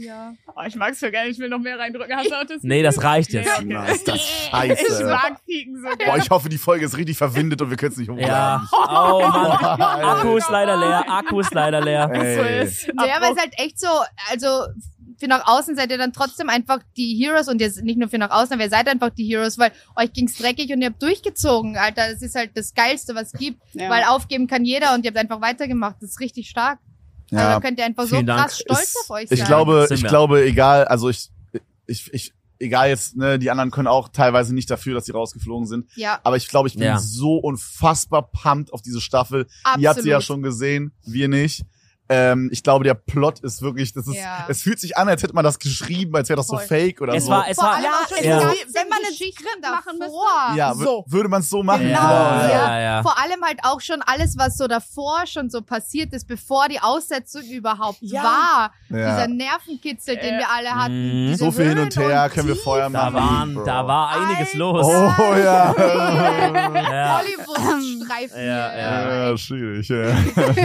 Ja. 0.00 0.32
Oh, 0.48 0.60
ich 0.66 0.74
mag's 0.76 1.00
so 1.00 1.10
gerne, 1.10 1.28
ich 1.28 1.38
will 1.38 1.48
noch 1.48 1.58
mehr 1.58 1.78
reindrücken. 1.78 2.14
Hast 2.16 2.30
du 2.30 2.34
auch 2.34 2.44
das? 2.44 2.62
Nee, 2.62 2.82
das 2.82 3.02
reicht 3.02 3.32
jetzt. 3.32 3.50
Na, 3.64 3.82
okay. 3.82 3.92
ist 3.92 4.08
das 4.08 4.16
Ich 4.16 4.48
scheiße. 4.50 5.04
mag 5.04 5.44
Pieken 5.46 5.76
so 5.76 5.88
Boah, 5.88 5.96
gerne. 5.96 6.22
ich 6.22 6.30
hoffe, 6.30 6.48
die 6.48 6.58
Folge 6.58 6.84
ist 6.86 6.96
richtig 6.96 7.16
verwindet 7.18 7.60
und 7.62 7.70
wir 7.70 7.76
können 7.76 7.92
es 7.92 7.98
nicht 7.98 8.08
hochladen. 8.10 8.28
Ja. 8.28 8.68
Oh 8.72 9.20
Mann. 9.20 9.80
Akku 9.80 10.36
ist 10.36 10.50
leider 10.50 10.76
leer, 10.76 11.04
Akku 11.08 11.40
ist 11.40 11.52
leider 11.54 11.80
leer. 11.80 12.08
So 12.12 12.20
Ey. 12.20 12.64
ist. 12.64 12.86
Ja, 12.86 13.16
aber 13.16 13.26
es 13.26 13.32
ist 13.32 13.40
halt 13.40 13.52
echt 13.58 13.78
so, 13.80 13.88
also 14.30 14.66
für 15.18 15.28
nach 15.28 15.46
außen 15.46 15.76
seid 15.76 15.90
ihr 15.90 15.98
dann 15.98 16.14
trotzdem 16.14 16.48
einfach 16.48 16.78
die 16.96 17.14
Heroes 17.22 17.48
und 17.48 17.60
jetzt 17.60 17.82
nicht 17.82 17.98
nur 17.98 18.08
für 18.08 18.16
nach 18.16 18.30
außen, 18.30 18.54
aber 18.54 18.62
ihr 18.64 18.70
seid 18.70 18.88
einfach 18.88 19.10
die 19.10 19.26
Heroes, 19.26 19.58
weil 19.58 19.70
euch 19.96 20.14
ging's 20.14 20.38
dreckig 20.38 20.72
und 20.72 20.80
ihr 20.80 20.88
habt 20.88 21.02
durchgezogen, 21.02 21.76
Alter. 21.76 22.10
Das 22.10 22.22
ist 22.22 22.34
halt 22.34 22.52
das 22.54 22.72
Geilste, 22.72 23.14
was 23.14 23.34
es 23.34 23.38
gibt, 23.38 23.60
Ja. 23.74 23.90
weil 23.90 24.04
aufgeben 24.04 24.46
kann 24.46 24.64
jeder 24.64 24.94
und 24.94 25.04
ihr 25.04 25.10
habt 25.10 25.18
einfach 25.18 25.42
weitergemacht. 25.42 25.96
Das 26.00 26.10
ist 26.12 26.20
richtig 26.20 26.48
stark. 26.48 26.78
Also 27.30 27.36
Ja. 27.44 27.54
da 27.54 27.60
könnt 27.60 27.78
ihr 27.78 27.84
einfach 27.84 28.04
so 28.04 28.10
Vielen 28.16 28.26
Dank. 28.26 28.40
krass 28.42 28.58
stolz 28.60 28.82
Ist- 28.82 28.96
auf 29.04 29.10
euch 29.10 29.28
sein. 29.28 29.38
Ich 29.38 29.44
glaube, 29.44 29.88
ich 29.90 30.04
glaube, 30.04 30.44
egal, 30.44 30.84
also 30.86 31.08
ich, 31.08 31.30
ich, 31.86 32.12
ich, 32.12 32.32
egal 32.58 32.88
jetzt, 32.88 33.16
ne, 33.16 33.38
die 33.38 33.50
anderen 33.50 33.70
können 33.70 33.88
auch 33.88 34.08
teilweise 34.08 34.54
nicht 34.54 34.70
dafür, 34.70 34.94
dass 34.94 35.06
sie 35.06 35.12
rausgeflogen 35.12 35.66
sind. 35.66 35.86
ja, 35.96 36.20
Aber 36.24 36.36
ich 36.36 36.48
glaube, 36.48 36.68
ich 36.68 36.74
bin 36.74 36.84
Ja. 36.84 36.98
so 36.98 37.36
unfassbar 37.36 38.30
pumped 38.30 38.72
auf 38.72 38.82
diese 38.82 39.00
Staffel. 39.00 39.46
absolut. 39.62 39.82
Ihr 39.82 39.88
habt 39.90 40.02
sie 40.02 40.08
ja 40.10 40.20
schon 40.20 40.42
gesehen, 40.42 40.92
wir 41.04 41.28
nicht. 41.28 41.64
Ähm, 42.12 42.48
ich 42.52 42.62
glaube, 42.64 42.82
der 42.84 42.94
Plot 42.94 43.38
ist 43.40 43.62
wirklich, 43.62 43.92
das 43.92 44.06
ist, 44.08 44.16
Ja. 44.16 44.44
es 44.48 44.62
fühlt 44.62 44.80
sich 44.80 44.96
an, 44.98 45.08
als 45.08 45.22
hätte 45.22 45.32
man 45.32 45.44
das 45.44 45.60
geschrieben, 45.60 46.16
als 46.16 46.28
wäre 46.28 46.38
das 46.38 46.48
so 46.48 46.56
Voll. 46.56 46.66
fake 46.66 47.00
oder 47.00 47.14
Es 47.14 47.24
so. 47.26 47.30
war, 47.30 47.48
es 47.48 47.54
Vor 47.56 47.64
war, 47.66 47.74
allem 47.76 47.86
auch 47.86 48.08
schon 48.08 48.24
Ja. 48.24 48.40
die 48.40 48.74
Wenn 48.74 48.88
man 48.88 48.98
ein 48.98 49.10
Geschichten 49.10 49.44
Skript 49.44 49.62
machen 49.62 49.98
müsste. 49.98 50.12
davor. 50.12 50.56
ja, 50.56 50.74
so. 50.74 51.04
würde 51.06 51.28
man 51.28 51.40
es 51.40 51.48
so 51.50 51.62
machen. 51.62 51.82
Genau, 51.86 52.00
Ja, 52.00 52.48
ja. 52.48 52.50
ja, 52.50 52.80
ja. 52.80 53.02
Vor 53.02 53.16
allem 53.16 53.40
halt 53.44 53.60
auch 53.62 53.80
schon 53.80 54.02
alles, 54.02 54.36
was 54.36 54.56
so 54.56 54.66
davor 54.66 55.24
schon 55.26 55.50
so 55.50 55.62
passiert 55.62 56.12
ist, 56.12 56.26
bevor 56.26 56.66
die 56.68 56.80
Aussetzung 56.80 57.42
überhaupt 57.42 57.98
Ja. 58.00 58.22
war. 58.24 58.72
Ja. 58.88 59.14
Dieser 59.14 59.28
Nervenkitzel, 59.28 60.16
den 60.16 60.36
wir 60.38 60.50
alle 60.50 60.70
hatten. 60.70 61.26
Mhm. 61.26 61.26
diese 61.32 61.44
So 61.44 61.52
viel 61.52 61.68
hin 61.68 61.78
und 61.78 61.96
her 61.96 62.22
Höhen 62.24 62.30
können 62.32 62.48
wir 62.48 62.54
Tiefen. 62.54 62.64
vorher 62.64 62.90
Da 62.90 63.10
machen. 63.10 63.54
waren, 63.56 63.64
da 63.64 63.86
war 63.86 64.10
einiges 64.20 64.54
los. 64.54 64.84
Oh 64.84 64.90
ja. 65.44 65.74
Ja. 66.90 67.20
Hollywood-Streifen. 67.20 68.36
Ja, 68.44 68.76
ja. 68.76 69.28
ja, 69.30 69.36
schwierig. 69.38 69.88
Ja. 69.88 69.96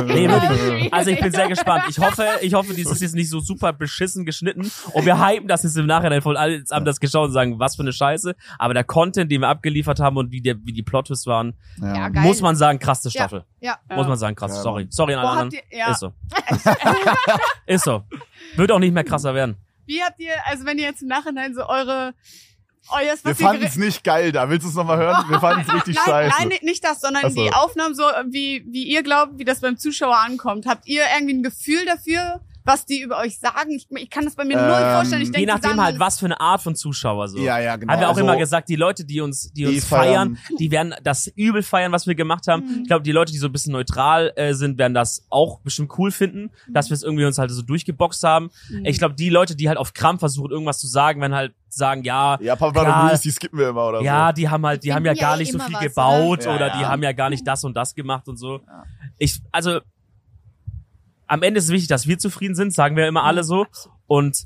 Nee, 0.05 0.27
wirklich. 0.29 0.93
Also 0.93 1.11
ich 1.11 1.19
bin 1.19 1.31
sehr 1.35 1.47
gespannt. 1.47 1.83
Ich 1.89 1.99
hoffe, 1.99 2.25
ich 2.41 2.53
hoffe, 2.53 2.73
dies 2.73 2.89
ist 2.89 3.01
jetzt 3.01 3.15
nicht 3.15 3.29
so 3.29 3.39
super 3.39 3.73
beschissen 3.73 4.25
geschnitten 4.25 4.71
und 4.93 5.05
wir 5.05 5.19
hypen 5.25 5.47
das 5.47 5.63
jetzt 5.63 5.77
im 5.77 5.85
Nachhinein 5.85 6.21
voll 6.21 6.37
alle 6.37 6.63
haben 6.71 6.85
das 6.85 6.99
geschaut 6.99 7.27
und 7.27 7.33
sagen, 7.33 7.59
was 7.59 7.75
für 7.75 7.83
eine 7.83 7.93
Scheiße. 7.93 8.35
Aber 8.57 8.73
der 8.73 8.83
Content, 8.83 9.31
den 9.31 9.41
wir 9.41 9.49
abgeliefert 9.49 9.99
haben 9.99 10.17
und 10.17 10.31
wie 10.31 10.41
der, 10.41 10.55
wie 10.65 10.73
die 10.73 10.83
Plot-Twists 10.83 11.27
waren, 11.27 11.53
Ja, 11.81 12.09
geil. 12.09 12.23
muss 12.23 12.41
man 12.41 12.55
sagen, 12.55 12.79
krasse 12.79 13.09
Staffel. 13.11 13.43
Ja. 13.59 13.77
Muss 13.93 14.07
man 14.07 14.17
sagen, 14.17 14.35
krass. 14.35 14.55
Ja, 14.55 14.61
Sorry. 14.61 14.87
Sorry 14.89 15.13
an 15.13 15.19
alle 15.19 15.29
anderen. 15.29 15.51
ihr, 15.51 15.77
ja. 15.77 15.91
Ist 15.91 15.99
so. 15.99 16.13
Ist 17.65 17.83
so. 17.83 18.03
Wird 18.55 18.71
auch 18.71 18.79
nicht 18.79 18.93
mehr 18.93 19.03
krasser 19.03 19.33
werden. 19.33 19.55
Wie 19.85 20.01
habt 20.01 20.19
ihr, 20.19 20.33
also 20.45 20.65
wenn 20.65 20.77
ihr 20.77 20.85
jetzt 20.85 21.01
im 21.01 21.07
Nachhinein 21.09 21.53
so 21.53 21.67
eure, 21.67 22.13
euer, 22.89 23.01
Wir 23.01 23.17
was 23.23 23.39
ihr 23.39 23.45
fanden 23.47 23.63
es 23.63 23.75
nicht 23.75 24.03
geil 24.03 24.31
da. 24.31 24.49
Willst 24.49 24.65
du 24.65 24.69
es 24.69 24.75
nochmal 24.75 24.97
hören? 24.97 25.25
Wir 25.29 25.39
fanden 25.39 25.65
es 25.67 25.73
richtig 25.73 25.95
nein, 25.95 26.05
scheiße. 26.05 26.47
nein, 26.47 26.59
nicht 26.61 26.83
das, 26.83 27.01
sondern 27.01 27.31
so. 27.31 27.43
die 27.43 27.51
Aufnahmen 27.53 27.95
so, 27.95 28.03
wie, 28.27 28.63
wie 28.67 28.83
ihr 28.83 29.03
glaubt, 29.03 29.37
wie 29.37 29.45
das 29.45 29.61
beim 29.61 29.77
Zuschauer 29.77 30.17
ankommt. 30.17 30.65
Habt 30.65 30.87
ihr 30.87 31.03
irgendwie 31.15 31.35
ein 31.35 31.43
Gefühl 31.43 31.85
dafür, 31.85 32.41
was 32.65 32.85
die 32.85 32.99
über 33.01 33.19
euch 33.19 33.39
sagen? 33.39 33.71
Ich, 33.71 33.87
ich 33.91 34.09
kann 34.09 34.25
das 34.25 34.35
bei 34.35 34.43
mir 34.43 34.57
null 34.57 34.75
Ähm, 34.79 34.95
vorstellen. 34.95 35.21
Ich 35.21 35.27
Je 35.29 35.33
denke, 35.33 35.51
die 35.59 35.67
nachdem 35.67 35.81
halt, 35.83 35.99
was 35.99 36.19
für 36.19 36.25
eine 36.25 36.39
Art 36.39 36.61
von 36.61 36.75
Zuschauer 36.75 37.27
so. 37.29 37.37
Ja, 37.37 37.59
ja, 37.59 37.75
genau. 37.75 37.93
Haben 37.93 37.99
wir 38.01 38.07
auch 38.07 38.09
Also, 38.11 38.21
immer 38.21 38.35
gesagt, 38.37 38.67
die 38.69 38.75
Leute, 38.75 39.05
die 39.05 39.21
uns, 39.21 39.51
die 39.53 39.65
uns 39.65 39.75
Die 39.75 39.81
feiern, 39.81 40.35
feiern. 40.35 40.57
die 40.59 40.71
werden 40.71 40.95
das 41.03 41.27
übel 41.27 41.63
feiern, 41.63 41.91
was 41.91 42.07
wir 42.07 42.15
gemacht 42.15 42.47
haben. 42.47 42.63
Mhm. 42.65 42.81
Ich 42.81 42.87
glaube, 42.87 43.03
die 43.03 43.11
Leute, 43.11 43.31
die 43.31 43.37
so 43.37 43.45
ein 43.47 43.51
bisschen 43.51 43.71
neutral 43.73 44.33
äh, 44.35 44.53
sind, 44.53 44.77
werden 44.77 44.93
das 44.93 45.25
auch 45.29 45.59
bestimmt 45.61 45.91
cool 45.97 46.11
finden, 46.11 46.49
dass 46.67 46.89
wir 46.89 46.95
es 46.95 47.03
irgendwie 47.03 47.25
uns 47.25 47.37
halt 47.37 47.51
so 47.51 47.61
durchgeboxt 47.61 48.23
haben. 48.23 48.49
Mhm. 48.69 48.85
Ich 48.85 48.97
glaube, 48.97 49.15
die 49.15 49.29
Leute, 49.29 49.55
die 49.55 49.67
halt 49.69 49.77
auf 49.77 49.93
Krampf 49.93 50.19
versuchen, 50.21 50.51
irgendwas 50.51 50.79
zu 50.79 50.87
sagen, 50.87 51.21
werden 51.21 51.35
halt 51.35 51.53
sagen, 51.69 52.03
ja, 52.03 52.37
Ja, 52.41 52.55
Papa 52.55 52.83
Ja. 52.83 53.01
und 53.03 53.09
Luis, 53.09 53.21
die 53.21 53.31
skippen 53.31 53.59
wir 53.59 53.69
immer 53.69 53.87
oder 53.89 54.01
ja, 54.01 54.27
so. 54.29 54.33
die 54.33 54.47
haben 54.49 54.65
halt, 54.65 54.83
die 54.83 54.93
haben 54.93 55.05
ja 55.05 55.11
ja 55.11 55.21
gar 55.21 55.35
eh 55.35 55.39
nicht 55.39 55.51
so 55.51 55.59
viel 55.59 55.73
was, 55.73 55.81
gebaut 55.83 56.39
oder? 56.43 56.55
oder 56.55 56.67
Ja, 56.67 56.75
die 56.77 56.81
ja. 56.83 56.89
haben 56.89 57.03
ja 57.03 57.11
gar 57.11 57.29
nicht 57.29 57.45
das 57.45 57.63
und 57.65 57.75
das 57.75 57.93
gemacht 57.95 58.27
und 58.29 58.37
so. 58.37 58.61
Ja. 58.65 58.83
Ich, 59.17 59.41
also, 59.51 59.81
am 61.27 61.41
Ende 61.43 61.57
ist 61.59 61.65
es 61.65 61.71
wichtig, 61.71 61.87
dass 61.89 62.07
wir 62.07 62.17
zufrieden 62.17 62.55
sind, 62.55 62.73
sagen 62.73 62.95
wir 62.95 63.07
immer 63.07 63.23
alle 63.23 63.43
so. 63.43 63.65
Und 64.07 64.45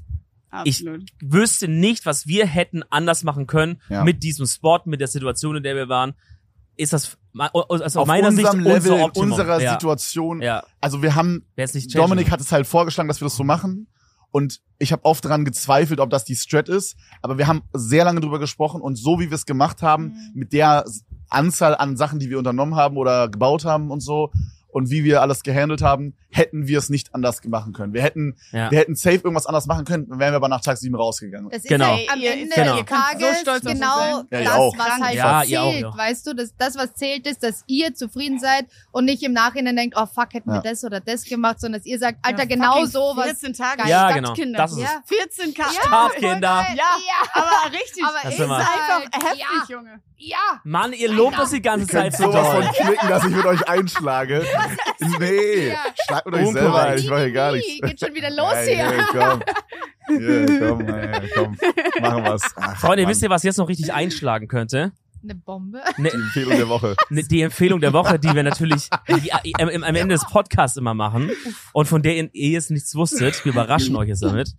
ich- 0.64 0.80
Absolut. 0.88 1.10
wüsste 1.22 1.68
nicht, 1.68 2.06
was 2.06 2.26
wir 2.28 2.46
hätten 2.48 2.82
anders 2.90 3.24
machen 3.24 3.46
können 3.48 3.82
Ja. 3.90 4.04
mit 4.04 4.24
diesem 4.24 4.46
Spot, 4.48 4.80
mit 4.86 5.00
der 5.00 5.08
Situation, 5.08 5.56
in 5.58 5.64
der 5.64 5.76
wir 5.76 5.90
waren. 5.90 6.14
Ist 6.76 6.94
das 6.94 7.18
also 7.38 7.84
aus 7.86 7.96
Auf 7.98 8.08
meiner 8.08 8.32
Sicht 8.32 8.40
unserem 8.46 8.60
Level, 8.62 8.76
unser 8.78 8.96
in 8.98 9.02
Optimum. 9.04 9.32
unserer 9.32 9.62
ja. 9.62 9.72
Situation. 9.74 10.42
Ja, 10.42 10.64
Also 10.82 11.02
wir 11.04 11.14
haben, 11.16 11.46
Dominik 11.94 12.32
hat 12.32 12.40
es 12.42 12.52
halt 12.52 12.66
vorgeschlagen, 12.66 13.08
dass 13.08 13.22
wir 13.22 13.26
das 13.28 13.36
so 13.36 13.44
machen. 13.44 13.88
Und 14.32 14.62
ich 14.78 14.92
habe 14.92 15.06
oft 15.06 15.26
daran 15.26 15.44
gezweifelt, 15.44 16.00
ob 16.00 16.10
das 16.10 16.24
die 16.24 16.36
Strat 16.36 16.70
ist. 16.70 16.96
Aber 17.22 17.38
wir 17.38 17.48
haben 17.48 17.64
sehr 17.74 18.06
lange 18.06 18.22
drüber 18.22 18.40
gesprochen 18.40 18.80
und 18.82 18.96
so 18.96 19.20
wie 19.20 19.30
wir 19.30 19.36
es 19.36 19.46
gemacht 19.46 19.82
haben, 19.82 20.06
Mhm. 20.06 20.32
mit 20.36 20.54
der 20.54 20.86
Anzahl 21.30 21.76
an 21.76 21.98
Sachen, 21.98 22.20
die 22.20 22.30
wir 22.30 22.38
unternommen 22.38 22.76
haben 22.76 22.98
oder 22.98 23.28
gebaut 23.30 23.66
haben 23.66 23.92
und 23.92 24.02
so, 24.02 24.32
und 24.72 24.90
wie 24.90 25.04
wir 25.04 25.22
alles 25.22 25.44
gehandelt 25.44 25.82
haben, 25.82 26.16
hätten 26.32 26.68
wir 26.68 26.78
es 26.78 26.90
nicht 26.90 27.16
anders 27.16 27.44
machen 27.46 27.74
können. 27.74 27.94
Wir 27.94 28.04
hätten, 28.04 28.36
Ja. 28.52 28.70
wir 28.70 28.78
hätten 28.78 28.96
safe 28.96 29.16
irgendwas 29.16 29.48
anders 29.48 29.66
machen 29.66 29.84
können, 29.86 30.08
dann 30.10 30.20
wären 30.20 30.32
wir 30.32 30.36
aber 30.38 30.48
nach 30.48 30.62
Tag 30.62 30.78
sieben 30.78 30.96
rausgegangen. 30.96 31.50
Das 31.50 31.64
ist 31.64 31.68
Genau. 31.70 31.96
ja 31.96 32.14
am 32.14 32.22
Ende 32.22 32.54
genau. 32.56 32.76
des 32.78 32.86
könnt 32.86 32.90
so 32.90 32.96
Tages 33.26 33.40
stolz 33.42 33.62
genau. 33.66 34.24
Ja, 34.30 34.42
das, 34.44 34.50
auch. 34.50 34.78
was 34.78 35.02
halt 35.02 35.16
Ja, 35.16 35.40
zählt, 35.42 35.52
ihr 35.52 35.62
auch, 35.64 35.74
ja. 35.74 35.98
weißt 35.98 36.28
du? 36.28 36.34
Das, 36.36 36.56
das, 36.58 36.76
was 36.78 36.94
zählt, 36.94 37.26
ist, 37.26 37.42
dass 37.44 37.64
ihr 37.68 37.96
zufrieden 37.96 38.40
seid 38.40 38.66
und 38.92 39.06
nicht 39.06 39.24
im 39.24 39.34
Nachhinein 39.34 39.76
denkt, 39.76 39.96
oh 40.00 40.06
fuck, 40.06 40.34
hätten 40.34 40.50
Ja. 40.52 40.58
wir 40.58 40.62
das 40.70 40.84
oder 40.84 41.00
das 41.00 41.24
gemacht, 41.24 41.60
sondern 41.60 41.80
dass 41.82 41.88
ihr 41.88 41.98
sagt, 41.98 42.20
Alter, 42.22 42.40
Ja, 42.40 42.46
genau 42.46 42.86
so 42.86 43.14
was. 43.16 43.26
14 43.40 43.54
Tage. 43.54 43.90
Ja, 43.90 44.12
genau. 44.12 44.28
Stadtkinder. 44.28 44.58
Das 44.60 44.72
ist. 44.74 44.80
Ja. 44.82 45.02
14 45.06 45.54
K. 45.56 45.64
Geil. 45.64 46.40
Ja, 46.42 46.84
aber 47.34 47.74
richtig. 47.74 48.04
Aber 48.04 48.18
Das 48.24 48.34
ist 48.34 48.40
wir. 48.40 48.56
einfach 48.56 48.68
halt, 49.00 49.24
heftig, 49.24 49.40
ja, 49.70 49.76
Junge. 49.76 50.00
ja. 50.18 50.38
Mann, 50.64 50.94
ihr 50.94 51.12
lobt 51.12 51.40
uns 51.40 51.50
die 51.52 51.62
ganze 51.62 51.88
Zeit 51.88 52.16
so 52.16 52.24
sowas 52.32 52.52
doll. 52.52 52.64
von 52.64 52.72
klicken, 52.74 53.10
dass 53.10 53.24
ich 53.26 53.36
mit 53.36 53.46
euch 53.46 53.68
einschlage. 53.68 54.44
Nee, 55.20 55.70
Ja. 55.70 55.76
schlagt 56.06 56.26
mit 56.26 56.36
euch 56.36 56.46
Unkorrekt. 56.48 56.64
selber 56.64 56.82
ein, 56.84 56.98
ich 56.98 57.10
mache 57.10 57.22
hier 57.24 57.32
gar 57.32 57.52
nichts. 57.54 57.68
Geht 57.82 58.00
schon 58.00 58.14
wieder 58.16 58.30
los 58.30 58.54
hier. 58.66 58.86
ey, 58.86 59.02
komm. 59.12 59.42
Hier, 60.08 60.60
komm, 60.60 60.90
ey, 60.90 61.30
komm. 61.36 61.58
Machen 62.02 62.24
wir's. 62.26 62.42
Ach, 62.56 62.80
Freunde, 62.80 63.04
Mann. 63.04 63.12
wisst 63.12 63.22
ihr, 63.24 63.30
was 63.30 63.44
jetzt 63.44 63.58
noch 63.58 63.68
richtig 63.70 63.94
einschlagen 63.94 64.48
könnte? 64.48 64.92
Eine 65.24 65.36
Bombe. 65.36 65.82
Ne, 65.98 66.10
Die 66.10 66.16
Empfehlung 66.16 66.58
der 66.58 66.70
Woche. 66.70 66.96
ne, 67.10 67.24
die 67.24 67.42
Empfehlung 67.42 67.80
der 67.82 67.94
Woche, 67.94 68.18
die 68.20 68.34
wir 68.34 68.44
natürlich 68.44 68.90
die, 69.44 69.56
am, 69.56 69.70
am 69.70 69.96
Ende 69.96 70.16
des 70.16 70.26
Podcasts 70.26 70.78
immer 70.78 70.94
machen 70.94 71.30
und 71.74 71.88
von 71.88 72.02
der 72.02 72.16
ihr, 72.16 72.30
ihr 72.34 72.50
jetzt 72.52 72.72
nichts 72.72 72.96
wusstet. 72.96 73.44
Wir 73.46 73.52
überraschen 73.52 73.96
euch 73.96 74.08
jetzt 74.10 74.24
damit. 74.24 74.54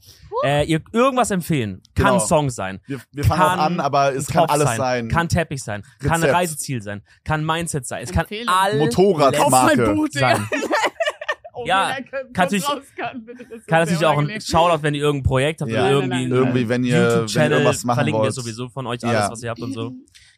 Äh, 0.45 0.65
ihr 0.67 0.81
irgendwas 0.93 1.31
empfehlen. 1.31 1.83
Kann 1.95 2.07
Genau. 2.15 2.19
Song 2.19 2.51
sein. 2.51 2.81
Wir, 2.87 3.01
wir 3.13 3.25
fangen 3.25 3.41
Kann 3.41 3.59
auch 3.59 3.65
an, 3.65 3.81
aber 3.81 4.15
es 4.15 4.27
kann 4.27 4.49
alles 4.49 4.69
sein, 4.69 4.77
sein. 4.79 5.09
Kann 5.09 5.29
Teppich 5.29 5.63
sein. 5.63 5.83
Kann 5.99 6.13
ein 6.13 6.21
Rezept. 6.23 6.35
Reiseziel 6.35 6.83
sein. 6.83 7.03
Kann 7.25 7.45
Mindset 7.45 7.87
sein. 7.87 8.03
Es 8.03 8.11
kann 8.13 8.23
Empfehlung. 8.23 8.49
alles 8.55 8.79
Motorradmarke. 8.79 10.07
Sein. 10.13 10.49
Oh, 11.53 11.65
Ja, 11.67 11.97
kann 12.01 12.05
natürlich- 12.33 12.65
kann, 12.97 13.25
bitte, 13.27 13.45
das 13.45 13.59
ist 13.59 13.67
Kann 13.67 13.81
natürlich 13.81 14.07
auch 14.07 14.17
ein. 14.17 14.41
Shoutout, 14.41 14.83
wenn 14.83 14.95
ihr 14.95 15.03
irgendein 15.03 15.29
Projekt 15.29 15.61
habt 15.61 15.71
Ja. 15.71 15.81
oder 15.81 15.83
Nein, 15.83 15.93
irgendwie 15.93 16.09
nein, 16.09 16.23
ein 16.25 16.29
nein. 16.31 16.39
Irgendwie, 16.39 16.69
wenn 16.71 16.85
ihr, 16.85 17.27
wenn 17.35 17.43
ihr 17.45 17.51
irgendwas 17.51 17.85
machen 17.85 17.97
verlinken 17.97 18.21
wir 18.21 18.25
wollt. 18.25 18.35
sowieso 18.35 18.69
von 18.71 18.87
euch 18.87 19.05
alles, 19.05 19.15
Ja. 19.21 19.31
was 19.31 19.43
ihr 19.43 19.51
habt 19.51 19.61
und 19.61 19.73
so. 19.75 19.93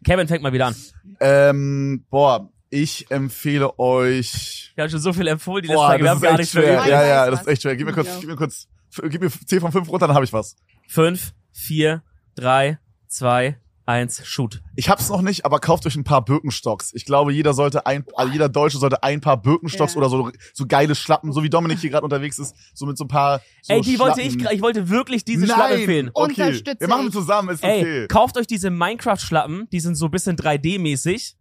Kevin, 0.05 0.29
fängt 0.29 0.43
mal 0.43 0.53
wieder 0.53 0.67
an. 0.67 0.77
Ähm, 1.21 2.05
boah, 2.11 2.51
ich 2.71 3.11
empfehle 3.11 3.79
euch. 3.79 4.73
Wir 4.75 4.85
haben 4.85 4.91
schon 4.91 5.01
so 5.01 5.13
viel 5.13 5.27
empfohlen, 5.29 5.63
die 5.63 5.69
letzten 5.69 5.77
Boah, 5.81 5.89
Tage. 5.91 6.03
Wir 6.03 6.05
das 6.05 6.11
haben 6.11 6.17
ist 6.17 6.23
gar 6.23 6.31
echt 6.33 6.39
nichts 6.41 6.55
mehr. 6.55 6.73
Ja, 6.73 6.83
Ich 7.03 7.09
ja, 7.09 7.31
das 7.31 7.41
ist 7.43 7.47
echt 7.49 7.63
schwer. 7.63 7.77
Gib 7.77 7.87
mir 7.87 7.93
kurz, 7.93 8.07
Ja. 8.09 8.19
gib 8.21 8.29
mir 8.31 8.37
kurz, 8.37 8.69
gib 9.11 9.21
mir 9.21 9.31
10 9.31 9.61
von 9.61 9.73
5 9.73 9.89
runter, 9.89 10.07
dann 10.07 10.15
habe 10.17 10.25
ich 10.25 10.33
was. 10.33 10.57
Fünf, 10.89 11.33
vier, 11.53 12.03
drei, 12.35 12.79
zwei, 13.09 13.59
eins, 13.93 14.25
shoot. 14.27 14.63
Ich 14.77 14.89
hab's 14.89 15.09
noch 15.09 15.23
nicht, 15.23 15.45
aber 15.45 15.61
kauft 15.61 15.87
euch 15.87 15.97
ein 15.97 16.05
paar 16.05 16.25
Birkenstocks. 16.25 16.93
Ich 16.95 17.05
glaube, 17.05 17.33
jeder 17.33 17.55
sollte 17.55 17.87
ein, 17.87 18.05
also 18.15 18.33
jeder 18.33 18.49
Deutsche 18.49 18.79
sollte 18.79 19.03
ein 19.03 19.21
paar 19.21 19.41
Birkenstocks 19.41 19.95
Ja. 19.95 19.99
oder 19.99 20.09
so, 20.09 20.31
so 20.53 20.67
geile 20.67 20.95
Schlappen, 20.95 21.33
so 21.33 21.43
wie 21.43 21.51
Dominik 21.51 21.79
hier 21.79 21.91
gerade 21.91 22.05
unterwegs 22.05 22.39
ist, 22.39 22.55
so 22.75 22.87
mit 22.87 22.99
so 22.99 23.05
ein 23.05 23.09
paar. 23.09 23.41
So 23.63 23.75
Ey, 23.75 23.81
die 23.83 23.99
wollte 23.99 24.21
ich, 24.23 24.37
ich 24.37 24.63
wollte 24.63 24.89
wirklich 24.89 25.25
diese 25.25 25.47
Nein. 25.47 25.55
Schlappen 25.55 25.77
empfehlen. 25.79 26.11
Okay. 26.15 26.43
Unterstütze 26.43 26.81
Wir 26.81 26.89
machen 26.89 27.13
zusammen, 27.13 27.51
ist 27.51 27.63
Ey, 27.63 27.81
okay. 27.81 28.09
kauft 28.09 28.37
euch 28.39 28.47
diese 28.47 28.71
Minecraft-Schlappen, 28.71 29.69
die 29.71 29.81
sind 29.81 29.95
so 29.95 30.07
ein 30.07 30.11
bisschen 30.11 30.37
3D-mäßig. 30.37 31.35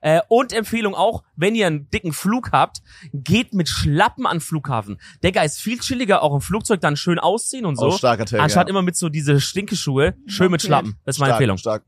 Äh, 0.00 0.20
und 0.28 0.52
Empfehlung 0.52 0.94
auch, 0.94 1.24
wenn 1.36 1.54
ihr 1.54 1.66
einen 1.66 1.90
dicken 1.90 2.12
Flug 2.12 2.52
habt, 2.52 2.78
geht 3.12 3.52
mit 3.52 3.68
Schlappen 3.68 4.26
an 4.26 4.40
Flughafen. 4.40 5.00
Digga, 5.24 5.42
ist 5.42 5.58
viel 5.60 5.78
chilliger, 5.80 6.22
auch 6.22 6.34
im 6.34 6.40
Flugzeug 6.40 6.80
dann 6.80 6.96
schön 6.96 7.18
ausziehen 7.18 7.66
und 7.66 7.76
so. 7.76 7.88
Oh, 7.88 7.90
starker 7.90 8.24
Take, 8.24 8.42
anstatt 8.42 8.68
ja. 8.68 8.70
immer 8.70 8.82
mit 8.82 8.96
so 8.96 9.08
diese 9.08 9.40
Stinkeschuhe, 9.40 10.14
schön 10.26 10.50
mit. 10.50 10.62
Schlappen. 10.62 10.96
Das 11.04 11.16
ist 11.16 11.20
meine 11.20 11.30
stark, 11.30 11.40
Empfehlung. 11.40 11.58
Stark. 11.58 11.84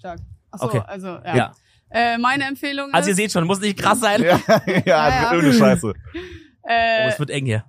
Stark. 0.00 0.18
Achso, 0.50 0.66
Okay. 0.66 0.82
also, 0.86 1.06
ja. 1.24 1.36
Ja. 1.36 1.52
Äh, 1.90 2.18
meine 2.18 2.44
Empfehlung 2.44 2.92
Also 2.92 3.08
ihr 3.08 3.12
ist, 3.12 3.16
seht 3.18 3.32
schon, 3.32 3.46
muss 3.46 3.60
nicht 3.60 3.78
krass 3.78 4.00
sein. 4.00 4.22
Ja, 4.22 4.40
ja, 4.86 5.32
ja. 5.34 5.52
Scheiße. 5.52 5.92
Oh, 6.62 6.68
äh, 6.68 7.08
es 7.08 7.18
wird 7.18 7.30
eng 7.30 7.44
hier. 7.46 7.64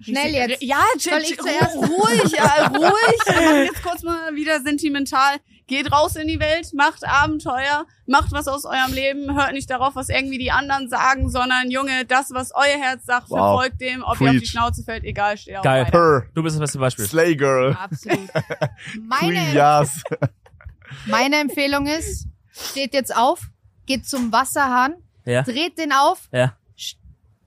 Schnell 0.00 0.32
jetzt. 0.32 0.62
Ja, 0.62 0.82
chill, 0.98 1.12
Soll 1.12 1.22
ich 1.22 1.38
zuerst? 1.38 1.76
ruhig, 1.76 2.32
ja, 2.32 2.66
ruhig. 2.68 3.18
Machen 3.26 3.64
jetzt 3.64 3.82
kurz 3.82 4.02
mal 4.04 4.34
wieder 4.34 4.60
sentimental. 4.62 5.36
Geht 5.66 5.92
raus 5.92 6.16
in 6.16 6.28
die 6.28 6.40
Welt, 6.40 6.68
macht 6.72 7.06
Abenteuer, 7.06 7.84
macht 8.06 8.32
was 8.32 8.48
aus 8.48 8.64
eurem 8.64 8.94
Leben, 8.94 9.36
hört 9.36 9.52
nicht 9.52 9.68
darauf, 9.68 9.96
was 9.96 10.08
irgendwie 10.08 10.38
die 10.38 10.50
anderen 10.50 10.88
sagen, 10.88 11.28
sondern 11.28 11.70
Junge, 11.70 12.06
das, 12.06 12.30
was 12.30 12.52
euer 12.54 12.80
Herz 12.80 13.04
sagt, 13.04 13.28
Wow. 13.28 13.38
verfolgt 13.60 13.80
dem, 13.82 14.02
ob 14.02 14.18
ihr 14.18 14.28
auf 14.28 14.30
die 14.30 14.38
Preach. 14.38 14.48
Schnauze 14.50 14.82
fällt, 14.82 15.04
egal, 15.04 15.36
steht 15.36 15.56
auf 15.56 15.64
Geil. 15.64 15.84
Her, 15.84 16.26
Du 16.34 16.42
bist 16.42 16.54
das 16.56 16.60
beste 16.60 16.78
Beispiel. 16.78 17.04
Slay 17.04 17.36
Girl, 17.36 17.74
Absolut. 17.74 18.18
Queen 18.32 19.06
Meine, 19.08 19.52
Yas. 19.52 20.00
Meine 21.06 21.36
Empfehlung 21.36 21.86
ist, 21.86 22.26
steht 22.52 22.92
jetzt 22.94 23.14
auf, 23.16 23.40
geht 23.86 24.06
zum 24.06 24.32
Wasserhahn, 24.32 24.94
Ja. 25.24 25.42
dreht 25.42 25.78
den 25.78 25.92
auf, 25.92 26.28
Ja. 26.32 26.56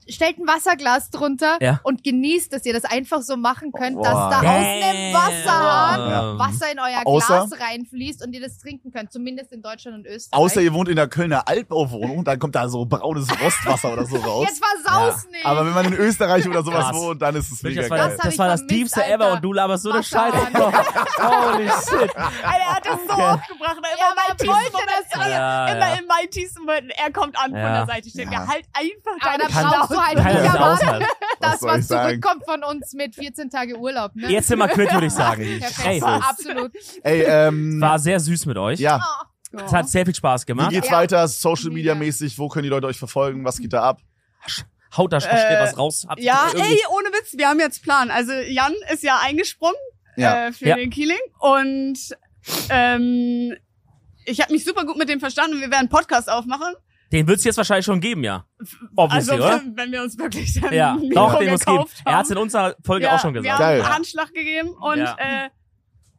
Stellt 0.10 0.38
ein 0.40 0.48
Wasserglas 0.48 1.10
drunter 1.10 1.58
Ja. 1.62 1.80
und 1.84 2.04
genießt, 2.04 2.52
dass 2.54 2.66
ihr 2.66 2.74
das 2.74 2.86
einfach 2.86 3.22
so 3.22 3.38
machen 3.38 3.72
könnt, 3.72 3.98
dass 4.04 4.14
da 4.14 4.40
aus 4.40 4.46
einem 4.46 5.14
Wasserhahn 5.14 6.10
Ja. 6.10 6.40
Wasser 6.40 6.72
in 6.72 6.80
euer 6.80 7.02
Außer- 7.06 7.48
Glas 7.48 7.60
reinfließt 7.60 8.26
und 8.26 8.34
ihr 8.34 8.42
das 8.42 8.58
trinken 8.58 8.92
könnt, 8.92 9.12
zumindest 9.12 9.52
in 9.52 9.62
Deutschland 9.62 9.98
und 9.98 10.06
Österreich. 10.08 10.40
Außer 10.40 10.62
ihr 10.62 10.74
wohnt 10.74 10.90
in 10.90 10.96
der 10.96 11.08
Kölner 11.08 11.48
Altbauwohnung, 11.48 12.24
dann 12.24 12.40
kommt 12.40 12.56
da 12.56 12.68
so 12.70 12.86
braunes 12.86 13.28
Rostwasser 13.42 13.94
oder 13.94 14.06
so 14.06 14.18
raus. 14.18 14.48
Jetzt 14.50 14.64
versaus 14.64 15.26
nicht! 15.32 15.46
Aber 15.46 15.66
wenn 15.66 15.74
man 15.74 15.86
in 15.86 15.94
Österreich 15.94 16.48
oder 16.48 16.64
sowas 16.64 16.86
Krass. 16.90 16.96
wohnt, 16.98 17.22
dann 17.22 17.36
ist 17.36 17.52
es 17.52 17.62
mega 17.64 17.82
Das 17.82 17.90
war 17.92 17.98
geil. 17.98 18.08
das, 18.18 18.26
das, 18.26 18.38
war 18.40 18.48
das 18.48 18.62
Alter. 18.62 19.08
ever 19.08 19.34
und 19.34 19.42
du 19.44 19.54
laberst 19.54 19.84
so 19.84 19.92
eine 19.92 20.04
Scheiße. 20.04 20.38
Holy 21.18 21.68
shit. 21.70 22.16
Alter, 22.16 22.32
er 22.44 22.76
hat 22.76 22.86
das 22.86 23.00
so 23.08 23.14
oft 23.24 23.48
gebracht. 23.48 23.78
Immer 23.78 23.88
Ja, 23.98 24.14
mein 24.16 24.38
tiefsten 24.38 24.48
wollte 24.48 24.72
Moment, 24.72 24.90
das 25.10 25.16
immer, 25.16 25.30
Ja, 25.30 25.68
immer 25.68 25.80
ja. 25.88 25.94
in 26.00 26.08
meinen 26.08 26.30
tiefsten 26.32 26.60
Momenten, 26.62 26.90
er 26.92 27.12
kommt 27.12 27.38
an 27.38 27.52
von 27.52 27.60
Ja. 27.60 27.74
der 27.78 27.86
Seite. 27.86 28.08
Ich 28.08 28.14
denke, 28.14 28.34
Ja. 28.34 28.48
halt 28.48 28.66
einfach 28.74 29.12
deine 29.24 29.44
brauchst 29.46 29.91
du 29.92 30.02
halt 30.04 30.16
nicht 30.18 30.28
das 30.28 30.54
erwarten, 30.56 30.86
aushalten. 30.86 31.06
Was 31.40 31.60
sagen? 31.60 31.84
zurückkommt 31.84 32.44
von 32.46 32.64
uns 32.64 32.94
mit 32.94 33.16
14 33.16 33.50
Tage 33.50 33.78
Urlaub. 33.78 34.16
Ne? 34.16 34.30
Jetzt 34.32 34.48
sind 34.48 34.60
wir 34.60 34.68
quitt, 34.68 34.94
würde 34.94 35.08
ich 35.08 35.14
sagen. 35.14 35.42
Ey, 35.86 36.02
Absolut. 36.02 36.72
Ey, 37.04 37.24
ähm, 37.24 37.80
war 37.82 38.00
sehr 38.00 38.20
süß 38.20 38.46
mit 38.46 38.58
euch. 38.58 38.80
ja, 38.80 39.00
Oh. 39.54 39.58
Es 39.66 39.74
hat 39.74 39.90
sehr 39.90 40.06
viel 40.06 40.16
Spaß 40.16 40.44
wie 40.44 40.46
gemacht. 40.46 40.70
geht's 40.72 40.88
Ja. 40.88 40.94
weiter? 40.94 41.28
Social 41.28 41.72
Media 41.72 41.94
mäßig, 41.94 42.40
wo 42.40 42.48
können 42.48 42.64
die 42.64 42.70
Leute 42.70 42.88
euch 42.88 42.98
verfolgen? 42.98 43.44
Was 43.44 43.58
geht 43.60 43.74
da 43.74 43.82
ab? 43.84 44.00
Haut 44.96 45.12
da 45.12 45.20
schnell 45.20 45.36
Äh, 45.58 45.62
was 45.62 45.78
raus. 45.78 46.06
Habt 46.08 46.22
Ja, 46.22 46.48
ey, 46.54 46.80
ohne 46.90 47.10
Witz, 47.10 47.34
wir 47.38 47.50
haben 47.50 47.60
jetzt 47.60 47.84
Plan. 47.84 48.12
Also 48.12 48.32
Jan 48.32 48.74
ist 48.94 49.04
ja 49.04 49.20
eingesprungen 49.22 49.76
Ja. 50.16 50.48
äh, 50.48 50.54
für 50.54 50.68
Ja. 50.68 50.76
den 50.78 50.90
Keeling 50.90 51.20
und 51.40 51.98
ähm, 52.70 53.56
ich 54.26 54.40
habe 54.42 54.54
mich 54.54 54.64
super 54.64 54.86
gut 54.86 54.98
mit 54.98 55.10
dem 55.10 55.20
verstanden. 55.20 55.56
Wir 55.60 55.68
werden 55.70 55.74
einen 55.82 55.90
Podcast 55.90 56.30
aufmachen. 56.30 56.74
Den 57.12 57.28
wird's 57.28 57.44
jetzt 57.44 57.58
wahrscheinlich 57.58 57.86
schon 57.86 58.00
geben, 58.00 58.24
ja. 58.24 58.46
Obviously, 58.96 59.34
also 59.34 59.46
oder? 59.46 59.62
wenn, 59.76 59.92
wir 59.92 60.02
uns 60.02 60.18
wirklich 60.18 60.60
dann 60.60 60.74
Ja, 60.74 60.98
doch, 61.14 61.38
den 61.40 61.52
muss 61.52 61.66
geben. 61.66 61.86
Er 62.06 62.18
hat's 62.18 62.30
in 62.30 62.36
haben. 62.38 62.44
unserer 62.44 62.76
Folge 62.86 63.06
ja, 63.06 63.16
auch 63.16 63.20
schon 63.20 63.34
Wir 63.34 63.42
gesagt. 63.42 63.60
haben 63.60 63.68
Geil. 63.68 63.82
einen 63.82 63.94
Handschlag 63.94 64.34
gegeben 64.34 64.70
und 64.70 64.98
Ja. 65.00 65.16
äh, 65.18 65.50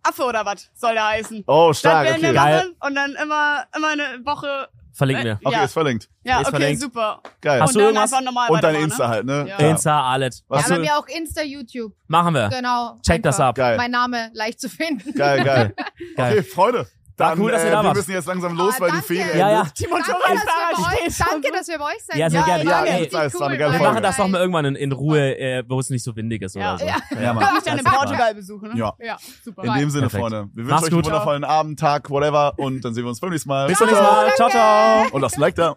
Affe 0.02 0.24
oder 0.24 0.44
was 0.44 0.68
soll 0.74 0.94
der 0.94 1.06
heißen. 1.06 1.44
Oh, 1.46 1.72
stark, 1.72 2.06
das 2.08 2.20
wir 2.20 2.28
okay. 2.30 2.34
Geil. 2.36 2.72
und 2.80 2.94
dann 2.94 3.12
immer 3.22 3.64
immer 3.76 3.88
eine 3.88 4.20
Woche. 4.24 4.68
Verlinken 4.94 5.24
wir. 5.24 5.38
Okay, 5.42 5.56
Ja. 5.56 5.64
ist 5.64 5.72
verlinkt. 5.72 6.10
Ja, 6.22 6.40
Ist 6.40 6.48
okay, 6.48 6.56
verlinkt. 6.58 6.82
super. 6.82 7.22
Geil. 7.40 7.60
Hast 7.62 7.68
und 7.70 7.74
du 7.76 7.78
dann 7.78 7.88
irgendwas? 7.94 8.12
einfach 8.12 8.24
normal 8.24 8.50
Und 8.50 8.62
dein 8.62 8.74
Insta 8.74 9.04
ne? 9.04 9.14
halt, 9.14 9.24
ne? 9.24 9.46
Ja. 9.48 9.56
Insta, 9.70 10.10
alles. 10.12 10.44
Was 10.48 10.68
ja, 10.68 10.74
bei 10.74 10.80
mir 10.82 10.98
auch 10.98 11.06
Insta, 11.06 11.42
YouTube. 11.42 11.94
Machen 12.08 12.34
wir. 12.34 12.48
Genau. 12.50 12.98
Check 13.02 13.22
das 13.22 13.36
Einfach. 13.36 13.48
ab. 13.48 13.54
Geil. 13.54 13.76
Mein 13.78 13.90
Name 13.90 14.30
leicht 14.34 14.60
zu 14.60 14.68
finden. 14.68 15.14
Geil, 15.14 15.42
geil. 15.44 15.74
Geil. 16.16 16.32
Okay, 16.38 16.42
Freunde. 16.42 16.86
Dann, 17.16 17.38
cool, 17.40 17.50
dass 17.52 17.62
ihr 17.62 17.68
äh, 17.68 17.72
da 17.72 17.82
wir 17.82 17.86
wart. 17.88 17.96
müssen 17.96 18.10
jetzt 18.12 18.26
langsam 18.26 18.56
los, 18.56 18.74
Ah, 18.76 18.80
weil 18.80 18.88
die 18.90 18.92
danke. 18.96 19.06
Ferien 19.14 19.38
Ja, 19.38 19.50
ja. 19.50 19.58
endet. 19.60 19.78
Die 19.78 19.86
Danke, 19.86 20.02
dass 20.02 20.08
wir 20.08 20.74
bei 20.74 21.06
euch, 21.06 21.16
danke, 21.18 21.52
dass 21.52 21.68
wir 21.68 21.78
bei 21.78 21.84
euch 21.84 22.04
sein 22.04 22.18
Ja, 22.18 22.30
sehr 22.30 22.42
dürfen. 22.44 22.66
gerne. 22.68 22.88
Ja, 22.88 22.94
echt, 22.96 23.14
das 23.14 23.34
cool. 23.40 23.50
Wir 23.58 23.68
machen 23.80 24.02
das 24.02 24.16
doch 24.16 24.28
mal 24.28 24.40
irgendwann 24.40 24.64
in, 24.64 24.74
in 24.76 24.92
Ruhe, 24.92 25.38
äh, 25.38 25.62
wo 25.68 25.78
es 25.80 25.90
nicht 25.90 26.02
so 26.04 26.16
windig 26.16 26.42
ist 26.42 26.54
Ja. 26.56 26.74
oder 26.74 26.78
so. 26.78 26.86
Ja. 26.86 26.96
Ja. 27.22 27.34
Kann 27.34 27.54
mich 27.54 27.62
dann 27.64 27.78
in 27.78 27.84
Portugal 27.84 28.34
besuchen, 28.34 28.68
ne? 28.72 28.78
Ja. 28.78 28.92
Ja, 28.98 29.16
super. 29.44 29.64
In 29.64 29.74
dem 29.74 29.90
Sinne, 29.90 30.08
Perfekt. 30.08 30.20
Freunde. 30.22 30.48
Wir 30.54 30.64
wünschen 30.66 30.84
euch 30.84 30.92
einen 30.92 31.04
wundervollen 31.04 31.44
Abend, 31.44 31.78
Tag, 31.78 32.10
whatever. 32.10 32.54
Und 32.58 32.84
dann 32.84 32.94
sehen 32.94 33.04
wir 33.04 33.08
uns 33.10 33.20
beim 33.20 33.30
nächsten 33.30 33.48
Mal. 33.48 33.66
Bis 33.68 33.78
zum 33.78 33.86
nächsten 33.86 34.04
Mal. 34.04 34.30
Ciao, 34.34 34.48
ciao. 34.48 35.06
Und 35.12 35.20
lasst 35.20 35.36
ein 35.36 35.40
Like 35.40 35.54
da. 35.54 35.76